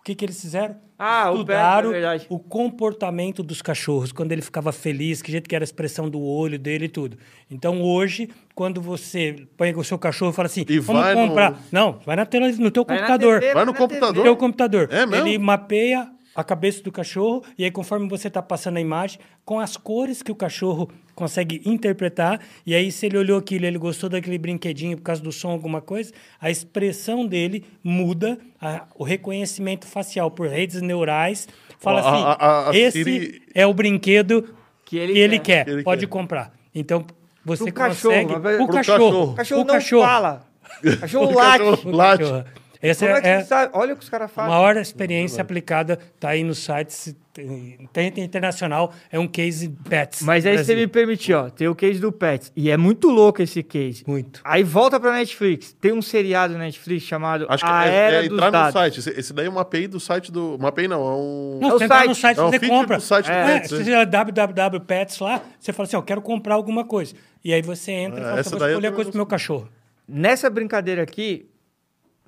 [0.00, 0.74] O que, que eles fizeram?
[0.98, 5.54] Ah, Estudaram o, é o comportamento dos cachorros, quando ele ficava feliz, que jeito que
[5.54, 7.16] era a expressão do olho dele e tudo.
[7.48, 11.52] Então, hoje, quando você põe o seu cachorro e fala assim, e vamos comprar...
[11.52, 11.58] No...
[11.70, 13.40] Não, vai na tela, no teu vai computador.
[13.40, 14.16] TV, vai no computador.
[14.16, 14.88] No teu computador.
[14.90, 15.26] É mesmo?
[15.26, 19.60] Ele mapeia a cabeça do cachorro, e aí conforme você está passando a imagem, com
[19.60, 24.08] as cores que o cachorro consegue interpretar, e aí se ele olhou aquilo, ele gostou
[24.08, 29.86] daquele brinquedinho por causa do som, alguma coisa, a expressão dele muda, a, o reconhecimento
[29.86, 31.48] facial por redes neurais
[31.78, 33.42] fala a, assim, a, a, esse Siri...
[33.54, 34.54] é o brinquedo
[34.84, 35.72] que ele, que ele quer, quer.
[35.72, 36.10] Ele pode quer.
[36.10, 36.52] comprar.
[36.74, 37.04] Então,
[37.44, 38.32] você pro consegue...
[38.32, 39.22] Cachorro, o cachorro.
[39.24, 40.02] O cachorro, não cachorro.
[40.02, 40.52] fala.
[41.00, 41.86] Cachorro late.
[41.86, 42.61] late.
[42.82, 43.70] Essa Como é, é sabe?
[43.74, 44.52] Olha o que os caras fazem.
[44.52, 50.22] A maior experiência aplicada está aí no site tem, internacional, é um case Pets.
[50.22, 52.52] Mas aí você me permitiu, ó, tem o case do Pets.
[52.54, 54.04] E é muito louco esse case.
[54.06, 54.40] Muito.
[54.44, 55.72] Aí volta pra Netflix.
[55.80, 58.74] Tem um seriado na Netflix chamado Acho que A é, Era é dos entrar Dados.
[58.74, 58.98] no site.
[58.98, 60.56] Esse, esse daí é uma API do site do...
[60.56, 61.58] Uma API não, é um...
[61.62, 62.96] Não, é você entra no site, é um você compra.
[62.96, 66.54] Do site é, do Pets, você é www.pets lá, você fala assim, ó, quero comprar
[66.54, 67.14] alguma coisa.
[67.44, 69.68] E aí você entra e fala, assim, vou escolher a coisa pro meu cachorro.
[70.06, 71.46] Nessa brincadeira aqui,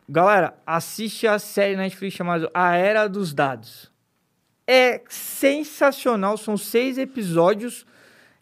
[0.09, 3.91] Galera, assiste a série Netflix chamada A Era dos Dados.
[4.67, 7.87] É sensacional, são seis episódios.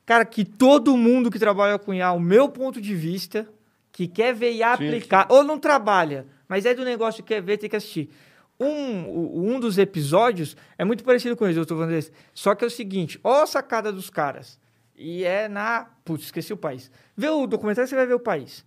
[0.05, 3.49] Cara, que todo mundo que trabalha com IA, o meu ponto de vista,
[3.93, 5.35] que quer ver e aplicar, sim.
[5.35, 8.11] ou não trabalha, mas é do negócio que quer ver, tem que assistir.
[8.59, 12.13] Um, um dos episódios é muito parecido com esse, eu tô falando desse.
[12.35, 14.59] Só que é o seguinte, ó a sacada dos caras.
[14.97, 15.89] E é na...
[16.05, 16.91] Putz, esqueci o país.
[17.17, 18.65] Vê o documentário, você vai ver o país.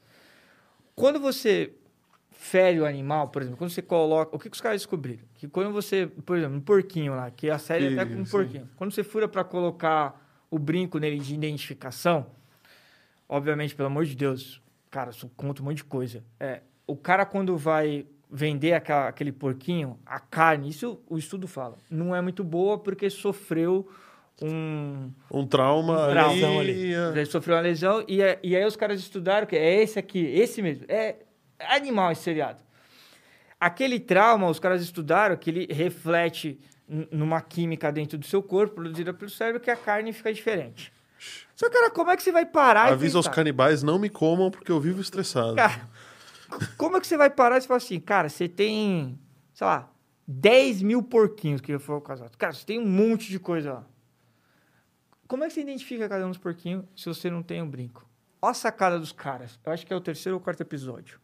[0.95, 1.74] Quando você
[2.45, 4.35] fere o animal, por exemplo, quando você coloca.
[4.35, 5.24] O que, que os caras descobriram?
[5.33, 8.25] Que quando você, por exemplo, um porquinho lá, que a série sim, até com um
[8.25, 8.69] porquinho.
[8.75, 12.27] Quando você fura para colocar o brinco nele de identificação,
[13.27, 16.24] obviamente, pelo amor de Deus, cara, isso conta um monte de coisa.
[16.40, 21.77] É, o cara, quando vai vender aquela, aquele porquinho, a carne, isso o estudo fala,
[21.90, 23.90] não é muito boa porque sofreu
[24.40, 25.09] um...
[25.32, 26.93] Um trauma, um trauma ali.
[26.93, 27.17] ali.
[27.17, 30.19] Ele sofreu uma lesão e, é, e aí os caras estudaram que é esse aqui,
[30.19, 30.85] esse mesmo.
[30.88, 31.24] É,
[31.59, 32.61] animal esse seriado.
[33.59, 36.59] Aquele trauma, os caras estudaram que ele reflete
[37.11, 40.93] numa química dentro do seu corpo, produzida pelo cérebro, que a carne fica diferente.
[41.56, 44.72] Só, cara, como é que você vai parar Avisa os canibais, não me comam porque
[44.72, 45.56] eu vivo estressado.
[45.56, 45.90] Cara,
[46.77, 49.17] como é que você vai parar e você fala assim, cara, você tem,
[49.53, 49.90] sei lá,
[50.27, 52.30] 10 mil porquinhos que foi o casal.
[52.38, 53.88] Cara, você tem um monte de coisa lá.
[55.27, 58.08] Como é que você identifica cada um dos porquinhos se você não tem um brinco?
[58.42, 59.59] Olha a sacada dos caras.
[59.66, 61.19] Eu acho que é o terceiro ou quarto episódio.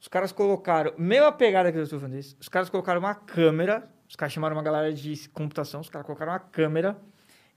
[0.00, 3.88] Os caras colocaram, mesma pegada que eu estou falando isso, os caras colocaram uma câmera,
[4.08, 6.96] os caras chamaram uma galera de computação, os caras colocaram uma câmera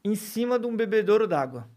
[0.04, 1.68] em cima de um bebedouro d'água.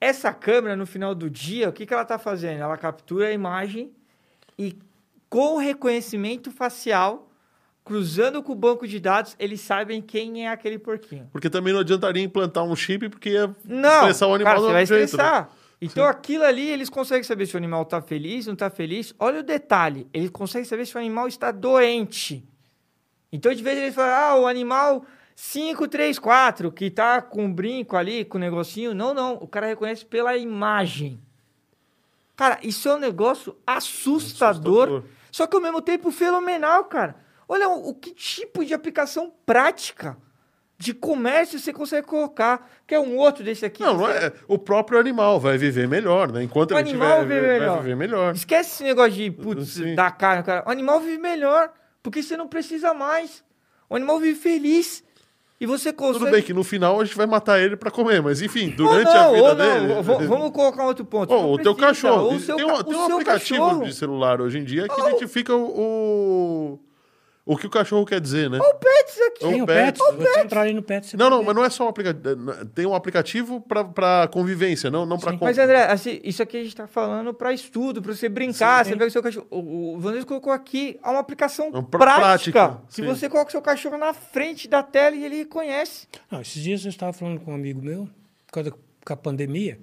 [0.00, 2.60] Essa câmera, no final do dia, o que, que ela está fazendo?
[2.60, 3.92] Ela captura a imagem
[4.58, 4.76] e,
[5.30, 7.30] com reconhecimento facial,
[7.84, 11.28] cruzando com o banco de dados, eles sabem quem é aquele porquinho.
[11.30, 14.72] Porque também não adiantaria implantar um chip, porque ia Não, estressar o animal cara, você
[14.72, 15.46] vai jeito, né?
[15.80, 19.14] Então, aquilo ali, eles conseguem saber se o animal está feliz, não está feliz.
[19.18, 22.48] Olha o detalhe, eles conseguem saber se o animal está doente.
[23.30, 25.04] Então, de vez em eles falam, ah, o animal
[25.36, 28.94] 534, que tá com um brinco ali, com o negocinho.
[28.94, 31.20] Não, não, o cara reconhece pela imagem.
[32.34, 35.04] Cara, isso é um negócio assustador, Assustador.
[35.30, 37.16] só que ao mesmo tempo fenomenal, cara.
[37.48, 40.16] Olha o, o que tipo de aplicação prática
[40.78, 42.70] de comércio você consegue colocar.
[42.86, 43.82] Quer um outro desse aqui?
[43.82, 44.32] Não, não é.
[44.46, 46.42] O próprio animal vai viver melhor, né?
[46.42, 47.82] Enquanto O ele animal tiver, vive vai melhor.
[47.82, 48.34] viver melhor.
[48.34, 49.94] Esquece esse negócio de, putz, Sim.
[49.94, 50.62] dar carne, cara.
[50.66, 51.72] O animal vive melhor,
[52.02, 53.42] porque você não precisa mais.
[53.88, 55.02] O animal vive feliz.
[55.58, 56.18] E você consegue...
[56.26, 59.06] Tudo bem que no final a gente vai matar ele pra comer, mas enfim, durante
[59.06, 59.56] não, a vida não.
[59.86, 60.02] dele.
[60.02, 61.32] V- Vamos colocar um outro ponto.
[61.32, 62.08] O teu precisa.
[62.10, 62.24] cachorro.
[62.26, 63.84] Ou o seu tem ca- um, tem um aplicativo cachorro.
[63.84, 66.78] de celular hoje em dia que identifica o, o,
[67.46, 68.58] o que o cachorro quer dizer, né?
[68.58, 69.38] O Pets aqui.
[69.38, 70.02] Tem o Pets.
[70.04, 70.16] Pets.
[70.32, 71.10] Você entrar ali no Pets.
[71.10, 71.46] você Não, vai não, ver.
[71.46, 72.66] mas não é só um aplicativo.
[72.74, 75.38] Tem um aplicativo pra, pra convivência, não, não compra.
[75.42, 78.84] Mas, André, assim, isso aqui a gente tá falando para estudo, para você brincar.
[78.84, 78.90] Sim.
[78.90, 79.46] Você pega o seu cachorro.
[79.48, 82.52] O, o Vanessa colocou aqui uma aplicação É um pr- prática.
[82.52, 86.08] prática, que você coloca o seu cachorro na frente da tela e ele reconhece.
[86.30, 88.08] Não, esses dias eu estava falando com um amigo meu,
[88.48, 89.78] por causa com a pandemia,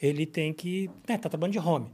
[0.00, 0.88] ele tem que.
[1.08, 1.90] Né, tá trabalhando de home.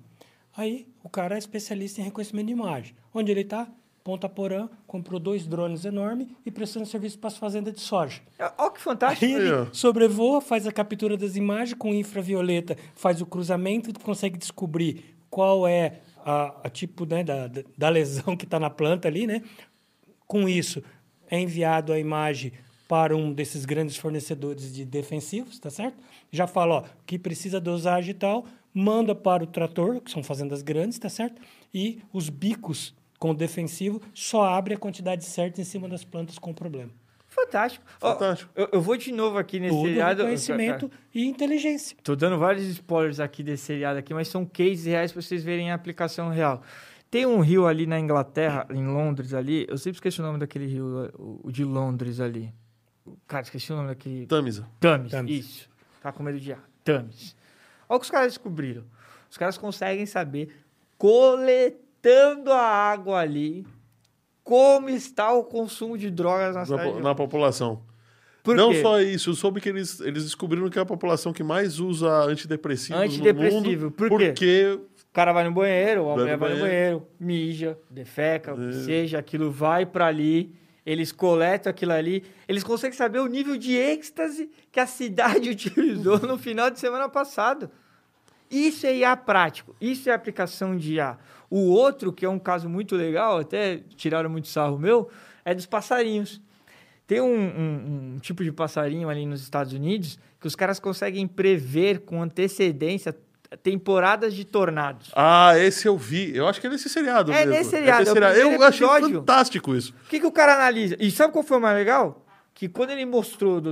[0.54, 2.94] Aí o cara é especialista em reconhecimento de imagem.
[3.14, 3.66] Onde ele está?
[4.06, 8.20] Ponta Porã, comprou dois drones enormes e prestando serviço para as fazendas de soja.
[8.56, 9.24] Olha que fantástico.
[9.24, 15.16] Aí ele sobrevoa, faz a captura das imagens com infravioleta, faz o cruzamento, consegue descobrir
[15.28, 19.26] qual é a, a tipo né, da, da- da lesão que está na planta ali,
[19.26, 19.42] né?
[20.24, 20.84] Com isso,
[21.28, 22.52] é enviado a imagem
[22.86, 25.98] para um desses grandes fornecedores de defensivos, tá certo?
[26.30, 30.62] Já fala, ó, que precisa dosagem e tal, manda para o trator, que são fazendas
[30.62, 31.42] grandes, tá certo?
[31.74, 36.38] E os bicos com o defensivo só abre a quantidade certa em cima das plantas
[36.38, 36.90] com problema.
[37.28, 37.84] Fantástico.
[38.00, 38.50] Fantástico.
[38.56, 40.22] eu, eu vou de novo aqui nesse Tudo seriado.
[40.22, 41.96] reconhecimento e inteligência.
[42.02, 45.70] Tô dando vários spoilers aqui desse seriado aqui, mas são cases reais para vocês verem
[45.70, 46.62] a aplicação real.
[47.10, 49.66] Tem um rio ali na Inglaterra, em Londres ali.
[49.68, 51.10] Eu sempre esqueci o nome daquele rio,
[51.44, 52.52] o de Londres ali.
[53.26, 54.26] Cara, esqueci o nome daquele.
[54.26, 54.66] Tamisa.
[54.80, 55.32] Thames, Thames.
[55.46, 55.70] isso.
[56.02, 56.64] Tá com medo de ar.
[56.82, 57.36] Thames.
[57.88, 58.84] Olha o que os caras descobriram.
[59.30, 60.56] Os caras conseguem saber,
[62.06, 63.66] coletando a água ali,
[64.42, 66.92] como está o consumo de drogas na Na, cidade.
[66.92, 67.82] po- na população.
[68.42, 68.80] Por não quê?
[68.80, 72.08] só isso, eu soube que eles, eles descobriram que é a população que mais usa
[72.24, 73.90] antidepressivos Antidepressivo, no mundo.
[73.90, 74.26] por quê?
[74.28, 74.78] Porque
[75.10, 78.72] O cara vai no banheiro, a Vai mulher no vai no banheiro, mija, defeca, que
[78.84, 83.74] seja, aquilo vai pra ali, eles coletam aquilo ali, eles conseguem saber o nível de
[83.74, 87.68] êxtase que a cidade utilizou no final de semana passado.
[88.50, 91.18] Isso é IA prático, isso é aplicação de IA.
[91.50, 95.08] O outro, que é um caso muito legal, até tiraram muito sarro meu,
[95.44, 96.40] é dos passarinhos.
[97.06, 101.26] Tem um, um- um tipo de passarinho ali nos Estados Unidos que os caras conseguem
[101.26, 103.16] prever com antecedência
[103.62, 105.12] temporadas de tornados.
[105.14, 106.36] Ah, esse eu vi.
[106.36, 107.52] Eu acho que é nesse seriado É mesmo.
[107.52, 109.18] nesse seriado, nesse é o primeiro Eu achei episódio.
[109.20, 109.94] fantástico isso.
[110.04, 110.96] O que, que o cara analisa?
[110.98, 112.24] E sabe qual foi o mais legal?
[112.52, 113.62] Que quando ele mostrou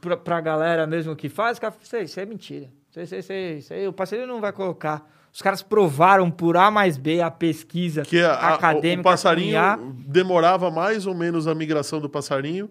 [0.00, 2.68] pra, pra galera mesmo que faz, o cara falou, isso é mentira.
[2.92, 5.08] Isso, isso, isso, aí, isso aí, o parceiro não vai colocar.
[5.32, 9.00] Os caras provaram por A mais B a pesquisa Que a- a- acadêmica.
[9.00, 9.78] o passarinho IA.
[10.06, 12.68] demorava mais ou menos a migração do passarinho.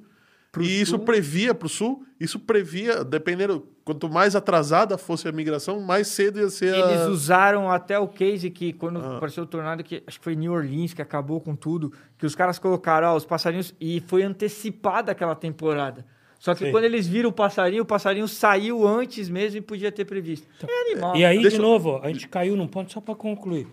[0.52, 1.00] Pro e isso sul.
[1.00, 6.40] previa para o sul, isso previa, dependendo, quanto mais atrasada fosse a migração, mais cedo
[6.40, 6.78] ia ser a...
[6.78, 9.16] Eles usaram até o case que, quando Ah.
[9.16, 12.36] apareceu o tornado, que acho que foi New Orleans que acabou com tudo, que os
[12.36, 16.06] caras colocaram ó, os passarinhos e foi antecipada aquela temporada.
[16.42, 16.72] Só que Sim.
[16.72, 20.48] quando eles viram o passarinho, o passarinho saiu antes mesmo e podia ter previsto.
[20.68, 21.16] É animal.
[21.16, 23.68] E aí, Deixa de eu- novo, a gente caiu num ponto, só para concluir.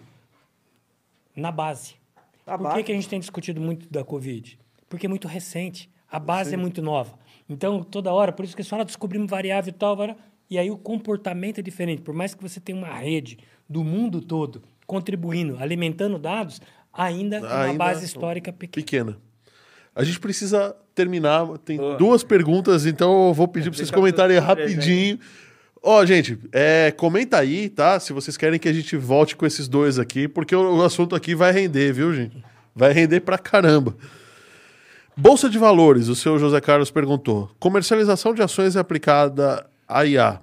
[1.35, 1.95] Na base.
[2.47, 2.77] A Por base.
[2.77, 4.59] que, que a gente tem discutido muito da Covid?
[4.87, 5.89] Porque é muito recente.
[6.11, 7.19] A base é muito nova.
[7.49, 9.97] Então, toda hora, por isso que eles falam, descobrimos variável e tal,
[10.51, 12.03] e aí o comportamento é diferente.
[12.03, 16.61] Por mais que você tenha uma rede do mundo todo contribuindo, alimentando dados,
[16.93, 18.85] ainda, é uma Ainda base histórica pequena.
[18.85, 19.19] pequena.
[19.95, 21.47] A gente precisa terminar.
[21.65, 25.19] Tem duas perguntas, então eu vou pedir para vocês comentarem rapidinho.
[25.81, 28.01] Ó, gente, é, comenta aí, tá?
[28.01, 31.15] Se vocês querem que a gente volte com esses dois aqui, porque o, o assunto
[31.15, 32.43] aqui vai render, viu, gente?
[32.75, 33.97] Vai render pra caramba.
[35.17, 37.51] Bolsa de Valores, o seu José Carlos perguntou.
[37.59, 40.41] Comercialização de ações é aplicada a IA.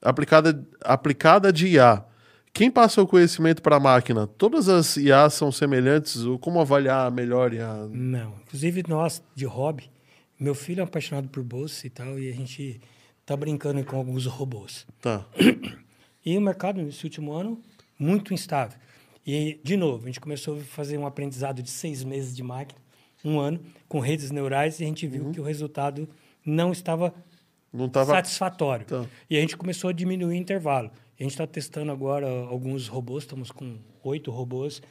[0.00, 2.04] Aplicada, aplicada de IA.
[2.52, 4.26] Quem passa o conhecimento para a máquina?
[4.26, 6.24] Todas as IAs são semelhantes?
[6.24, 7.86] Ou como avaliar a melhor IA?
[7.90, 8.34] Não.
[8.46, 9.90] Inclusive, nós, de hobby,
[10.38, 12.80] meu filho é apaixonado por bolsa e tal, e a gente
[13.26, 14.86] tá brincando com alguns robôs.
[15.00, 15.26] Tá.
[16.26, 17.58] E o mercado, nesse último ano,
[17.98, 18.78] muito instável.
[19.26, 22.78] E, de novo, a gente começou a fazer um aprendizado de seis meses de máquina,
[23.24, 26.06] um ano, com redes neurais, e a gente viu que o resultado
[26.44, 27.14] não estava
[27.72, 28.12] Não estava.
[28.12, 28.84] satisfatório.
[28.84, 29.06] Tá.
[29.30, 30.90] E a gente começou a diminuir o intervalo.
[31.18, 34.82] A gente está testando agora alguns robôs, estamos com oito robôs,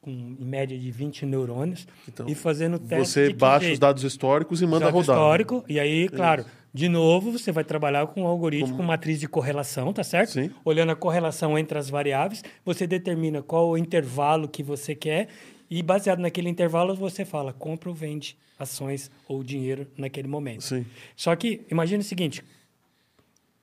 [0.00, 3.06] com em média de 20 neurônios, Então, e fazendo teste.
[3.28, 3.72] Você baixa jeito?
[3.74, 5.16] os dados históricos e manda Dado rodar.
[5.16, 9.28] histórico, e aí, claro, de novo, você vai trabalhar com um algoritmo, com matriz de
[9.28, 10.30] correlação, tá certo?
[10.30, 10.50] Sim.
[10.64, 15.28] Olhando a correlação entre as variáveis, você determina qual o intervalo que você quer
[15.68, 20.62] e baseado naquele intervalo você fala compra ou vende ações ou dinheiro naquele momento.
[20.62, 20.86] Sim.
[21.16, 22.42] Só que imagine o seguinte,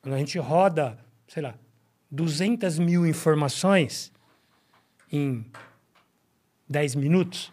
[0.02, 1.54] quando a gente roda, sei lá,
[2.10, 4.12] 200 mil informações
[5.12, 5.44] em
[6.68, 7.52] 10 minutos,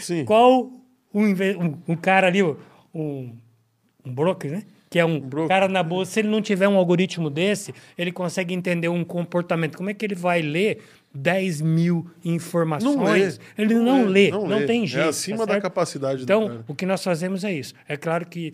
[0.00, 0.24] Sim.
[0.24, 0.70] qual
[1.12, 2.56] um, um, um cara ali, um,
[2.94, 4.62] um broker, né?
[4.90, 5.48] Que é um broker.
[5.48, 9.76] cara na bolsa, se ele não tiver um algoritmo desse, ele consegue entender um comportamento.
[9.76, 10.82] Como é que ele vai ler
[11.14, 12.96] 10 mil informações?
[12.96, 13.38] Não lê.
[13.58, 15.04] Ele não, lê, não, tem jeito.
[15.04, 15.62] É acima tá da certo?
[15.62, 17.74] capacidade do Então, o que nós fazemos é isso.
[17.86, 18.52] É claro que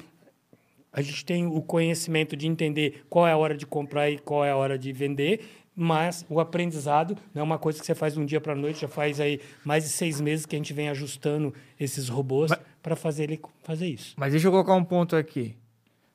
[0.93, 4.45] a gente tem o conhecimento de entender qual é a hora de comprar e qual
[4.45, 5.41] é a hora de vender,
[5.77, 8.57] mas o aprendizado não é uma coisa que você faz de um dia para a
[8.57, 12.53] noite, já faz aí mais de seis meses que a gente vem ajustando esses robôs
[12.83, 14.15] para fazer ele fazer isso.
[14.17, 15.57] Mas deixa eu colocar um ponto aqui.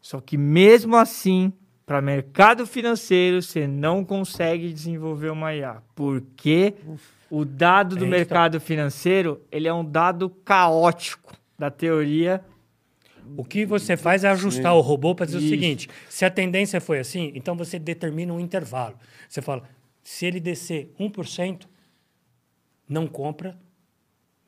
[0.01, 1.51] Só que mesmo assim,
[1.85, 5.81] para mercado financeiro, você não consegue desenvolver uma IA.
[5.93, 6.75] Porque
[7.29, 12.41] o dado do É, mercado financeiro, ele é um dado caótico da teoria.
[13.37, 15.47] O que você faz é ajustar o robô para dizer Isso.
[15.47, 18.95] o seguinte: se a tendência foi assim, então você determina um intervalo.
[19.27, 19.63] Você fala,
[20.03, 21.67] se ele descer 1%,
[22.87, 23.57] não compra,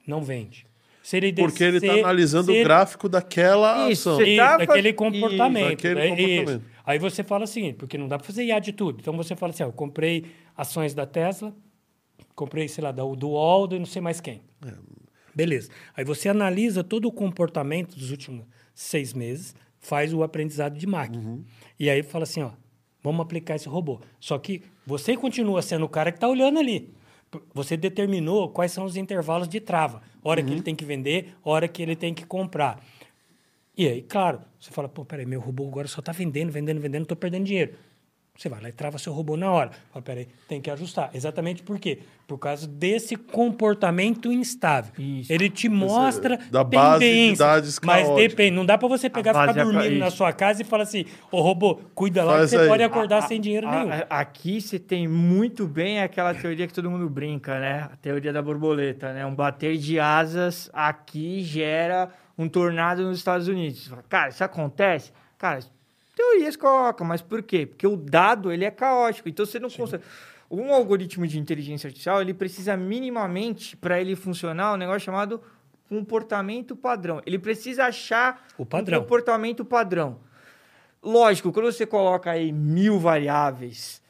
[0.06, 0.66] não vende.
[1.04, 4.22] Se ele descer, Porque ele está analisando se o ele- gráfico daquela Isso, ação.
[4.22, 5.70] E tá daquele comportamento.
[5.70, 6.08] Daquele né?
[6.10, 6.50] comportamento.
[6.50, 6.62] Isso.
[6.86, 9.00] Aí você fala o seguinte, porque não dá para fazer IA de tudo.
[9.00, 11.56] Então você fala assim, ó, eu comprei ações da Tesla,
[12.36, 14.42] comprei, sei lá, da- do Aldo e não sei mais quem.
[14.66, 14.74] É.
[15.34, 15.70] Beleza.
[15.96, 21.24] Aí você analisa todo o comportamento dos últimos seis meses, faz o aprendizado de máquina.
[21.24, 21.44] Uhum.
[21.80, 22.52] E aí fala assim, ó,
[23.02, 24.00] vamos aplicar esse robô.
[24.20, 26.94] Só que você continua sendo o cara que está olhando ali.
[27.54, 30.02] Você determinou quais são os intervalos de trava.
[30.24, 30.48] Hora Uhum.
[30.48, 32.84] que ele tem que vender, hora que ele tem que comprar.
[33.78, 37.04] E aí, claro, você fala, pô, peraí, meu robô agora só está vendendo, vendendo, vendendo,
[37.04, 37.74] estou perdendo dinheiro.
[38.42, 39.70] Você vai lá e trava seu robô na hora.
[39.94, 41.12] Fala, peraí, tem que ajustar.
[41.14, 42.00] Exatamente por quê?
[42.28, 44.92] Por causa desse comportamento instável.
[44.98, 45.32] Isso.
[45.32, 48.50] Ele te mostra da base dados mas depende.
[48.56, 50.18] Não dá para você pegar e ficar é dormindo na isso.
[50.18, 52.68] sua casa e falar assim, ô robô, cuida lá Faz que você aí.
[52.68, 53.92] pode acordar A- sem dinheiro a- nenhum.
[53.94, 57.90] a- Aqui você tem muito bem aquela teoria que todo mundo brinca, né?
[57.94, 59.24] A teoria da borboleta, né?
[59.24, 63.84] Um bater de asas aqui gera um tornado nos Estados Unidos.
[63.84, 65.12] Você fala, Cara, isso acontece?
[65.38, 65.60] Cara,
[66.16, 67.66] teorias colocam, mas por quê?
[67.66, 70.04] Porque o dado, ele é caótico, então você não consegue...
[70.50, 75.42] Um algoritmo de inteligência artificial, ele precisa minimamente, para ele funcionar, um negócio chamado
[75.88, 77.22] comportamento padrão.
[77.26, 79.00] Ele precisa achar O padrão.
[79.00, 80.20] um comportamento padrão.
[81.02, 84.02] Lógico, quando você coloca aí mil variáveis,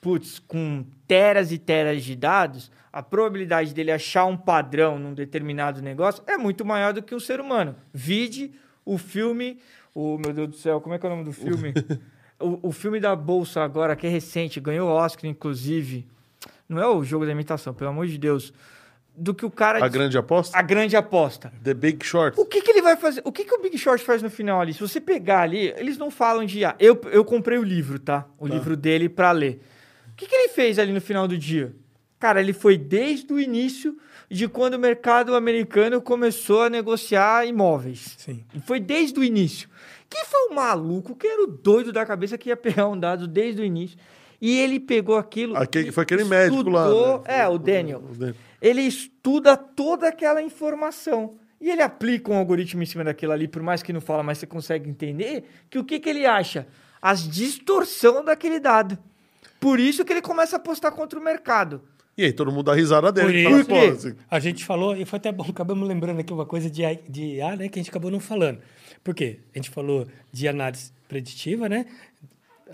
[0.00, 5.82] putz, com teras e teras de dados, a probabilidade dele achar um padrão num determinado
[5.82, 7.76] negócio é muito maior do que um ser humano.
[7.92, 8.52] Vide
[8.84, 9.60] o filme.
[9.94, 11.74] O meu Deus do céu, como é que é o nome do filme?
[12.38, 16.06] o, o filme da Bolsa agora, que é recente, ganhou Oscar, inclusive.
[16.68, 18.52] Não é o jogo da imitação, pelo amor de Deus.
[19.16, 19.84] Do que o cara.
[19.84, 20.56] A grande aposta?
[20.56, 21.52] a grande aposta.
[21.62, 22.40] The Big Short.
[22.40, 23.20] O que, que ele vai fazer?
[23.24, 24.72] O que, que o Big Short faz no final ali?
[24.72, 26.76] Se você pegar ali, eles não falam de IA.
[26.78, 28.24] Eu, eu comprei o livro, tá?
[28.38, 29.60] O livro dele pra ler.
[30.12, 31.74] O que, que ele fez ali no final do dia?
[32.20, 33.96] Cara, ele foi desde o início
[34.30, 38.14] de quando o mercado americano começou a negociar imóveis.
[38.18, 38.44] Sim.
[38.66, 39.69] Foi desde o início.
[40.10, 43.28] Quem foi o maluco, que era o doido da cabeça que ia pegar um dado
[43.28, 43.96] desde o início?
[44.40, 45.56] E ele pegou aquilo.
[45.56, 47.38] Aquele- foi aquele médico lá, estudou- né?
[47.40, 48.34] É, o Daniel O Daniel.
[48.60, 51.38] ele estuda toda aquela informação.
[51.60, 54.38] E ele aplica um algoritmo em cima daquilo ali, por mais que não fala, mas
[54.38, 56.66] você consegue entender que o que, que ele acha?
[57.02, 58.98] As distorção daquele dado.
[59.60, 61.82] Por isso que ele começa a apostar contra o mercado.
[62.16, 63.42] E aí todo mundo dá risada Por dele.
[63.46, 66.46] isso, Fala, pô, assim, a gente falou, e foi até bom, acabamos lembrando aqui uma
[66.46, 68.58] coisa de, de IA, né, que a gente acabou não falando.
[69.02, 69.38] Por quê?
[69.54, 71.86] A gente falou de análise preditiva, né?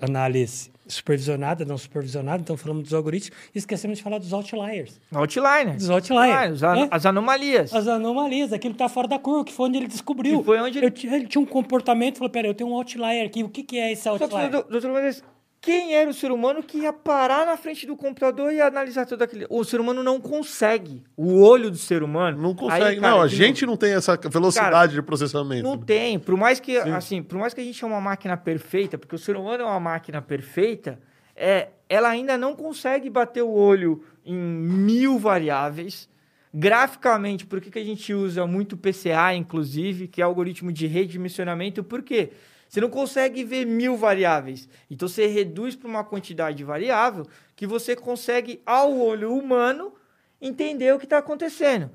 [0.00, 5.00] análise supervisionada, não supervisionada, então falamos dos algoritmos e esquecemos de falar dos outliers.
[5.12, 5.74] Outlier.
[5.74, 6.62] Dos outliers.
[6.62, 6.88] Ah, as, né?
[6.90, 7.74] as anomalias.
[7.74, 10.38] As anomalias, aquilo que está fora da curva, que foi onde ele descobriu.
[10.40, 13.42] Que foi onde ele- ele tinha um comportamento, falou, peraí, eu tenho um outlier aqui,
[13.42, 14.50] o que, que é esse Só que, outlier?
[14.50, 15.24] doutor, doutor Mendes,
[15.66, 19.22] quem era o ser humano que ia parar na frente do computador e analisar tudo
[19.22, 19.46] aquilo?
[19.50, 21.02] O ser humano não consegue.
[21.16, 22.40] O olho do ser humano.
[22.40, 23.00] Não Aí, consegue.
[23.00, 25.64] cara, não, a gente não tem essa velocidade Cara, de processamento.
[25.64, 26.20] Não tem.
[26.20, 29.18] Por mais que, assim, por mais que a gente é uma máquina perfeita, porque o
[29.18, 31.00] ser humano é uma máquina perfeita,
[31.34, 36.08] é, ela ainda não consegue bater o olho em mil variáveis.
[36.54, 41.82] Graficamente, por que, que a gente usa muito PCA, inclusive, que é algoritmo de redimensionamento?
[41.82, 42.30] Por quê?
[42.68, 44.68] Você não consegue ver mil variáveis.
[44.90, 49.94] Então você reduz para uma quantidade variável que você consegue, ao olho humano,
[50.40, 51.90] entender o que está acontecendo.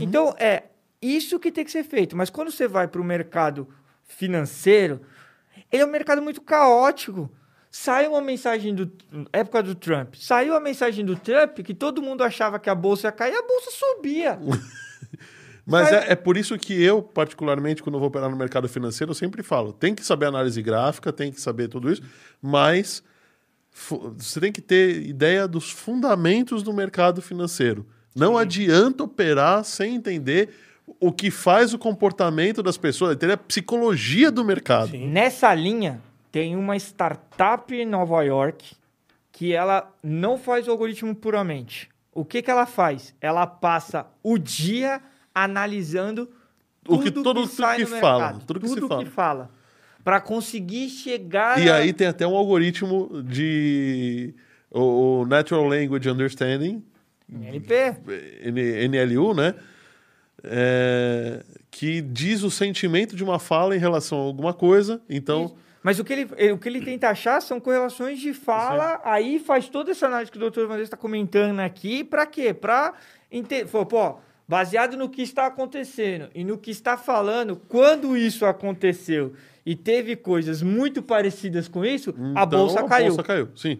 [0.00, 0.64] Então, é
[1.00, 2.16] isso que tem que ser feito.
[2.16, 3.68] Mas quando você vai para o mercado
[4.04, 5.00] financeiro,
[5.72, 7.30] ele é um mercado muito caótico.
[7.70, 8.92] Saiu uma mensagem do.
[9.32, 10.14] Época do Trump.
[10.16, 13.42] Saiu a mensagem do Trump que todo mundo achava que a bolsa ia cair, a
[13.42, 14.38] bolsa subia.
[15.70, 19.14] Mas é, é por isso que eu, particularmente, quando vou operar no mercado financeiro, eu
[19.14, 22.02] sempre falo: tem que saber análise gráfica, tem que saber tudo isso,
[22.42, 23.02] mas
[24.16, 27.86] você tem que ter ideia dos fundamentos do mercado financeiro.
[28.14, 30.50] Não adianta operar sem entender
[30.98, 34.90] o que faz o comportamento das pessoas, entender a psicologia do mercado.
[34.90, 35.08] Sim.
[35.08, 38.74] Nessa linha, tem uma startup em Nova York
[39.30, 41.88] que ela não faz o algoritmo puramente.
[42.12, 43.14] O que, que ela faz?
[43.20, 45.00] Ela passa o dia
[45.34, 46.28] analisando
[46.88, 49.06] O que- tudo tudo- tudo que fala, mercado, tudo que se fala.
[49.06, 49.50] fala.
[50.02, 54.34] Para conseguir chegar E a- aí tem até um algoritmo de
[54.70, 56.82] o, Natural Language Understanding,
[57.30, 57.74] NLP.
[58.88, 59.54] NLU, né?
[60.42, 65.00] É, que diz o sentimento de uma fala em relação a alguma coisa.
[65.08, 65.56] Então, Isso.
[65.82, 69.66] Mas o que, ele, o que ele tenta achar são correlações de fala, aí faz
[69.68, 72.52] toda essa análise que o doutor Vanessa está comentando aqui, para quê?
[72.52, 72.92] Para
[73.32, 74.18] entender, pô,
[74.50, 79.32] baseado no que está acontecendo e no que está falando, quando isso aconteceu
[79.64, 83.06] e teve coisas muito parecidas com isso, a então, bolsa caiu.
[83.06, 83.78] bolsa caiu, sim.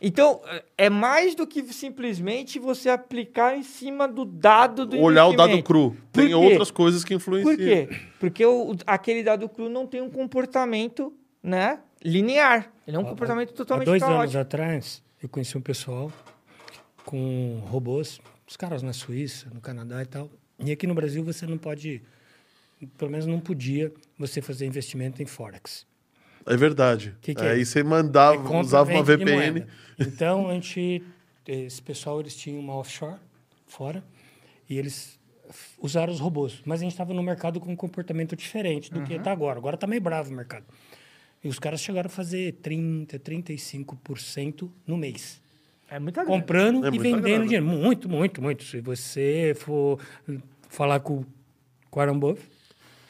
[0.00, 0.40] Então,
[0.76, 5.62] é- mais do que simplesmente você aplicar em cima do dado do Olhar o dado
[5.62, 5.96] cru.
[6.12, 6.34] Por Tem quê?
[6.34, 7.54] outras coisas que influenciam.
[7.54, 7.88] Por quê?
[8.18, 12.72] Porque o- aquele dado cru não tem um comportamento né, linear.
[12.88, 14.38] Ele é um comportamento Há totalmente dois anos caótico.
[14.40, 16.10] atrás, eu conheci um pessoal
[17.04, 18.20] com robôs,
[18.52, 20.30] os caras na Suíça, no Canadá e tal.
[20.58, 22.02] E aqui no Brasil você não pode,
[22.98, 25.86] pelo menos não podia, você fazer investimento em Forex.
[26.44, 27.16] É verdade.
[27.22, 27.52] Que que é?
[27.52, 29.66] Aí você mandava, É usava uma VPN.
[29.98, 31.02] Então, a gente...
[31.48, 33.18] Esse pessoal, eles tinham uma offshore
[33.66, 34.04] fora
[34.68, 35.18] e eles
[35.78, 36.62] usaram os robôs.
[36.64, 39.58] Mas a gente estava no mercado com um comportamento diferente do que está agora.
[39.58, 40.66] Agora está meio bravo o mercado.
[41.42, 45.41] E os caras chegaram a fazer 30%, 35% no mês.
[45.92, 46.40] É muita grana.
[46.40, 47.44] Comprando É e vendendo grana.
[47.44, 47.66] dinheiro.
[47.66, 48.64] Muito, muito, muito.
[48.64, 49.98] Se você for
[50.68, 51.26] falar com o
[51.94, 52.48] Warren Buffett,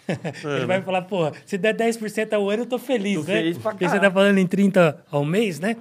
[0.56, 3.36] ele vai falar, pô, se der 10% ao ano, eu tô feliz, Tô né?
[3.36, 5.76] feliz pra Porque você tá falando em 30 ao mês, né?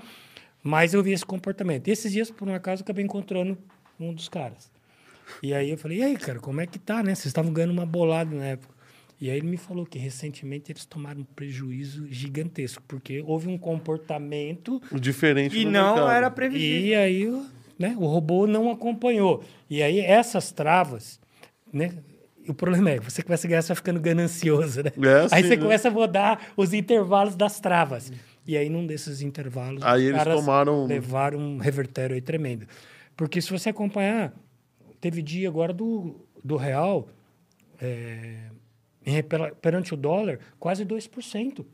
[0.64, 1.88] Mas eu vi esse comportamento.
[1.88, 3.58] E esses dias, por um acaso, eu acabei encontrando
[4.00, 4.70] um dos caras.
[5.42, 7.16] E aí eu falei, e aí, cara, como é que tá, né?
[7.16, 8.70] Vocês estavam ganhando uma bolada na época.
[9.22, 13.58] E aí ele me falou que recentemente eles tomaram um prejuízo gigantesco, porque houve um
[13.58, 16.09] comportamento Diferente E não mercado.
[16.11, 16.85] era previsível.
[16.88, 17.45] e aí o-
[17.77, 19.43] né, o robô não acompanhou.
[19.69, 21.19] E aí essas travas,
[21.72, 21.93] né?
[22.48, 24.91] O problema é que você começa a ganhar, você vai ficando ganancioso, né?
[24.98, 25.61] É, aí sim, você né?
[25.61, 28.11] começa a rodar os intervalos das travas.
[28.48, 32.66] E aí, num desses intervalos, Aí eles tomaram- levaram um revertério aí tremendo.
[33.16, 34.33] Porque se você acompanhar,
[35.00, 37.08] teve dia agora do, do real,
[37.80, 38.45] é,
[39.62, 41.66] perante o dólar, quase 2%.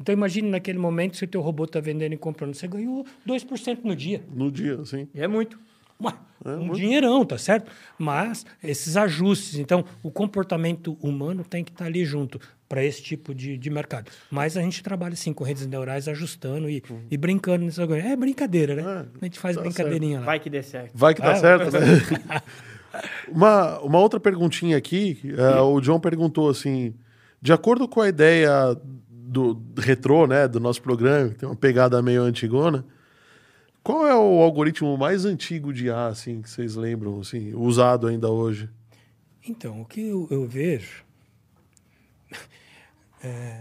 [0.00, 3.80] Então, imagine naquele momento, se o teu robô está vendendo e comprando, você ganhou 2%
[3.82, 4.22] no dia.
[4.32, 5.08] No dia, assim.
[5.14, 5.58] E é muito.
[6.00, 6.12] Ué,
[6.46, 7.72] um dinheirão, tá certo?
[7.98, 12.38] Mas esses ajustes, então, o comportamento humano tem que estar ali junto
[12.68, 14.08] para esse tipo de, de mercado.
[14.30, 16.80] Mas a gente trabalha assim com redes neurais, ajustando e,
[17.10, 17.82] e brincando nisso.
[17.82, 18.00] agora.
[18.00, 18.82] É brincadeira, né?
[18.82, 20.26] É, a gente faz tá brincadeirinha lá.
[20.26, 20.92] Vai que dê certo.
[20.94, 21.80] Vai que tá Ah, certo, né?
[23.28, 25.34] uma, uma outra perguntinha aqui.
[25.36, 26.94] é, o John perguntou assim:
[27.40, 28.76] de acordo com a ideia
[29.10, 32.84] do retrô, né, do nosso programa, tem uma pegada meio antigona,
[33.82, 38.28] qual é o algoritmo mais antigo de A, assim, que vocês lembram, assim, usado ainda
[38.28, 38.68] hoje?
[39.46, 41.04] Então, o que eu, eu vejo.
[43.22, 43.60] é,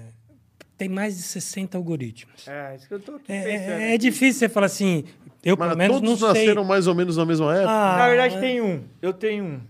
[0.78, 2.48] tem mais de 60 algoritmos.
[2.48, 3.72] É, isso que eu tô aqui É, pensando.
[3.82, 5.04] é- é difícil você falar assim,
[5.44, 6.42] eu Mas pelo menos todos não sei.
[6.46, 7.70] nasceram mais ou menos na mesma época?
[7.72, 8.84] Ah, Na verdade, tem um.
[9.02, 9.62] Eu tenho um.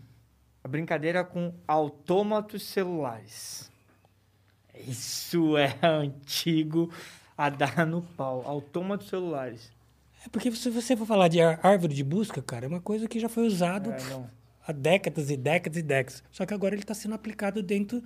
[0.63, 3.71] A brincadeira com autômatos celulares.
[4.87, 6.91] Isso é antigo.
[7.37, 8.41] a dar no pau.
[8.45, 9.71] Autômatos celulares.
[10.25, 13.19] É porque se você for falar de árvore de busca, cara, é uma coisa que
[13.19, 13.97] já foi usado É,
[14.67, 16.23] há décadas e décadas e décadas.
[16.31, 18.01] Só que agora ele está sendo aplicado dentro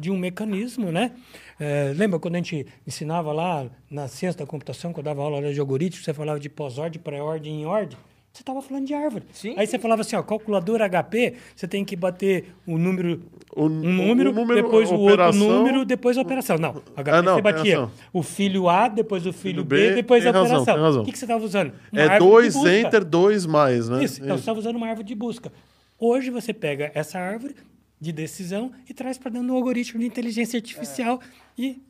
[0.00, 1.12] de um mecanismo, né?
[1.58, 5.52] É, lembra quando a gente ensinava lá na ciência da computação, quando eu dava aula
[5.52, 7.98] de algoritmo, você falava de pós-ordem, pré-ordem e ordem?
[8.32, 9.24] Você estava falando de árvore.
[9.32, 9.54] Sim.
[9.58, 13.20] Aí você falava assim, ó, calculadora HP, você tem que bater o número,
[13.56, 16.56] O- um número, o número, depois o operação- outro número, depois a operação.
[16.56, 19.94] Não, HP Ah, não, você batia o filho A, depois o filho, Filho B, B,
[19.96, 20.74] depois a razão, operação.
[20.76, 21.02] tem razão.
[21.02, 21.72] O que, que você estava usando?
[21.92, 24.04] Uma É dois enter, dois mais, né?
[24.04, 25.52] Isso, então você estava usando uma árvore de busca.
[25.98, 27.56] Hoje você pega essa árvore
[28.00, 31.20] de decisão e traz para dentro do algoritmo de inteligência artificial
[31.58, 31.82] e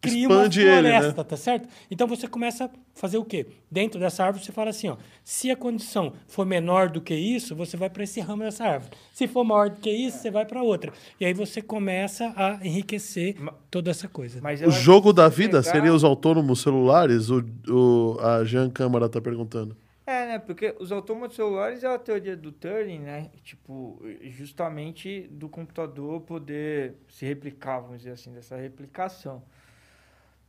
[0.00, 0.98] cria Expande uma ele, né?
[0.98, 1.68] floresta, tá certo?
[1.90, 3.46] Então você começa a fazer o quê?
[3.68, 7.56] Dentro dessa árvore você fala assim, ó, se a condição for menor do que isso,
[7.56, 8.92] você vai para esse ramo dessa árvore.
[9.12, 10.92] Se for maior do que isso, você vai para outra.
[11.18, 13.36] E aí você começa a enriquecer
[13.70, 14.40] toda essa coisa.
[14.66, 17.28] O jogo da vida pegar- seria os autônomos celulares?
[17.30, 19.76] O, o- a Jean Câmara tá perguntando.
[20.10, 20.38] É, né?
[20.38, 23.30] Porque os autômatos celulares é a teoria do Turing, né?
[23.42, 29.42] Tipo, justamente do computador poder se replicar, vamos dizer assim, dessa replicação.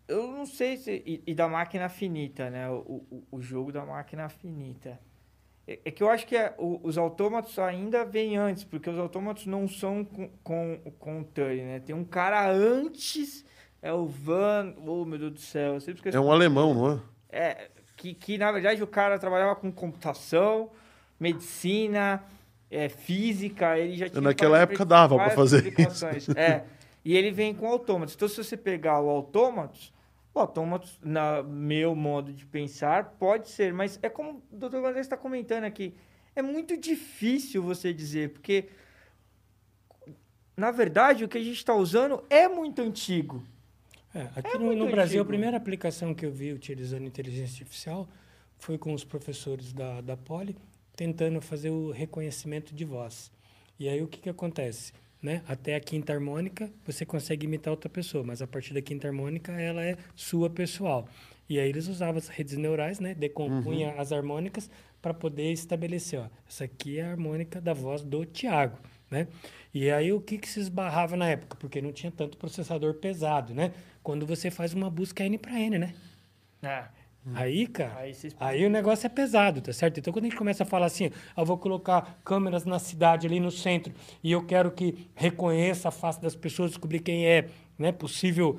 [0.07, 1.03] Eu não sei se.
[1.05, 2.69] E, e da máquina finita, né?
[2.69, 4.97] O, o, o jogo da máquina finita.
[5.67, 8.97] É, é que eu acho que é- o- os autômatos ainda vêm antes, porque os
[8.97, 11.79] autômatos não são com, com, com o Turing, né?
[11.81, 13.45] Tem um cara antes,
[13.81, 14.73] é o Van.
[14.85, 17.01] Oh, meu Deus do céu, eu sempre esqueço É um alemão, não é?
[17.29, 20.71] é, que, que na verdade o cara trabalhava com computação,
[21.19, 22.23] medicina,
[22.71, 24.21] é, física, ele já tinha.
[24.21, 26.29] Naquela época dava várias fazer aplicações.
[26.29, 26.63] É,
[27.03, 28.15] e ele vem com autômatos.
[28.15, 29.93] Então, se você pegar o autômatos,
[30.33, 34.79] o autômatos, na meu modo de pensar, pode ser, mas é como o Dr.
[34.79, 35.93] Vanessa está comentando aqui,
[36.33, 38.69] é muito difícil você dizer, porque
[40.55, 43.43] na verdade o que a gente está usando é muito antigo.
[44.13, 48.07] É, aqui É no, no Brasil, a primeira aplicação que eu vi utilizando inteligência artificial
[48.57, 50.55] foi com os professores da, da Poli,
[50.95, 53.31] tentando fazer o reconhecimento de voz.
[53.79, 54.91] E aí, o que, que acontece?
[55.21, 55.41] Né?
[55.47, 59.51] Até a quinta harmônica, você consegue imitar outra pessoa, mas a partir da quinta harmônica,
[59.53, 61.07] ela é sua pessoal.
[61.47, 63.13] E aí, eles usavam as redes neurais, né?
[63.13, 64.69] decompunha as harmônicas
[65.01, 68.77] para poder estabelecer, ó, essa aqui é a harmônica da voz do Tiago,
[69.09, 69.27] né?
[69.73, 71.55] E aí o que que se esbarrava na época?
[71.59, 73.71] Porque não tinha tanto processador pesado, né?
[74.03, 75.93] Quando você faz uma busca N para N, né?
[76.61, 76.83] É.
[77.35, 79.99] Aí, cara, Aí aí o negócio é pesado, tá certo?
[79.99, 83.39] Então, quando a gente começa a falar assim, eu vou colocar câmeras na cidade, ali
[83.39, 87.47] no centro, e eu quero que reconheça a face das pessoas, descobrir quem é
[87.77, 88.57] né, possível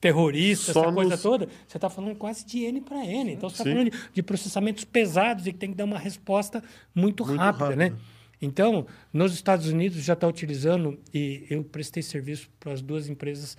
[0.00, 3.32] terrorista, Só essa coisa nos- toda, você está falando quase de N para N.
[3.32, 6.62] Então, você está falando de, de processamentos pesados e que tem que dar uma resposta
[6.94, 7.94] muito, Muito rápida, né?
[8.40, 13.56] Então, nos Estados Unidos já está utilizando, e eu prestei serviço para as duas empresas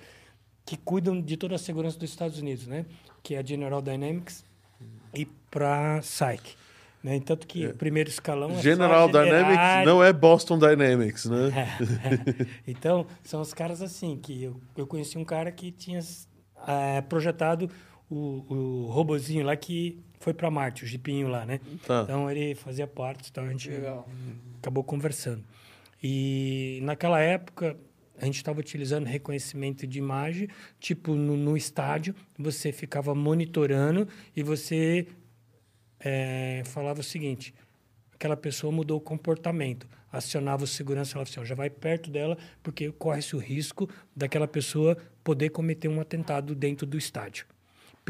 [0.66, 2.86] que cuidam de toda a segurança dos Estados Unidos, né?
[3.24, 4.46] Que é a General Dynamics
[5.14, 6.56] e para a Psych.
[7.04, 7.20] Né?
[7.22, 11.50] Tanto que o primeiro escalão é General Dynamics generar- não é Boston Dynamics, né?
[12.68, 16.00] então, são os caras assim, que eu, eu conheci um cara que tinha
[16.68, 17.70] eh, projetado
[18.10, 21.62] o, o robozinho lá que foi para Marte, o jipinho lá, né?
[21.88, 22.02] Tá.
[22.04, 24.06] Então, ele fazia parte, então a gente Legal.
[24.60, 25.44] Acabou conversando.
[26.02, 27.76] E naquela época,
[28.22, 30.48] a gente estava utilizando reconhecimento de imagem,
[30.80, 35.08] tipo no, no estádio, você ficava monitorando e você
[36.00, 37.54] eh, falava o seguinte:
[38.14, 39.88] aquela pessoa mudou o comportamento.
[40.12, 44.98] Acionava o segurança falava assim: já vai perto dela, porque corre-se o risco daquela pessoa
[45.24, 47.46] poder cometer um atentado dentro do estádio.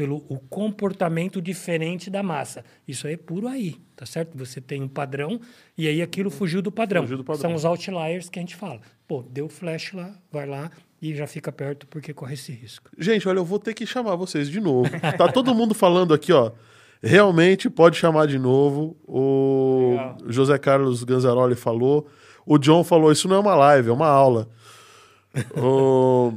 [0.00, 2.64] Pelo o comportamento diferente da massa.
[2.88, 4.30] Isso aí é puro aí, tá certo?
[4.38, 5.38] Você tem um padrão
[5.76, 7.02] e aí aquilo fugiu do padrão.
[7.02, 7.42] Fugiu do padrão.
[7.42, 8.80] São os outliers que a gente fala.
[9.06, 10.70] Pô, deu flash lá, vai lá
[11.02, 12.90] e já fica perto porque corre esse risco.
[12.96, 14.88] Gente, olha, eu vou ter que chamar vocês de novo.
[15.18, 16.50] Tá todo mundo falando aqui, ó.
[17.02, 18.96] Realmente pode chamar de novo.
[19.06, 20.16] O Legal.
[20.28, 22.08] José Carlos Ganzaroli falou.
[22.46, 24.48] O John falou: Isso não é uma live, é uma aula.
[25.54, 26.32] o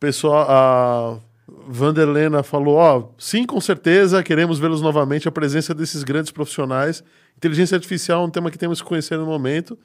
[0.00, 1.31] pessoal, a
[1.66, 5.28] Vanderlena falou: Ó, sim, com certeza, queremos vê-los novamente.
[5.28, 7.02] A presença desses grandes profissionais.
[7.36, 9.78] Inteligência artificial é um tema que temos que conhecer no momento.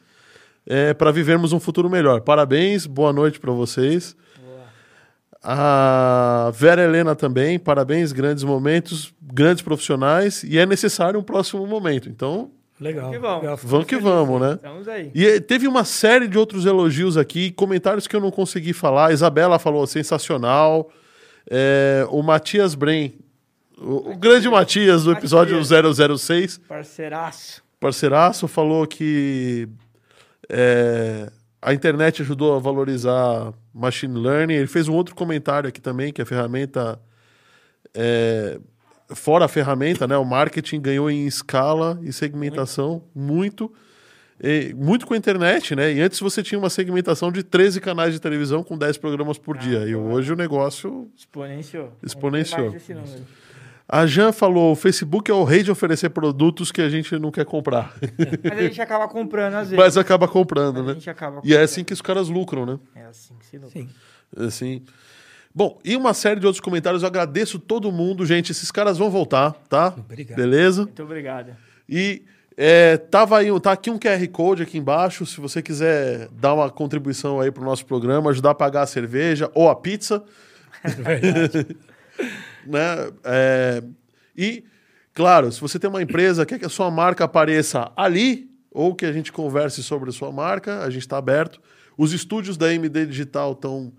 [0.66, 2.22] É, para vivermos um futuro melhor.
[2.22, 4.16] Parabéns, boa noite para vocês.
[5.42, 12.10] A Vera Helena também, parabéns, grandes momentos, grandes profissionais, e é necessário um próximo momento.
[12.10, 13.12] Então, Legal.
[13.12, 13.42] que vamos.
[13.42, 13.60] legal.
[13.64, 14.54] vamos que vamos, né?
[14.54, 15.12] Estamos aí.
[15.16, 19.08] E eh, teve uma série de outros elogios aqui, comentários que eu não consegui falar.
[19.08, 20.92] A Isabela falou sensacional.
[21.50, 23.14] É, o Matias Bren,
[23.78, 27.64] o, o grande Matias do episódio 006, Parceiraço.
[27.80, 29.68] parceiraço, falou que
[30.50, 34.56] é, a internet ajudou a valorizar machine learning.
[34.56, 37.00] Ele fez um outro comentário aqui também, que a ferramenta
[37.94, 38.60] é,
[39.10, 40.18] fora a ferramenta, né?
[40.18, 43.74] O marketing ganhou em escala e segmentação muito.
[44.44, 45.92] E, muito com a internet, né?
[45.94, 49.58] E antes você tinha uma segmentação de 13 canais de televisão com 10 programas por
[49.58, 49.80] Ah, dia.
[49.88, 51.92] E hoje o negócio Exponenciou.
[52.04, 52.74] Exponenciou.
[53.90, 57.32] A Jan falou: o Facebook é o rei de oferecer produtos que a gente não
[57.32, 57.96] quer comprar.
[58.44, 59.78] Mas a gente acaba comprando às vezes.
[59.78, 60.94] Mas acaba comprando, A né?
[60.96, 61.64] gente acaba E é comprando.
[61.64, 62.80] assim que os caras lucram, né?
[62.96, 63.72] É assim que se lucra.
[63.72, 63.90] Sim.
[64.36, 64.82] Assim.
[65.56, 67.02] Bom, e uma série de outros comentários.
[67.02, 68.52] Eu agradeço todo mundo, gente.
[68.52, 69.96] Esses caras vão voltar, tá?
[69.98, 70.38] Obrigado.
[70.38, 70.82] Beleza?
[70.84, 71.56] Muito obrigado.
[71.90, 72.24] E
[72.60, 75.28] é, tava aí, tá aqui um QR Code aqui embaixo.
[75.28, 79.52] Se você quiser dar uma contribuição aí pro nosso programa, ajudar a pagar a cerveja
[79.54, 80.24] ou a pizza.
[82.66, 83.12] né?
[83.24, 83.84] É,
[84.36, 84.64] e,
[85.14, 89.06] claro, se você tem uma empresa, quer que a sua marca apareça ali, ou que
[89.06, 91.62] a gente converse sobre a sua marca, a gente está aberto.
[91.96, 93.94] Os estúdios da MD Digital estão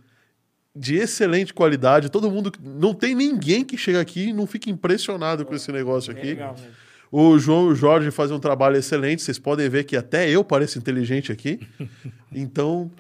[0.75, 2.09] de excelente qualidade.
[2.09, 2.53] Todo mundo.
[2.61, 6.31] Não tem ninguém que chega aqui e não fica impressionado com esse negócio Bem aqui.
[6.31, 6.88] legal mesmo.
[7.11, 9.23] O João e o Jorge fazem um trabalho excelente.
[9.23, 11.61] Vocês podem ver que até eu pareço inteligente aqui.
[12.31, 12.91] Então,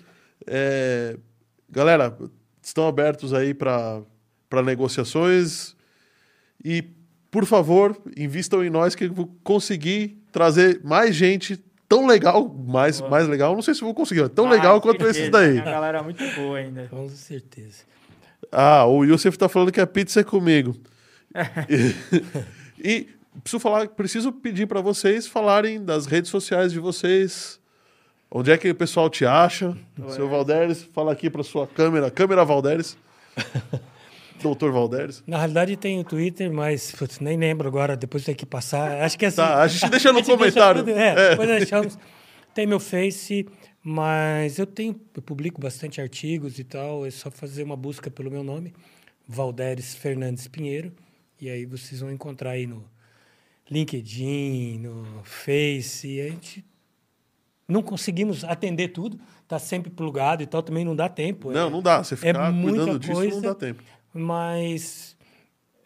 [0.46, 1.14] é,
[1.68, 2.16] galera,
[2.62, 4.02] estão abertos aí para
[4.64, 5.76] negociações.
[6.64, 6.82] E,
[7.30, 13.00] por favor, invistam em nós que eu vou conseguir trazer mais gente tão legal, mais,
[13.00, 13.10] Boa.
[13.10, 13.54] mais legal.
[13.54, 15.18] Não sei se vou conseguir, mas tão Ah, legal quanto certeza.
[15.20, 15.56] esses daí.
[15.56, 16.86] Uma galera muito boa ainda.
[16.88, 17.82] Com certeza.
[18.50, 20.74] Ah, o Yusuf tá falando que a pizza é comigo.
[22.82, 23.08] e
[23.42, 27.58] preciso falar, preciso pedir para vocês falarem das redes sociais de vocês.
[28.30, 29.76] Onde é que o pessoal te acha?
[30.10, 32.96] Seu Valderes, fala aqui para sua câmera, câmera Valderes.
[34.42, 35.22] Doutor Valderes.
[35.26, 39.02] Na realidade tem o Twitter, mas putz, nem lembro agora, depois tem que passar.
[39.02, 39.36] Acho que é assim.
[39.38, 40.84] Tá, a gente deixa no gente comentário.
[40.84, 41.30] tudo- é, É.
[41.30, 41.98] depois deixamos.
[42.54, 43.46] Tem meu Face,
[43.84, 47.06] mas eu tenho, eu publico bastante artigos e tal.
[47.06, 48.72] É só fazer uma busca pelo meu nome,
[49.28, 50.92] Valderes Fernandes Pinheiro,
[51.40, 52.84] e aí vocês vão encontrar aí no
[53.70, 56.20] LinkedIn, no Face.
[56.20, 56.64] A gente
[57.66, 61.50] não conseguimos atender tudo, tá sempre plugado e tal, também não dá tempo.
[61.50, 62.02] Não, é- não dá.
[62.02, 63.82] Você ficar muita cuidando disso não dá tempo.
[64.12, 65.16] Mas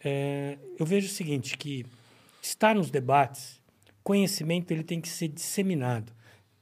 [0.03, 1.85] é, eu vejo o seguinte, que
[2.41, 3.61] estar nos debates,
[4.03, 6.11] conhecimento ele tem que ser disseminado.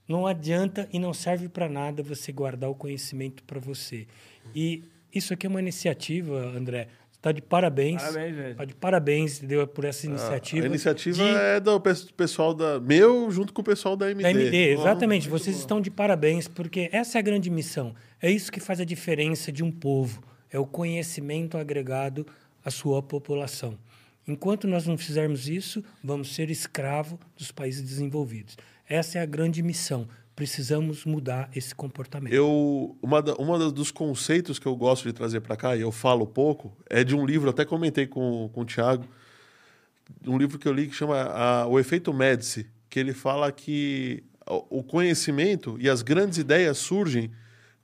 [0.07, 4.05] Não adianta e não serve para nada você guardar o conhecimento para você.
[4.53, 4.83] E
[5.13, 6.87] isso aqui é uma iniciativa, André.
[7.21, 8.01] Está de parabéns.
[8.01, 8.55] Parabéns mesmo.
[8.55, 10.65] Tá de parabéns deu por essa iniciativa.
[10.65, 14.23] A iniciativa de- é do pe- pessoal da meu junto com o pessoal da MD.
[14.23, 15.29] da MD, exatamente.
[15.29, 15.61] Vocês bom.
[15.61, 17.93] estão de parabéns, porque essa é a grande missão.
[18.19, 20.23] É isso que faz a diferença de um povo.
[20.51, 22.25] É o conhecimento agregado
[22.65, 23.77] à sua população.
[24.27, 28.57] Enquanto nós não fizermos isso, vamos ser escravo dos países desenvolvidos.
[28.89, 30.07] Essa é a grande missão.
[30.35, 32.33] Precisamos mudar esse comportamento.
[32.33, 35.91] Eu, uma, da, uma dos conceitos que eu gosto de trazer para cá, e eu
[35.91, 39.05] falo pouco, é de um livro, até comentei com, com o Thiago,
[40.25, 44.23] um livro que eu li que chama a- O Efeito Médici, que ele fala que
[44.47, 47.31] o o conhecimento e as grandes ideias surgem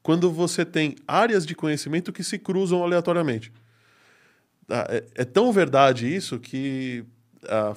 [0.01, 3.51] quando você tem áreas de conhecimento que se cruzam aleatoriamente.
[4.69, 7.05] Ah, É, é tão verdade isso que
[7.47, 7.75] a,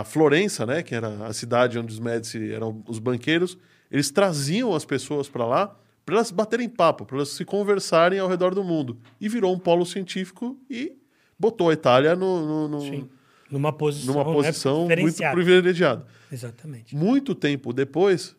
[0.00, 3.58] a Florença, né, que era a cidade onde os Médici eram os banqueiros,
[3.90, 8.28] eles traziam as pessoas para lá para elas baterem papo, para elas se conversarem ao
[8.28, 8.96] redor do mundo.
[9.20, 10.92] E virou um polo científico e
[11.36, 13.10] botou a Itália no, no- no-.
[13.50, 15.34] Numa posição, numa né, posição muito diferenciada.
[15.34, 16.06] privilegiada.
[16.30, 16.94] Exatamente.
[16.94, 18.36] Muito tempo depois,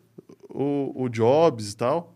[0.48, 2.14] o, o Jobs e tal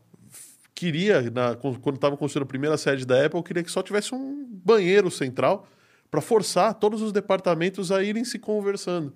[0.75, 4.47] queria, na- quando estava construindo a primeira sede da Apple, queria que só tivesse um
[4.65, 5.67] banheiro central
[6.11, 9.13] para forçar todos os departamentos a irem se conversando.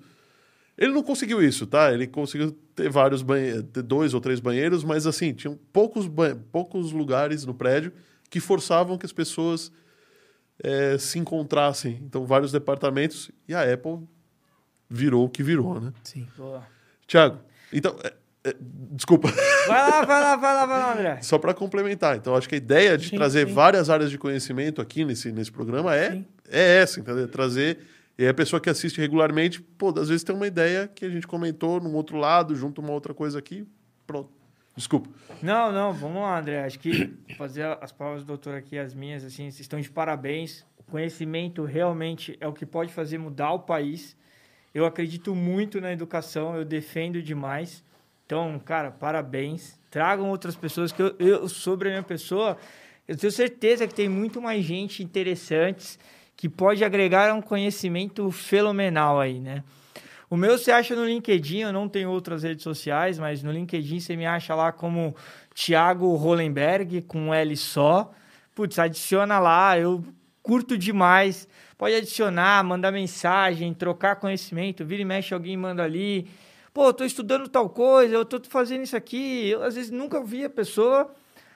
[0.78, 1.92] Ele não conseguiu isso, tá?
[1.92, 6.36] Ele conseguiu ter vários banheiros, ter dois ou três banheiros, mas assim, tinham poucos, ban-
[6.52, 7.92] poucos lugares no prédio
[8.28, 9.72] que forçavam que as pessoas
[10.62, 11.98] eh, se encontrassem.
[12.02, 14.00] Então, vários departamentos, e a Apple
[14.88, 15.92] virou o que virou, né?
[16.04, 16.26] Sim.
[16.36, 16.66] Boa.
[17.06, 17.38] Tiago,
[17.72, 18.12] então, é,
[18.50, 18.54] é,
[18.92, 19.28] desculpa,
[19.66, 21.18] Vai lá, vai lá, vai lá, vai lá, André.
[21.22, 22.16] só para complementar.
[22.16, 23.54] Então, acho que a ideia de Sim, trazer sim.
[23.54, 26.26] várias áreas de conhecimento aqui nesse, nesse programa é, Sim.
[26.50, 27.26] é essa, entendeu?
[27.28, 27.78] Trazer.
[28.18, 31.10] E aí a pessoa que assiste regularmente, pô, às vezes tem uma ideia que a
[31.10, 33.66] gente comentou num outro lado, junto uma outra coisa aqui,
[34.06, 34.30] pronto.
[34.74, 35.08] Desculpa.
[35.42, 36.64] Não, não, vamos lá, André.
[36.64, 40.66] Acho que fazer as palavras do doutor aqui, as minhas, assim, estão de parabéns.
[40.78, 44.16] O conhecimento realmente é o que pode fazer mudar o país.
[44.74, 47.82] Eu acredito muito na educação, eu defendo demais.
[48.26, 49.78] Então, cara, parabéns.
[49.90, 52.58] Tragam outras pessoas, que eu, eu sobre a minha pessoa,
[53.08, 55.98] eu tenho certeza que tem muito mais gente interessante
[56.36, 59.64] que pode agregar um conhecimento fenomenal aí, né?
[60.28, 64.00] O meu você acha no LinkedIn, eu não tenho outras redes sociais, mas no LinkedIn
[64.00, 65.14] você me acha lá como
[65.54, 68.12] Thiago Hollenberg, com um L só.
[68.54, 70.04] Putz, adiciona lá, eu
[70.42, 71.48] curto demais.
[71.78, 74.84] Pode adicionar, mandar mensagem, trocar conhecimento.
[74.84, 76.28] Vira e mexe, alguém manda ali.
[76.74, 79.48] Pô, eu tô estudando tal coisa, eu tô fazendo isso aqui.
[79.48, 81.10] Eu, às vezes, nunca vi a pessoa,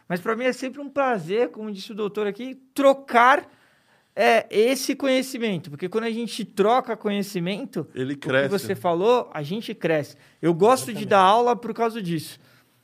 [0.09, 3.49] mas para mim é sempre um prazer, como disse o doutor aqui, trocar
[4.15, 5.71] é, esse conhecimento.
[5.71, 8.49] Porque quando a gente troca conhecimento, Ele o que cresce.
[8.49, 10.17] você falou, a gente cresce.
[10.41, 12.39] Eu gosto de dar aula por causa disso.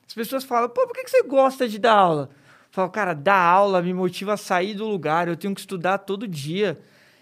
[0.07, 2.31] As pessoas falam, pô, por que você gosta de dar aula?
[2.33, 5.99] Eu falo, cara, dar aula me motiva a sair do lugar, eu tenho que estudar
[5.99, 6.79] todo dia.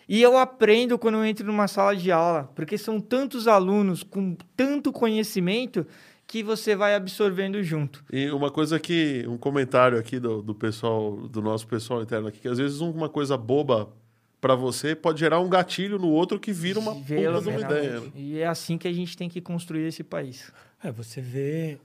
[0.09, 4.37] E eu aprendo quando eu entro numa sala de aula, porque são tantos alunos com
[4.55, 5.87] tanto conhecimento
[6.35, 8.05] que você vai absorvendo junto.
[8.13, 12.41] E uma coisa que, um comentário aqui do, do pessoal, do nosso pessoal interno aqui,
[12.41, 13.93] que às vezes uma coisa boba
[14.41, 18.01] pra você pode gerar um gatilho no outro que vira uma puta de uma ideia.
[18.01, 18.11] né?
[18.17, 20.51] E é assim que a gente tem que construir esse país.
[20.83, 21.79] É, você vê,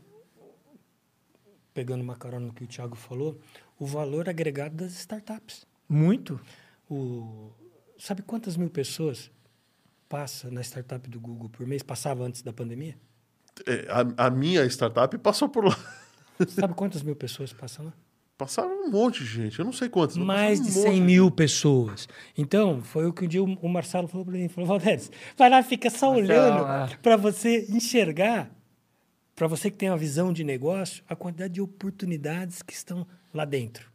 [1.72, 3.40] pegando uma carona no que o Thiago falou,
[3.78, 5.68] o valor agregado das startups.
[5.88, 6.42] Muito.
[6.90, 7.52] O,
[8.00, 9.30] sabe quantas mil pessoas
[10.10, 11.84] passa na startup do Google por mês?
[11.84, 12.98] Passava antes da pandemia?
[13.66, 15.78] É, A, a minha startup passou por lá.
[16.48, 17.94] Sabe quantas mil pessoas passam lá?
[18.38, 20.16] Passaram um monte de gente, eu não sei quantas.
[20.16, 21.02] Mais de um 100 monte.
[21.02, 22.08] mil pessoas.
[22.38, 24.48] Então, foi o que um dia o o Marcelo falou para mim.
[24.48, 26.98] Falou, Valdez, vai lá, fica só Marcelo, olhando é.
[27.02, 28.50] para você enxergar,
[29.36, 33.44] para você que tem uma visão de negócio, a quantidade de oportunidades que estão lá
[33.44, 33.92] dentro.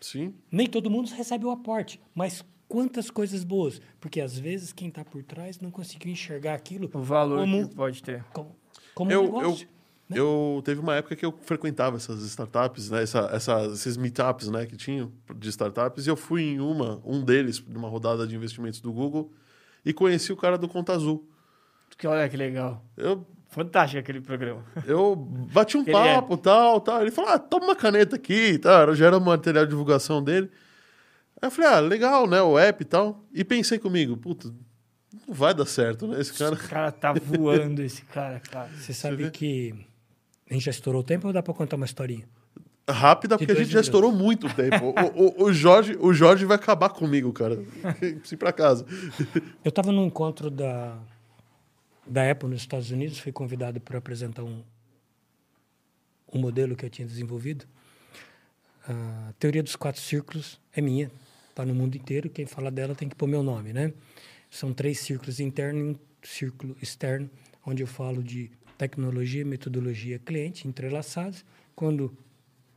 [0.00, 0.34] Sim.
[0.52, 3.82] Nem todo mundo recebe o aporte, mas quantas coisas boas.
[4.00, 7.74] Porque às vezes quem está por trás não conseguiu enxergar aquilo O valor como, que
[7.74, 8.24] pode ter.
[8.32, 8.54] como,
[9.00, 9.68] como Eu, um eu, negócio.
[10.08, 10.18] né?
[10.18, 13.02] eu teve uma época que eu frequentava essas startups, né?
[13.02, 14.66] Essa, essas, esses meetups, né?
[14.66, 16.06] Que tinham de startups.
[16.06, 19.32] E eu fui em uma, um deles, numa rodada de investimentos do Google,
[19.84, 21.26] e conheci o cara do Conta Azul.
[21.96, 22.84] Que olha que legal.
[22.96, 24.62] Eu, Fantástico aquele programa.
[24.86, 27.00] eu bati um é- papo, tal, tal.
[27.02, 28.94] Ele falou, ah, toma uma caneta aqui, tal.
[28.94, 30.50] Já era o material de divulgação dele.
[31.42, 32.40] Aí eu falei, ah, legal, né?
[32.42, 33.24] O app e tal.
[33.32, 34.52] E pensei comigo, puta,
[35.26, 36.20] não vai dar certo, né?
[36.20, 36.54] Esse cara...
[36.54, 38.68] O cara tá voando, esse cara, cara.
[38.76, 39.30] Você sabe vê?
[39.30, 39.74] que
[40.48, 42.24] a gente já estourou o tempo ou dá para contar uma historinha?
[42.88, 43.86] Rápida, porque a gente já minutos.
[43.86, 44.92] estourou muito tempo.
[45.14, 47.62] o, o, o Jorge, o Jorge vai acabar comigo, cara.
[48.02, 48.84] Ir pra casa.
[49.64, 50.98] Eu estava num encontro da,
[52.06, 54.62] da Apple nos Estados Unidos, fui convidado para apresentar um,
[56.32, 57.64] um modelo que eu tinha desenvolvido.
[58.88, 61.10] A teoria dos quatro círculos é minha,
[61.48, 62.28] está no mundo inteiro.
[62.28, 63.92] Quem fala dela tem que pôr meu nome, né?
[64.50, 67.30] São três círculos internos e um círculo externo,
[67.64, 71.44] onde eu falo de tecnologia, metodologia, cliente entrelaçados.
[71.74, 72.16] Quando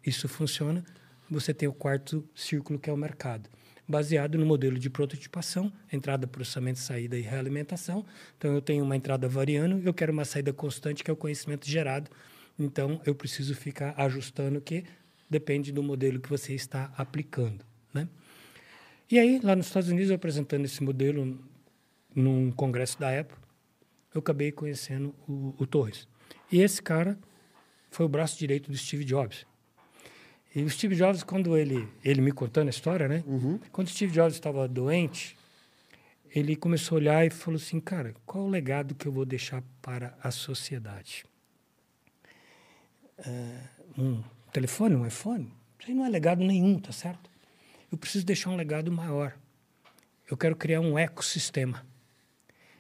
[0.06, 0.84] isso funciona,
[1.30, 3.50] você tem o quarto círculo, que é o mercado,
[3.88, 8.06] baseado no modelo de prototipação, entrada, processamento, saída e realimentação.
[8.38, 11.68] Então, eu tenho uma entrada variando, eu quero uma saída constante, que é o conhecimento
[11.68, 12.11] gerado.
[12.60, 14.84] Então, eu preciso ficar ajustando, que
[15.30, 17.66] depende do modelo que você está aplicando.
[17.93, 18.08] Né?
[19.10, 21.40] E aí, lá nos Estados Unidos, apresentando esse modelo
[22.16, 23.38] num congresso da Apple,
[24.14, 26.08] eu acabei conhecendo o, o Torres.
[26.51, 27.17] E esse cara
[27.90, 29.45] foi o braço direito do Steve Jobs.
[30.56, 33.24] E o Steve Jobs, quando ele, ele me contando a história, né?
[33.72, 35.35] Quando o Steve Jobs estava doente,
[36.30, 39.64] ele começou a olhar e falou assim, cara, qual o legado que eu vou deixar
[39.82, 41.25] para a sociedade?
[43.17, 43.59] É,
[43.98, 45.51] um telefone, um iPhone?
[45.80, 47.30] Isso aí não é legado nenhum, tá certo?
[47.92, 49.35] Eu preciso deixar um legado maior.
[50.30, 51.85] Eu quero criar um ecossistema.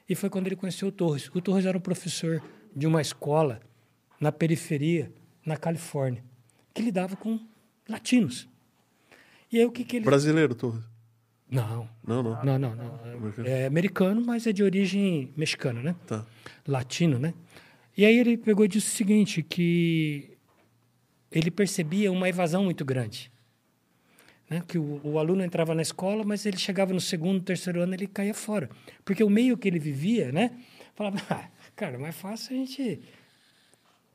[0.07, 1.29] E foi quando ele conheceu o Torres.
[1.33, 2.41] O Torres era um professor
[2.75, 3.59] de uma escola
[4.19, 5.11] na periferia,
[5.45, 6.23] na Califórnia,
[6.73, 7.39] que lidava com
[7.87, 8.47] latinos.
[9.51, 10.05] E aí o que, que ele.
[10.05, 10.83] Brasileiro, Torres.
[11.49, 12.43] Não, Não, não.
[12.43, 13.45] não, não, não.
[13.45, 15.95] É americano, mas é de origem mexicana, né?
[16.07, 16.25] Tá.
[16.67, 17.33] Latino, né?
[17.95, 20.35] E aí ele pegou e disse o seguinte, que
[21.31, 23.31] ele percebia uma evasão muito grande.
[24.49, 24.61] Né?
[24.67, 28.07] Que o, o aluno entrava na escola, mas ele chegava no segundo, terceiro ano, ele
[28.07, 28.69] caía fora.
[29.03, 30.51] Porque o meio que ele vivia, né?
[30.95, 32.99] Falava, ah, cara, mais fácil a gente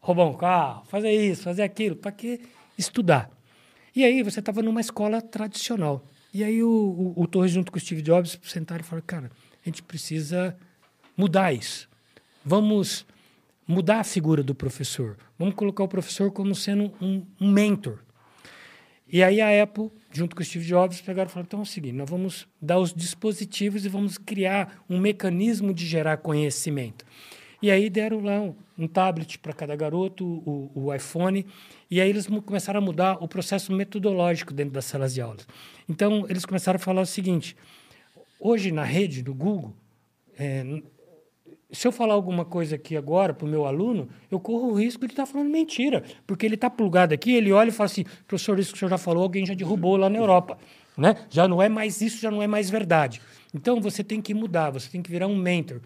[0.00, 2.40] roubar um carro, fazer isso, fazer aquilo, para que
[2.76, 3.31] estudar?
[3.94, 6.05] E aí você estava numa escola tradicional.
[6.32, 6.68] E aí o,
[7.16, 9.31] o, o Torres, junto com o Steve Jobs, sentaram e falaram, cara,
[9.65, 10.57] a gente precisa
[11.16, 11.89] mudar isso.
[12.44, 13.05] Vamos
[13.66, 15.16] mudar a figura do professor.
[15.39, 17.98] Vamos colocar o professor como sendo um, um mentor.
[19.07, 21.66] E aí a Apple, junto com o Steve Jobs, pegaram e falaram, então é o
[21.66, 27.04] seguinte, nós vamos dar os dispositivos e vamos criar um mecanismo de gerar conhecimento.
[27.60, 31.44] E aí deram lá um, um tablet para cada garoto, o, o iPhone,
[31.90, 35.46] e aí eles começaram a mudar o processo metodológico dentro das salas de aulas.
[35.88, 37.56] Então, eles começaram a falar o seguinte,
[38.38, 39.74] hoje na rede, no Google,
[40.38, 40.64] é,
[41.70, 45.06] se eu falar alguma coisa aqui agora para o meu aluno, eu corro o risco
[45.06, 48.58] de estar falando mentira, porque ele está plugado aqui, ele olha e fala assim, professor,
[48.58, 50.58] isso que o senhor já falou, alguém já derrubou lá na Europa.
[50.97, 51.14] né?
[51.28, 53.20] Já não é mais isso, já não é mais verdade.
[53.55, 55.80] Então você tem que mudar, você tem que virar um mentor.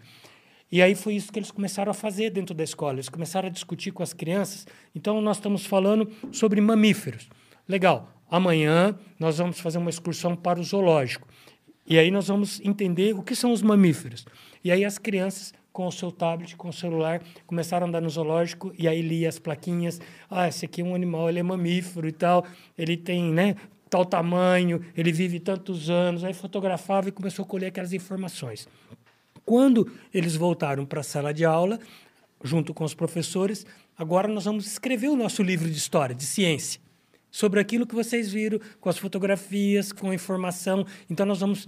[0.71, 2.93] E aí foi isso que eles começaram a fazer dentro da escola.
[2.93, 4.65] Eles começaram a discutir com as crianças.
[4.95, 7.29] Então nós estamos falando sobre mamíferos.
[7.67, 8.09] Legal.
[8.27, 11.27] Amanhã nós vamos fazer uma excursão para o zoológico.
[11.85, 14.25] E aí nós vamos entender o que são os mamíferos.
[14.63, 18.09] E aí as crianças com o seu tablet, com o celular, começaram a andar no
[18.09, 19.99] zoológico e aí lia as plaquinhas.
[20.29, 22.45] Ah, esse aqui é um animal, ele é mamífero e tal,
[22.77, 23.55] ele tem, né,
[23.89, 26.23] tal tamanho, ele vive tantos anos.
[26.23, 28.69] Aí fotografava e começou a colher aquelas informações.
[29.43, 31.79] Quando eles voltaram para a sala de aula,
[32.43, 33.65] junto com os professores,
[33.97, 36.79] agora nós vamos escrever o nosso livro de história, de ciência,
[37.31, 40.85] sobre aquilo que vocês viram, com as fotografias, com a informação.
[41.09, 41.67] Então nós vamos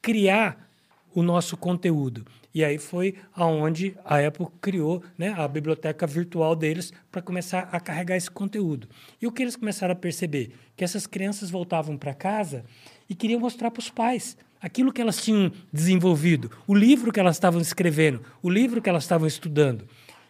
[0.00, 0.68] criar
[1.14, 2.26] o nosso conteúdo.
[2.54, 7.80] E aí foi aonde a Apple criou né, a biblioteca virtual deles para começar a
[7.80, 8.88] carregar esse conteúdo.
[9.20, 10.52] E o que eles começaram a perceber?
[10.76, 12.64] Que essas crianças voltavam para casa
[13.08, 17.36] e queriam mostrar para os pais aquilo que elas tinham desenvolvido, o livro que elas
[17.36, 19.86] estavam escrevendo, o livro que elas estavam estudando.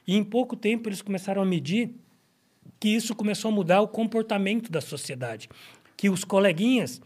[0.06, 1.94] E em pouco tempo eles começaram a medir
[2.80, 5.48] que isso começou a mudar o comportamento da sociedade,
[5.96, 7.00] que os coleguinhas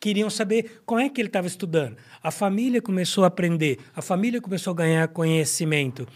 [0.00, 1.96] queriam saber como é que ele estava estudando.
[2.22, 6.08] A família começou a aprender, a família começou a ganhar conhecimento.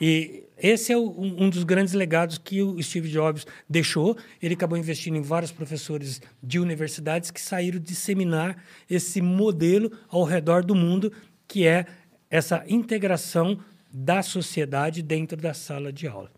[0.00, 4.16] E esse é o, um dos grandes legados que o Steve Jobs deixou.
[4.40, 10.64] Ele acabou investindo em vários professores de universidades que saíram disseminar esse modelo ao redor
[10.64, 11.12] do mundo,
[11.46, 11.84] que é
[12.30, 13.58] essa integração
[13.92, 16.30] da sociedade dentro da sala de aula.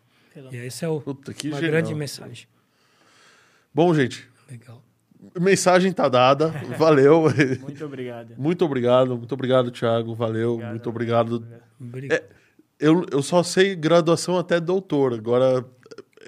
[0.50, 1.60] E esse é o, Puta, uma genial.
[1.60, 2.46] grande mensagem.
[3.74, 4.82] Bom, gente, Legal.
[5.38, 6.48] Mensagem tá dada.
[6.78, 7.24] Valeu.
[7.60, 8.34] Muito obrigado.
[8.36, 10.14] muito obrigado, muito obrigado, Thiago.
[10.14, 11.46] Valeu, muito obrigado.
[11.80, 12.22] Obrigado.
[12.78, 15.12] Eu, eu só sei graduação até doutor.
[15.14, 15.64] Agora,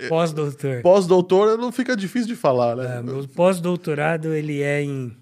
[0.09, 0.83] Pós-doutor.
[0.83, 2.99] pós-doutor não fica difícil de falar, né?
[2.99, 5.17] É, meu pós-doutorado ele é em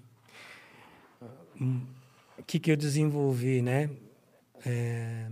[1.61, 3.89] o que que eu desenvolvi, né?
[4.65, 5.27] É,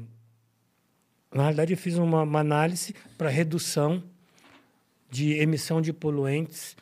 [1.33, 4.03] na realidade, eu fiz uma, uma análise para redução
[5.09, 6.75] de emissão de poluentes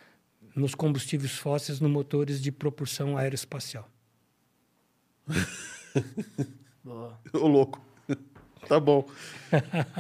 [0.58, 3.88] nos combustíveis fósseis no motores de propulsão aeroespacial.
[6.84, 7.20] Boa.
[7.34, 7.82] Ô, louco.
[8.68, 9.08] tá bom.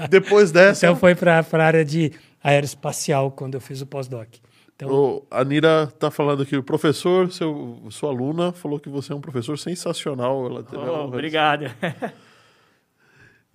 [0.09, 2.11] Depois dessa, Então foi para a área de
[2.43, 4.29] aeroespacial quando eu fiz o pós-doc.
[4.75, 9.15] Então, a Nira tá falando aqui, o professor, seu, sua aluna, falou que você é
[9.15, 10.45] um professor sensacional.
[10.45, 11.65] Ela teve Oh, obrigado.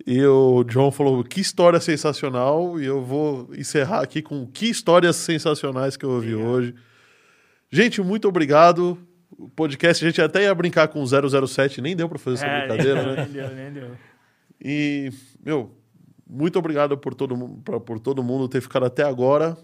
[0.05, 2.77] E o John falou, que história sensacional.
[2.77, 6.75] E eu vou encerrar aqui com que histórias sensacionais que eu ouvi hoje.
[7.75, 8.97] Gente, muito obrigado.
[9.35, 11.07] O podcast, a gente até ia brincar com o
[11.47, 13.23] 007, nem deu pra fazer essa É, brincadeira, né?
[13.23, 13.91] Nem deu, nem deu.
[14.63, 15.11] E,
[15.43, 15.71] meu,
[16.29, 17.35] muito obrigado por todo,
[17.65, 19.57] pra- por todo mundo ter ficado até agora.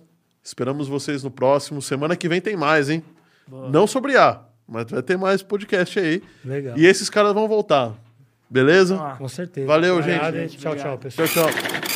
[0.43, 1.81] Esperamos vocês no próximo.
[1.81, 3.03] Semana que vem tem mais, hein?
[3.47, 3.69] Boa.
[3.69, 6.23] Não sobre A, mas vai ter mais podcast aí.
[6.43, 6.77] legal.
[6.77, 7.93] E esses caras vão voltar.
[8.49, 8.97] Beleza?
[9.19, 9.67] Com certeza.
[9.67, 10.55] Valeu, Obrigado gente.
[10.55, 11.15] e Tchau, tchau, Obrigado.
[11.15, 11.27] pessoal.
[11.27, 11.88] Tchau, tchau.